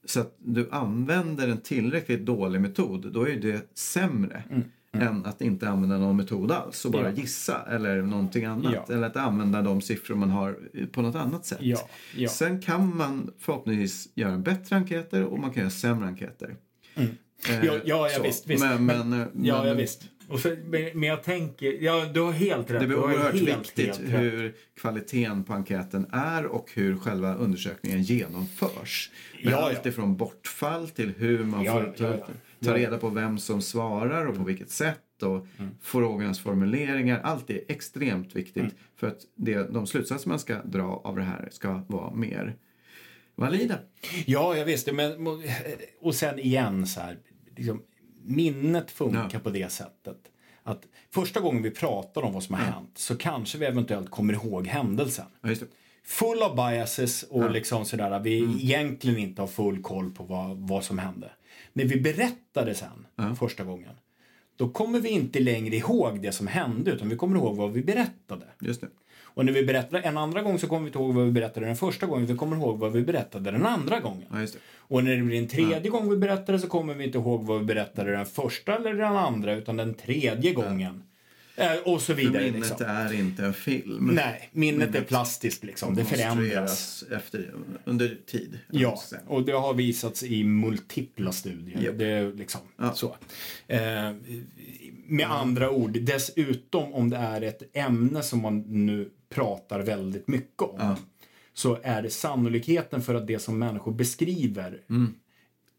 Så 0.04 0.20
att 0.20 0.34
du 0.38 0.68
använder 0.70 1.48
en 1.48 1.60
tillräckligt 1.60 2.26
dålig 2.26 2.60
metod, 2.60 3.12
då 3.12 3.28
är 3.28 3.36
det 3.36 3.78
sämre 3.78 4.42
än 4.92 5.26
att 5.26 5.40
inte 5.42 5.68
använda 5.68 5.98
någon 5.98 6.16
metod 6.16 6.52
alls 6.52 6.84
och 6.84 6.92
bara 6.92 7.02
Mm. 7.02 7.14
Ja. 7.16 7.20
gissa 7.22 7.62
eller 7.70 8.02
någonting 8.02 8.44
annat. 8.44 8.72
Ja. 8.88 8.94
Eller 8.94 9.06
att 9.06 9.16
använda 9.16 9.62
de 9.62 9.80
siffror 9.80 10.14
man 10.16 10.30
har 10.30 10.58
på 10.92 11.02
något 11.02 11.14
annat 11.14 11.46
sätt. 11.46 11.58
Ja, 11.60 11.88
ja. 12.16 12.28
Sen 12.28 12.60
kan 12.62 12.96
man 12.96 13.30
förhoppningsvis 13.38 14.08
göra 14.14 14.38
bättre 14.38 14.76
enkäter 14.76 15.24
och 15.24 15.38
man 15.38 15.50
kan 15.50 15.60
göra 15.60 15.70
sämre 15.70 16.06
enkäter. 16.08 16.56
Eh, 16.94 17.04
Ja, 17.64 17.74
ja, 17.84 18.08
ja 18.14 18.22
visst. 18.22 18.46
visst. 18.46 18.62
Men, 18.64 18.86
men, 18.86 19.10
ja, 19.12 19.26
men 19.32 19.68
ja, 19.68 19.74
visst. 19.74 20.02
Och 20.30 20.40
för, 20.40 20.56
men 20.94 21.02
jag 21.08 21.22
tänker, 21.22 21.82
ja, 21.84 22.04
du 22.14 22.20
har 22.20 22.32
helt 22.32 22.70
rätt. 22.70 22.80
det 22.88 22.94
är 22.94 22.98
oerhört 22.98 23.32
helt, 23.34 23.48
viktigt 23.60 23.86
helt 23.86 24.00
hur 24.22 24.54
kvaliteten 24.80 25.44
på 25.44 25.52
enkäten 25.52 26.06
är 26.12 26.46
och 26.46 26.70
hur 26.74 26.96
själva 26.96 27.34
undersökningen 27.34 28.02
genomförs. 28.02 29.10
Med 29.34 29.44
Ja, 29.44 29.50
ja. 29.50 29.56
allt 29.76 29.86
ifrån 29.86 30.16
bortfall 30.16 30.88
till 30.88 31.12
hur 31.16 31.44
man 31.44 31.64
Ja, 31.64 31.72
får 31.72 31.92
ta, 31.92 32.26
ta 32.64 32.76
reda 32.76 32.98
på 32.98 33.08
vem 33.08 33.38
som 33.38 33.62
svarar 33.62 34.26
och 34.26 34.36
på 34.36 34.42
vilket 34.44 34.70
sätt 34.70 34.98
och 35.22 35.46
Mm. 35.58 35.70
frågornas 35.82 36.40
formuleringar. 36.40 37.20
Allt 37.20 37.50
är 37.50 37.60
extremt 37.68 38.36
viktigt 38.36 38.56
Mm. 38.62 38.74
för 38.96 39.06
att 39.06 39.18
det, 39.36 39.72
de 39.72 39.86
slutsatser 39.86 40.28
man 40.28 40.38
ska 40.38 40.62
dra 40.62 41.00
av 41.04 41.16
det 41.16 41.22
här 41.22 41.48
ska 41.52 41.82
vara 41.88 42.14
mer 42.14 42.56
valida. 43.36 43.78
Ja, 44.26 44.56
jag 44.56 44.64
visste. 44.64 44.92
Men, 44.92 45.26
och 46.00 46.14
sen 46.14 46.38
igen 46.38 46.86
så 46.86 47.00
här. 47.00 47.18
Liksom, 47.56 47.82
minnet 48.24 48.90
funkar 48.90 49.30
Ja. 49.32 49.38
på 49.38 49.50
det 49.50 49.72
sättet. 49.72 50.16
Att 50.62 50.86
första 51.10 51.40
gången 51.40 51.62
vi 51.62 51.70
pratar 51.70 52.22
om 52.22 52.32
vad 52.32 52.42
som 52.42 52.54
har 52.54 52.62
hänt 52.62 52.90
så 52.94 53.16
kanske 53.16 53.58
vi 53.58 53.66
eventuellt 53.66 54.10
kommer 54.10 54.32
ihåg 54.34 54.66
händelsen. 54.66 55.26
Ja. 55.42 55.54
Full 56.04 56.42
of 56.42 56.56
biases 56.56 57.22
och 57.22 57.50
liksom 57.50 57.84
sådär. 57.84 58.20
Vi 58.20 58.38
Mm. 58.38 58.50
egentligen 58.58 59.18
inte 59.18 59.42
har 59.42 59.46
full 59.46 59.82
koll 59.82 60.10
på 60.10 60.24
vad, 60.24 60.56
vad 60.56 60.84
som 60.84 60.98
hände. 60.98 61.30
När 61.72 61.84
vi 61.84 62.00
berättade 62.00 62.74
sen 62.74 63.06
första 63.36 63.64
gången. 63.64 63.94
Då 64.56 64.68
kommer 64.68 65.00
vi 65.00 65.08
inte 65.08 65.40
längre 65.40 65.76
ihåg 65.76 66.22
det 66.22 66.32
som 66.32 66.46
hände 66.46 66.90
utan 66.90 67.08
vi 67.08 67.16
kommer 67.16 67.36
ihåg 67.36 67.56
vad 67.56 67.72
vi 67.72 67.82
berättade. 67.82 68.46
Just 68.60 68.80
det. 68.80 68.88
Och 69.34 69.44
när 69.44 69.52
vi 69.52 69.64
berättar 69.64 70.00
en 70.02 70.18
andra 70.18 70.42
gång 70.42 70.58
så 70.58 70.66
kommer 70.66 70.80
vi 70.80 70.86
inte 70.86 70.98
ihåg 70.98 71.14
vad 71.14 71.24
vi 71.24 71.32
berättade 71.32 71.66
den 71.66 71.76
första 71.76 72.06
gången. 72.06 72.26
Vi 72.26 72.34
kommer 72.36 72.56
ihåg 72.56 72.78
vad 72.78 72.92
vi 72.92 73.02
berättade 73.02 73.50
den 73.50 73.66
andra 73.66 74.00
gången. 74.00 74.26
Ja. 74.32 74.46
Och 74.78 75.04
när 75.04 75.16
det 75.16 75.22
blir 75.22 75.38
en 75.38 75.48
tredje 75.48 75.90
gång 75.90 76.10
vi 76.10 76.16
berättar 76.16 76.52
det 76.52 76.58
så 76.58 76.66
kommer 76.68 76.94
vi 76.94 77.04
inte 77.04 77.18
ihåg 77.18 77.44
vad 77.46 77.58
vi 77.58 77.64
berättade 77.64 78.10
den 78.12 78.26
första 78.26 78.76
eller 78.76 78.94
den 78.94 79.16
andra 79.16 79.54
utan 79.54 79.76
den 79.76 79.94
tredje 79.94 80.52
gången. 80.52 81.02
Eh, 81.56 81.72
och 81.84 82.00
så 82.02 82.06
För 82.06 82.14
vidare. 82.14 82.42
minnet 82.42 82.54
Liksom. 82.68 82.86
är 82.86 83.12
inte 83.12 83.44
en 83.44 83.54
film. 83.54 84.10
Nej, 84.12 84.48
minnet 84.52 84.94
är 84.94 85.00
plastiskt 85.02 85.64
liksom. 85.64 85.94
Det 85.94 86.04
förändras. 86.04 87.04
Efter, 87.12 87.54
under 87.84 88.16
tid. 88.26 88.58
Ja, 88.70 89.00
och 89.26 89.42
det 89.44 89.52
har 89.52 89.74
visats 89.74 90.22
i 90.22 90.44
multipla 90.44 91.32
studier. 91.32 91.82
Japp. 91.82 91.98
Det 91.98 92.06
är 92.06 92.32
liksom 92.32 92.60
Ja. 92.78 92.92
så. 92.94 93.16
Eh, 93.68 94.12
med 95.06 95.30
andra 95.30 95.70
ord, 95.70 95.98
dessutom 96.00 96.94
om 96.94 97.10
det 97.10 97.16
är 97.16 97.40
ett 97.42 97.62
ämne 97.76 98.22
som 98.22 98.40
man 98.42 98.60
nu 98.86 99.10
pratar 99.30 99.80
väldigt 99.80 100.28
mycket 100.28 100.62
om 100.62 100.96
så 101.54 101.78
är 101.82 102.02
det 102.02 102.10
sannolikheten 102.10 103.02
för 103.02 103.14
att 103.14 103.26
det 103.26 103.38
som 103.38 103.58
människor 103.58 103.92
beskriver 103.92 104.82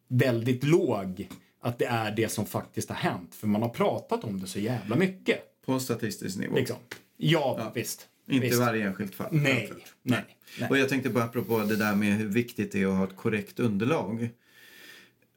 väldigt 0.08 0.64
låg 0.64 1.28
att 1.62 1.80
det 1.80 1.86
är 1.86 2.12
det 2.12 2.30
som 2.32 2.45
faktiskt 2.45 2.89
har 2.89 2.95
hänt. 2.95 3.36
För 3.36 3.47
man 3.47 3.62
har 3.62 3.70
pratat 3.70 4.24
om 4.24 4.39
det 4.39 4.47
så 4.47 4.60
jävla 4.60 4.95
mycket. 4.95 5.62
På 5.66 5.80
statistisk 5.80 6.38
nivå. 6.38 6.56
Liksom. 6.56 6.78
Ja, 7.18 7.72
visst. 7.76 8.08
Inte 8.28 8.47
visst. 8.47 8.60
varje 8.60 8.88
enskilt 8.88 9.16
fall. 9.16 9.28
Nej, 9.32 9.74
nej, 10.04 10.38
nej. 10.60 10.70
Och 10.70 10.78
jag 10.78 10.89
tänkte 10.89 11.10
bara 11.10 11.24
apropå 11.24 11.60
det 11.60 11.76
där 11.76 11.95
med 11.95 12.18
hur 12.18 12.28
viktigt 12.28 12.72
det 12.72 12.82
är 12.82 12.88
att 12.88 12.97
ha 12.97 13.04
ett 13.04 13.16
korrekt 13.16 13.60
underlag. 13.60 14.30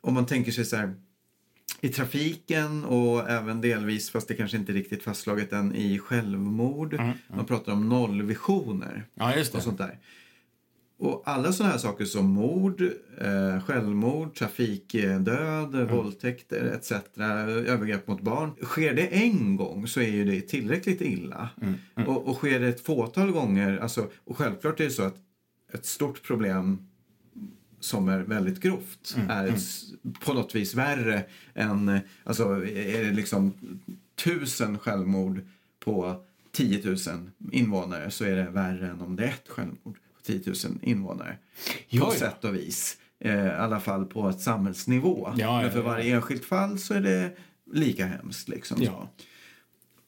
Om 0.01 0.15
man 0.15 0.27
tänker 0.27 0.53
sig 0.53 0.65
så 0.65 0.77
här 0.77 0.95
i 1.85 1.89
trafiken 1.89 2.85
och 2.85 3.31
även 3.31 3.61
delvis, 3.61 4.11
fast 4.11 4.29
det 4.29 4.35
kanske 4.35 4.57
inte 4.57 4.73
riktigt 4.73 5.03
fastslaget 5.03 5.53
än, 5.53 5.75
i 5.75 5.99
självmord. 5.99 7.01
Man 7.29 7.45
pratar 7.47 7.73
om 7.73 7.89
nollvisioner 7.89 9.05
Ja, 9.15 9.37
just 9.37 9.53
det. 9.53 9.59
och 9.59 9.65
sånt 9.65 9.79
där. 9.79 9.99
Och 10.99 11.23
alla 11.27 11.53
sådana 11.53 11.73
här 11.73 11.79
saker 11.79 12.05
som 12.05 12.27
mord, 12.27 12.81
eh, 13.21 13.61
självmord, 13.65 14.35
trafikdöd, 14.35 15.91
våldtäkter 15.91 16.65
etc. 16.65 16.93
övergrepp 17.69 18.09
mot 18.09 18.21
barn. 18.21 18.51
Sker 18.63 18.95
det 18.95 19.07
en 19.07 19.57
gång 19.57 19.87
så 19.87 20.01
är 20.01 20.09
ju 20.11 20.25
det 20.25 20.41
tillräckligt 20.41 21.01
illa. 21.01 21.49
Och, 22.07 22.29
och 22.29 22.37
sker 22.37 22.61
det 22.61 22.69
ett 22.69 22.81
fåtal 22.81 23.31
gånger, 23.33 23.79
alltså, 23.79 24.07
och 24.25 24.37
självklart 24.39 24.81
är 24.81 24.85
det 24.85 24.91
så 24.91 25.03
att 25.03 25.17
ett 25.73 25.87
stort 25.87 26.23
problem 26.23 26.89
som 27.85 28.09
är 28.09 28.19
väldigt 28.21 28.61
grovt 28.61 29.17
är 29.29 29.47
s- 29.47 29.85
på 30.25 30.33
något 30.33 30.55
vis 30.55 30.75
värre 30.75 31.25
än, 31.55 32.01
alltså 32.25 32.45
är 32.67 33.05
det 33.05 33.11
liksom 33.13 33.53
tusen 34.15 34.79
självmord 34.79 35.41
på 35.85 36.25
10 36.53 36.85
000 36.85 36.97
invånare 37.53 38.11
så 38.11 38.25
är 38.25 38.37
det 38.37 38.51
värre 38.51 38.89
än 38.91 39.01
om 39.01 39.17
det 39.17 39.25
är 39.25 39.29
ett 39.29 39.49
självmord 39.49 39.95
på 40.17 40.23
10 40.23 40.43
000 40.47 40.55
invånare. 40.83 41.37
Ja, 41.89 42.05
på 42.05 42.13
ja. 42.15 42.19
sätt 42.19 42.45
och 42.45 42.55
vis. 42.55 42.99
Eh, 43.21 43.47
I 43.47 43.51
alla 43.51 43.81
fall 43.81 44.05
på 44.07 44.29
ett 44.29 44.41
samhällsnivå. 44.41 45.33
Ja, 45.37 45.53
Men 45.57 45.65
ja, 45.65 45.71
för 45.71 45.79
ja. 45.79 45.85
varje 45.85 46.15
enskilt 46.15 46.45
fall 46.45 46.79
så 46.79 46.95
är 46.95 47.01
det 47.01 47.37
lika 47.73 48.07
hemskt. 48.07 48.49
Liksom, 48.49 48.79
så. 48.87 49.09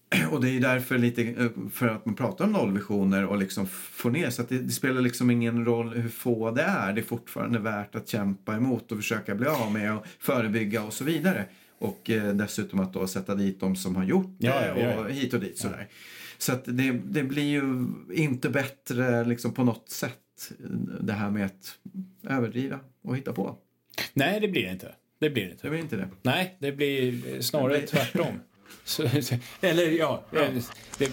Och 0.31 0.41
det 0.41 0.51
är 0.51 0.61
därför 0.61 0.99
lite 0.99 1.23
eh, 1.23 1.49
för 1.73 1.89
att 1.89 2.07
man 2.07 2.15
pratar 2.15 2.45
om 2.45 2.53
nollvisioner 2.53 3.25
och 3.25 3.39
liksom 3.39 3.67
få 3.69 4.09
ner 4.09 4.31
så 4.31 4.43
att 4.43 4.49
det, 4.49 4.59
det 4.59 4.71
spelar 4.73 5.01
liksom 5.01 5.31
ingen 5.31 5.65
roll 5.65 5.95
hur 5.95 6.09
få 6.09 6.51
det 6.51 6.63
är. 6.63 6.93
Det 6.93 7.01
är 7.01 7.05
fortfarande 7.05 7.59
värt 7.59 7.95
att 7.95 8.09
kämpa 8.09 8.55
emot 8.57 8.93
och 8.93 8.99
försöka 8.99 9.35
bli 9.35 9.47
av 9.47 9.73
med 9.73 9.97
och 9.97 10.07
förebygga 10.19 10.83
och 10.83 10.93
så 10.93 11.05
vidare. 11.05 11.45
Och 11.79 12.11
eh, 12.11 12.35
dessutom 12.35 12.81
att 12.81 12.93
då 12.93 13.07
sätta 13.07 13.35
dit 13.35 13.61
de 13.61 13.77
som 13.77 13.97
har 13.97 14.05
gjort 14.05 14.37
det 14.39 14.47
Ja, 14.47 14.67
ja, 14.67 14.79
ja, 14.79 14.99
och 15.01 15.11
hit 15.11 15.35
och 15.35 15.41
dit 15.41 15.59
sådär. 15.59 15.89
Så 16.39 16.53
att 16.53 16.65
det, 16.65 16.93
det 17.05 17.23
blir 17.23 17.43
ju 17.45 17.87
inte 18.15 18.51
bättre 18.51 19.25
liksom 19.25 19.53
på 19.55 19.65
något 19.65 19.89
sätt 19.91 20.53
det 21.01 21.13
här 21.13 21.31
med 21.31 21.47
att 21.47 21.79
överdriva 22.31 22.81
och 23.03 23.17
hitta 23.17 23.33
på. 23.33 23.57
Nej, 24.15 24.41
det 24.41 24.49
blir 24.49 24.63
det 24.63 24.73
inte. 24.73 24.95
Det 25.19 25.31
blir 25.31 25.43
det 25.43 25.49
Det 25.49 25.53
inte. 25.53 25.69
blir 25.71 25.79
inte 25.81 25.97
det. 25.97 26.09
Nej, 26.23 26.57
det 26.61 26.73
blir 26.73 27.35
eh, 27.35 27.41
snarare 27.41 27.73
Det 27.73 27.79
blir- 27.79 27.87
tvärtom. 27.87 28.27
Eller 29.61 29.91
ja, 29.91 30.23
eh, 30.33 30.49
det, 30.99 31.07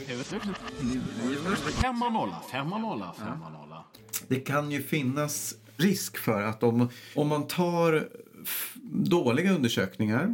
Femma 1.82 2.10
nolla, 2.10 2.42
femma 2.52 2.78
nolla, 2.78 3.14
femma 3.18 3.50
nolla. 3.50 3.84
Det 4.28 4.40
kan 4.40 4.72
ju 4.72 4.82
finnas 4.84 5.56
risk 5.78 6.18
för 6.18 6.42
att 6.42 6.64
om, 6.64 6.90
om 7.16 7.28
man 7.28 7.48
tar 7.48 8.08
dåliga 8.92 9.52
undersökningar, 9.54 10.34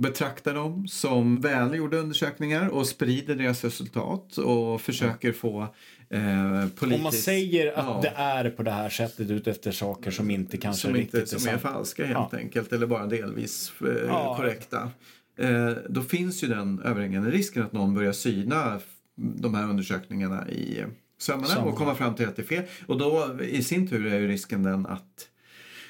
betraktar 0.00 0.54
dem 0.54 0.88
som 0.88 1.40
välgjorda 1.40 1.96
undersökningar 1.96 2.68
och 2.68 2.86
sprider 2.86 3.34
deras 3.34 3.64
resultat 3.64 4.38
och 4.38 4.80
försöker 4.80 5.32
få 5.32 5.62
eh, 6.10 6.68
politiskt... 6.76 6.82
om 6.82 7.02
man 7.02 7.12
säger 7.12 7.66
att 7.78 7.84
Ja, 7.86 7.98
det 8.02 8.12
är 8.16 8.50
på 8.50 8.62
det 8.62 8.70
här 8.70 8.88
sättet 8.90 9.30
ut 9.30 9.46
efter 9.46 9.72
saker 9.72 10.10
som 10.10 10.30
inte 10.30 10.56
kanske 10.56 10.82
som 10.88 10.96
inte 10.96 11.16
riktigt 11.20 11.40
som 11.40 11.48
är 11.48 11.52
sant. 11.58 11.62
falska 11.62 12.04
helt 12.06 12.28
Ja. 12.32 12.38
enkelt 12.38 12.72
eller 12.72 12.86
bara 12.86 13.06
delvis 13.06 13.72
eh, 13.80 13.86
Ja. 14.06 14.36
korrekta. 14.36 14.90
Eh, 15.38 15.70
då 15.88 16.02
finns 16.02 16.44
ju 16.44 16.48
den 16.48 16.80
överhängande 16.84 17.30
risken 17.30 17.62
att 17.62 17.72
någon 17.72 17.94
börjar 17.94 18.12
syna 18.12 18.80
de 19.16 19.54
här 19.54 19.64
undersökningarna 19.70 20.48
i 20.50 20.84
sömmarna 21.18 21.60
och 21.62 21.76
komma 21.76 21.94
fram 21.94 22.14
till 22.14 22.28
att 22.28 22.36
det 22.36 22.42
är 22.42 22.46
fel. 22.46 22.62
Och 22.86 22.98
då 22.98 23.38
i 23.42 23.62
sin 23.62 23.88
tur 23.88 24.06
är 24.06 24.18
ju 24.18 24.28
risken 24.28 24.62
den 24.62 24.86
att 24.86 25.28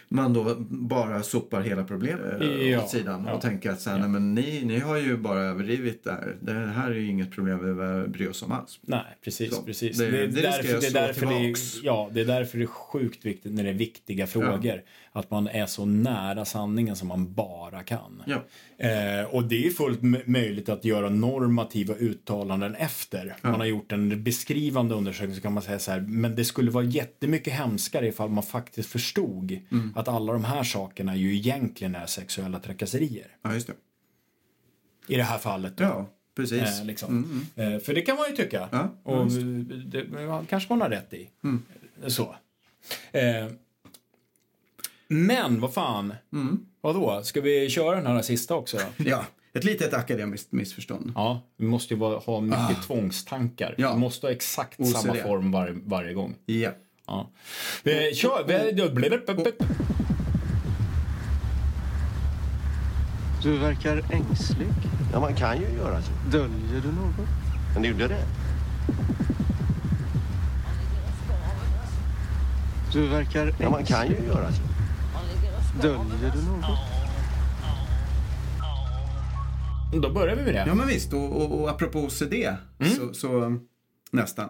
man 0.09 0.33
då 0.33 0.55
bara 0.69 1.23
sopar 1.23 1.61
hela 1.61 1.85
problemet 1.85 2.43
eh, 2.43 2.49
Ja, 2.69 2.83
åt 2.83 2.91
sidan 2.91 3.25
ja. 3.27 3.33
och 3.35 3.41
tänker 3.41 3.71
att 3.71 3.81
så 3.81 3.91
här, 3.91 3.99
nej, 3.99 4.09
men 4.09 4.35
ni, 4.35 4.65
ni 4.65 4.79
har 4.79 4.97
ju 4.97 5.17
bara 5.17 5.41
överdrivit 5.41 6.05
där. 6.05 6.37
Det 6.41 6.53
här 6.53 6.91
är 6.91 6.95
ju 6.95 7.07
inget 7.07 7.31
problem 7.31 7.59
vi 7.59 7.75
behöver 7.75 8.07
bry 8.07 8.27
oss 8.29 8.43
om 8.43 8.53
alls. 8.53 8.79
Nej, 8.83 9.05
precis. 9.25 9.55
Så, 9.57 9.63
precis. 9.63 9.99
det- 9.99 10.11
Det, 10.11 10.27
det 10.27 10.43
därför, 10.43 10.81
det, 10.81 10.87
är 10.87 10.93
därför 10.93 11.27
det, 11.27 11.55
ja, 11.83 12.11
det 12.13 12.21
är 12.21 12.25
därför 12.25 12.59
det 12.59 12.65
är 12.65 12.67
sjukt 12.67 13.25
viktigt 13.25 13.53
när 13.55 13.65
det 13.65 13.71
är 13.71 13.75
viktiga 13.75 14.27
frågor. 14.27 14.83
Att 15.17 15.31
man 15.31 15.49
är 15.49 15.67
så 15.67 15.85
nära 15.85 16.45
sanningen 16.45 16.97
som 16.97 17.09
man 17.09 17.33
bara 17.35 17.83
kan. 17.83 18.23
Ja. 18.27 18.45
Eh, 18.87 19.25
och 19.25 19.45
det 19.45 19.67
är 19.67 19.71
fullt 19.71 20.27
möjligt 20.27 20.69
att 20.69 20.85
göra 20.85 21.09
normativa 21.09 21.95
uttalanden 21.95 22.75
efter. 22.75 23.37
Man 23.43 23.55
har 23.55 23.65
gjort 23.65 23.93
en 23.93 24.23
beskrivande 24.25 24.95
undersökning 24.95 25.37
så 25.37 25.43
kan 25.43 25.53
man 25.53 25.63
säga 25.63 25.79
så 25.79 25.91
här, 25.91 26.01
men 26.01 26.37
det 26.37 26.45
skulle 26.45 26.71
vara 26.71 26.85
jättemycket 26.85 27.53
hemskare 27.53 28.07
ifall 28.09 28.29
man 28.31 28.43
faktiskt 28.43 28.89
förstod 28.91 29.59
Mm. 29.71 29.93
att 29.97 30.09
alla 30.09 30.33
de 30.33 30.45
här 30.45 30.63
sakerna 30.65 31.17
ju 31.17 31.35
egentligen 31.37 31.95
är 31.95 32.07
sexuella 32.07 32.59
trakasserier. 32.61 33.27
Ja, 33.43 33.55
just 33.55 33.67
det. 33.67 33.75
I 35.09 35.17
det 35.17 35.23
här 35.23 35.39
fallet. 35.39 35.77
Då. 35.77 35.85
Ja, 35.85 36.09
precis. 36.37 36.81
Eh, 36.81 36.85
liksom. 36.87 37.41
eh, 37.57 37.79
för 37.79 37.95
det 37.95 38.01
kan 38.03 38.17
man 38.17 38.31
ju 38.31 38.37
tycka. 38.37 38.69
Ja, 38.73 38.95
och 39.03 39.27
det, 39.27 40.05
det 40.05 40.45
kanske 40.49 40.73
man 40.73 40.81
har 40.81 40.89
rätt 40.91 41.13
i. 41.15 41.29
Mm. 41.45 41.63
Så. 42.07 42.35
Eh, 43.13 43.47
men 45.09 45.61
vad 45.61 45.75
fan. 45.75 46.15
Mm. 46.33 46.61
Vadå? 46.81 47.23
Ska 47.23 47.41
vi 47.41 47.71
köra 47.71 47.97
den 47.97 48.07
här 48.07 48.23
sista 48.23 48.55
också 48.55 48.77
då? 48.77 49.05
Ja, 49.11 49.25
ett 49.55 49.65
litet 49.65 49.95
akademiskt 49.95 50.53
missförstånd. 50.53 51.13
Ja, 51.15 51.41
vi 51.57 51.67
måste 51.67 51.95
ju 51.95 52.01
ha 52.01 52.41
mycket 52.41 52.83
tvångstankar. 52.87 53.71
Ah. 53.71 53.75
Ja. 53.83 53.93
Vi 53.95 54.01
måste 54.01 54.27
ha 54.27 54.33
exakt 54.33 54.81
OCD. 54.81 54.93
samma 54.97 55.15
form 55.15 55.53
var, 55.53 55.77
varje 55.85 56.15
gång. 56.15 56.35
Ja. 56.47 56.71
Ja. 57.07 57.31
Vi 57.83 58.15
kör. 58.15 58.45
Vi, 58.47 58.73
Du 63.43 63.59
verkar 63.59 64.03
ängslig. 64.13 64.69
Ja, 65.13 65.21
man 65.21 65.35
kan 65.35 65.57
ju 65.61 65.67
göra 65.77 66.03
så. 66.03 66.13
Döljer 66.31 66.83
du 66.83 66.93
något? 66.93 67.29
Men 67.73 67.83
det 67.83 67.89
gjorde 67.89 68.09
det. 68.09 68.27
Du 72.93 73.07
verkar 73.09 73.47
ängslig. 73.47 73.67
Ja, 73.67 73.71
man 73.71 73.85
kan 73.85 74.07
ju 74.09 74.17
göra 74.27 74.53
så. 74.53 74.63
Döljer 75.83 76.33
du 76.35 76.43
något? 76.43 76.79
Då 80.03 80.11
börjar 80.11 80.37
vi 80.37 80.43
med 80.43 80.55
det. 80.55 80.65
Ja 80.67 80.75
men 80.75 80.87
visst, 80.87 81.13
och, 81.13 81.43
och, 81.43 81.61
och 81.61 81.71
apropå 81.71 81.99
OCD 81.99 82.35
så, 82.97 83.15
så 83.15 83.59
nästan. 84.11 84.49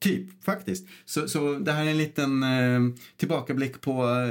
Typ 0.00 0.44
faktiskt. 0.44 0.88
Så, 1.04 1.28
så 1.28 1.54
det 1.54 1.72
här 1.72 1.84
är 1.86 1.90
en 1.90 1.98
liten 1.98 2.42
eh, 2.42 2.80
tillbakablick 3.16 3.80
på 3.80 4.10
eh, 4.10 4.30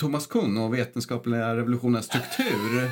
Thomas 0.00 0.26
Kuhn 0.26 0.58
och 0.58 0.74
vetenskapliga 0.74 1.56
revolutionens 1.56 2.06
struktur. 2.06 2.90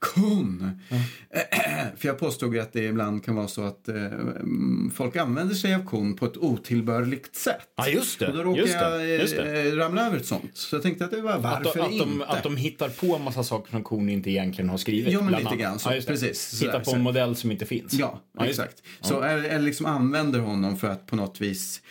Kuhn! 0.00 0.80
För 1.96 2.08
jag 2.08 2.18
påstod 2.18 2.54
ju 2.54 2.60
att 2.60 2.72
det 2.72 2.84
ibland 2.84 3.24
kan 3.24 3.34
vara 3.34 3.48
så 3.48 3.62
att 3.62 3.88
eh, 3.88 4.04
mm, 4.04 4.90
folk 4.94 5.16
använder 5.16 5.54
sig 5.54 5.74
av 5.74 5.86
Kuhn 5.86 6.16
på 6.16 6.26
ett 6.26 6.36
otillbörligt 6.36 7.36
sätt. 7.36 7.68
Ja, 7.76 7.88
just 7.88 8.18
det. 8.18 8.26
Och 8.26 8.32
då 8.36 8.42
råkade 8.42 8.60
Just 8.60 8.74
jag. 8.74 9.08
Just 9.08 9.36
det. 9.36 9.68
eh, 9.68 9.72
ramla 9.74 10.06
över 10.06 10.16
ett 10.16 10.26
sånt. 10.26 10.50
Så 10.54 10.76
jag 10.76 10.82
tänkte 10.82 11.04
att 11.04 11.10
det 11.10 11.20
var 11.22 11.32
Att, 11.32 11.42
varför 11.42 11.78
de, 11.78 11.80
att, 11.80 11.98
de, 11.98 12.12
inte? 12.12 12.26
att 12.26 12.42
de 12.42 12.56
hittar 12.56 12.88
på 12.88 13.16
en 13.16 13.22
massa 13.24 13.44
saker 13.44 13.70
som 13.70 13.82
kon 13.84 14.08
inte 14.08 14.30
egentligen 14.30 14.68
har 14.68 14.78
skrivit. 14.78 15.12
Ja, 15.12 15.20
men 15.20 15.32
lite 15.32 15.48
annat. 15.48 15.58
grann 15.58 15.78
så. 15.78 15.90
det. 15.90 16.06
Precis. 16.06 16.62
Hittar 16.62 16.80
på 16.80 16.90
en 16.90 17.02
modell 17.02 17.36
som 17.36 17.50
inte 17.50 17.66
finns. 17.66 17.92
Ja, 17.92 18.20
det. 18.38 18.44
exakt. 18.44 18.82
Så 19.00 19.20
eller, 19.22 19.58
liksom 19.58 19.86
använder 19.86 20.40
honom 20.40 20.76
för 20.76 20.88
att 20.88 21.06
på 21.06 21.16
något 21.16 21.40
vis 21.40 21.80
eh, 21.80 21.82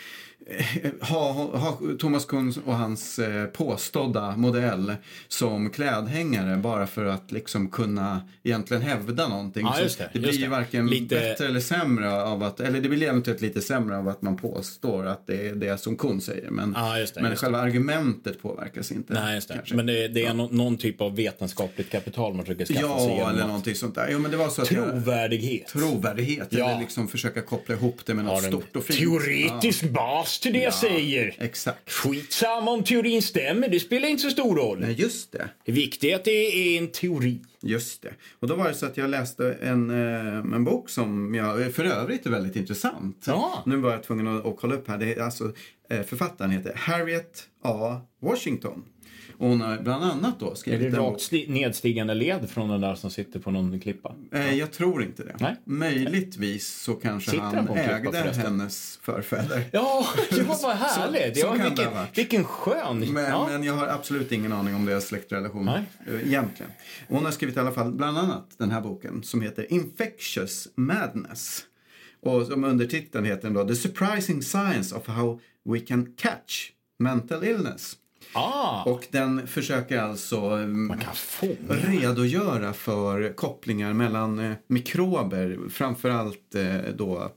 ha, 1.01 1.31
ha 1.31 1.77
Thomas 1.99 2.25
Kuhn 2.25 2.53
och 2.65 2.75
hans 2.75 3.19
eh, 3.19 3.45
påstådda 3.45 4.37
modell 4.37 4.95
som 5.27 5.69
klädhängare 5.69 6.57
bara 6.57 6.87
för 6.87 7.05
att 7.05 7.31
liksom 7.31 7.69
kunna 7.69 8.21
egentligen 8.43 8.83
hävda 8.83 9.27
någonting. 9.27 9.65
Ja, 9.65 9.75
det, 9.97 10.09
det 10.13 10.19
blir 10.19 10.31
ju 10.33 10.47
varken 10.47 10.87
Lite- 10.87 11.15
bättre 11.15 11.45
eller 11.47 11.59
sämre 11.59 12.21
av 12.23 12.43
att, 12.43 12.59
eller 12.59 12.81
det 12.81 12.89
blir 12.89 13.03
eventuellt 13.07 13.41
lite 13.41 13.61
sämre 13.61 13.97
av 13.97 14.07
att 14.07 14.21
man 14.21 14.37
påstår 14.37 15.05
att 15.05 15.27
det 15.27 15.47
är 15.47 15.55
det 15.55 15.77
som 15.81 15.95
Kuhn 15.95 16.21
säger. 16.21 16.49
Men, 16.49 16.73
Ja, 16.77 16.95
det, 17.15 17.21
men 17.21 17.35
själva 17.35 17.59
argumentet 17.59 18.41
påverkas 18.41 18.91
inte. 18.91 19.13
Nej, 19.13 19.35
just 19.35 19.47
det. 19.47 19.53
kanske. 19.53 19.75
Men 19.75 19.85
det, 19.85 20.07
det 20.07 20.25
är 20.25 20.33
nå- 20.33 20.49
någon 20.51 20.77
typ 20.77 21.01
av 21.01 21.15
vetenskapligt 21.15 21.91
kapital 21.91 22.33
man 22.33 22.45
försöker 22.45 22.65
skaffa 22.65 22.99
sig 22.99 23.17
Ja, 23.19 23.29
eller 23.29 23.47
någonting 23.47 23.75
sånt 23.75 23.95
där. 23.95 24.07
Jo, 24.11 24.19
men 24.19 24.31
det 24.31 24.37
var 24.37 24.49
så 24.49 24.61
att 24.61 24.71
jag, 24.71 24.85
Trovärdighet. 24.89 25.67
trovärdighet 25.67 26.47
Ja. 26.51 26.69
eller 26.69 26.79
liksom 26.81 27.07
försöka 27.07 27.41
koppla 27.41 27.75
ihop 27.75 27.99
det 28.05 28.13
med 28.13 28.25
något 28.25 28.43
en 28.43 28.49
stort 28.49 28.75
och 28.75 28.83
fint. 28.83 28.99
teoretisk 28.99 29.89
bas 29.89 30.34
till 30.41 30.53
det 30.53 30.59
jag 30.59 30.73
säger. 30.73 31.35
Exakt. 31.39 31.91
Skitsamma 31.91 32.71
om 32.71 32.83
teorin 32.83 33.21
stämmer, 33.21 33.69
det 33.69 33.79
spelar 33.79 34.07
inte 34.07 34.23
så 34.23 34.29
stor 34.29 34.55
roll. 34.55 34.79
Nej, 34.79 34.93
just 34.93 35.31
det. 35.31 35.49
Det 35.65 35.71
viktiga 35.71 36.11
är 36.11 36.15
att 36.15 36.25
det 36.25 36.31
är 36.31 36.77
en 36.77 36.91
teori. 36.91 37.39
Just 37.61 38.01
det. 38.01 38.13
Och 38.39 38.47
då 38.47 38.55
var 38.55 38.67
det 38.67 38.73
så 38.73 38.85
att 38.85 38.97
jag 38.97 39.09
läste 39.09 39.57
en, 39.61 39.89
eh, 39.89 40.37
en 40.37 40.63
bok 40.63 40.89
som 40.89 41.35
jag 41.35 41.73
för 41.73 41.83
övrigt 41.85 42.25
är 42.25 42.29
väldigt 42.29 42.55
intressant. 42.55 43.23
Ja. 43.27 43.63
Nu 43.65 43.77
var 43.77 43.91
jag 43.91 44.03
tvungen 44.03 44.27
att, 44.27 44.45
att 44.45 44.57
kolla 44.57 44.75
upp 44.75 44.87
här. 44.87 44.97
Det 44.97 45.13
är 45.13 45.21
alltså, 45.21 45.53
eh, 45.89 46.03
författaren 46.03 46.51
heter 46.51 46.73
Harriet 46.75 47.43
A. 47.63 48.01
Washington. 48.21 48.83
Och 49.37 49.47
hon 49.49 49.61
har 49.61 49.77
bland 49.77 50.03
annat 50.03 50.39
då 50.39 50.51
Är 50.51 50.55
skrivit 50.55 50.79
det 50.91 50.97
en 50.97 51.03
bok. 51.03 51.13
rakt 51.13 51.21
sti- 51.21 51.49
nedstigande 51.51 52.13
led 52.13 52.49
från 52.49 52.69
den 52.69 52.81
där 52.81 52.95
som 52.95 53.11
sitter 53.11 53.39
på 53.39 53.51
någon 53.51 53.79
klippa? 53.79 54.15
Eh, 54.31 54.53
jag 54.55 54.71
tror 54.71 55.03
inte 55.03 55.23
det. 55.23 55.35
Nej. 55.39 55.55
Möjligtvis 55.65 56.67
så 56.81 56.93
kanske 56.93 57.31
Sitter 57.31 57.43
han 57.43 57.67
ägde 57.77 58.17
hennes 58.17 58.99
förfäder. 59.01 59.63
Ja, 59.71 60.05
det 60.29 60.41
var 60.41 60.61
bara 60.61 60.73
härligt. 60.73 61.37
Så- 61.37 61.41
så 61.41 61.47
ja, 61.47 61.63
det 61.63 61.69
vilken, 61.69 61.93
vilken 62.15 62.43
skön... 62.43 62.99
Men, 63.13 63.23
ja. 63.23 63.47
men 63.51 63.63
jag 63.63 63.73
har 63.73 63.87
absolut 63.87 64.31
ingen 64.31 64.51
aning 64.53 64.75
om 64.75 64.85
deras 64.85 65.05
släktrelation 65.07 65.65
Nej. 65.65 65.83
eh, 66.07 66.27
egentligen. 66.27 66.71
Hon 67.07 67.25
har 67.25 67.31
skrivit 67.31 67.55
i 67.57 67.59
alla 67.59 67.71
fall 67.71 67.91
bland 67.91 68.17
annat 68.17 68.49
den 68.57 68.71
här 68.71 68.81
boken 68.81 69.23
som 69.23 69.41
heter 69.41 69.73
Infectious 69.73 70.67
Madness. 70.75 71.61
Och 72.21 72.45
som 72.45 72.63
undertiteln 72.63 73.25
heter 73.25 73.49
då 73.49 73.67
The 73.67 73.75
Surprising 73.75 74.41
Science 74.41 74.95
of 74.95 75.07
How 75.07 75.39
We 75.69 75.79
Can 75.79 76.13
Catch 76.17 76.69
Mental 76.99 77.43
Illness. 77.43 77.93
Ah, 78.35 78.83
Och 78.83 79.07
den 79.11 79.47
försöker 79.47 79.99
alltså 79.99 80.39
mm, 80.39 80.87
man 80.87 80.97
kan 80.97 81.15
få 81.15 81.47
redogöra 81.69 82.73
för 82.73 83.33
kopplingar 83.33 83.93
mellan 83.93 84.39
eh, 84.39 84.53
mikrober, 84.67 85.59
framförallt 85.69 86.55
eh, 86.55 86.77
då 86.95 87.31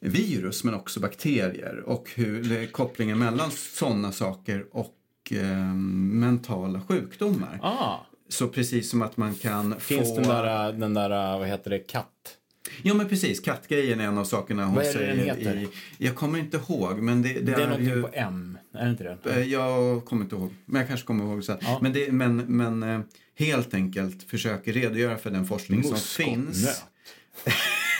virus 0.00 0.64
men 0.64 0.74
också 0.74 1.00
bakterier 1.00 1.82
och 1.86 2.08
hur 2.14 2.52
är 2.52 2.66
kopplingen 2.66 3.18
mellan 3.18 3.50
sådana 3.50 4.12
saker 4.12 4.66
och 4.72 4.94
eh, 5.30 5.74
mentala 6.14 6.80
sjukdomar. 6.80 7.58
Ah, 7.62 7.96
Så 8.28 8.48
precis 8.48 8.90
som 8.90 9.02
att 9.02 9.16
man 9.16 9.34
kan 9.34 9.80
finns 9.80 10.08
få... 10.08 10.14
den 10.20 10.28
där, 10.28 10.72
den 10.72 10.94
där, 10.94 11.38
vad 11.38 11.48
heter 11.48 11.70
det, 11.70 11.78
katt? 11.78 12.35
Ja 12.82 12.94
men 12.94 13.08
precis, 13.08 13.40
kattgrejen 13.40 14.00
är 14.00 14.04
en 14.04 14.18
av 14.18 14.24
sakerna 14.24 14.64
hon 14.64 14.74
Vad 14.74 14.84
är 14.84 14.88
det 14.88 14.92
säger 14.92 15.16
den 15.16 15.24
heter? 15.26 15.56
i... 15.56 15.68
Jag 15.98 16.14
kommer 16.14 16.38
inte 16.38 16.56
ihåg 16.56 16.98
men 16.98 17.22
det, 17.22 17.32
det, 17.32 17.40
Det 17.40 17.52
är 17.52 17.58
är 17.60 17.64
någonting 17.68 17.88
ju... 17.94 18.02
på 18.02 18.10
M, 18.12 18.58
är 18.74 18.84
det 18.84 18.90
inte 18.90 19.04
det? 19.22 19.30
Eh, 19.30 19.42
Jag 19.52 20.04
kommer 20.04 20.22
inte 20.22 20.36
ihåg, 20.36 20.54
men 20.64 20.78
jag 20.80 20.88
kanske 20.88 21.06
kommer 21.06 21.24
ihåg 21.24 21.44
sen. 21.44 21.58
Ja. 21.60 21.78
Men, 21.82 21.92
det, 21.92 22.12
men, 22.12 22.36
men 22.36 22.82
eh, 22.82 23.00
helt 23.38 23.74
enkelt 23.74 24.22
försöker 24.30 24.72
redogöra 24.72 25.16
för 25.18 25.30
den 25.30 25.46
forskning 25.46 25.82
som 25.84 25.96
finns. 25.96 26.82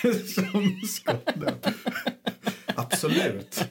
Som. 0.35 0.81
Absolut. 2.75 3.65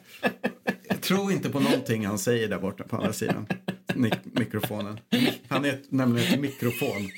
Tror 1.08 1.32
inte 1.32 1.50
på 1.50 1.60
någonting 1.60 2.06
han 2.06 2.20
säger 2.20 2.48
där 2.48 2.60
borta 2.60 2.84
på 2.84 2.96
andra 2.96 3.14
sidan 3.14 3.48
Mik- 3.96 4.20
mikrofonen. 4.40 5.00
Han 5.48 5.66
är 5.66 5.80
nämligen 5.90 6.34
ett 6.34 6.40
mikrofon. 6.40 7.10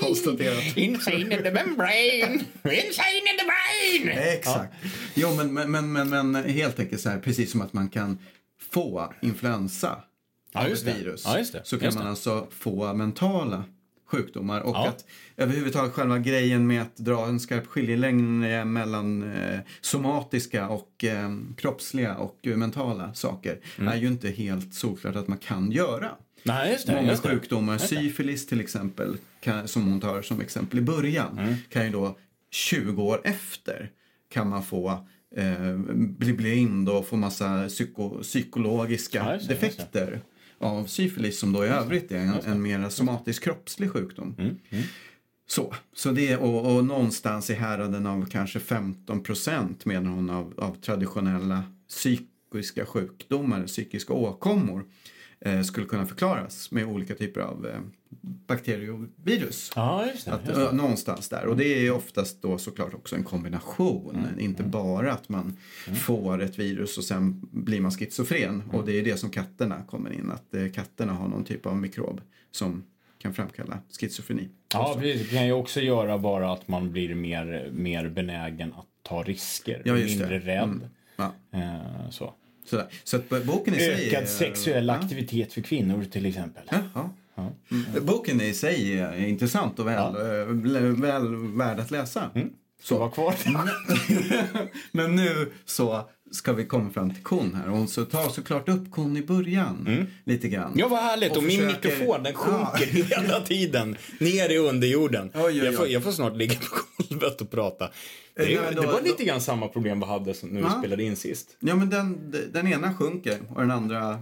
Konstaterat. 0.00 0.76
Insane 0.76 1.16
in 1.16 1.28
the 1.28 1.50
membrane! 1.50 2.40
Insane 2.64 3.18
in 3.18 3.38
the 3.38 3.44
brain! 3.44 4.18
Exakt. 4.18 4.74
Jo, 5.14 5.34
men, 5.34 5.70
men, 5.70 5.92
men, 5.92 6.08
men, 6.08 6.34
helt 6.34 6.78
enkelt 6.80 7.00
så 7.00 7.08
här, 7.08 7.18
precis 7.18 7.50
som 7.50 7.60
att 7.60 7.72
man 7.72 7.88
kan 7.88 8.18
få 8.72 9.12
influensa 9.22 10.02
Ja, 10.52 10.60
av 10.60 10.66
ett 10.66 10.82
virus. 10.82 11.24
Ja. 11.26 11.60
Så 11.64 11.78
kan 11.78 11.94
man 11.94 12.06
alltså 12.06 12.46
få 12.50 12.94
mentala 12.94 13.64
sjukdomar. 14.06 14.60
Och 14.60 14.74
Ja. 14.74 14.88
att 14.88 15.04
överhuvudtaget 15.36 15.92
själva 15.92 16.18
grejen 16.18 16.66
med 16.66 16.82
att 16.82 16.96
dra 16.96 17.26
en 17.26 17.40
skarp 17.40 17.66
skiljelinje 17.66 18.64
mellan 18.64 19.32
eh, 19.32 19.58
somatiska 19.80 20.68
och 20.68 21.04
eh, 21.04 21.30
kroppsliga 21.56 22.16
och 22.16 22.38
eh, 22.46 22.56
mentala 22.56 23.14
saker 23.14 23.58
Mm. 23.78 23.92
är 23.92 23.96
ju 23.96 24.06
inte 24.06 24.30
helt 24.30 24.74
solklart 24.74 25.16
att 25.16 25.28
man 25.28 25.38
kan 25.38 25.70
göra. 25.72 26.10
Nej, 26.42 26.72
just 26.72 26.86
det. 26.86 26.94
Många 26.94 27.10
Just 27.10 27.22
det. 27.22 27.28
sjukdomar, 27.28 27.72
Just 27.72 27.90
det. 27.90 27.96
syfilis 27.96 28.46
till 28.46 28.60
exempel, 28.60 29.16
kan, 29.40 29.68
som 29.68 29.82
hon 29.90 30.00
tar 30.00 30.22
som 30.22 30.40
exempel 30.40 30.78
i 30.78 30.82
början, 30.82 31.38
Mm. 31.38 31.54
kan 31.70 31.84
ju 31.84 31.90
då 31.92 32.16
20 32.50 33.02
år 33.02 33.20
efter 33.24 33.90
kan 34.32 34.48
man 34.48 34.62
få 34.62 35.06
eh, 35.36 35.76
bli 35.96 36.32
blind 36.32 36.88
och 36.88 37.06
få 37.06 37.16
massa 37.16 37.68
psyko, 37.68 38.22
psykologiska 38.22 39.18
Ja, 39.40 39.46
defekter 39.48 40.20
av 40.58 40.86
syfilis 40.86 41.38
som 41.38 41.52
då 41.52 41.64
i 41.64 41.68
övrigt 41.68 42.12
är 42.12 42.18
en, 42.18 42.34
en 42.44 42.62
mer 42.62 42.88
somatisk 42.88 43.44
kroppslig 43.44 43.90
sjukdom. 43.90 44.34
Mm, 44.38 44.56
Så, 45.46 45.74
så 45.94 46.10
det, 46.10 46.36
och, 46.36 46.76
och 46.76 46.84
någonstans 46.84 47.50
i 47.50 47.54
häraden 47.54 48.06
av 48.06 48.26
kanske 48.26 48.60
15 48.60 49.22
procent 49.22 49.84
menar 49.84 50.10
hon 50.10 50.30
av, 50.30 50.54
av 50.56 50.74
traditionella 50.80 51.62
psykiska 51.88 52.86
sjukdomar, 52.86 53.66
psykiska 53.66 54.12
åkommor 54.12 54.84
skulle 55.64 55.86
kunna 55.86 56.06
förklaras 56.06 56.70
med 56.70 56.84
olika 56.86 57.14
typer 57.14 57.40
av 57.40 57.66
eh, 57.66 57.80
bakterier 58.46 58.90
och 58.92 59.00
virus. 59.24 59.72
Ja, 59.76 60.06
just 60.06 60.24
det. 60.24 60.32
Att, 60.32 60.40
Just 60.46 60.54
det. 60.56 60.62
ö, 60.66 60.72
någonstans 60.72 61.28
där. 61.28 61.46
Och 61.46 61.56
det 61.56 61.86
är 61.86 61.90
oftast 61.92 62.42
då 62.42 62.58
såklart 62.58 62.94
också 62.94 63.16
en 63.16 63.24
kombination. 63.24 64.16
Mm, 64.16 64.40
Inte 64.40 64.62
bara 64.62 65.12
att 65.12 65.28
man 65.28 65.56
får 65.94 66.42
ett 66.42 66.58
virus 66.58 66.98
och 66.98 67.04
sen 67.04 67.48
blir 67.52 67.80
man 67.80 67.90
schizofren. 67.90 68.54
Mm. 68.54 68.70
Och 68.70 68.86
det 68.86 68.92
är 68.98 69.04
det 69.04 69.16
som 69.16 69.30
katterna 69.30 69.82
kommer 69.88 70.12
in. 70.12 70.30
Att 70.30 70.54
eh, 70.54 70.68
katterna 70.72 71.12
har 71.12 71.28
någon 71.28 71.44
typ 71.44 71.66
av 71.66 71.76
mikrob 71.76 72.20
som 72.50 72.84
kan 73.18 73.34
framkalla 73.34 73.78
schizofreni. 74.00 74.48
Ja, 74.72 74.96
precis. 75.00 75.30
Det 75.30 75.36
kan 75.36 75.46
ju 75.46 75.52
också 75.52 75.80
göra 75.80 76.18
bara 76.18 76.52
att 76.52 76.68
man 76.68 76.92
blir 76.92 77.14
mer, 77.14 77.70
mer 77.72 78.08
benägen 78.08 78.72
att 78.72 78.86
ta 79.02 79.22
risker. 79.22 79.82
Ja, 79.84 79.96
just 79.96 80.18
det. 80.18 80.28
mindre 80.28 80.38
rädd. 80.54 80.62
Mm. 80.64 80.82
Ja, 81.16 81.32
Eh, 81.52 82.10
så. 82.10 82.34
Sådär. 82.64 82.86
Så 83.04 83.16
att 83.16 83.44
boken 83.44 83.74
i 83.74 83.78
sig... 83.78 84.08
Ökad 84.08 84.28
sexuell 84.28 84.86
ja. 84.86 84.94
aktivitet 84.94 85.52
för 85.52 85.60
kvinnor 85.60 86.04
till 86.04 86.26
exempel. 86.26 86.62
Ja, 86.70 87.10
ja. 87.34 87.52
Mm. 87.70 88.06
Boken 88.06 88.40
i 88.40 88.54
sig 88.54 88.98
är 88.98 89.16
intressant 89.16 89.78
och 89.78 89.86
väl, 89.86 90.14
eh, 90.16 90.82
väl, 91.02 91.36
värd 91.36 91.80
att 91.80 91.90
läsa. 91.90 92.30
Så 92.82 92.98
var 92.98 93.10
kvar. 93.10 93.34
Men 94.92 95.16
nu 95.16 95.52
så 95.64 96.08
ska 96.34 96.52
vi 96.52 96.64
komma 96.64 96.90
fram 96.90 97.14
till 97.14 97.22
kon 97.22 97.54
här. 97.54 97.70
Och 97.70 97.76
hon 97.76 97.88
så 97.88 98.04
tar 98.04 98.28
såklart 98.28 98.68
upp 98.68 98.90
kon 98.90 99.16
i 99.16 99.22
början. 99.22 100.06
Lite 100.24 100.48
grann. 100.48 100.72
Ja, 100.76 100.88
vad 100.88 100.98
härligt. 101.02 101.30
Och, 101.30 101.36
Och 101.36 101.42
min 101.42 101.60
försöker- 101.60 101.90
mikrofon 101.90 102.22
den 102.22 102.34
sjunker 102.34 102.88
Ja. 102.92 103.04
hela 103.22 103.40
tiden 103.40 103.96
ner 104.20 104.50
i 104.50 104.58
underjorden. 104.58 105.30
Oj, 105.34 105.42
oj, 105.44 105.60
oj. 105.60 105.64
Jag, 105.64 105.74
får, 105.76 105.88
jag 105.88 106.02
får 106.02 106.12
snart 106.12 106.36
ligga 106.36 106.54
på 106.54 107.04
golvet 107.08 107.40
och 107.40 107.50
prata. 107.50 107.90
Det, 108.36 108.42
nej, 108.44 108.58
då- 108.74 108.80
det 108.80 108.86
var 108.86 109.00
då- 109.00 109.04
lite 109.06 109.24
grann 109.24 109.40
samma 109.40 109.68
problem 109.68 110.00
vi 110.00 110.06
hade 110.06 110.34
som 110.34 110.48
när 110.48 110.62
vi 110.62 110.68
spelade 110.78 111.02
in 111.02 111.16
sist. 111.16 111.56
Ja, 111.60 111.74
men 111.76 111.90
den, 111.90 112.34
den 112.52 112.68
ena 112.68 112.94
sjunker 112.94 113.38
och 113.48 113.60
den 113.60 113.70
andra 113.70 114.18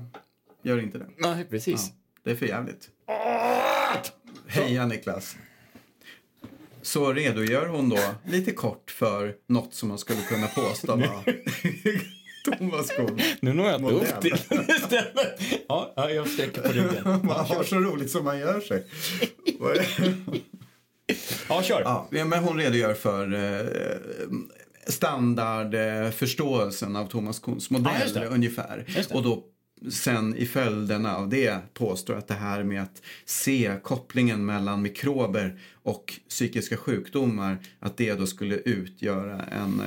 gör 0.62 0.78
inte 0.82 0.98
det. 0.98 1.06
Nej, 1.18 1.44
precis. 1.50 1.86
Ja, 1.88 1.94
det 2.24 2.30
är 2.30 2.34
för 2.36 2.46
jävligt. 2.46 2.88
Heja 4.46 4.86
Niklas. 4.86 5.36
Så 6.82 7.12
redogör 7.12 7.66
hon 7.66 7.88
då 7.88 7.98
lite 8.26 8.52
kort 8.52 8.90
för 8.90 9.34
något 9.48 9.74
som 9.74 9.88
man 9.88 9.98
skulle 9.98 10.20
kunna 10.22 10.46
påstå 10.46 10.96
var 10.96 11.24
Thomas 12.58 12.88
Skog. 12.88 13.22
Nu 13.40 13.52
når 13.52 13.66
jag 13.70 13.80
inte 13.80 13.94
upp 13.94 14.20
till 14.20 14.32
istället. 14.68 15.40
Ja, 15.68 15.92
ja, 15.96 16.10
jag 16.10 16.28
sträcker 16.28 16.62
på 16.62 16.68
ryggen. 16.72 17.04
Man 17.04 17.46
har 17.46 17.64
så 17.64 17.76
roligt 17.76 18.10
som 18.10 18.24
man 18.24 18.38
gör 18.38 18.60
sig. 18.60 18.84
Ja, 21.48 21.62
kör. 21.62 21.80
Ja, 21.80 22.08
men 22.10 22.32
hon 22.32 22.58
redogör 22.58 22.94
för 22.94 23.34
eh, 23.34 23.66
standardförståelsen 24.86 26.96
av 26.96 27.06
Thomas 27.06 27.38
Kuhns 27.38 27.70
modell 27.70 28.12
det. 28.14 28.26
ungefär. 28.26 28.84
Och 29.10 29.22
då 29.22 29.44
sen 29.90 30.36
i 30.36 30.46
följden 30.46 31.06
av 31.06 31.28
det 31.28 31.74
påstår 31.74 32.14
att 32.14 32.28
det 32.28 32.34
här 32.34 32.64
med 32.64 32.82
att 32.82 33.02
se 33.24 33.76
kopplingen 33.82 34.46
mellan 34.46 34.82
mikrober 34.82 35.58
och 35.82 36.14
psykiska 36.28 36.76
sjukdomar, 36.76 37.58
att 37.80 37.96
det 37.96 38.14
då 38.14 38.26
skulle 38.26 38.56
utgöra 38.56 39.42
en 39.42 39.82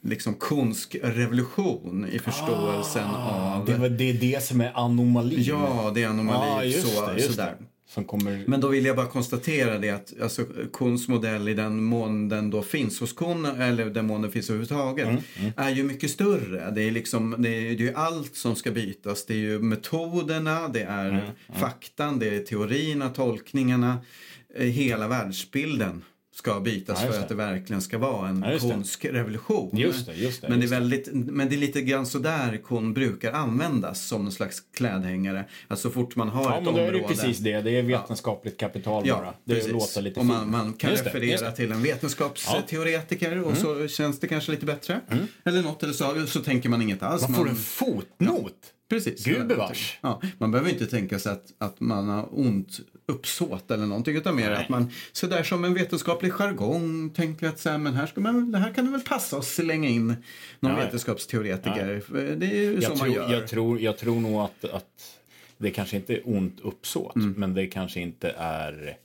liksom 0.00 0.34
konsk 0.34 0.96
revolution 1.02 2.06
i 2.12 2.18
förståelsen 2.18 3.04
av... 3.04 3.62
Ah, 3.62 3.64
Det, 3.66 3.74
var, 3.74 3.88
det 3.88 4.10
är 4.10 4.14
det 4.14 4.42
som 4.42 4.60
är 4.60 4.72
anomalin. 4.74 5.42
Ja, 5.42 5.92
det 5.94 6.02
är 6.02 6.08
anomali. 6.08 6.72
Just 6.72 6.96
så, 6.96 7.06
det. 7.06 7.14
Just 7.14 7.30
sådär. 7.30 7.56
det. 7.58 7.64
Kommer... 8.06 8.44
Men 8.46 8.60
då 8.60 8.68
vill 8.68 8.84
jag 8.84 8.96
bara 8.96 9.06
konstatera 9.06 9.78
det 9.78 9.90
att 9.90 10.14
alltså, 10.22 10.46
Kuhns 10.72 11.08
modell 11.08 11.48
i 11.48 11.54
den 11.54 11.82
mån 11.82 12.28
den 12.28 12.50
då 12.50 12.62
finns 12.62 13.00
hos 13.00 13.12
Kuhn, 13.12 13.44
eller 13.44 13.90
den 13.90 14.06
mån 14.06 14.22
den 14.22 14.32
finns 14.32 14.50
överhuvudtaget, 14.50 15.08
är 15.56 15.70
ju 15.70 15.82
mycket 15.82 16.10
större. 16.10 16.70
Det 16.70 16.82
är, 16.82 16.90
liksom, 16.90 17.34
det 17.38 17.48
är, 17.48 17.76
det 17.76 17.88
är 17.88 17.94
allt 17.94 18.36
som 18.36 18.56
ska 18.56 18.70
bytas. 18.70 19.26
Det 19.26 19.34
är 19.34 19.38
ju 19.38 19.58
metoderna, 19.58 20.68
det 20.68 20.82
är 20.82 21.34
faktan, 21.54 22.18
det 22.18 22.36
är 22.36 22.40
teorierna, 22.40 23.08
tolkningarna, 23.08 23.98
eh, 24.54 24.66
hela 24.66 25.08
världsbilden 25.08 26.02
ska 26.38 26.60
bytas 26.60 27.02
Ja, 27.04 27.12
för 27.12 27.20
att 27.20 27.28
det. 27.28 27.34
verkligen 27.34 27.82
ska 27.82 27.98
vara 27.98 28.28
en 28.28 28.42
Ja, 28.46 28.52
just 28.52 28.68
det. 28.68 28.74
konsk 28.74 29.04
revolution. 29.04 29.70
Just 29.72 30.06
det, 30.06 30.14
just 30.14 30.40
det, 30.42 30.48
men, 30.48 30.60
det 30.60 30.66
är 30.66 30.68
väldigt, 30.68 31.08
men 31.12 31.48
det 31.48 31.54
är 31.54 31.58
lite 31.58 31.80
grann 31.82 32.06
sådär 32.06 32.60
kon 32.64 32.94
brukar 32.94 33.32
användas 33.32 34.00
som 34.06 34.26
en 34.26 34.32
slags 34.32 34.62
klädhängare. 34.76 35.44
Alltså 35.68 35.88
så 35.88 35.94
fort 35.94 36.16
man 36.16 36.28
har 36.28 36.44
Ja, 36.44 36.58
ett 36.58 36.64
men 36.64 36.74
då 36.74 36.80
är 36.80 36.86
område. 36.86 36.98
det 36.98 37.14
precis 37.14 37.38
det. 37.38 37.60
Det 37.60 37.70
är 37.78 37.82
vetenskapligt 37.82 38.60
kapital 38.60 39.04
bara. 39.08 39.34
Det 39.44 39.54
precis. 39.54 39.72
låter 39.72 40.02
lite 40.02 40.20
och 40.20 40.26
man, 40.26 40.50
man 40.50 40.72
kan 40.72 40.90
Just 40.90 41.06
referera 41.06 41.50
det. 41.50 41.56
till 41.56 41.72
en 41.72 41.82
vetenskapsteoretiker 41.82 43.38
och 43.42 43.56
så 43.56 43.88
känns 43.88 44.20
det 44.20 44.28
kanske 44.28 44.50
lite 44.52 44.66
bättre. 44.66 45.00
Eller 45.44 45.62
något, 45.62 45.82
eller 45.82 45.92
så, 45.92 46.26
så 46.26 46.40
tänker 46.40 46.68
man 46.68 46.82
inget 46.82 47.02
alls. 47.02 47.22
Man 47.22 47.34
får 47.34 47.48
en 47.48 47.56
fotnot. 47.56 48.54
Precis. 48.90 49.24
Gud 49.24 49.46
bevars. 49.46 49.98
Ja, 50.00 50.20
man 50.38 50.50
behöver 50.50 50.70
inte 50.70 50.86
tänka 50.86 51.18
sig 51.18 51.32
att, 51.32 51.44
att 51.58 51.80
man 51.80 52.08
har 52.08 52.28
ont 52.38 52.80
uppsåt 53.08 53.70
eller 53.70 53.86
någonting 53.86 54.16
utan 54.16 54.36
mer 54.36 54.50
Nej. 54.50 54.58
att 54.58 54.68
man 54.68 54.90
sådär 55.12 55.42
som 55.42 55.64
en 55.64 55.74
vetenskaplig 55.74 56.32
jargong 56.32 57.10
tänker 57.10 57.48
att 57.48 57.60
så 57.60 57.70
här, 57.70 57.78
men 57.78 57.94
här, 57.94 58.06
ska 58.06 58.20
man, 58.20 58.52
det 58.52 58.58
här 58.58 58.72
kan 58.72 58.84
det 58.84 58.90
väl 58.90 59.00
passa 59.00 59.36
att 59.36 59.44
slänga 59.44 59.88
in 59.88 60.06
någon 60.60 60.72
ja. 60.72 60.76
vetenskapsteoretiker. 60.76 62.02
Det 62.36 62.46
är 62.46 62.54
ju 62.54 62.82
så 62.82 62.94
man 62.94 63.12
gör. 63.12 63.32
jag, 63.32 63.48
tror, 63.48 63.80
jag 63.80 63.98
tror 63.98 64.20
nog 64.20 64.40
att, 64.40 64.64
att 64.64 65.18
det 65.58 65.70
kanske 65.70 65.96
inte 65.96 66.14
är 66.14 66.20
ont 66.24 66.60
uppsåt, 66.62 67.16
Mm. 67.16 67.34
men 67.36 67.54
det 67.54 67.66
kanske 67.66 68.00
inte 68.00 68.34
är... 68.38 68.96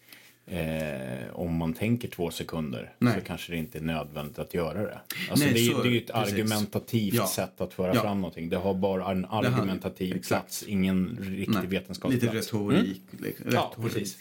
Eh, 0.48 1.30
om 1.34 1.56
man 1.58 1.74
tänker 1.74 2.08
två 2.08 2.32
sekunder 2.32 2.94
Nej. 3.00 3.14
så 3.20 3.22
kanske 3.28 3.52
det 3.52 3.58
inte 3.58 3.78
är 3.78 3.82
nödvändigt 3.82 4.40
att 4.40 4.54
göra 4.54 4.82
det. 4.82 5.00
Alltså 5.30 5.46
Nej, 5.46 5.54
det, 5.54 5.60
är, 5.60 5.72
så- 5.74 5.84
det 5.84 5.90
är 5.90 5.92
ju 5.92 5.98
ett 5.98 6.14
precis. 6.14 6.34
argumentativt 6.34 7.14
Ja. 7.14 7.28
sätt 7.28 7.62
att 7.62 7.74
föra 7.74 7.96
Ja. 7.96 8.02
fram 8.02 8.22
någonting. 8.22 8.50
Det 8.50 8.58
har 8.58 8.74
bara 8.74 9.12
en 9.12 9.26
argumentativ 9.26 10.16
exakt. 10.16 10.28
plats, 10.42 10.64
ingen 10.68 11.18
riktig 11.22 11.54
Nej, 11.56 11.68
vetenskapsplats. 11.68 12.24
Lite 12.24 12.38
retorik. 12.38 13.02
liksom, 13.20 13.46
Ja, 13.52 13.74
retorik. 13.78 14.18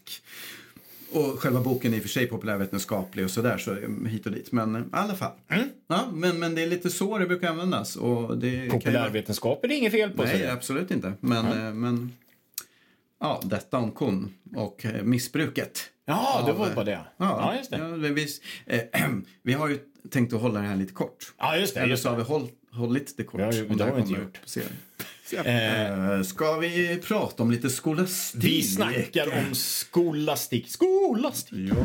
och 1.13 1.41
själva 1.41 1.61
boken 1.61 1.93
är 1.93 1.97
i 1.97 1.99
och 1.99 2.03
för 2.03 2.09
sig 2.11 2.27
populärvetenskaplig 2.27 3.25
och 3.25 3.31
sådär 3.31 3.59
så 3.59 3.73
eh, 3.73 3.89
hit 4.09 4.27
och 4.27 4.33
dit. 4.33 4.53
Men 4.53 4.75
eh, 4.77 4.81
i 4.83 4.85
alla 4.93 5.15
fall. 5.15 5.33
Mm. 5.49 5.69
Ja, 5.89 6.09
men, 6.13 6.39
men 6.39 6.55
det 6.55 6.63
är 6.63 6.67
lite 6.67 6.91
så 6.91 7.19
det 7.19 7.27
brukar 7.27 7.49
användas. 7.51 7.97
Och 7.97 8.39
det 8.39 8.71
Populärvetenskap 8.71 9.65
är 9.65 9.69
det 9.69 9.75
inget 9.75 9.93
fel 9.93 10.11
på. 10.11 10.23
Nej, 10.25 10.47
absolut 10.49 10.91
inte. 10.91 11.13
Men, 11.21 11.47
eh, 11.67 11.75
men 11.75 12.13
ja, 13.23 13.41
detta 13.45 13.79
om 13.79 13.91
kon 13.93 14.35
och 14.57 14.85
eh, 14.85 15.03
missbruket. 15.03 15.79
Ja, 16.05 16.43
det 16.47 16.53
var 16.53 16.69
eh, 16.69 16.75
bara 16.75 16.85
det. 16.85 17.01
Ja, 17.17 17.55
just 17.57 17.71
det. 17.71 17.79
Ja, 17.79 17.85
det 17.85 18.11
vi, 18.11 18.27
eh, 18.67 18.81
vi 19.43 19.53
har 19.53 19.69
ju 19.69 19.79
tänkt 20.11 20.33
att 20.33 20.41
hålla 20.41 20.61
det 20.61 20.67
här 20.67 20.77
lite 20.77 20.93
kort. 20.93 21.33
Ja, 21.39 21.57
just 21.57 21.75
det. 21.75 21.81
Eller 21.81 21.91
Just 21.91 22.03
så 22.03 22.09
har 22.09 22.17
det. 22.17 22.23
vi 22.23 22.29
håll, 22.29 22.49
hållit 22.73 23.17
det 23.17 23.25
kort. 23.25 23.39
Det 23.41 23.45
har 23.45 23.53
ju- 23.53 23.69
det 23.69 23.85
har 23.85 23.93
vi 23.95 24.01
inte 24.01 24.13
gjort. 24.13 24.23
upp 24.23 24.43
på 24.43 24.49
serien. 24.49 24.73
Eh, 25.33 26.23
ska 26.23 26.57
vi 26.59 27.01
prata 27.09 27.43
om 27.43 27.51
lite 27.51 27.71
skolastik? 27.71 28.45
Vi 28.45 28.63
snackar 28.63 29.27
om 29.27 29.55
skolastik. 29.55 30.69
Skolastik! 30.71 31.71
Ja. 31.71 31.77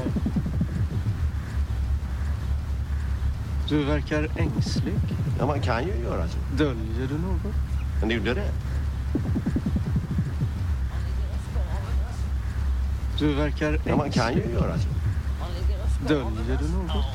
Du 3.70 3.84
verkar 3.84 4.30
ängslig. 4.40 4.94
Ja, 5.40 5.46
man 5.48 5.62
kan 5.62 5.84
ju 5.88 5.94
göra 6.04 6.28
så. 6.28 6.38
Döljer 6.58 7.08
du 7.10 7.18
något? 7.18 7.56
Men 8.02 8.12
är 8.12 8.20
du 8.20 8.34
rädd? 8.34 8.52
Du 13.20 13.34
verkar 13.34 13.74
ängslig. 13.74 13.92
Ja, 13.92 13.98
man 13.98 14.12
kan 14.12 14.34
ju 14.34 14.42
göra 14.54 14.78
så. 14.80 14.88
Döljer 16.08 16.60
du 16.62 16.70
något? 16.70 17.06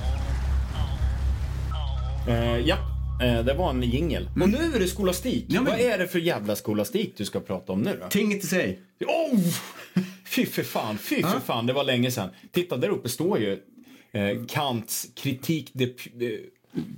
Eh, 2.29 2.57
ja, 2.59 2.77
eh, 3.23 3.45
det 3.45 3.55
var 3.55 3.70
en 3.70 3.83
jingel. 3.83 4.31
Och 4.43 4.49
nu 4.49 4.59
är 4.74 4.79
det 4.79 4.87
skolastik. 4.87 5.45
Ja, 5.49 5.61
men- 5.62 5.73
Vad 5.73 5.81
är 5.81 5.99
det 5.99 6.09
för 6.09 6.19
jävla 6.19 6.57
skolastik 6.57 7.15
du 7.16 7.24
ska 7.24 7.41
prata 7.41 7.73
om 7.73 7.81
nu 7.83 7.99
då? 8.03 8.09
Tinget 8.09 8.45
i 8.45 8.47
sig. 8.47 8.81
Oh! 9.07 9.41
Fy 10.24 10.47
för 10.47 10.62
fan, 10.62 10.99
fy 10.99 11.23
för 11.23 11.41
fan, 11.41 11.66
det 11.66 11.73
var 11.73 11.85
länge 11.85 12.11
sedan. 12.11 12.29
Titta, 12.53 12.77
där 12.77 12.89
uppe 12.89 13.09
står 13.09 13.39
ju 13.39 13.53
eh, 14.12 14.45
Kants 14.49 15.07
kritik 15.15 15.70
de... 15.73 15.87
de 16.15 16.39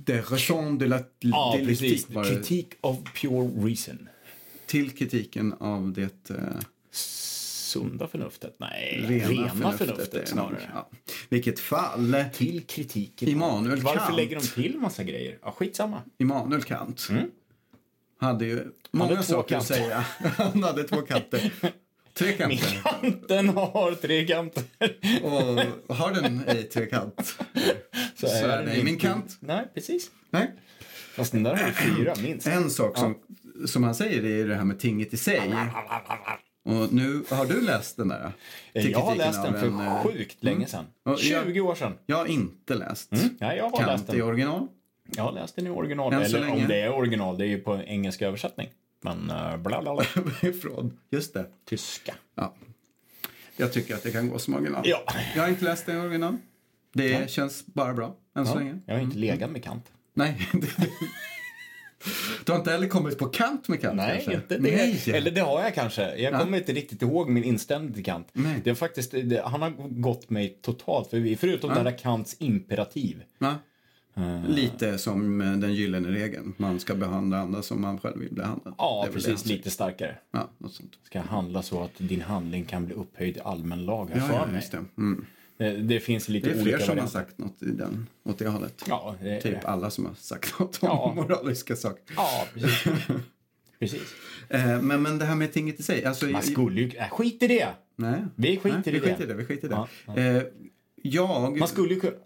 De 0.05 0.21
raison 0.21 0.77
de 0.77 0.85
la 0.87 0.99
ja, 1.19 1.57
precis. 1.65 2.05
det. 2.05 2.23
Kritik 2.23 2.67
of 2.81 2.97
pure 3.21 3.47
reason. 3.67 4.09
Till 4.65 4.91
kritiken 4.91 5.53
av 5.59 5.93
det 5.93 6.29
eh, 6.29 6.35
Sunda 7.75 8.07
förnuftet? 8.07 8.55
Nej, 8.59 9.05
rena, 9.07 9.27
rena, 9.29 9.49
förnuftet. 9.49 9.87
förnuftet, 9.87 10.27
snarare. 10.27 10.69
Ja. 10.73 10.89
Vilket 11.29 11.59
fall. 11.59 12.15
Till 12.33 12.63
kritiken. 12.63 13.29
Immanuel 13.29 13.81
Varför 13.81 13.99
Kant. 13.99 14.15
lägger 14.15 14.35
de 14.39 14.47
till 14.47 14.77
massa 14.77 15.03
grejer? 15.03 15.37
Ja, 15.41 15.51
skitsamma. 15.51 16.01
Immanuel 16.17 16.63
Kant 16.63 17.07
hade 18.19 18.45
ju 18.45 18.63
många 18.91 19.15
två 19.15 19.23
saker 19.23 19.57
att 19.57 19.65
säga. 19.65 20.05
Han 20.37 20.63
hade 20.63 20.83
två 20.83 21.01
kanter. 21.01 21.53
Tre 22.13 22.31
kanter. 22.33 22.81
Kanten 22.83 23.49
har 23.49 23.91
tre 23.95 24.27
kanter. 24.27 24.63
Och 25.23 25.95
har 25.95 26.13
den 26.13 26.43
ej 26.47 26.63
trekant? 26.63 27.35
Så 28.15 28.27
är 28.27 28.65
det 28.65 28.83
min 28.83 28.97
kant. 28.97 29.37
Nej, 29.39 29.67
precis. 29.73 30.11
Nej. 30.29 30.51
Fast 31.15 31.31
den 31.31 31.43
där 31.43 31.55
har 31.55 31.67
ju 31.67 31.73
fyra, 31.73 32.13
minst. 32.21 32.47
En 32.47 32.69
sak 32.69 32.97
som, 32.97 33.17
som 33.65 33.83
han 33.83 33.95
säger 33.95 34.25
är 34.25 34.47
det 34.47 34.55
här 34.55 34.63
med 34.63 34.79
tinget 34.79 35.13
i 35.13 35.17
sig. 35.17 35.53
Och 36.65 36.93
nu, 36.93 37.23
har 37.29 37.45
du 37.45 37.61
läst 37.61 37.97
den 37.97 38.07
där? 38.07 38.31
Till 38.73 38.91
Jag 38.91 38.99
har 38.99 39.15
läst 39.15 39.43
den 39.43 39.59
för 39.59 39.67
en, 39.67 39.79
eh, 39.79 40.03
sjukt 40.03 40.43
länge 40.43 40.65
sedan. 40.67 40.85
Och 41.03 41.11
jag- 41.11 41.45
20 41.45 41.61
år 41.61 41.75
sedan. 41.75 41.93
Jag 42.05 42.17
har 42.17 42.25
inte 42.25 42.75
läst 42.75 43.11
Nej, 43.11 43.57
jag 43.57 43.69
har 43.69 43.71
läst 43.87 44.05
Kant 44.05 44.09
i 44.09 44.17
den. 44.17 44.27
original. 44.27 44.67
Jag 45.15 45.23
har 45.23 45.31
läst 45.31 45.55
den 45.55 45.67
i 45.67 45.69
original. 45.69 46.13
Eller 46.13 46.39
länge. 46.39 46.51
om 46.61 46.67
det 46.67 46.81
är 46.81 46.93
original, 46.93 47.37
det 47.37 47.45
är 47.45 47.47
ju 47.47 47.59
på 47.59 47.81
engelska 47.81 48.27
översättning. 48.27 48.69
Men 49.01 49.17
uh, 49.31 49.57
bla 49.57 49.81
bla 49.81 49.95
bla. 49.95 50.05
Ifrån. 50.49 50.97
Just 51.09 51.33
det. 51.33 51.45
Tyska. 51.65 52.15
Ja. 52.35 52.53
Jag 53.57 53.73
tycker 53.73 53.95
att 53.95 54.03
det 54.03 54.11
kan 54.11 54.29
gå 54.29 54.39
som 54.39 54.53
original. 54.55 54.81
Ja. 54.85 55.03
Jag 55.35 55.41
har 55.41 55.49
inte 55.49 55.63
läst 55.63 55.85
den 55.85 55.97
i 55.97 55.99
original. 55.99 56.37
Det 56.93 57.19
Nej. 57.19 57.27
känns 57.29 57.65
bara 57.65 57.93
bra 57.93 58.15
än 58.35 58.45
så 58.45 58.51
Ja, 58.51 58.55
länge. 58.59 58.79
jag 58.85 58.95
har 58.95 59.01
inte 59.01 59.17
legat 59.17 59.49
med 59.51 59.63
Kant. 59.63 59.85
Nej. 60.13 60.49
du 62.45 62.51
har 62.51 62.59
inte 62.59 62.71
heller 62.71 62.87
kommit 62.87 63.17
på 63.17 63.25
kant 63.25 63.67
med 63.67 63.81
Kant 63.81 63.95
Nej, 63.95 64.15
kanske? 64.15 64.33
inte 64.33 64.57
det. 64.57 64.75
Nej. 64.75 65.03
Eller 65.13 65.31
det 65.31 65.41
har 65.41 65.63
jag 65.63 65.75
kanske. 65.75 66.15
Jag 66.15 66.41
kommer 66.41 66.57
inte 66.57 66.73
riktigt 66.73 67.01
ihåg 67.01 67.29
min 67.29 67.43
inställning 67.43 67.93
till 67.93 68.03
Kant. 68.05 68.27
Nej. 68.33 68.61
Det 68.63 68.69
är 68.69 68.73
faktiskt, 68.75 69.11
det, 69.11 69.41
han 69.45 69.61
har 69.61 69.73
gått 70.01 70.29
mig 70.29 70.59
totalt 70.61 71.09
förbi. 71.09 71.35
Förutom 71.35 71.69
Ja. 71.69 71.77
det 71.77 71.83
där 71.83 71.97
Kants 71.97 72.35
imperativ. 72.39 73.23
Ja. 73.39 73.55
Lite 74.47 74.97
som 74.97 75.41
eh, 75.41 75.51
den 75.53 75.73
gyllene 75.73 76.07
regeln. 76.11 76.53
Man 76.57 76.79
ska 76.79 76.95
behandla 76.95 77.37
andra 77.39 77.61
som 77.61 77.81
man 77.81 77.99
själv 77.99 78.19
vill 78.19 78.33
behandla. 78.33 78.73
Ja, 78.77 79.07
precis. 79.13 79.45
Lite 79.45 79.69
starkare. 79.71 80.15
Ja, 80.31 80.49
något 80.57 80.73
sånt. 80.73 80.91
Ska 81.03 81.21
handla 81.21 81.61
så 81.63 81.83
att 81.83 81.91
din 81.97 82.21
handling 82.21 82.65
kan 82.65 82.85
bli 82.85 82.95
upphöjd 82.95 83.37
i 83.37 83.39
allmän 83.39 83.85
lag 83.85 84.09
Ja, 84.15 84.21
för 84.21 84.33
ja, 84.33 84.47
just 84.55 84.71
det. 84.71 84.83
Mm. 84.97 85.25
Det, 85.57 85.71
det 85.77 85.99
finns 85.99 86.29
lite 86.29 86.49
Det 86.49 86.55
är 86.55 86.61
olika 86.61 86.77
fler 86.77 86.85
som 86.87 86.97
har 86.99 87.07
sagt 87.07 87.37
något 87.37 87.63
i 87.63 87.65
den, 87.71 88.07
åt 88.23 88.37
det 88.39 88.47
hållet. 88.47 88.83
Ja, 88.87 89.15
det, 89.21 89.41
Typ 89.41 89.65
alla 89.65 89.89
som 89.89 90.05
har 90.05 90.13
sagt 90.13 90.59
något 90.59 90.83
om 90.83 90.89
Ja. 90.89 91.13
moraliska 91.15 91.75
saker. 91.75 92.13
ja, 92.15 92.45
precis. 92.53 92.83
precis. 93.79 94.13
Eh, 94.49 94.81
men, 94.81 95.01
men 95.01 95.17
det 95.19 95.25
här 95.25 95.35
med 95.35 95.53
tinget 95.53 95.79
i 95.79 95.83
sig. 95.83 96.05
Alltså, 96.05 96.25
Man 96.25 96.41
skulle 96.43 96.81
ju... 96.81 96.97
Äh, 96.97 97.09
skit 97.09 97.43
i 97.43 97.47
det! 97.47 97.67
Nej. 97.95 98.25
Vi 98.35 98.57
skiter 98.57 98.77
Nej, 98.77 98.83
i 98.85 98.91
vi 98.91 98.99
det. 98.99 99.05
skiter 99.11 99.23
i 99.23 99.27
det. 99.27 99.33
Vi 99.33 99.45
skiter 99.45 99.67
i 99.67 99.69
det. 99.69 99.75
Ja, 99.75 99.87
ja. 100.05 100.17
Eh, 100.17 100.43
jag 101.01 101.57
Man 101.57 101.67
skulle 101.67 101.93
ju 101.93 101.99
kunna... 101.99 102.13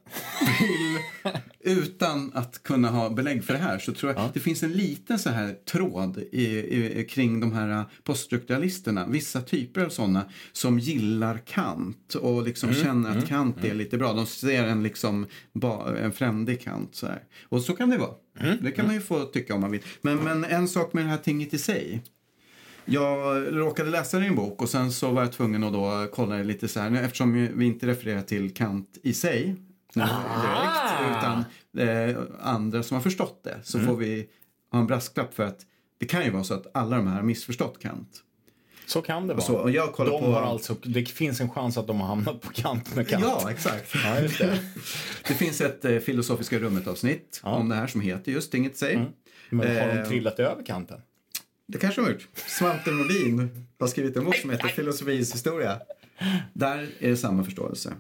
vill, 0.60 1.32
utan 1.64 2.32
att 2.34 2.64
kunna 2.64 2.90
ha 2.90 3.10
belägg 3.10 3.44
för 3.44 3.54
det 3.54 3.60
här, 3.60 3.80
så 3.80 3.94
tror 3.94 4.12
jag 4.14 4.22
Ja. 4.22 4.30
det 4.34 4.40
finns 4.40 4.64
en 4.64 4.72
liten 4.72 5.20
så 5.20 5.30
här 5.30 5.54
tråd 5.72 6.18
i, 6.32 6.46
i, 6.46 7.08
kring 7.10 7.40
de 7.40 7.54
här 7.54 7.86
poststrukturalisterna. 8.04 9.08
Vissa 9.08 9.42
typer 9.42 9.86
av 9.86 9.90
sådana 9.90 10.26
som 10.52 10.80
gillar 10.80 11.38
Kant 11.38 12.14
och 12.16 12.44
liksom 12.44 12.70
Mm, 12.70 12.82
känner 12.84 13.18
att 13.18 13.28
Kant 13.28 13.64
är 13.66 13.74
lite 13.74 13.98
bra. 13.98 14.14
De 14.14 14.26
ser 14.26 14.64
en 14.64 14.84
liksom 14.84 15.26
ba, 15.54 15.96
en 15.96 16.12
frändig 16.12 16.62
Kant 16.62 16.96
så 16.96 17.08
här. 17.08 17.24
Och 17.50 17.62
så 17.62 17.76
kan 17.76 17.90
det 17.90 17.98
vara. 17.98 18.14
Mm, 18.40 18.58
Det 18.62 18.72
kan 18.72 18.86
man 18.86 18.96
ju 18.96 19.02
få 19.02 19.26
tycka 19.26 19.56
om 19.56 19.62
man 19.62 19.72
vill. 19.72 19.82
Men, 20.02 20.18
men 20.18 20.44
en 20.44 20.68
sak 20.68 20.94
med 20.94 21.06
det 21.06 21.10
här 21.10 21.18
tinget 21.18 21.54
i 21.54 21.58
sig. 21.58 22.02
Jag 22.86 23.44
råkade 23.58 23.90
läsa 23.90 24.18
en 24.24 24.36
bok 24.36 24.62
och 24.62 24.70
sen 24.70 24.92
så 24.92 25.12
var 25.12 25.22
jag 25.22 25.32
tvungen 25.32 25.64
att 25.64 25.74
då 25.74 26.08
kolla 26.14 26.36
lite 26.44 26.68
så 26.68 26.80
här 26.80 27.04
eftersom 27.04 27.34
vi 27.56 27.66
inte 27.66 27.88
refererar 27.88 28.22
till 28.22 28.54
Kant 28.54 28.98
i 29.04 29.14
sig 29.14 29.56
direkt 29.94 31.02
utan 31.12 31.46
eh, 31.78 32.18
andra 32.42 32.84
som 32.84 32.96
har 32.96 33.02
förstått 33.02 33.44
det 33.44 33.60
så 33.64 33.80
får 33.80 33.96
vi 33.96 34.30
ha 34.72 34.80
en 34.80 34.88
brasklapp 34.88 35.34
för 35.34 35.44
att 35.44 35.60
det 35.98 36.06
kan 36.06 36.24
ju 36.24 36.30
vara 36.32 36.44
så 36.44 36.54
att 36.54 36.68
alla 36.74 36.98
de 36.98 37.08
här 37.08 37.16
har 37.16 37.24
missförstått 37.24 37.80
Kant. 37.82 38.24
Så 38.86 39.02
kan 39.02 39.28
det 39.28 39.34
vara. 39.34 39.46
Så, 39.46 39.56
och 39.56 39.72
jag 39.72 39.94
kollar 39.94 40.12
de 40.12 40.20
på... 40.22 40.32
har 40.32 40.42
alltså, 40.42 40.76
det 40.84 41.06
finns 41.06 41.42
en 41.42 41.50
chans 41.50 41.78
att 41.78 41.88
de 41.88 42.00
har 42.00 42.08
hamnat 42.08 42.42
på 42.42 42.50
kant 42.54 42.96
med 42.96 43.08
Kant. 43.10 43.24
Ja, 43.28 43.52
exakt. 43.52 43.96
Ja, 44.04 44.20
just 44.20 44.38
det. 44.38 44.60
Det 45.28 45.34
finns 45.34 45.62
ett 45.62 45.86
eh, 45.86 45.98
Filosofiska 46.00 46.60
rummet-avsnitt 46.60 47.42
Ja. 47.44 47.50
om 47.50 47.70
det 47.70 47.76
här 47.76 47.88
som 47.88 48.02
heter 48.02 48.32
just 48.32 48.54
Inget 48.54 48.78
sig. 48.78 49.12
Men 49.50 49.60
har 49.80 49.88
de 49.88 50.00
Eh, 50.00 50.06
trillat 50.08 50.40
över 50.40 50.66
kanten? 50.66 51.02
Det 51.68 51.78
kanske 51.78 52.02
de 52.02 52.06
har 52.06 52.12
gjort. 52.12 52.28
Svante 52.48 52.92
Nordin 52.92 53.66
har 53.80 53.88
skrivit 53.88 54.18
en 54.18 54.26
bok 54.26 54.36
som 54.36 54.50
heter 54.50 54.68
Filosofins 54.68 55.34
historia. 55.34 55.80
Där 56.54 56.78
är 57.00 57.10
det 57.10 57.18
samma 57.18 57.44
förståelse. 57.44 57.94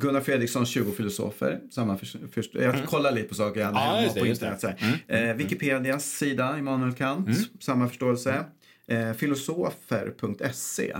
Gunnar 0.00 0.20
Fredrikssons 0.20 0.68
20 0.68 0.92
filosofer. 0.92 1.60
Samma 1.70 1.96
för, 1.98 2.06
för, 2.06 2.62
jag 2.62 2.86
kollar 2.86 3.12
lite 3.12 3.28
på 3.28 3.34
saker 3.34 3.60
jag 3.60 3.66
hade 3.66 3.78
Ja, 3.78 4.00
hemma 4.00 4.12
på 4.12 4.26
internet. 4.26 4.64
här. 5.08 5.30
Eh, 5.30 5.36
Wikipedias 5.36 6.04
sida, 6.04 6.58
Immanuel 6.58 6.92
Kant. 6.94 7.28
Samma 7.60 7.88
förståelse. 7.88 8.44
Eh, 8.86 9.12
filosofer.se 9.12 10.96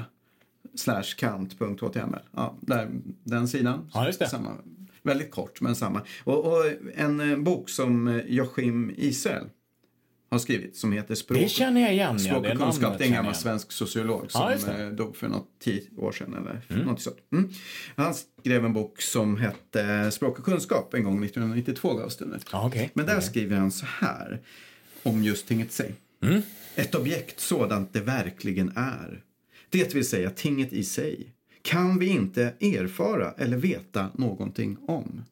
slash 0.74 1.02
kant.html. 1.16 2.18
Ja, 2.32 2.56
där, 2.60 2.88
den 3.24 3.48
sidan. 3.48 3.90
Ja. 3.94 4.12
Samma, 4.12 4.50
väldigt 5.02 5.30
kort, 5.30 5.60
men 5.60 5.76
samma. 5.76 6.02
Och, 6.24 6.44
och 6.44 6.64
en 6.94 7.20
eh, 7.20 7.38
bok 7.38 7.68
som 7.70 8.08
eh, 8.08 8.24
Joachim 8.26 8.94
Israel 8.96 9.44
har 10.30 10.38
skrivit 10.38 10.76
som 10.76 10.92
heter 10.92 11.14
Språk 11.14 11.38
Det 11.38 11.48
känner 11.48 11.80
jag 11.80 11.92
igen. 11.92 12.18
Språk 12.18 12.46
och 12.46 12.58
kunskap, 12.58 12.98
det 12.98 13.04
är 13.04 13.08
en 13.08 13.14
gammal 13.14 13.34
svensk 13.34 13.72
sociolog 13.72 14.32
som 14.32 14.56
Ja, 14.66 14.72
eh, 14.72 14.88
dog 14.88 15.16
för 15.16 15.28
något 15.28 15.48
tio 15.60 15.82
år 15.96 16.12
sedan 16.12 16.34
eller 16.34 16.84
något 16.84 17.00
sånt. 17.00 17.16
Mm. 17.32 17.50
Han 17.96 18.14
skrev 18.14 18.64
en 18.64 18.72
bok 18.72 19.02
som 19.02 19.36
hette 19.36 20.10
Språk 20.10 20.38
och 20.38 20.44
kunskap 20.44 20.94
en 20.94 21.04
gång 21.04 21.24
1992 21.24 21.94
gavs 21.94 22.16
den 22.16 22.34
ut. 22.34 22.46
Ja, 22.52 22.66
okej. 22.66 22.90
Men 22.94 23.06
där 23.06 23.16
Okej. 23.16 23.28
skriver 23.28 23.56
han 23.56 23.70
så 23.70 23.86
här 23.86 24.40
om 25.02 25.24
just 25.24 25.48
tinget 25.48 25.72
sig. 25.72 25.94
Ett 26.74 26.94
objekt 26.94 27.40
sådant 27.40 27.92
det 27.92 28.00
verkligen 28.00 28.72
är. 28.76 29.22
Det 29.70 29.94
vill 29.94 30.08
säga 30.08 30.30
tinget 30.30 30.72
i 30.72 30.84
sig. 30.84 31.32
Kan 31.62 31.98
vi 31.98 32.06
inte 32.06 32.54
erfara 32.60 33.32
eller 33.38 33.56
veta 33.56 34.10
någonting 34.14 34.76
om. 34.88 35.24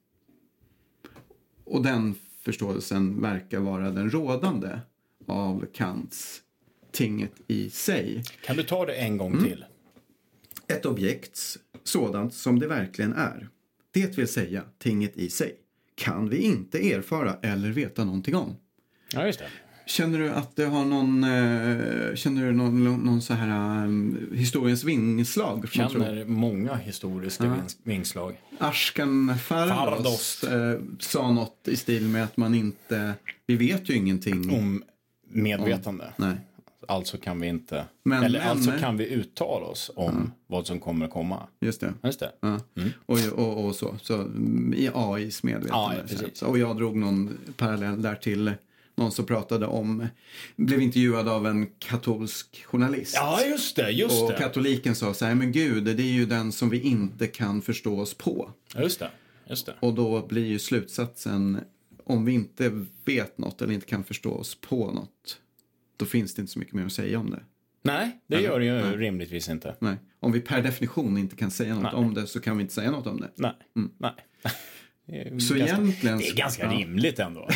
Och 1.65 1.83
den 1.83 2.15
förståelsen 2.53 3.21
verkar 3.21 3.59
vara 3.61 3.91
den 3.91 4.11
rådande 4.11 4.81
av 5.27 5.67
Kants 5.75 6.43
tinget 6.93 7.33
i 7.47 7.71
sig. 7.71 8.23
Kan 8.45 8.57
du 8.57 8.63
ta 8.63 8.87
det 8.87 8.93
en 8.95 9.17
gång 9.17 9.33
Mm. 9.33 9.45
till? 9.45 9.65
Ett 10.69 10.87
objekt 10.87 11.57
sådant 11.85 12.35
som 12.35 12.59
det 12.59 12.67
verkligen 12.67 13.13
är. 13.13 13.49
Det 13.91 14.19
vill 14.19 14.29
säga 14.29 14.63
tinget 14.79 15.17
i 15.17 15.31
sig. 15.31 15.57
Kan 15.95 16.29
vi 16.29 16.37
inte 16.39 16.93
erfara 16.93 17.37
eller 17.43 17.71
veta 17.71 18.05
någonting 18.05 18.35
om. 18.35 18.57
Ja, 19.13 19.27
just 19.27 19.39
det. 19.39 19.49
Känner 19.89 20.19
du 20.19 20.31
att 20.31 20.57
det 20.57 20.65
har 20.65 20.85
någon, 20.85 21.25
eh, 21.25 22.15
känner 22.15 22.45
du 22.47 22.53
någon, 22.53 22.85
någon, 23.05 23.23
så 23.23 23.35
här 23.35 23.85
um, 23.85 24.29
historiens 24.35 24.85
vingslag? 24.85 25.61
tro? 25.61 25.89
Känner 25.89 26.25
många 26.25 26.75
historiska 26.75 27.45
vings- 27.45 27.77
vingslag. 27.83 28.41
Ashkan 28.59 29.39
Fardos 29.39 29.77
Fardos. 29.77 30.45
eh, 30.45 30.81
sa 30.99 31.33
något 31.33 31.69
i 31.69 31.77
stil 31.77 32.09
med 32.09 32.25
att 32.25 32.37
man 32.37 32.55
inte, 32.55 33.15
vi 33.47 33.57
vet 33.57 33.91
ju 33.91 33.95
ingenting. 33.95 34.51
Om 34.59 34.83
medvetande. 35.29 36.13
Nej. 36.17 36.35
Alltså 36.89 37.17
kan 37.19 37.41
vi 37.41 37.47
inte... 37.49 37.85
Men- 38.03 38.23
eller 38.23 38.39
men- 38.39 38.49
alltså 38.49 38.71
kan 38.81 38.97
vi 38.97 39.09
uttala 39.09 39.67
oss 39.67 39.91
om 39.97 40.33
vad 40.47 40.67
som 40.67 40.81
kommer 40.81 41.07
att 41.07 41.13
komma. 41.13 41.43
Just 41.61 41.81
det. 41.81 41.95
Just 42.03 42.21
det. 42.21 42.31
Ja. 42.41 42.61
Och, 43.07 43.19
och, 43.37 43.65
och 43.65 43.75
så. 43.75 43.97
så 44.03 44.15
mm, 44.15 44.75
I 44.77 44.91
AIs 44.95 45.43
medvetande. 45.43 46.05
Ja, 46.11 46.29
ja, 46.41 46.47
och 46.47 46.59
jag 46.59 46.77
drog 46.77 46.97
någon 46.97 47.39
parallell 47.57 48.03
där 48.03 48.15
till 48.15 48.53
någon 48.99 49.13
som 49.13 49.27
pratade 49.27 49.67
om, 49.67 50.07
blev 50.57 50.83
intervjuad 50.83 51.29
av 51.29 51.47
en 51.47 51.67
katolsk 51.79 52.65
journalist. 52.65 53.15
Ja, 53.15 53.45
just 53.45 53.77
det. 53.77 53.91
Just 53.91 54.23
och 54.23 54.31
det. 54.31 54.39
katoliken 54.39 54.95
sa 54.95 55.15
så 55.15 55.25
här, 55.25 55.35
men 55.35 55.53
gud, 55.53 55.85
det 55.85 56.03
är 56.03 56.13
ju 56.13 56.27
den 56.27 56.53
som 56.53 56.71
vi 56.71 56.81
inte 56.81 57.27
kan 57.27 57.63
förstå 57.63 58.01
oss 58.01 58.15
på. 58.15 58.51
Ja, 58.75 58.83
Just 58.83 58.99
det. 58.99 59.11
Just 59.49 59.67
det. 59.67 59.75
Och 59.81 59.95
då 59.95 60.27
blir 60.27 60.47
ju 60.47 60.59
slutsatsen, 60.59 61.61
om 62.05 62.25
vi 62.25 62.33
inte 62.33 62.85
vet 63.05 63.39
något 63.39 63.63
eller 63.63 63.75
inte 63.75 63.87
kan 63.87 64.05
förstå 64.05 64.31
oss 64.31 64.61
på 64.61 64.93
något, 64.93 65.41
då 65.97 66.07
finns 66.07 66.35
det 66.35 66.41
inte 66.41 66.53
så 66.53 66.59
mycket 66.59 66.75
mer 66.75 66.87
att 66.87 66.93
säga 66.93 67.19
om 67.19 67.31
det. 67.31 67.43
Nej, 67.83 68.21
det 68.27 68.41
gör 68.41 68.61
det 68.61 68.67
ju 68.67 68.97
rimligtvis 68.97 69.49
inte. 69.49 69.77
Nej. 69.79 69.97
Om 70.21 70.33
vi 70.33 70.41
per 70.41 70.63
definition 70.63 71.19
inte 71.19 71.37
kan 71.37 71.51
säga 71.51 71.75
något 71.75 71.83
Nej. 71.83 71.93
om 71.95 72.15
det 72.15 72.27
så 72.27 72.41
kan 72.41 72.57
vi 72.57 72.63
inte 72.63 72.75
säga 72.75 72.91
något 72.91 73.07
om 73.07 73.21
det. 73.21 73.31
Nej. 73.35 73.55
Nej. 73.99 74.13
Det 75.11 75.17
är 75.17 75.27
Mm. 75.27 75.41
Så 75.41 75.55
ganska, 75.55 75.77
egentligen- 75.77 76.19
Det 76.19 76.29
är 76.29 76.35
ganska 76.35 76.65
ja. 76.65 76.71
rimligt 76.73 77.19
ändå. 77.19 77.41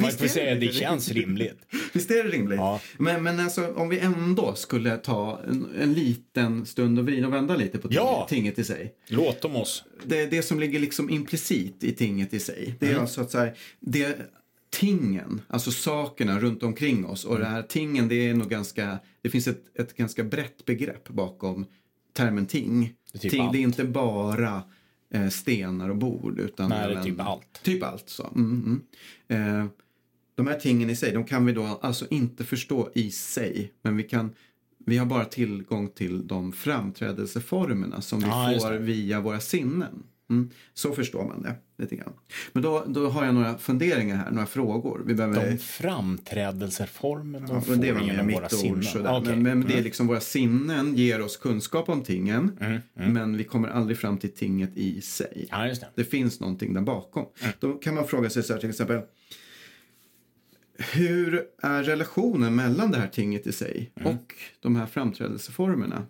Man 0.00 0.10
får 0.10 0.26
säga 0.26 0.54
det 0.54 0.60
det 0.60 0.72
känns 0.74 1.08
rimligt. 1.08 1.58
Visst 1.92 2.10
är 2.10 2.24
det 2.24 2.30
rimligt? 2.30 2.58
Ja. 2.58 2.80
Men, 2.98 3.22
men 3.22 3.40
alltså, 3.40 3.72
om 3.74 3.88
vi 3.88 3.98
ändå 3.98 4.54
skulle 4.54 4.96
ta 4.96 5.40
en, 5.48 5.66
en 5.80 5.92
liten 5.92 6.66
stund 6.66 6.98
och 6.98 7.04
vrida 7.06 7.26
och 7.26 7.32
vända 7.32 7.56
lite 7.56 7.78
på 7.78 7.88
Ja. 7.90 8.26
tinget 8.30 8.58
i 8.58 8.64
sig. 8.64 8.94
Låt 9.08 9.40
dem 9.40 9.56
oss. 9.56 9.84
Det, 10.04 10.26
det 10.26 10.42
som 10.42 10.60
ligger 10.60 10.78
liksom 10.80 11.10
implicit 11.10 11.84
i 11.84 11.92
tinget 11.92 12.34
i 12.34 12.40
sig, 12.40 12.74
det 12.80 12.86
är 12.86 12.90
Mm. 12.90 13.00
alltså 13.02 13.20
att 13.20 13.30
så 13.30 13.38
här, 13.38 13.54
det, 13.80 14.16
tingen, 14.70 15.42
alltså 15.48 15.70
sakerna 15.70 16.38
runt 16.40 16.62
omkring 16.62 17.06
oss 17.06 17.24
och 17.24 17.38
det 17.38 17.46
här 17.46 17.62
tingen, 17.62 18.08
det 18.08 18.28
är 18.28 18.34
nog 18.34 18.48
ganska, 18.50 18.98
det 19.22 19.30
finns 19.30 19.48
ett, 19.48 19.62
ett 19.78 19.96
ganska 19.96 20.24
brett 20.24 20.64
begrepp 20.64 21.08
bakom 21.08 21.66
termen 22.16 22.46
ting. 22.46 22.92
Det 23.12 23.18
typ 23.18 23.30
ting 23.30 23.42
allt. 23.42 23.52
det 23.52 23.58
är 23.58 23.62
inte 23.62 23.84
bara 23.84 24.62
eh, 25.10 25.28
stenar 25.28 25.88
och 25.88 25.96
bord 25.96 26.38
utan 26.40 26.68
Nej, 26.68 26.92
även- 26.92 27.04
typ 27.04 27.20
allt. 27.20 27.60
Typ 27.62 27.82
allt 27.82 28.08
så. 28.08 28.26
Mm, 28.34 28.82
mm. 29.28 29.60
Eh, 29.62 29.66
de 30.34 30.46
här 30.46 30.58
tingen 30.58 30.90
i 30.90 30.96
sig, 30.96 31.12
de 31.12 31.24
kan 31.24 31.46
vi 31.46 31.52
då 31.52 31.78
alltså 31.82 32.06
inte 32.10 32.44
förstå 32.44 32.90
i 32.94 33.10
sig. 33.10 33.72
Men 33.82 33.96
vi 33.96 34.02
kan, 34.02 34.34
vi 34.86 34.96
har 34.98 35.06
bara 35.06 35.24
tillgång 35.24 35.88
till 35.88 36.26
de 36.26 36.52
framträdelseformerna 36.52 38.00
som 38.00 38.20
vi 38.20 38.52
just 38.52 38.66
får 38.66 38.72
via 38.72 39.20
våra 39.20 39.40
sinnen. 39.40 40.02
Mm. 40.30 40.50
Så 40.74 40.92
förstår 40.92 41.24
man 41.24 41.42
det 41.42 41.54
lite 41.78 41.96
grann. 41.96 42.12
Men 42.52 42.62
då, 42.62 42.84
då 42.86 43.08
har 43.08 43.24
jag 43.24 43.34
några 43.34 43.58
funderingar 43.58 44.16
här, 44.16 44.30
några 44.30 44.46
frågor. 44.46 45.02
Vi 45.06 45.14
behöver... 45.14 45.50
De 45.50 45.58
framträdelseformer 45.58 47.40
de 47.40 47.48
Ja, 47.50 47.60
får 47.60 47.76
det 47.76 47.92
var 47.92 48.00
genom 48.00 48.28
våra 48.32 48.48
sinnen. 48.48 48.82
Sådär. 48.82 49.16
Okej. 49.20 49.36
Men, 49.36 49.42
men 49.42 49.60
det 49.60 49.72
är 49.72 49.72
Mm. 49.72 49.84
liksom 49.84 50.06
våra 50.06 50.20
sinnen 50.20 50.94
ger 50.96 51.20
oss 51.20 51.36
kunskap 51.36 51.88
om 51.88 52.02
tingen. 52.02 52.58
Men 52.94 53.36
vi 53.36 53.44
kommer 53.44 53.68
aldrig 53.68 53.98
fram 53.98 54.18
till 54.18 54.32
tinget 54.32 54.76
i 54.76 55.00
sig. 55.00 55.46
Ja, 55.50 55.58
det. 55.64 55.88
Det 55.94 56.04
finns 56.04 56.40
någonting 56.40 56.74
där 56.74 56.80
bakom. 56.80 57.26
Då 57.58 57.72
kan 57.72 57.94
man 57.94 58.06
fråga 58.08 58.30
sig 58.30 58.42
så 58.42 58.52
här 58.52 58.60
till 58.60 58.70
exempel. 58.70 59.00
Hur 60.92 61.42
är 61.62 61.82
relationen 61.82 62.54
mellan 62.54 62.90
det 62.90 62.98
här 62.98 63.08
tinget 63.08 63.46
i 63.46 63.52
sig 63.52 63.92
och 64.04 64.34
de 64.60 64.76
här 64.76 64.86
framträdelseformerna? 64.86 66.06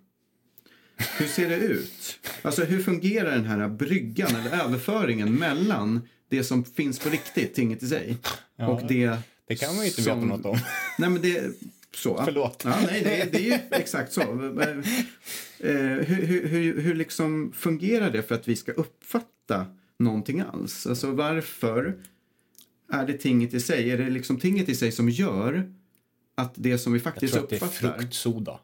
Hur 1.18 1.26
ser 1.26 1.48
det 1.48 1.56
ut? 1.56 2.18
Alltså 2.42 2.64
hur 2.64 2.82
fungerar 2.82 3.30
den 3.30 3.44
här 3.44 3.68
bryggan 3.68 4.36
eller 4.36 4.64
överföringen 4.64 5.34
mellan 5.34 6.00
det 6.28 6.44
som 6.44 6.64
finns 6.64 6.98
på 6.98 7.08
riktigt, 7.08 7.54
tinget 7.54 7.82
i 7.82 7.86
sig, 7.88 8.16
och 8.58 8.82
det 8.88 9.16
Det 9.48 9.56
kan 9.56 9.74
man 9.74 9.84
ju 9.84 9.90
inte 9.90 10.02
som- 10.02 10.20
veta 10.20 10.36
något 10.36 10.46
om. 10.46 10.58
Nej 10.98 11.10
men 11.10 11.22
det, 11.22 11.42
så. 11.94 12.22
Förlåt. 12.24 12.62
Ja, 12.66 12.76
nej, 12.86 13.00
det, 13.04 13.32
det 13.32 13.38
är 13.38 13.52
ju 13.52 13.58
exakt 13.70 14.12
så. 14.12 14.20
Eh, 14.20 14.28
hur, 15.68 16.22
hur, 16.26 16.48
hur, 16.48 16.80
hur 16.80 16.94
liksom 16.94 17.52
fungerar 17.56 18.10
det 18.10 18.22
för 18.22 18.34
att 18.34 18.48
vi 18.48 18.56
ska 18.56 18.72
uppfatta 18.72 19.66
någonting 19.98 20.40
alls? 20.40 20.86
Alltså 20.86 21.10
varför 21.10 21.94
är 22.92 23.06
det 23.06 23.12
tinget 23.12 23.54
i 23.54 23.60
sig? 23.60 23.90
Är 23.90 23.98
det 23.98 24.10
liksom 24.10 24.40
tinget 24.40 24.68
i 24.68 24.74
sig 24.74 24.92
som 24.92 25.08
gör 25.10 25.72
att 26.36 26.52
det 26.56 26.78
som 26.78 26.92
vi 26.92 26.96
Jag 26.98 27.04
faktiskt 27.04 27.32
tror 27.34 27.42
att 27.44 27.50
det 27.50 27.56
är 27.56 27.64
uppfattar, 27.64 27.98
fruktsoda. 27.98 28.58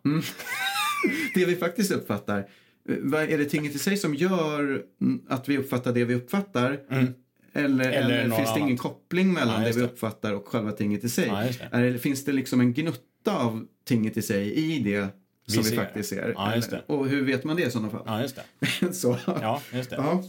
det 1.35 1.44
vi 1.44 1.56
faktiskt 1.56 1.90
uppfattar, 1.90 2.48
vad 2.89 3.22
är 3.22 3.39
det 3.39 3.44
tinget 3.44 3.74
i 3.74 3.78
sig 3.78 3.97
som 3.97 4.14
gör 4.14 4.82
mm, 5.01 5.20
att 5.28 5.48
vi 5.48 5.59
uppfattar 5.59 5.93
det 5.93 6.05
vi 6.05 6.14
uppfattar? 6.14 6.81
Eller, 7.52 7.90
Eller 7.90 7.90
eller, 7.93 8.27
något 8.28 8.36
finns 8.39 8.55
det 8.55 8.59
ingen 8.60 8.70
annat. 8.70 8.81
koppling 8.81 9.32
mellan 9.32 9.62
Ja, 9.62 9.68
det 9.68 9.77
vi 9.77 9.82
uppfattar 9.82 10.32
och 10.32 10.48
själva 10.48 10.72
tinget 10.72 11.05
i 11.05 11.09
sig? 11.09 11.27
Ja, 11.27 11.68
det. 11.78 11.93
Det- 11.93 11.98
finns 11.98 12.24
det 12.24 12.32
liksom 12.32 12.60
en 12.60 12.72
gnutta 12.72 13.36
av 13.36 13.66
tinget 13.89 14.16
i 14.16 14.22
sig 14.22 14.52
i 14.55 14.78
det 14.78 15.09
som 15.47 15.62
vi, 15.62 15.68
ser. 15.68 15.77
faktiskt 15.77 16.09
ser? 16.09 16.32
Ja, 16.36 16.52
Eller-. 16.52 16.82
Och 16.86 17.09
hur 17.09 17.22
vet 17.22 17.44
man 17.44 17.56
det 17.56 17.62
i 17.62 17.70
sådana 17.70 17.90
fall? 17.90 18.02
Ja, 18.06 18.22
just 18.22 18.39
det. 18.81 18.93
så. 18.93 19.18
Ja, 19.27 19.62
just 19.72 19.90
det. 19.90 19.97
Ja. 19.97 20.22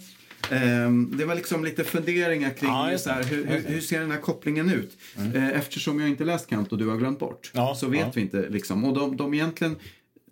Ehm, 0.55 1.13
det 1.17 1.25
var 1.25 1.35
liksom 1.35 1.65
lite 1.65 1.83
funderingar 1.83 2.49
kring 2.49 2.69
Ja, 2.69 2.97
så 2.97 3.09
här, 3.09 3.23
hur, 3.23 3.37
hur. 3.45 3.57
Mm. 3.57 3.73
hur 3.73 3.81
ser 3.81 3.99
den 3.99 4.11
här 4.11 4.17
kopplingen 4.21 4.69
ut? 4.69 4.97
Eh, 5.35 5.49
eftersom 5.49 5.99
jag 5.99 6.09
inte 6.09 6.23
läst 6.23 6.47
Kant 6.49 6.71
och 6.71 6.77
du 6.77 6.87
har 6.87 6.97
glömt 6.97 7.19
bort 7.19 7.51
Ja, 7.53 7.75
så 7.75 7.87
vet 7.87 7.99
ja. 8.01 8.11
vi 8.15 8.21
inte. 8.21 8.49
Liksom. 8.49 8.85
Och 8.85 8.93
de, 8.93 9.17
de 9.17 9.33
egentligen, 9.33 9.75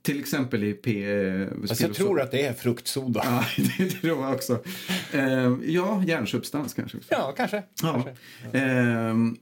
till 0.02 0.20
exempel 0.20 0.64
i 0.64 0.74
P... 0.74 1.12
eh, 1.12 1.48
Fast 1.68 1.82
jag 1.82 1.94
tror 1.94 2.22
att 2.22 2.32
det 2.32 2.46
är 2.46 2.54
fruktsoda. 2.54 3.22
Ja, 3.26 3.46
det 3.78 3.90
tror 3.90 4.24
jag 4.24 4.34
också. 4.34 4.64
Ehm, 5.14 5.62
ja, 5.66 6.04
järnsubstans 6.08 6.74
kanske. 6.74 6.98
Också. 6.98 7.10
Ja, 7.12 7.34
kanske. 7.38 7.64
Ja. 7.82 8.08
Ehm, 8.54 9.38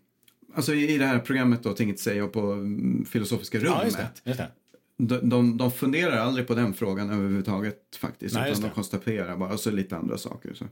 alltså 0.56 0.74
i, 0.74 0.98
det 0.98 1.06
här 1.06 1.20
programmet 1.20 1.64
då, 1.64 1.74
Tinget 1.74 2.00
säga 2.00 2.28
på 2.28 2.40
mm, 2.52 3.06
Filosofiska 3.06 3.58
rummet. 3.58 3.74
Ja, 3.78 3.84
just 3.86 3.98
det. 3.98 4.08
Just 4.24 4.38
det. 4.40 4.48
De, 5.00 5.30
de, 5.30 5.58
de 5.58 5.72
funderar 5.72 6.18
aldrig 6.18 6.48
på 6.48 6.56
den 6.56 6.74
frågan 6.74 7.10
överhuvudtaget 7.10 7.96
faktiskt. 8.00 8.36
Nej, 8.36 8.52
utan 8.52 8.62
de 8.62 8.68
det. 8.68 8.74
konstaterar 8.74 9.38
bara, 9.38 9.54
och 9.54 9.60
så 9.60 9.72
lite 9.72 9.98
andra 9.98 10.18
saker. 10.18 10.54
Så. 10.54 10.66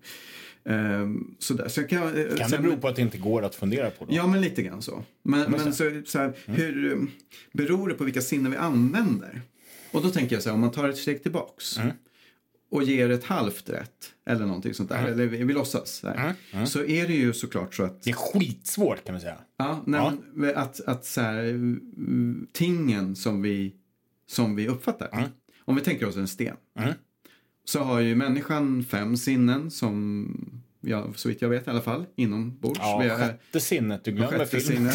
Sådär. 1.40 1.68
Så 1.68 1.82
jag 1.82 1.90
kan, 1.90 2.02
eh, 2.03 2.14
Kan 2.14 2.38
det 2.38 2.45
sen- 2.49 2.64
bero 2.64 2.78
på 2.78 2.88
att 2.88 2.95
det 2.95 3.02
inte 3.02 3.18
går 3.18 3.44
att 3.45 3.56
fundera 3.56 3.90
på? 3.90 4.06
Då? 4.06 4.16
Ja, 4.16 4.28
men 4.28 4.41
lite 4.41 4.62
grann 4.64 4.82
så. 4.82 5.03
Men, 5.24 5.52
men 5.52 5.74
så, 5.74 6.02
så 6.06 6.20
här, 6.20 6.34
hur 6.45 6.91
eh, 6.94 6.98
beror 7.53 7.90
det 7.90 7.95
på 7.95 8.03
vilka 8.03 8.22
sinnen 8.22 8.52
vi 8.52 8.57
använder? 8.57 9.41
Och 9.95 10.03
då 10.03 10.09
tänker 10.09 10.35
jag 10.35 10.43
så 10.43 10.49
här, 10.49 10.53
om 10.53 10.61
man 10.61 10.72
tar 10.72 10.89
ett 10.89 10.97
steg 10.97 11.23
tillbaks 11.23 11.80
och 12.69 12.84
ger 12.84 13.09
ett 13.09 13.23
halvt 13.23 13.69
rätt 13.69 14.13
eller 14.26 14.45
någonting 14.45 14.73
sånt 14.73 14.89
där, 14.89 15.05
eller 15.05 15.26
vi, 15.26 15.53
låtsas, 15.53 15.89
så, 15.91 16.07
här, 16.07 16.35
så 16.65 16.84
är 16.84 17.07
det 17.07 17.13
ju 17.13 17.34
såklart 17.34 17.73
så 17.76 17.84
att 17.84 18.03
Det 18.03 18.09
är 18.09 18.13
skitsvårt 18.13 19.03
kan 19.05 19.13
man 19.13 19.22
säga. 19.22 19.38
Ja, 19.57 19.84
nej, 19.85 20.11
men 20.34 20.55
att, 20.55 20.81
att 20.81 21.05
så 21.05 21.22
här, 21.22 21.43
mm, 21.43 22.47
tingen 22.51 23.15
som 23.15 23.41
vi, 23.41 23.76
som 24.27 24.55
vi 24.55 24.67
uppfattar. 24.67 25.30
Om 25.65 25.76
vi 25.76 25.81
tänker 25.81 26.07
oss 26.07 26.15
en 26.15 26.27
sten. 26.27 26.55
Så 27.65 27.80
har 27.80 27.99
ju 27.99 28.15
människan 28.15 28.84
fem 28.84 29.17
sinnen 29.17 29.72
som, 29.72 30.61
ja, 30.86 31.07
så 31.16 31.30
vitt 31.30 31.41
jag 31.41 31.49
vet 31.49 31.68
i 31.68 31.70
alla 31.70 31.82
fall, 31.82 32.06
inombords. 32.16 32.80
Ja, 32.84 32.99
Vi 33.03 33.10
sjätte 33.10 33.60
sinnet. 33.60 34.03
Du 34.03 34.12
glömmer 34.12 34.45
filmen. 34.45 34.91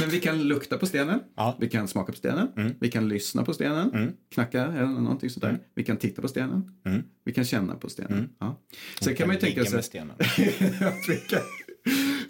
Men 0.00 0.10
vi 0.10 0.20
kan 0.20 0.42
lukta 0.42 0.78
på 0.78 0.86
stenen, 0.86 1.20
Ja. 1.36 1.46
Mm. 1.48 1.56
vi 1.60 1.68
kan 1.68 1.88
smaka 1.88 2.12
på 2.12 2.18
stenen, 2.18 2.48
vi 2.80 2.90
kan 2.90 3.08
lyssna 3.08 3.44
på 3.44 3.52
stenen, 3.54 4.12
knacka 4.34 4.62
eller 4.64 4.86
någonting 4.86 5.30
sånt 5.30 5.42
där. 5.42 5.58
Vi 5.74 5.84
kan 5.84 5.96
titta 5.96 6.22
på 6.22 6.28
stenen, 6.28 6.70
vi 7.24 7.32
kan 7.32 7.44
känna 7.44 7.74
på 7.74 7.88
stenen. 7.88 8.28
Ja. 8.38 8.60
Sen 9.00 9.14
kan 9.16 9.26
man 9.26 9.36
ju 9.36 9.40
tänka 9.40 9.64
sig... 9.64 9.82
stenen. 9.82 10.10
Att 10.10 10.38
vi 11.08 11.16
kan, 11.28 11.40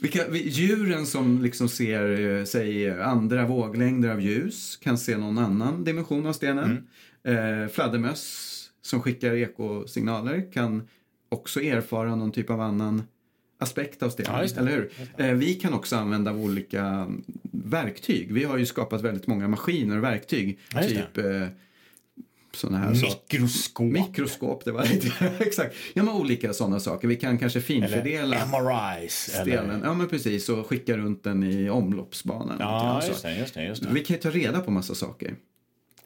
vi 0.00 0.08
kan, 0.08 0.32
vi, 0.32 0.48
djuren 0.48 1.06
som 1.06 1.42
liksom 1.42 1.68
ser 1.68 2.20
eh, 2.38 2.44
säg, 2.44 2.90
andra 3.00 3.46
våglängder 3.46 4.08
av 4.10 4.20
ljus 4.20 4.76
kan 4.76 4.98
se 4.98 5.16
någon 5.16 5.38
annan 5.38 5.84
dimension 5.84 6.26
av 6.26 6.32
stenen. 6.32 6.88
Eh, 7.24 7.68
fladdermöss 7.72 8.50
som 8.82 9.02
skickar 9.02 9.34
ekosignaler 9.34 10.52
kan 10.52 10.88
också 11.34 11.62
erfara 11.62 12.16
någon 12.16 12.32
typ 12.32 12.50
av 12.50 12.60
annan 12.60 13.02
aspekt 13.58 14.02
av 14.02 14.10
stenen. 14.10 14.48
Ja, 14.48 14.60
eller 14.60 14.72
hur? 14.72 14.90
Eh, 15.18 15.32
vi 15.32 15.54
kan 15.54 15.74
också 15.74 15.96
använda 15.96 16.32
olika 16.32 17.12
verktyg. 17.52 18.32
Vi 18.32 18.44
har 18.44 18.58
ju 18.58 18.66
skapat 18.66 19.02
väldigt 19.02 19.26
många 19.26 19.48
maskiner 19.48 19.96
och 19.96 20.04
verktyg. 20.04 20.58
Ja, 20.74 20.82
typ 20.82 21.18
eh, 21.18 21.48
sådana 22.56 22.78
här. 22.78 22.90
Mikroskop. 22.90 23.86
Mikroskop, 23.86 24.64
det 24.64 24.72
var 24.72 24.84
lite, 24.84 25.32
exakt. 25.38 25.74
Ja, 25.94 26.02
men 26.02 26.14
olika 26.14 26.52
sådana 26.52 26.80
saker. 26.80 27.08
Vi 27.08 27.16
kan 27.16 27.38
kanske 27.38 27.60
finfördela 27.60 28.46
MRIs. 28.46 29.12
stenen. 29.12 29.70
Eller... 29.70 29.84
Ja, 29.84 29.94
men 29.94 30.08
precis. 30.08 30.48
Och 30.48 30.66
skicka 30.66 30.96
runt 30.96 31.24
den 31.24 31.42
i 31.42 31.70
omloppsbanan. 31.70 32.56
Ja, 32.60 33.02
just 33.08 33.22
det, 33.22 33.38
just 33.38 33.54
det, 33.54 33.64
just 33.64 33.82
det. 33.82 33.88
Vi 33.92 34.04
kan 34.04 34.16
ju 34.16 34.22
ta 34.22 34.30
reda 34.30 34.60
på 34.60 34.70
massa 34.70 34.94
saker. 34.94 35.36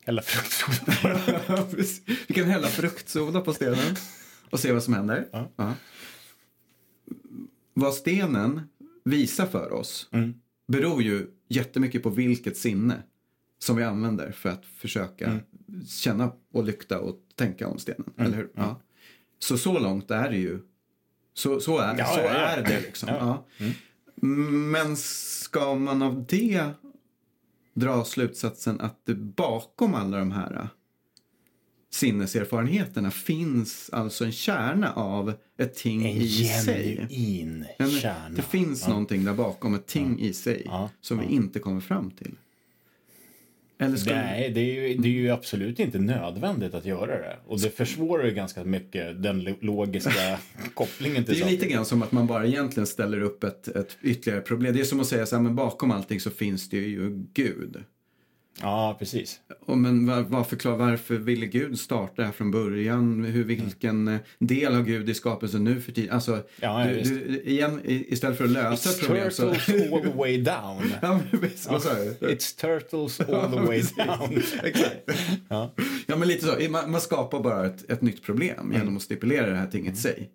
Eller 0.04 0.22
fruktsoda. 0.22 0.92
Ja, 1.48 1.66
precis. 1.70 2.02
vi 2.28 2.34
kan 2.34 2.44
hälla 2.44 2.68
fruktsoda 2.68 3.40
på 3.40 3.54
stenen 3.54 3.96
och 4.50 4.60
se 4.60 4.72
vad 4.72 4.82
som 4.82 4.94
händer. 4.94 5.28
Ja. 5.32 5.48
Ja. 5.56 5.74
Vad 7.74 7.94
stenen 7.94 8.60
visar 9.04 9.46
för 9.46 9.72
oss 9.72 10.08
Mm. 10.12 10.34
beror 10.68 11.02
ju 11.02 11.26
jättemycket 11.48 12.02
på 12.02 12.10
vilket 12.10 12.56
sinne 12.56 13.02
som 13.58 13.76
vi 13.76 13.84
använder 13.84 14.32
för 14.32 14.48
att 14.48 14.66
försöka 14.66 15.26
Mm. 15.26 15.40
känna 15.86 16.32
och 16.52 16.64
lykta 16.64 17.00
och 17.00 17.18
tänka 17.34 17.68
om 17.68 17.78
stenen. 17.78 18.04
Eller 18.16 18.36
hur? 18.36 18.50
Ja. 18.54 18.80
Så 19.38 19.58
så 19.58 19.78
långt 19.78 20.10
är 20.10 20.30
det 20.30 20.36
ju. 20.36 20.60
Så, 21.34 21.60
så, 21.60 21.78
är, 21.78 21.98
Ja, 21.98 22.06
så 22.06 22.20
ja, 22.20 22.28
är 22.30 22.62
det 22.62 22.80
liksom. 22.86 23.08
Ja. 23.08 23.44
Ja. 23.58 23.66
Men 24.50 24.96
ska 24.96 25.74
man 25.74 26.02
av 26.02 26.26
det 26.28 26.64
dra 27.74 28.04
slutsatsen 28.04 28.80
att 28.80 29.00
det 29.04 29.14
bakom 29.14 29.94
alla 29.94 30.18
de 30.18 30.32
här 30.32 30.68
sinneserfarenheterna 31.90 33.10
finns 33.10 33.90
alltså 33.92 34.24
en 34.24 34.32
kärna 34.32 34.92
av 34.92 35.32
ett 35.58 35.74
ting 35.74 36.06
En 36.06 36.16
i 36.16 36.28
sig. 36.28 36.96
genuin 36.96 37.64
En, 37.78 37.90
kärna. 37.90 38.36
det 38.36 38.42
finns 38.42 38.88
någonting 38.88 39.24
där 39.24 39.34
bakom, 39.34 39.74
ett 39.74 39.86
ting 39.86 40.20
i 40.20 40.32
sig, 40.32 40.62
Ja. 40.64 40.90
som 41.00 41.18
vi 41.18 41.26
inte 41.34 41.58
kommer 41.58 41.80
fram 41.80 42.10
till. 42.10 42.34
Eller 43.80 43.96
ska 43.96 44.14
Nej, 44.14 44.50
det 44.50 44.60
är, 44.60 44.88
ju, 44.88 44.96
det 44.96 45.08
är 45.08 45.12
ju 45.12 45.30
absolut 45.30 45.78
inte 45.80 45.98
nödvändigt 45.98 46.74
att 46.74 46.84
göra 46.84 47.18
det. 47.18 47.36
Och 47.46 47.60
det 47.60 47.70
försvårar 47.76 48.24
ju 48.24 48.30
ganska 48.34 48.64
mycket 48.64 49.22
den 49.22 49.40
lo- 49.44 49.56
logiska 49.60 50.38
kopplingen 50.74 51.24
till 51.24 51.34
Det 51.34 51.40
är 51.40 51.42
saker. 51.42 51.52
lite 51.56 51.66
grann 51.66 51.84
som 51.84 52.02
att 52.02 52.12
man 52.12 52.26
bara 52.26 52.46
egentligen 52.46 52.86
ställer 52.86 53.20
upp 53.20 53.44
ett, 53.44 53.68
ett 53.68 53.96
ytterligare 54.02 54.40
problem. 54.40 54.74
Det 54.74 54.80
är 54.80 54.84
som 54.84 55.00
att 55.00 55.06
säga 55.06 55.26
så 55.26 55.36
här, 55.36 55.42
men 55.42 55.54
bakom 55.56 55.90
allting 55.90 56.20
så 56.20 56.30
finns 56.30 56.68
det 56.68 56.76
ju 56.76 57.10
Gud. 57.34 57.76
Ja, 58.60 58.96
precis. 58.98 59.40
Och 59.66 59.78
men 59.78 60.06
var, 60.06 60.20
var 60.22 60.44
förklar, 60.44 60.76
varför 60.76 61.14
ville 61.14 61.46
Gud 61.46 61.78
starta 61.78 62.12
det 62.16 62.24
här 62.24 62.32
från 62.32 62.50
början? 62.50 63.24
Hur, 63.24 63.44
vilken 63.44 64.08
eh, 64.08 64.18
del 64.38 64.74
har 64.74 64.82
Gud 64.82 65.08
i 65.08 65.14
skapelsen 65.14 65.64
nu 65.64 65.80
för 65.80 65.92
tiden? 65.92 66.14
Alltså, 66.14 66.42
Ja, 66.60 66.84
du, 66.86 67.02
du, 67.02 67.42
igen, 67.42 67.80
istället 67.84 68.38
för 68.38 68.44
att 68.44 68.50
lösa 68.50 68.90
It's 68.90 69.06
problem 69.06 69.30
så... 69.30 69.42
turtles 69.54 69.92
all 69.92 70.02
the 70.02 70.18
way 70.18 70.38
down. 70.42 70.92
ja, 71.02 71.20
visst, 71.42 71.70
vad 71.70 71.82
sa 71.82 71.94
du? 71.94 72.26
It's 72.26 72.60
turtles 72.60 73.20
all 73.20 73.52
the 73.52 73.60
way 73.60 73.82
down. 73.96 74.42
Exakt. 74.64 75.10
Ja. 75.48 75.74
Ja, 76.06 76.16
men 76.16 76.28
lite 76.28 76.46
så. 76.46 76.70
Man, 76.70 76.90
man 76.90 77.00
skapar 77.00 77.40
bara 77.40 77.66
ett, 77.66 77.90
ett 77.90 78.02
nytt 78.02 78.22
problem 78.22 78.54
Mm. 78.60 78.72
genom 78.72 78.96
att 78.96 79.02
stipulera 79.02 79.50
det 79.50 79.56
här 79.56 79.66
tinget 79.66 79.94
i 79.94 79.96
sig. 79.96 80.30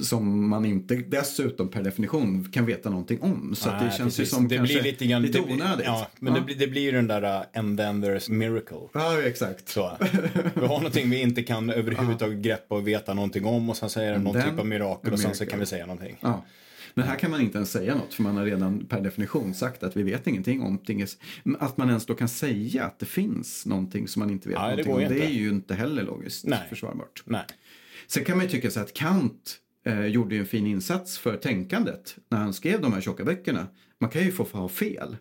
Som 0.00 0.48
man 0.48 0.64
inte 0.64 0.94
dessutom 0.94 1.68
per 1.68 1.82
definition 1.82 2.44
kan 2.52 2.66
veta 2.66 2.90
någonting 2.90 3.20
om. 3.20 3.54
Så 3.54 3.68
att 3.68 3.78
det 3.78 3.84
Nej, 3.86 3.98
känns 3.98 4.18
ju 4.18 4.22
precis. 4.22 4.34
som 4.34 4.48
det 4.48 4.56
kanske 4.56 4.74
blir 4.74 4.92
lite, 4.92 5.06
grann, 5.06 5.22
lite 5.22 5.38
det 5.38 5.52
onödigt. 5.52 5.86
Ja, 5.86 6.08
men 6.18 6.32
ja. 6.32 6.38
Det, 6.38 6.46
blir, 6.46 6.56
det 6.56 6.66
blir 6.66 6.82
ju 6.82 6.90
den 6.90 7.06
där 7.06 7.22
uh, 7.22 7.46
and 7.54 7.78
then 7.78 8.04
there's 8.04 8.30
miracle. 8.30 8.88
Ja, 8.92 9.22
exakt. 9.22 9.68
Så, 9.68 9.96
vi 10.54 10.60
har 10.60 10.76
någonting 10.76 11.10
vi 11.10 11.20
inte 11.20 11.42
kan 11.42 11.70
överhuvudtaget 11.70 12.38
greppa 12.38 12.74
och 12.74 12.88
veta 12.88 13.14
någonting 13.14 13.44
om 13.44 13.70
och 13.70 13.76
sen 13.76 13.90
så 13.90 14.00
är 14.00 14.12
det 14.12 14.18
någon 14.18 14.42
typ 14.42 14.58
av 14.58 14.66
mirakel 14.66 15.12
och 15.12 15.20
sen 15.20 15.34
så 15.34 15.46
kan 15.46 15.58
vi 15.58 15.66
säga 15.66 15.86
någonting. 15.86 16.16
Ja. 16.20 16.44
Men 16.94 17.08
här 17.08 17.16
kan 17.16 17.30
man 17.30 17.40
inte 17.40 17.58
ens 17.58 17.70
säga 17.72 17.94
något 17.94 18.14
för 18.14 18.22
man 18.22 18.36
har 18.36 18.44
redan 18.44 18.86
per 18.86 19.00
definition 19.00 19.54
sagt 19.54 19.82
att 19.82 19.96
vi 19.96 20.02
vet 20.02 20.26
ingenting 20.26 20.62
om 20.62 20.78
tinges... 20.78 21.18
Att 21.58 21.76
man 21.76 21.88
ens 21.88 22.06
då 22.06 22.14
kan 22.14 22.28
säga 22.28 22.84
att 22.84 22.98
det 22.98 23.06
finns 23.06 23.66
någonting 23.66 24.08
som 24.08 24.20
man 24.20 24.30
inte 24.30 24.48
vet 24.48 24.58
Nej, 24.58 24.76
det 24.76 24.84
någonting 24.84 24.92
går 24.92 24.96
om. 24.96 25.02
ju 25.02 25.20
Det 25.20 25.24
är 25.24 25.28
inte. 25.28 25.40
ju 25.40 25.48
inte 25.48 25.74
heller 25.74 26.02
logiskt 26.02 26.44
Nej. 26.46 26.58
försvarbart. 26.68 27.22
Nej. 27.24 27.44
Sen 28.06 28.24
kan 28.24 28.36
man 28.36 28.46
ju 28.46 28.52
tycka 28.52 28.70
så 28.70 28.80
att 28.80 28.94
Kant 28.94 29.56
eh, 29.86 30.06
gjorde 30.06 30.34
ju 30.34 30.40
en 30.40 30.46
fin 30.46 30.66
insats 30.66 31.18
för 31.18 31.36
tänkandet 31.36 32.16
när 32.28 32.38
han 32.38 32.52
skrev 32.52 32.80
de 32.80 32.92
här 32.92 33.00
tjocka 33.00 33.24
böckerna. 33.24 33.66
Man 34.00 34.10
kan 34.10 34.22
ju 34.22 34.32
få 34.32 34.42
ha 34.52 34.68
fel. 34.68 35.16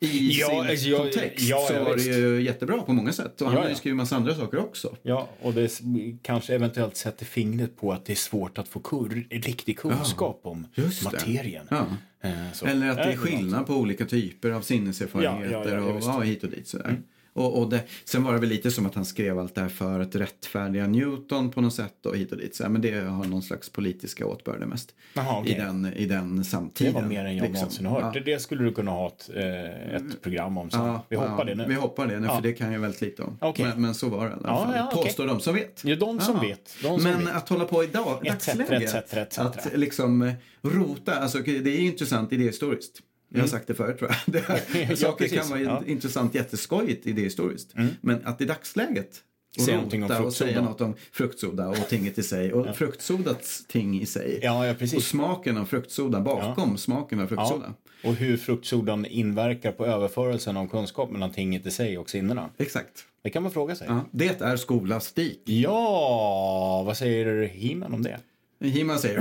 I 0.00 0.30
Ja, 0.40 0.76
sin 0.76 0.90
jag- 0.90 1.00
kontext 1.00 1.48
ja, 1.48 1.64
så 1.68 1.74
ja, 1.74 1.84
var 1.84 1.96
det 1.96 2.02
ju 2.02 2.42
jättebra 2.42 2.82
på 2.82 2.92
många 2.92 3.12
sätt. 3.12 3.40
Och 3.40 3.46
han 3.46 3.54
Ja, 3.56 3.60
har 3.60 3.68
ju 3.68 3.72
ja. 3.72 3.76
skrivit 3.78 3.96
massa 3.96 4.16
andra 4.16 4.34
saker 4.34 4.58
också. 4.58 4.96
Ja, 5.02 5.28
och 5.40 5.52
det 5.52 5.80
kanske 6.22 6.54
eventuellt 6.54 6.96
sätter 6.96 7.24
fingret 7.26 7.76
på 7.76 7.92
att 7.92 8.04
det 8.04 8.12
är 8.12 8.16
svårt 8.16 8.58
att 8.58 8.68
få 8.68 8.80
kur- 8.80 9.26
riktig 9.30 9.78
kunskap 9.78 10.40
om 10.42 10.66
materien. 11.04 11.66
Ja. 11.70 11.86
Eh. 12.20 12.62
Eller 12.70 12.88
att 12.88 12.96
det 12.96 13.02
är 13.12 13.16
skillnad 13.16 13.66
på 13.66 13.74
olika 13.74 14.04
typer 14.06 14.50
av 14.50 14.60
sinneserfarenheter 14.62 15.52
Ja, 15.52 15.64
ja, 15.64 15.70
ja, 15.70 15.74
ja, 15.76 15.82
och. 15.82 15.90
Mm. 15.90 16.02
ja, 16.02 16.20
hit 16.20 16.44
och 16.44 16.50
dit. 16.50 16.68
Sådär. 16.68 17.02
Och, 17.34 17.58
och 17.58 17.70
det, 17.70 17.82
sen 18.04 18.24
var 18.24 18.32
det 18.32 18.38
väl 18.38 18.48
lite 18.48 18.70
som 18.70 18.86
att 18.86 18.94
han 18.94 19.04
skrev 19.04 19.38
allt 19.38 19.54
det 19.54 19.60
här 19.60 19.68
för 19.68 20.00
att 20.00 20.14
rättfärdiga 20.14 20.86
Newton 20.86 21.50
på 21.50 21.60
något 21.60 21.74
sätt 21.74 22.06
och 22.06 22.16
hit 22.16 22.32
och 22.32 22.38
dit. 22.38 22.54
Sådär. 22.56 22.70
Men 22.70 22.82
det 22.82 23.00
har 23.00 23.24
någon 23.24 23.42
slags 23.42 23.70
politiska 23.70 24.26
åtbörder 24.26 24.66
mest 24.66 24.94
Jaha, 25.14 25.40
okej. 25.40 25.52
i, 25.52 25.54
den, 25.58 25.92
i 25.96 26.06
den 26.06 26.36
Det 26.36 26.44
samtiden. 26.44 26.94
var 26.94 27.02
mer 27.02 27.24
än 27.24 27.36
jag 27.36 27.42
liksom. 27.42 27.54
någonsin 27.54 27.86
har 27.86 28.00
hört. 28.00 28.14
Ja. 28.16 28.20
Det, 28.20 28.32
det 28.32 28.38
skulle 28.38 28.64
du 28.64 28.72
kunna 28.72 28.90
ha 28.90 29.06
ett, 29.06 29.30
eh, 29.34 29.94
ett 29.94 30.22
program 30.22 30.58
om 30.58 30.70
sen. 30.70 30.84
Ja, 30.86 31.06
vi 31.08 31.16
hoppar 31.16 31.38
ja, 31.38 31.44
det 31.44 31.54
nu. 31.54 31.64
Vi 31.68 31.74
hoppar 31.74 32.06
det 32.06 32.20
nu, 32.20 32.26
för 32.28 32.40
det 32.40 32.52
kan 32.52 32.72
jag 32.72 32.80
väldigt 32.80 33.00
lite 33.00 33.22
om. 33.22 33.38
Okej. 33.40 33.64
Men, 33.64 33.82
men 33.82 33.94
så 33.94 34.08
var 34.08 34.24
det 34.24 34.30
i 34.30 34.32
alla 34.32 34.64
fall. 34.64 34.74
ja, 34.76 34.88
okej. 34.92 35.04
Påstår 35.04 35.26
de 35.26 35.40
som 35.40 35.54
vet. 35.54 35.84
Ja, 35.84 35.96
de 35.96 36.20
som 36.20 36.40
vet. 36.40 36.76
De 36.82 37.00
som 37.00 37.10
men 37.10 37.24
vet. 37.24 37.34
att 37.36 37.48
hålla 37.48 37.64
på 37.64 37.84
idag, 37.84 38.22
dagsläget, 38.24 39.38
att 39.38 39.68
liksom 39.74 40.22
eh, 40.22 40.32
rota, 40.62 41.14
alltså 41.14 41.38
det 41.38 41.70
är 41.70 41.80
intressant 41.80 42.32
idéhistoriskt. 42.32 43.02
Jag 43.34 43.40
har 43.40 43.48
sagt 43.48 43.66
det 43.66 43.74
förut 43.74 43.98
tror 43.98 44.10
jag. 44.10 44.18
Det 44.34 44.40
här, 44.48 44.60
Mm. 44.74 44.86
Ja, 44.90 44.96
saker 44.96 45.24
precis. 45.24 45.38
kan 45.40 45.48
vara 45.50 45.60
Ja. 45.60 45.78
Mm. 45.78 45.90
intressant, 45.90 46.34
jätteskojigt 46.34 47.06
idéhistoriskt. 47.06 47.74
Men 48.00 48.20
att 48.26 48.40
i 48.40 48.44
dagsläget 48.44 49.20
och 49.56 49.62
Säga 49.62 49.76
någonting 49.76 50.02
om 50.02 50.08
rota 50.08 50.18
och 50.18 50.24
fruktsoda. 50.24 50.50
säga 50.50 50.62
något 50.62 50.80
om 50.80 50.94
fruktsoda 51.12 51.68
och 51.68 51.88
tinget 51.88 52.18
i 52.18 52.22
sig 52.22 52.52
och 52.52 52.76
fruktsodats 52.76 53.66
ting 53.66 54.00
i 54.00 54.06
sig. 54.06 54.40
Ja, 54.42 54.66
ja, 54.66 54.74
Och 54.96 55.02
smaken 55.02 55.56
av 55.58 55.64
fruktsoda 55.64 56.20
bakom 56.20 56.76
smaken 56.78 57.20
av 57.20 57.26
fruktsoda. 57.26 57.74
Ja. 58.02 58.08
Och 58.08 58.14
hur 58.14 58.36
fruktsodan 58.36 59.06
inverkar 59.06 59.72
på 59.72 59.86
överförelsen 59.86 60.56
av 60.56 60.66
kunskap 60.68 61.10
mellan 61.10 61.30
tinget 61.32 61.66
i 61.66 61.70
sig 61.70 61.98
och 61.98 62.10
sinnena. 62.10 62.50
Exakt. 62.58 63.04
Det 63.22 63.30
kan 63.30 63.42
man 63.42 63.52
fråga 63.52 63.74
sig. 63.74 63.86
Ja, 63.90 64.04
det 64.10 64.40
är 64.40 64.56
skolastik. 64.56 65.42
Ja, 65.44 66.82
vad 66.86 66.96
säger 66.96 67.48
He-Man 67.48 67.94
om 67.94 68.02
det? 68.02 68.18
He-Man 68.60 68.98
säger 68.98 69.20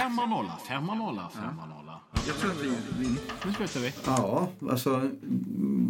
Femma 0.00 0.26
nolla, 0.26 0.58
femma 0.68 0.94
nolla, 0.94 1.30
femma 1.34 1.66
nolla. 1.66 2.00
Jag 2.26 2.36
tror 2.36 2.50
att 2.50 2.60
vi, 2.62 2.68
vi... 2.98 3.08
Nu 3.46 3.52
slutar 3.52 3.80
vi. 3.80 3.92
Ja, 4.06 4.48
alltså 4.70 5.10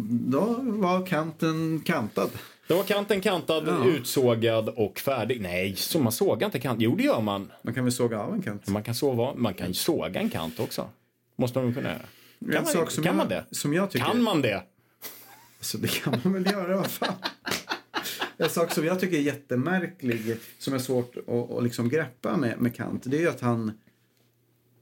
då 0.09 0.55
var 0.61 1.05
kanten 1.05 1.81
kantad. 1.85 2.29
Då 2.67 2.77
var 2.77 2.83
kanten 2.83 3.21
kantad, 3.21 3.85
utsågad 3.85 4.69
och 4.69 4.99
färdig. 4.99 5.41
Nej, 5.41 5.75
så 5.75 5.99
man 5.99 6.11
sågar 6.11 6.45
inte 6.45 6.59
kant. 6.59 6.81
Jo, 6.81 6.95
det 6.95 7.03
gör 7.03 7.21
man. 7.21 7.51
Man 7.61 7.73
kan 7.73 7.83
väl 7.83 7.93
såga 7.93 8.19
av 8.19 8.33
en 8.33 8.41
kant. 8.41 8.67
Man 8.67 8.83
kan, 8.83 8.95
sova, 8.95 9.33
man 9.35 9.53
kan 9.53 9.73
såga 9.73 10.19
en 10.19 10.29
kant 10.29 10.59
också. 10.59 10.89
Måste 11.35 11.59
man 11.59 11.73
kunna 11.73 11.89
göra. 11.89 11.99
Kan, 12.39 12.49
En 12.49 12.53
man, 12.53 12.65
sak 12.65 12.91
som 12.91 13.03
kan 13.03 13.09
jag, 13.11 13.17
man 13.17 13.27
det? 13.27 13.45
Som 13.51 13.73
jag 13.73 13.91
tycker... 13.91 14.05
Kan 14.05 14.23
man 14.23 14.41
det? 14.41 14.63
Så 15.61 15.77
det 15.77 15.87
kan 15.87 16.21
man 16.23 16.33
väl 16.33 16.45
göra, 16.45 16.77
vad 16.77 16.87
fan. 16.87 17.13
En 18.37 18.49
sak 18.49 18.71
som 18.71 18.85
jag 18.85 18.99
tycker 18.99 19.17
är 19.17 19.21
jättemärklig, 19.21 20.35
som 20.57 20.73
är 20.73 20.79
svårt 20.79 21.15
att, 21.27 21.51
att 21.51 21.63
liksom 21.63 21.89
greppa 21.89 22.37
med, 22.37 22.61
med 22.61 22.75
Kant, 22.75 23.03
det 23.05 23.17
är 23.17 23.21
ju 23.21 23.27
att 23.29 23.41
han 23.41 23.71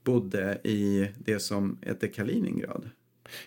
bodde 0.03 0.59
i 0.63 1.09
det 1.25 1.39
som 1.39 1.77
heter 1.81 2.07
Kaliningrad. 2.07 2.89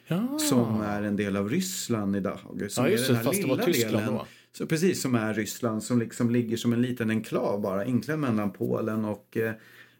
Ja. 0.06 0.38
Som 0.38 0.80
är 0.80 1.02
en 1.02 1.16
del 1.16 1.36
av 1.36 1.48
Ryssland 1.50 2.16
idag. 2.16 2.38
Som 2.68 2.84
Ja, 2.84 2.88
är 2.88 2.92
just 2.92 3.06
den 3.06 3.12
det, 3.12 3.18
här 3.18 3.24
fast 3.24 3.42
det 3.42 3.48
var 3.48 3.56
lilla 3.66 3.90
delen. 3.90 4.06
då. 4.14 4.26
Så 4.52 4.66
precis 4.66 5.02
som 5.02 5.14
är 5.14 5.34
Ryssland 5.34 5.82
som 5.82 5.98
liksom 5.98 6.30
ligger 6.30 6.56
som 6.56 6.72
en 6.72 6.82
liten 6.82 7.10
enklav 7.10 7.60
bara, 7.60 7.84
inklämd 7.84 8.20
mellan 8.22 8.50
Polen 8.52 9.04
och 9.04 9.36
eh, 9.36 9.52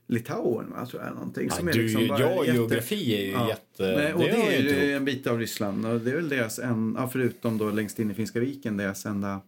Litauen, 0.07 0.71
va, 0.71 0.87
tror 0.87 1.03
jag. 1.03 1.15
Någonting, 1.15 1.47
Ja, 1.51 1.55
som 1.57 1.69
är 1.69 1.73
du, 1.73 1.83
liksom 1.83 2.09
bara 2.09 2.21
ja, 2.21 2.45
jätte- 2.45 2.57
geografi 2.59 3.17
är 3.17 3.27
ju 3.27 3.31
Ja. 3.33 3.49
jätte... 3.49 3.97
Nej, 3.97 4.13
och 4.15 4.21
det, 4.21 4.27
jag 4.29 4.55
är 4.55 4.85
ju 4.87 4.93
en 4.93 5.05
bit 5.05 5.27
av 5.27 5.39
Ryssland 5.39 5.87
och 5.87 6.01
det 6.01 6.11
är 6.11 6.15
väl 6.17 6.29
deras, 6.29 6.59
en, 6.59 6.95
ja, 6.99 7.09
förutom 7.09 7.59
då 7.59 7.71
längst 7.71 7.99
in 7.99 8.11
i 8.11 8.15
Finska 8.15 8.41
viken, 8.41 8.77
deras 8.77 9.07
enda 9.07 9.41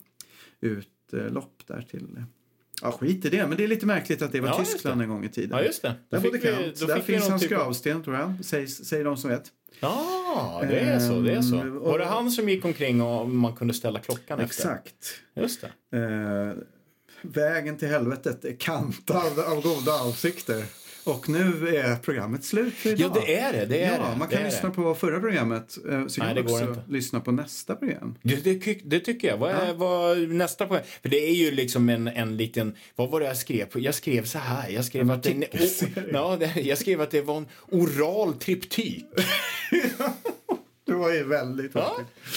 utlopp 0.61 1.63
där 1.67 1.83
till... 1.91 2.25
Ja, 2.83 2.93
skit 2.93 3.25
i 3.25 3.29
det, 3.29 3.47
men 3.47 3.57
det 3.57 3.65
är 3.65 3.69
lite 3.69 3.87
märkligt 3.87 4.23
att 4.23 4.33
det 4.33 4.41
var 4.41 4.49
Ja, 4.49 4.59
Tyskland 4.65 5.03
en 5.03 5.09
gång 5.09 5.25
i 5.25 5.29
tiden. 5.29 5.59
Ja, 5.59 5.65
just 5.65 5.83
det. 5.83 5.95
Då 6.11 6.17
Där 6.17 6.23
fick 6.23 6.45
vi- 6.45 6.73
då 6.81 6.87
Där 6.87 6.97
fick 6.97 7.05
finns 7.05 7.29
hans 7.29 7.43
typ 7.43 7.53
av- 7.53 7.59
gravsten, 7.59 8.03
tror 8.03 8.17
jag, 8.17 8.33
säger, 8.45 8.67
säger 8.67 9.05
de 9.05 9.17
som 9.17 9.31
vet. 9.31 9.43
Ja, 9.81 10.65
det 10.69 10.79
är 10.81 10.99
så. 11.01 11.21
Det 11.21 11.33
är 11.33 11.43
så. 11.43 11.57
Ehm, 11.57 11.79
Var 11.79 11.99
det 11.99 12.05
han 12.05 12.31
som 12.31 12.49
gick 12.49 12.65
omkring 12.65 13.03
och 13.03 13.29
man 13.29 13.57
kunde 13.57 13.75
ställa 13.75 13.99
klockan 13.99 14.41
efter? 14.41 14.45
Exakt. 14.63 15.21
Just 15.37 15.65
det. 15.91 15.99
Eh, 15.99 16.63
vägen 17.23 17.77
till 17.77 17.89
helvetet 17.89 18.45
är 18.45 18.55
kantad 18.57 19.39
av 19.39 19.63
goda 19.63 19.93
avsikter. 19.93 20.65
Och 21.05 21.29
nu 21.29 21.77
är 21.77 21.97
programmet 21.97 22.45
slut 22.45 22.75
för 22.75 22.91
idag. 22.91 23.13
Ja, 23.17 23.23
det 23.27 23.35
är 23.39 23.53
det. 23.53 23.67
det, 23.67 23.83
är 23.83 23.97
ja, 23.99 24.11
det, 24.13 24.19
man 24.19 24.29
det 24.29 24.35
kan 24.37 24.45
är 24.45 24.51
lyssna 24.51 24.69
det. 24.69 24.75
på 24.75 24.95
förra 24.95 25.21
programmet. 25.21 25.79
eh, 25.91 26.07
Så 26.07 26.21
kan 26.21 26.27
Nej, 26.27 26.35
det 26.35 26.43
går 26.43 26.53
också 26.61 26.69
inte. 26.69 26.83
lyssna 26.89 27.21
på 27.21 27.33
nästa 27.33 27.75
program. 27.77 28.15
Det, 28.23 28.45
det, 28.45 28.79
det 28.85 29.01
tycker 29.01 29.29
jag. 29.29 29.37
Vad 29.37 29.51
är 29.51 29.75
vad, 29.75 30.19
nästa 30.19 30.67
poäng? 30.67 30.83
För 31.03 31.09
det 31.09 31.29
är 31.29 31.35
ju 31.35 31.51
liksom 31.51 31.89
en, 31.89 32.09
en 32.09 32.37
liten... 32.37 32.75
Vad 32.97 33.11
var 33.11 33.21
det 33.21 33.27
jag 33.27 33.37
skrev? 33.37 33.67
Jag 33.75 33.95
skrev 33.95 34.25
så 34.25 34.39
här. 34.39 34.69
Jag 34.71 34.85
skrev, 34.85 35.03
En 35.03 35.11
att, 35.11 35.23
det, 35.23 35.31
artikelserie. 35.31 36.05
ja, 36.13 36.37
det, 36.41 36.61
jag 36.61 36.79
skrev 36.79 37.01
att 37.01 37.11
det 37.11 37.23
var 37.23 37.37
en 37.37 37.47
oral 37.71 38.35
triptyk. 38.35 39.05
Det 40.91 40.97
var 40.97 41.13
ju 41.13 41.25
väldigt 41.25 41.75
Ja, 41.75 41.97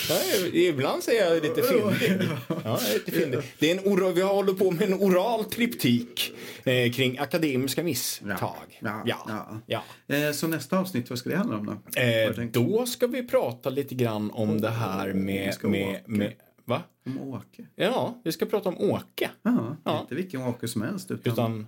ja, 0.09 0.15
ibland 0.53 1.03
säger 1.03 1.25
jag 1.33 1.43
lite 1.43 1.61
fyndig. 1.63 2.27
Ja, 2.63 2.79
lite 2.93 3.11
fyndig. 3.11 3.39
Det 3.59 3.71
är 3.71 3.77
en 3.79 3.91
oral, 3.93 4.13
vi 4.13 4.21
håller 4.21 4.53
på 4.53 4.71
med 4.71 4.81
en 4.81 4.93
oral 4.93 5.43
triptyk 5.45 6.33
eh, 6.63 6.91
kring 6.91 7.17
akademiska 7.19 7.83
misstag. 7.83 8.79
Ja, 8.79 9.03
ja, 9.05 9.57
ja. 9.65 9.83
Eh, 10.15 10.31
Så 10.31 10.47
nästa 10.47 10.79
avsnitt, 10.79 11.09
vad 11.09 11.19
ska 11.19 11.29
det 11.29 11.37
handla 11.37 11.57
om 11.57 11.65
då? 11.65 12.01
Eh, 12.01 12.45
då 12.51 12.85
ska 12.85 13.07
vi 13.07 13.27
prata 13.27 13.69
lite 13.69 13.95
grann 13.95 14.31
om 14.31 14.61
det 14.61 14.69
här 14.69 15.13
med... 15.13 15.55
med, 15.63 16.01
med 16.05 16.33
va? 16.65 16.81
Om 17.05 17.21
Åke? 17.21 17.65
Ja, 17.75 18.21
vi 18.23 18.31
ska 18.31 18.45
prata 18.45 18.69
om 18.69 18.77
Åke. 18.77 19.29
Ja, 19.43 19.77
Ja. 19.85 20.01
inte 20.01 20.15
vilken 20.15 20.41
Åke 20.41 20.67
som 20.67 20.81
helst. 20.81 21.11
Utan... 21.11 21.33
Utan 21.33 21.67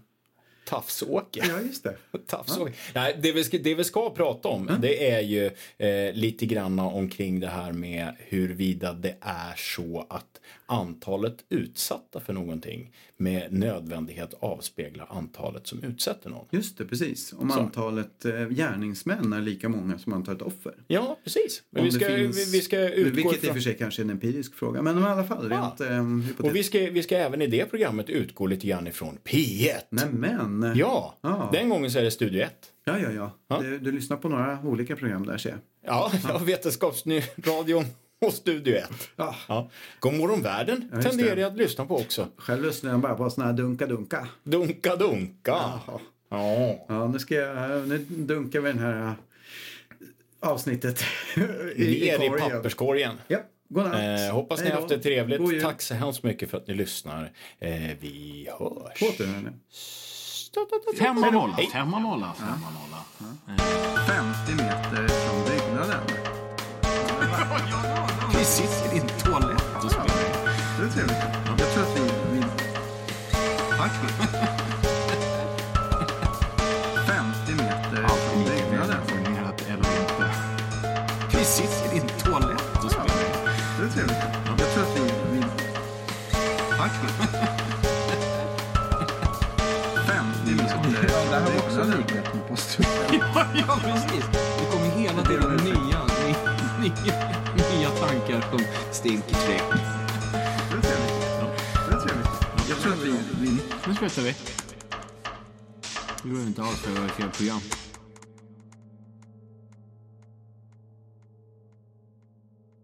Tafsåke. 0.65 1.43
Ja, 1.47 1.61
just 1.61 1.83
det. 1.83 1.95
Tafsåke. 2.27 2.73
Nej, 2.95 3.17
det, 3.21 3.31
vi 3.31 3.43
ska, 3.43 3.57
det 3.57 3.75
vi 3.75 3.83
ska 3.83 4.09
prata 4.09 4.49
om 4.49 4.77
det 4.81 5.11
är 5.11 5.21
ju 5.21 5.45
eh, 5.77 6.13
lite 6.13 6.45
grann 6.45 6.79
omkring 6.79 7.39
det 7.39 7.47
här 7.47 7.71
med 7.71 8.15
huruvida 8.19 8.93
det 8.93 9.15
är 9.21 9.55
så 9.55 10.05
att 10.09 10.41
antalet 10.65 11.37
utsatta 11.49 12.19
för 12.19 12.33
någonting 12.33 12.91
med 13.17 13.53
nödvändighet 13.53 14.33
avspeglar 14.39 15.07
antalet 15.09 15.67
som 15.67 15.83
utsätter 15.83 16.29
någon. 16.29 16.45
Just 16.51 16.77
det, 16.77 16.85
precis. 16.85 17.33
Om 17.33 17.49
Så. 17.49 17.59
antalet 17.59 18.25
eh, 18.25 18.31
gärningsmän 18.49 19.33
är 19.33 19.41
lika 19.41 19.69
många 19.69 19.97
som 19.97 20.13
antalet 20.13 20.41
offer. 20.41 20.73
Ja, 20.87 21.19
precis. 21.23 21.63
Men 21.69 21.79
Om 21.81 21.85
vi 21.85 21.91
ska, 21.91 22.05
finns- 22.05 22.53
vi, 22.53 22.61
ska 22.61 22.89
utgå 22.89 23.15
Vilket 23.15 23.25
i 23.25 23.27
och 23.27 23.33
ifrån... 23.43 23.53
för 23.53 23.61
sig 23.61 23.77
kanske 23.77 24.01
är 24.01 24.03
en 24.03 24.09
empirisk 24.09 24.55
fråga. 24.55 24.81
Men 24.81 24.99
i 24.99 25.03
alla 25.03 25.23
fall, 25.23 25.47
Ja. 25.51 25.57
rent 25.57 25.81
eh, 25.81 25.87
hypotetiskt. 26.05 26.39
Och 26.39 26.55
vi 26.55 26.63
ska, 26.63 26.79
vi 26.79 27.03
ska 27.03 27.17
även 27.17 27.41
i 27.41 27.47
det 27.47 27.65
programmet 27.65 28.09
utgå 28.09 28.47
lite 28.47 28.67
grann 28.67 28.87
ifrån 28.87 29.17
P1. 29.23 29.71
Nämen! 29.89 30.73
Ja, 30.75 31.17
Ja. 31.21 31.49
den 31.53 31.69
gången 31.69 31.91
så 31.91 31.99
är 31.99 32.03
det 32.03 32.11
Studio 32.11 32.41
1. 32.43 32.51
Ja, 32.85 32.99
ja, 32.99 33.11
ja. 33.11 33.31
Ja. 33.47 33.59
Du, 33.61 33.79
du 33.79 33.91
lyssnar 33.91 34.17
på 34.17 34.29
några 34.29 34.59
olika 34.63 34.95
program 34.95 35.25
där 35.25 35.37
ser 35.37 35.49
jag. 35.49 35.59
Ja, 35.85 36.11
ja. 36.27 36.37
Vetenskapsradion 36.37 37.85
och 38.25 38.33
Studio 38.33 38.75
1. 38.75 38.89
Ja. 39.15 39.35
Ja. 39.47 39.69
God 39.99 40.13
morgon 40.13 40.41
världen 40.41 40.89
Ja, 40.93 41.01
tenderar 41.01 41.37
jag 41.37 41.51
att 41.51 41.57
lyssna 41.57 41.85
på 41.85 41.95
också. 41.97 42.27
Själv 42.37 42.63
lyssnar 42.63 42.91
jag 42.91 42.99
bara 42.99 43.15
på 43.15 43.29
såna 43.29 43.47
här 43.47 43.53
dunka-dunka. 43.53 44.27
Dunka 44.43 44.95
dunka. 44.95 45.51
Jaha. 45.51 45.99
Ja. 46.29 46.85
Ja, 46.89 47.07
nu 47.07 47.19
ska 47.19 47.35
jag, 47.35 47.87
nu 47.87 47.97
dunkar 48.09 48.59
vi 48.61 48.69
den 48.69 48.79
här 48.79 49.07
eh, 49.07 49.13
avsnittet 50.39 51.03
i, 51.75 51.83
Ner 52.05 52.23
i 52.23 52.29
korgen. 52.29 52.49
papperskorgen. 52.51 53.19
Ja, 53.27 53.39
godnatt. 53.69 53.95
Eh, 54.29 54.33
hoppas 54.33 54.61
ni 54.63 54.69
har 54.69 54.75
haft 54.75 54.89
det 54.89 54.99
trevligt. 54.99 55.61
Tack 55.61 55.81
så 55.81 55.93
hemskt 55.93 56.23
mycket 56.23 56.49
för 56.49 56.57
att 56.57 56.67
ni 56.67 56.73
lyssnar. 56.73 57.31
Eh, 57.59 57.71
vi 57.99 58.47
hörs. 58.59 58.99
På 58.99 59.05
återhörande. 59.05 59.53
Femma 60.99 61.29
nolla, 61.31 61.57
femma 61.73 61.99
nolla, 61.99 62.33
femma 62.33 62.67
nolla. 62.71 63.03
50 64.07 64.51
meter 64.63 65.07
från 65.07 65.45
byggnaden. 65.45 66.01
Vi 68.57 68.61
sitter 68.61 68.95
i 68.95 68.99
din 68.99 69.07
toalett 69.23 69.63
och 69.83 69.91
spelar. 69.91 70.07
Det 70.79 70.85
är 70.85 70.89
trevligt. 70.89 71.17
Jag 71.59 71.73
tror 71.73 71.83
att 71.83 71.95
vi... 71.95 72.01
vi... 72.31 72.41
Tack. 73.77 73.91
50 77.07 77.63
meter 77.63 78.03
Allt 78.03 78.19
från 78.19 78.43
byggnaden. 78.43 78.87
välinformerat 78.89 79.61
eller 79.61 79.75
inte. 79.75 80.31
Vi 81.37 81.45
sitter 81.45 81.95
i 81.95 81.99
din 81.99 82.07
toalett 82.07 82.83
och 82.83 82.91
spelar. 82.91 83.07
Det 83.79 83.85
är 83.85 83.89
trevligt. 83.89 84.17
Jag 84.59 84.73
tror 84.73 84.83
att 84.83 84.95
vi... 84.95 85.01
vi... 85.31 85.43
Tack. 86.77 86.91
50 90.07 90.51
meter 90.51 90.67
från 90.67 90.91
Det 90.91 91.35
här 91.35 91.41
var 91.41 91.57
också 91.57 91.77
byggnaden. 91.77 91.97
likhet 91.97 92.33
med 92.33 92.47
posthuset. 92.49 93.11
ja, 93.67 93.79
precis. 93.81 94.25
Det 94.31 94.65
kommer 94.71 94.89
hela 94.89 95.21
tiden 95.23 95.55
nya, 95.63 95.99
nya 96.79 97.44
tankar 98.07 98.41
som 98.51 98.59
stinker 98.91 99.35
träck. 99.35 99.63
Det 99.71 100.77
är 100.77 100.81
trevligt. 100.81 101.21
Det 101.89 101.95
är 101.95 101.99
trevligt. 101.99 102.69
Jag 102.69 102.77
tror 102.77 102.93
att 102.93 102.99
vi... 102.99 103.17
vi... 103.41 103.49
Nu 103.87 103.95
slutar 103.95 104.21
vi. 104.21 104.35
Det 106.23 106.29
går 106.29 106.39
inte 106.39 106.61
jag 106.61 106.67
har 106.67 107.07
fel 107.07 107.29
program. 107.29 107.61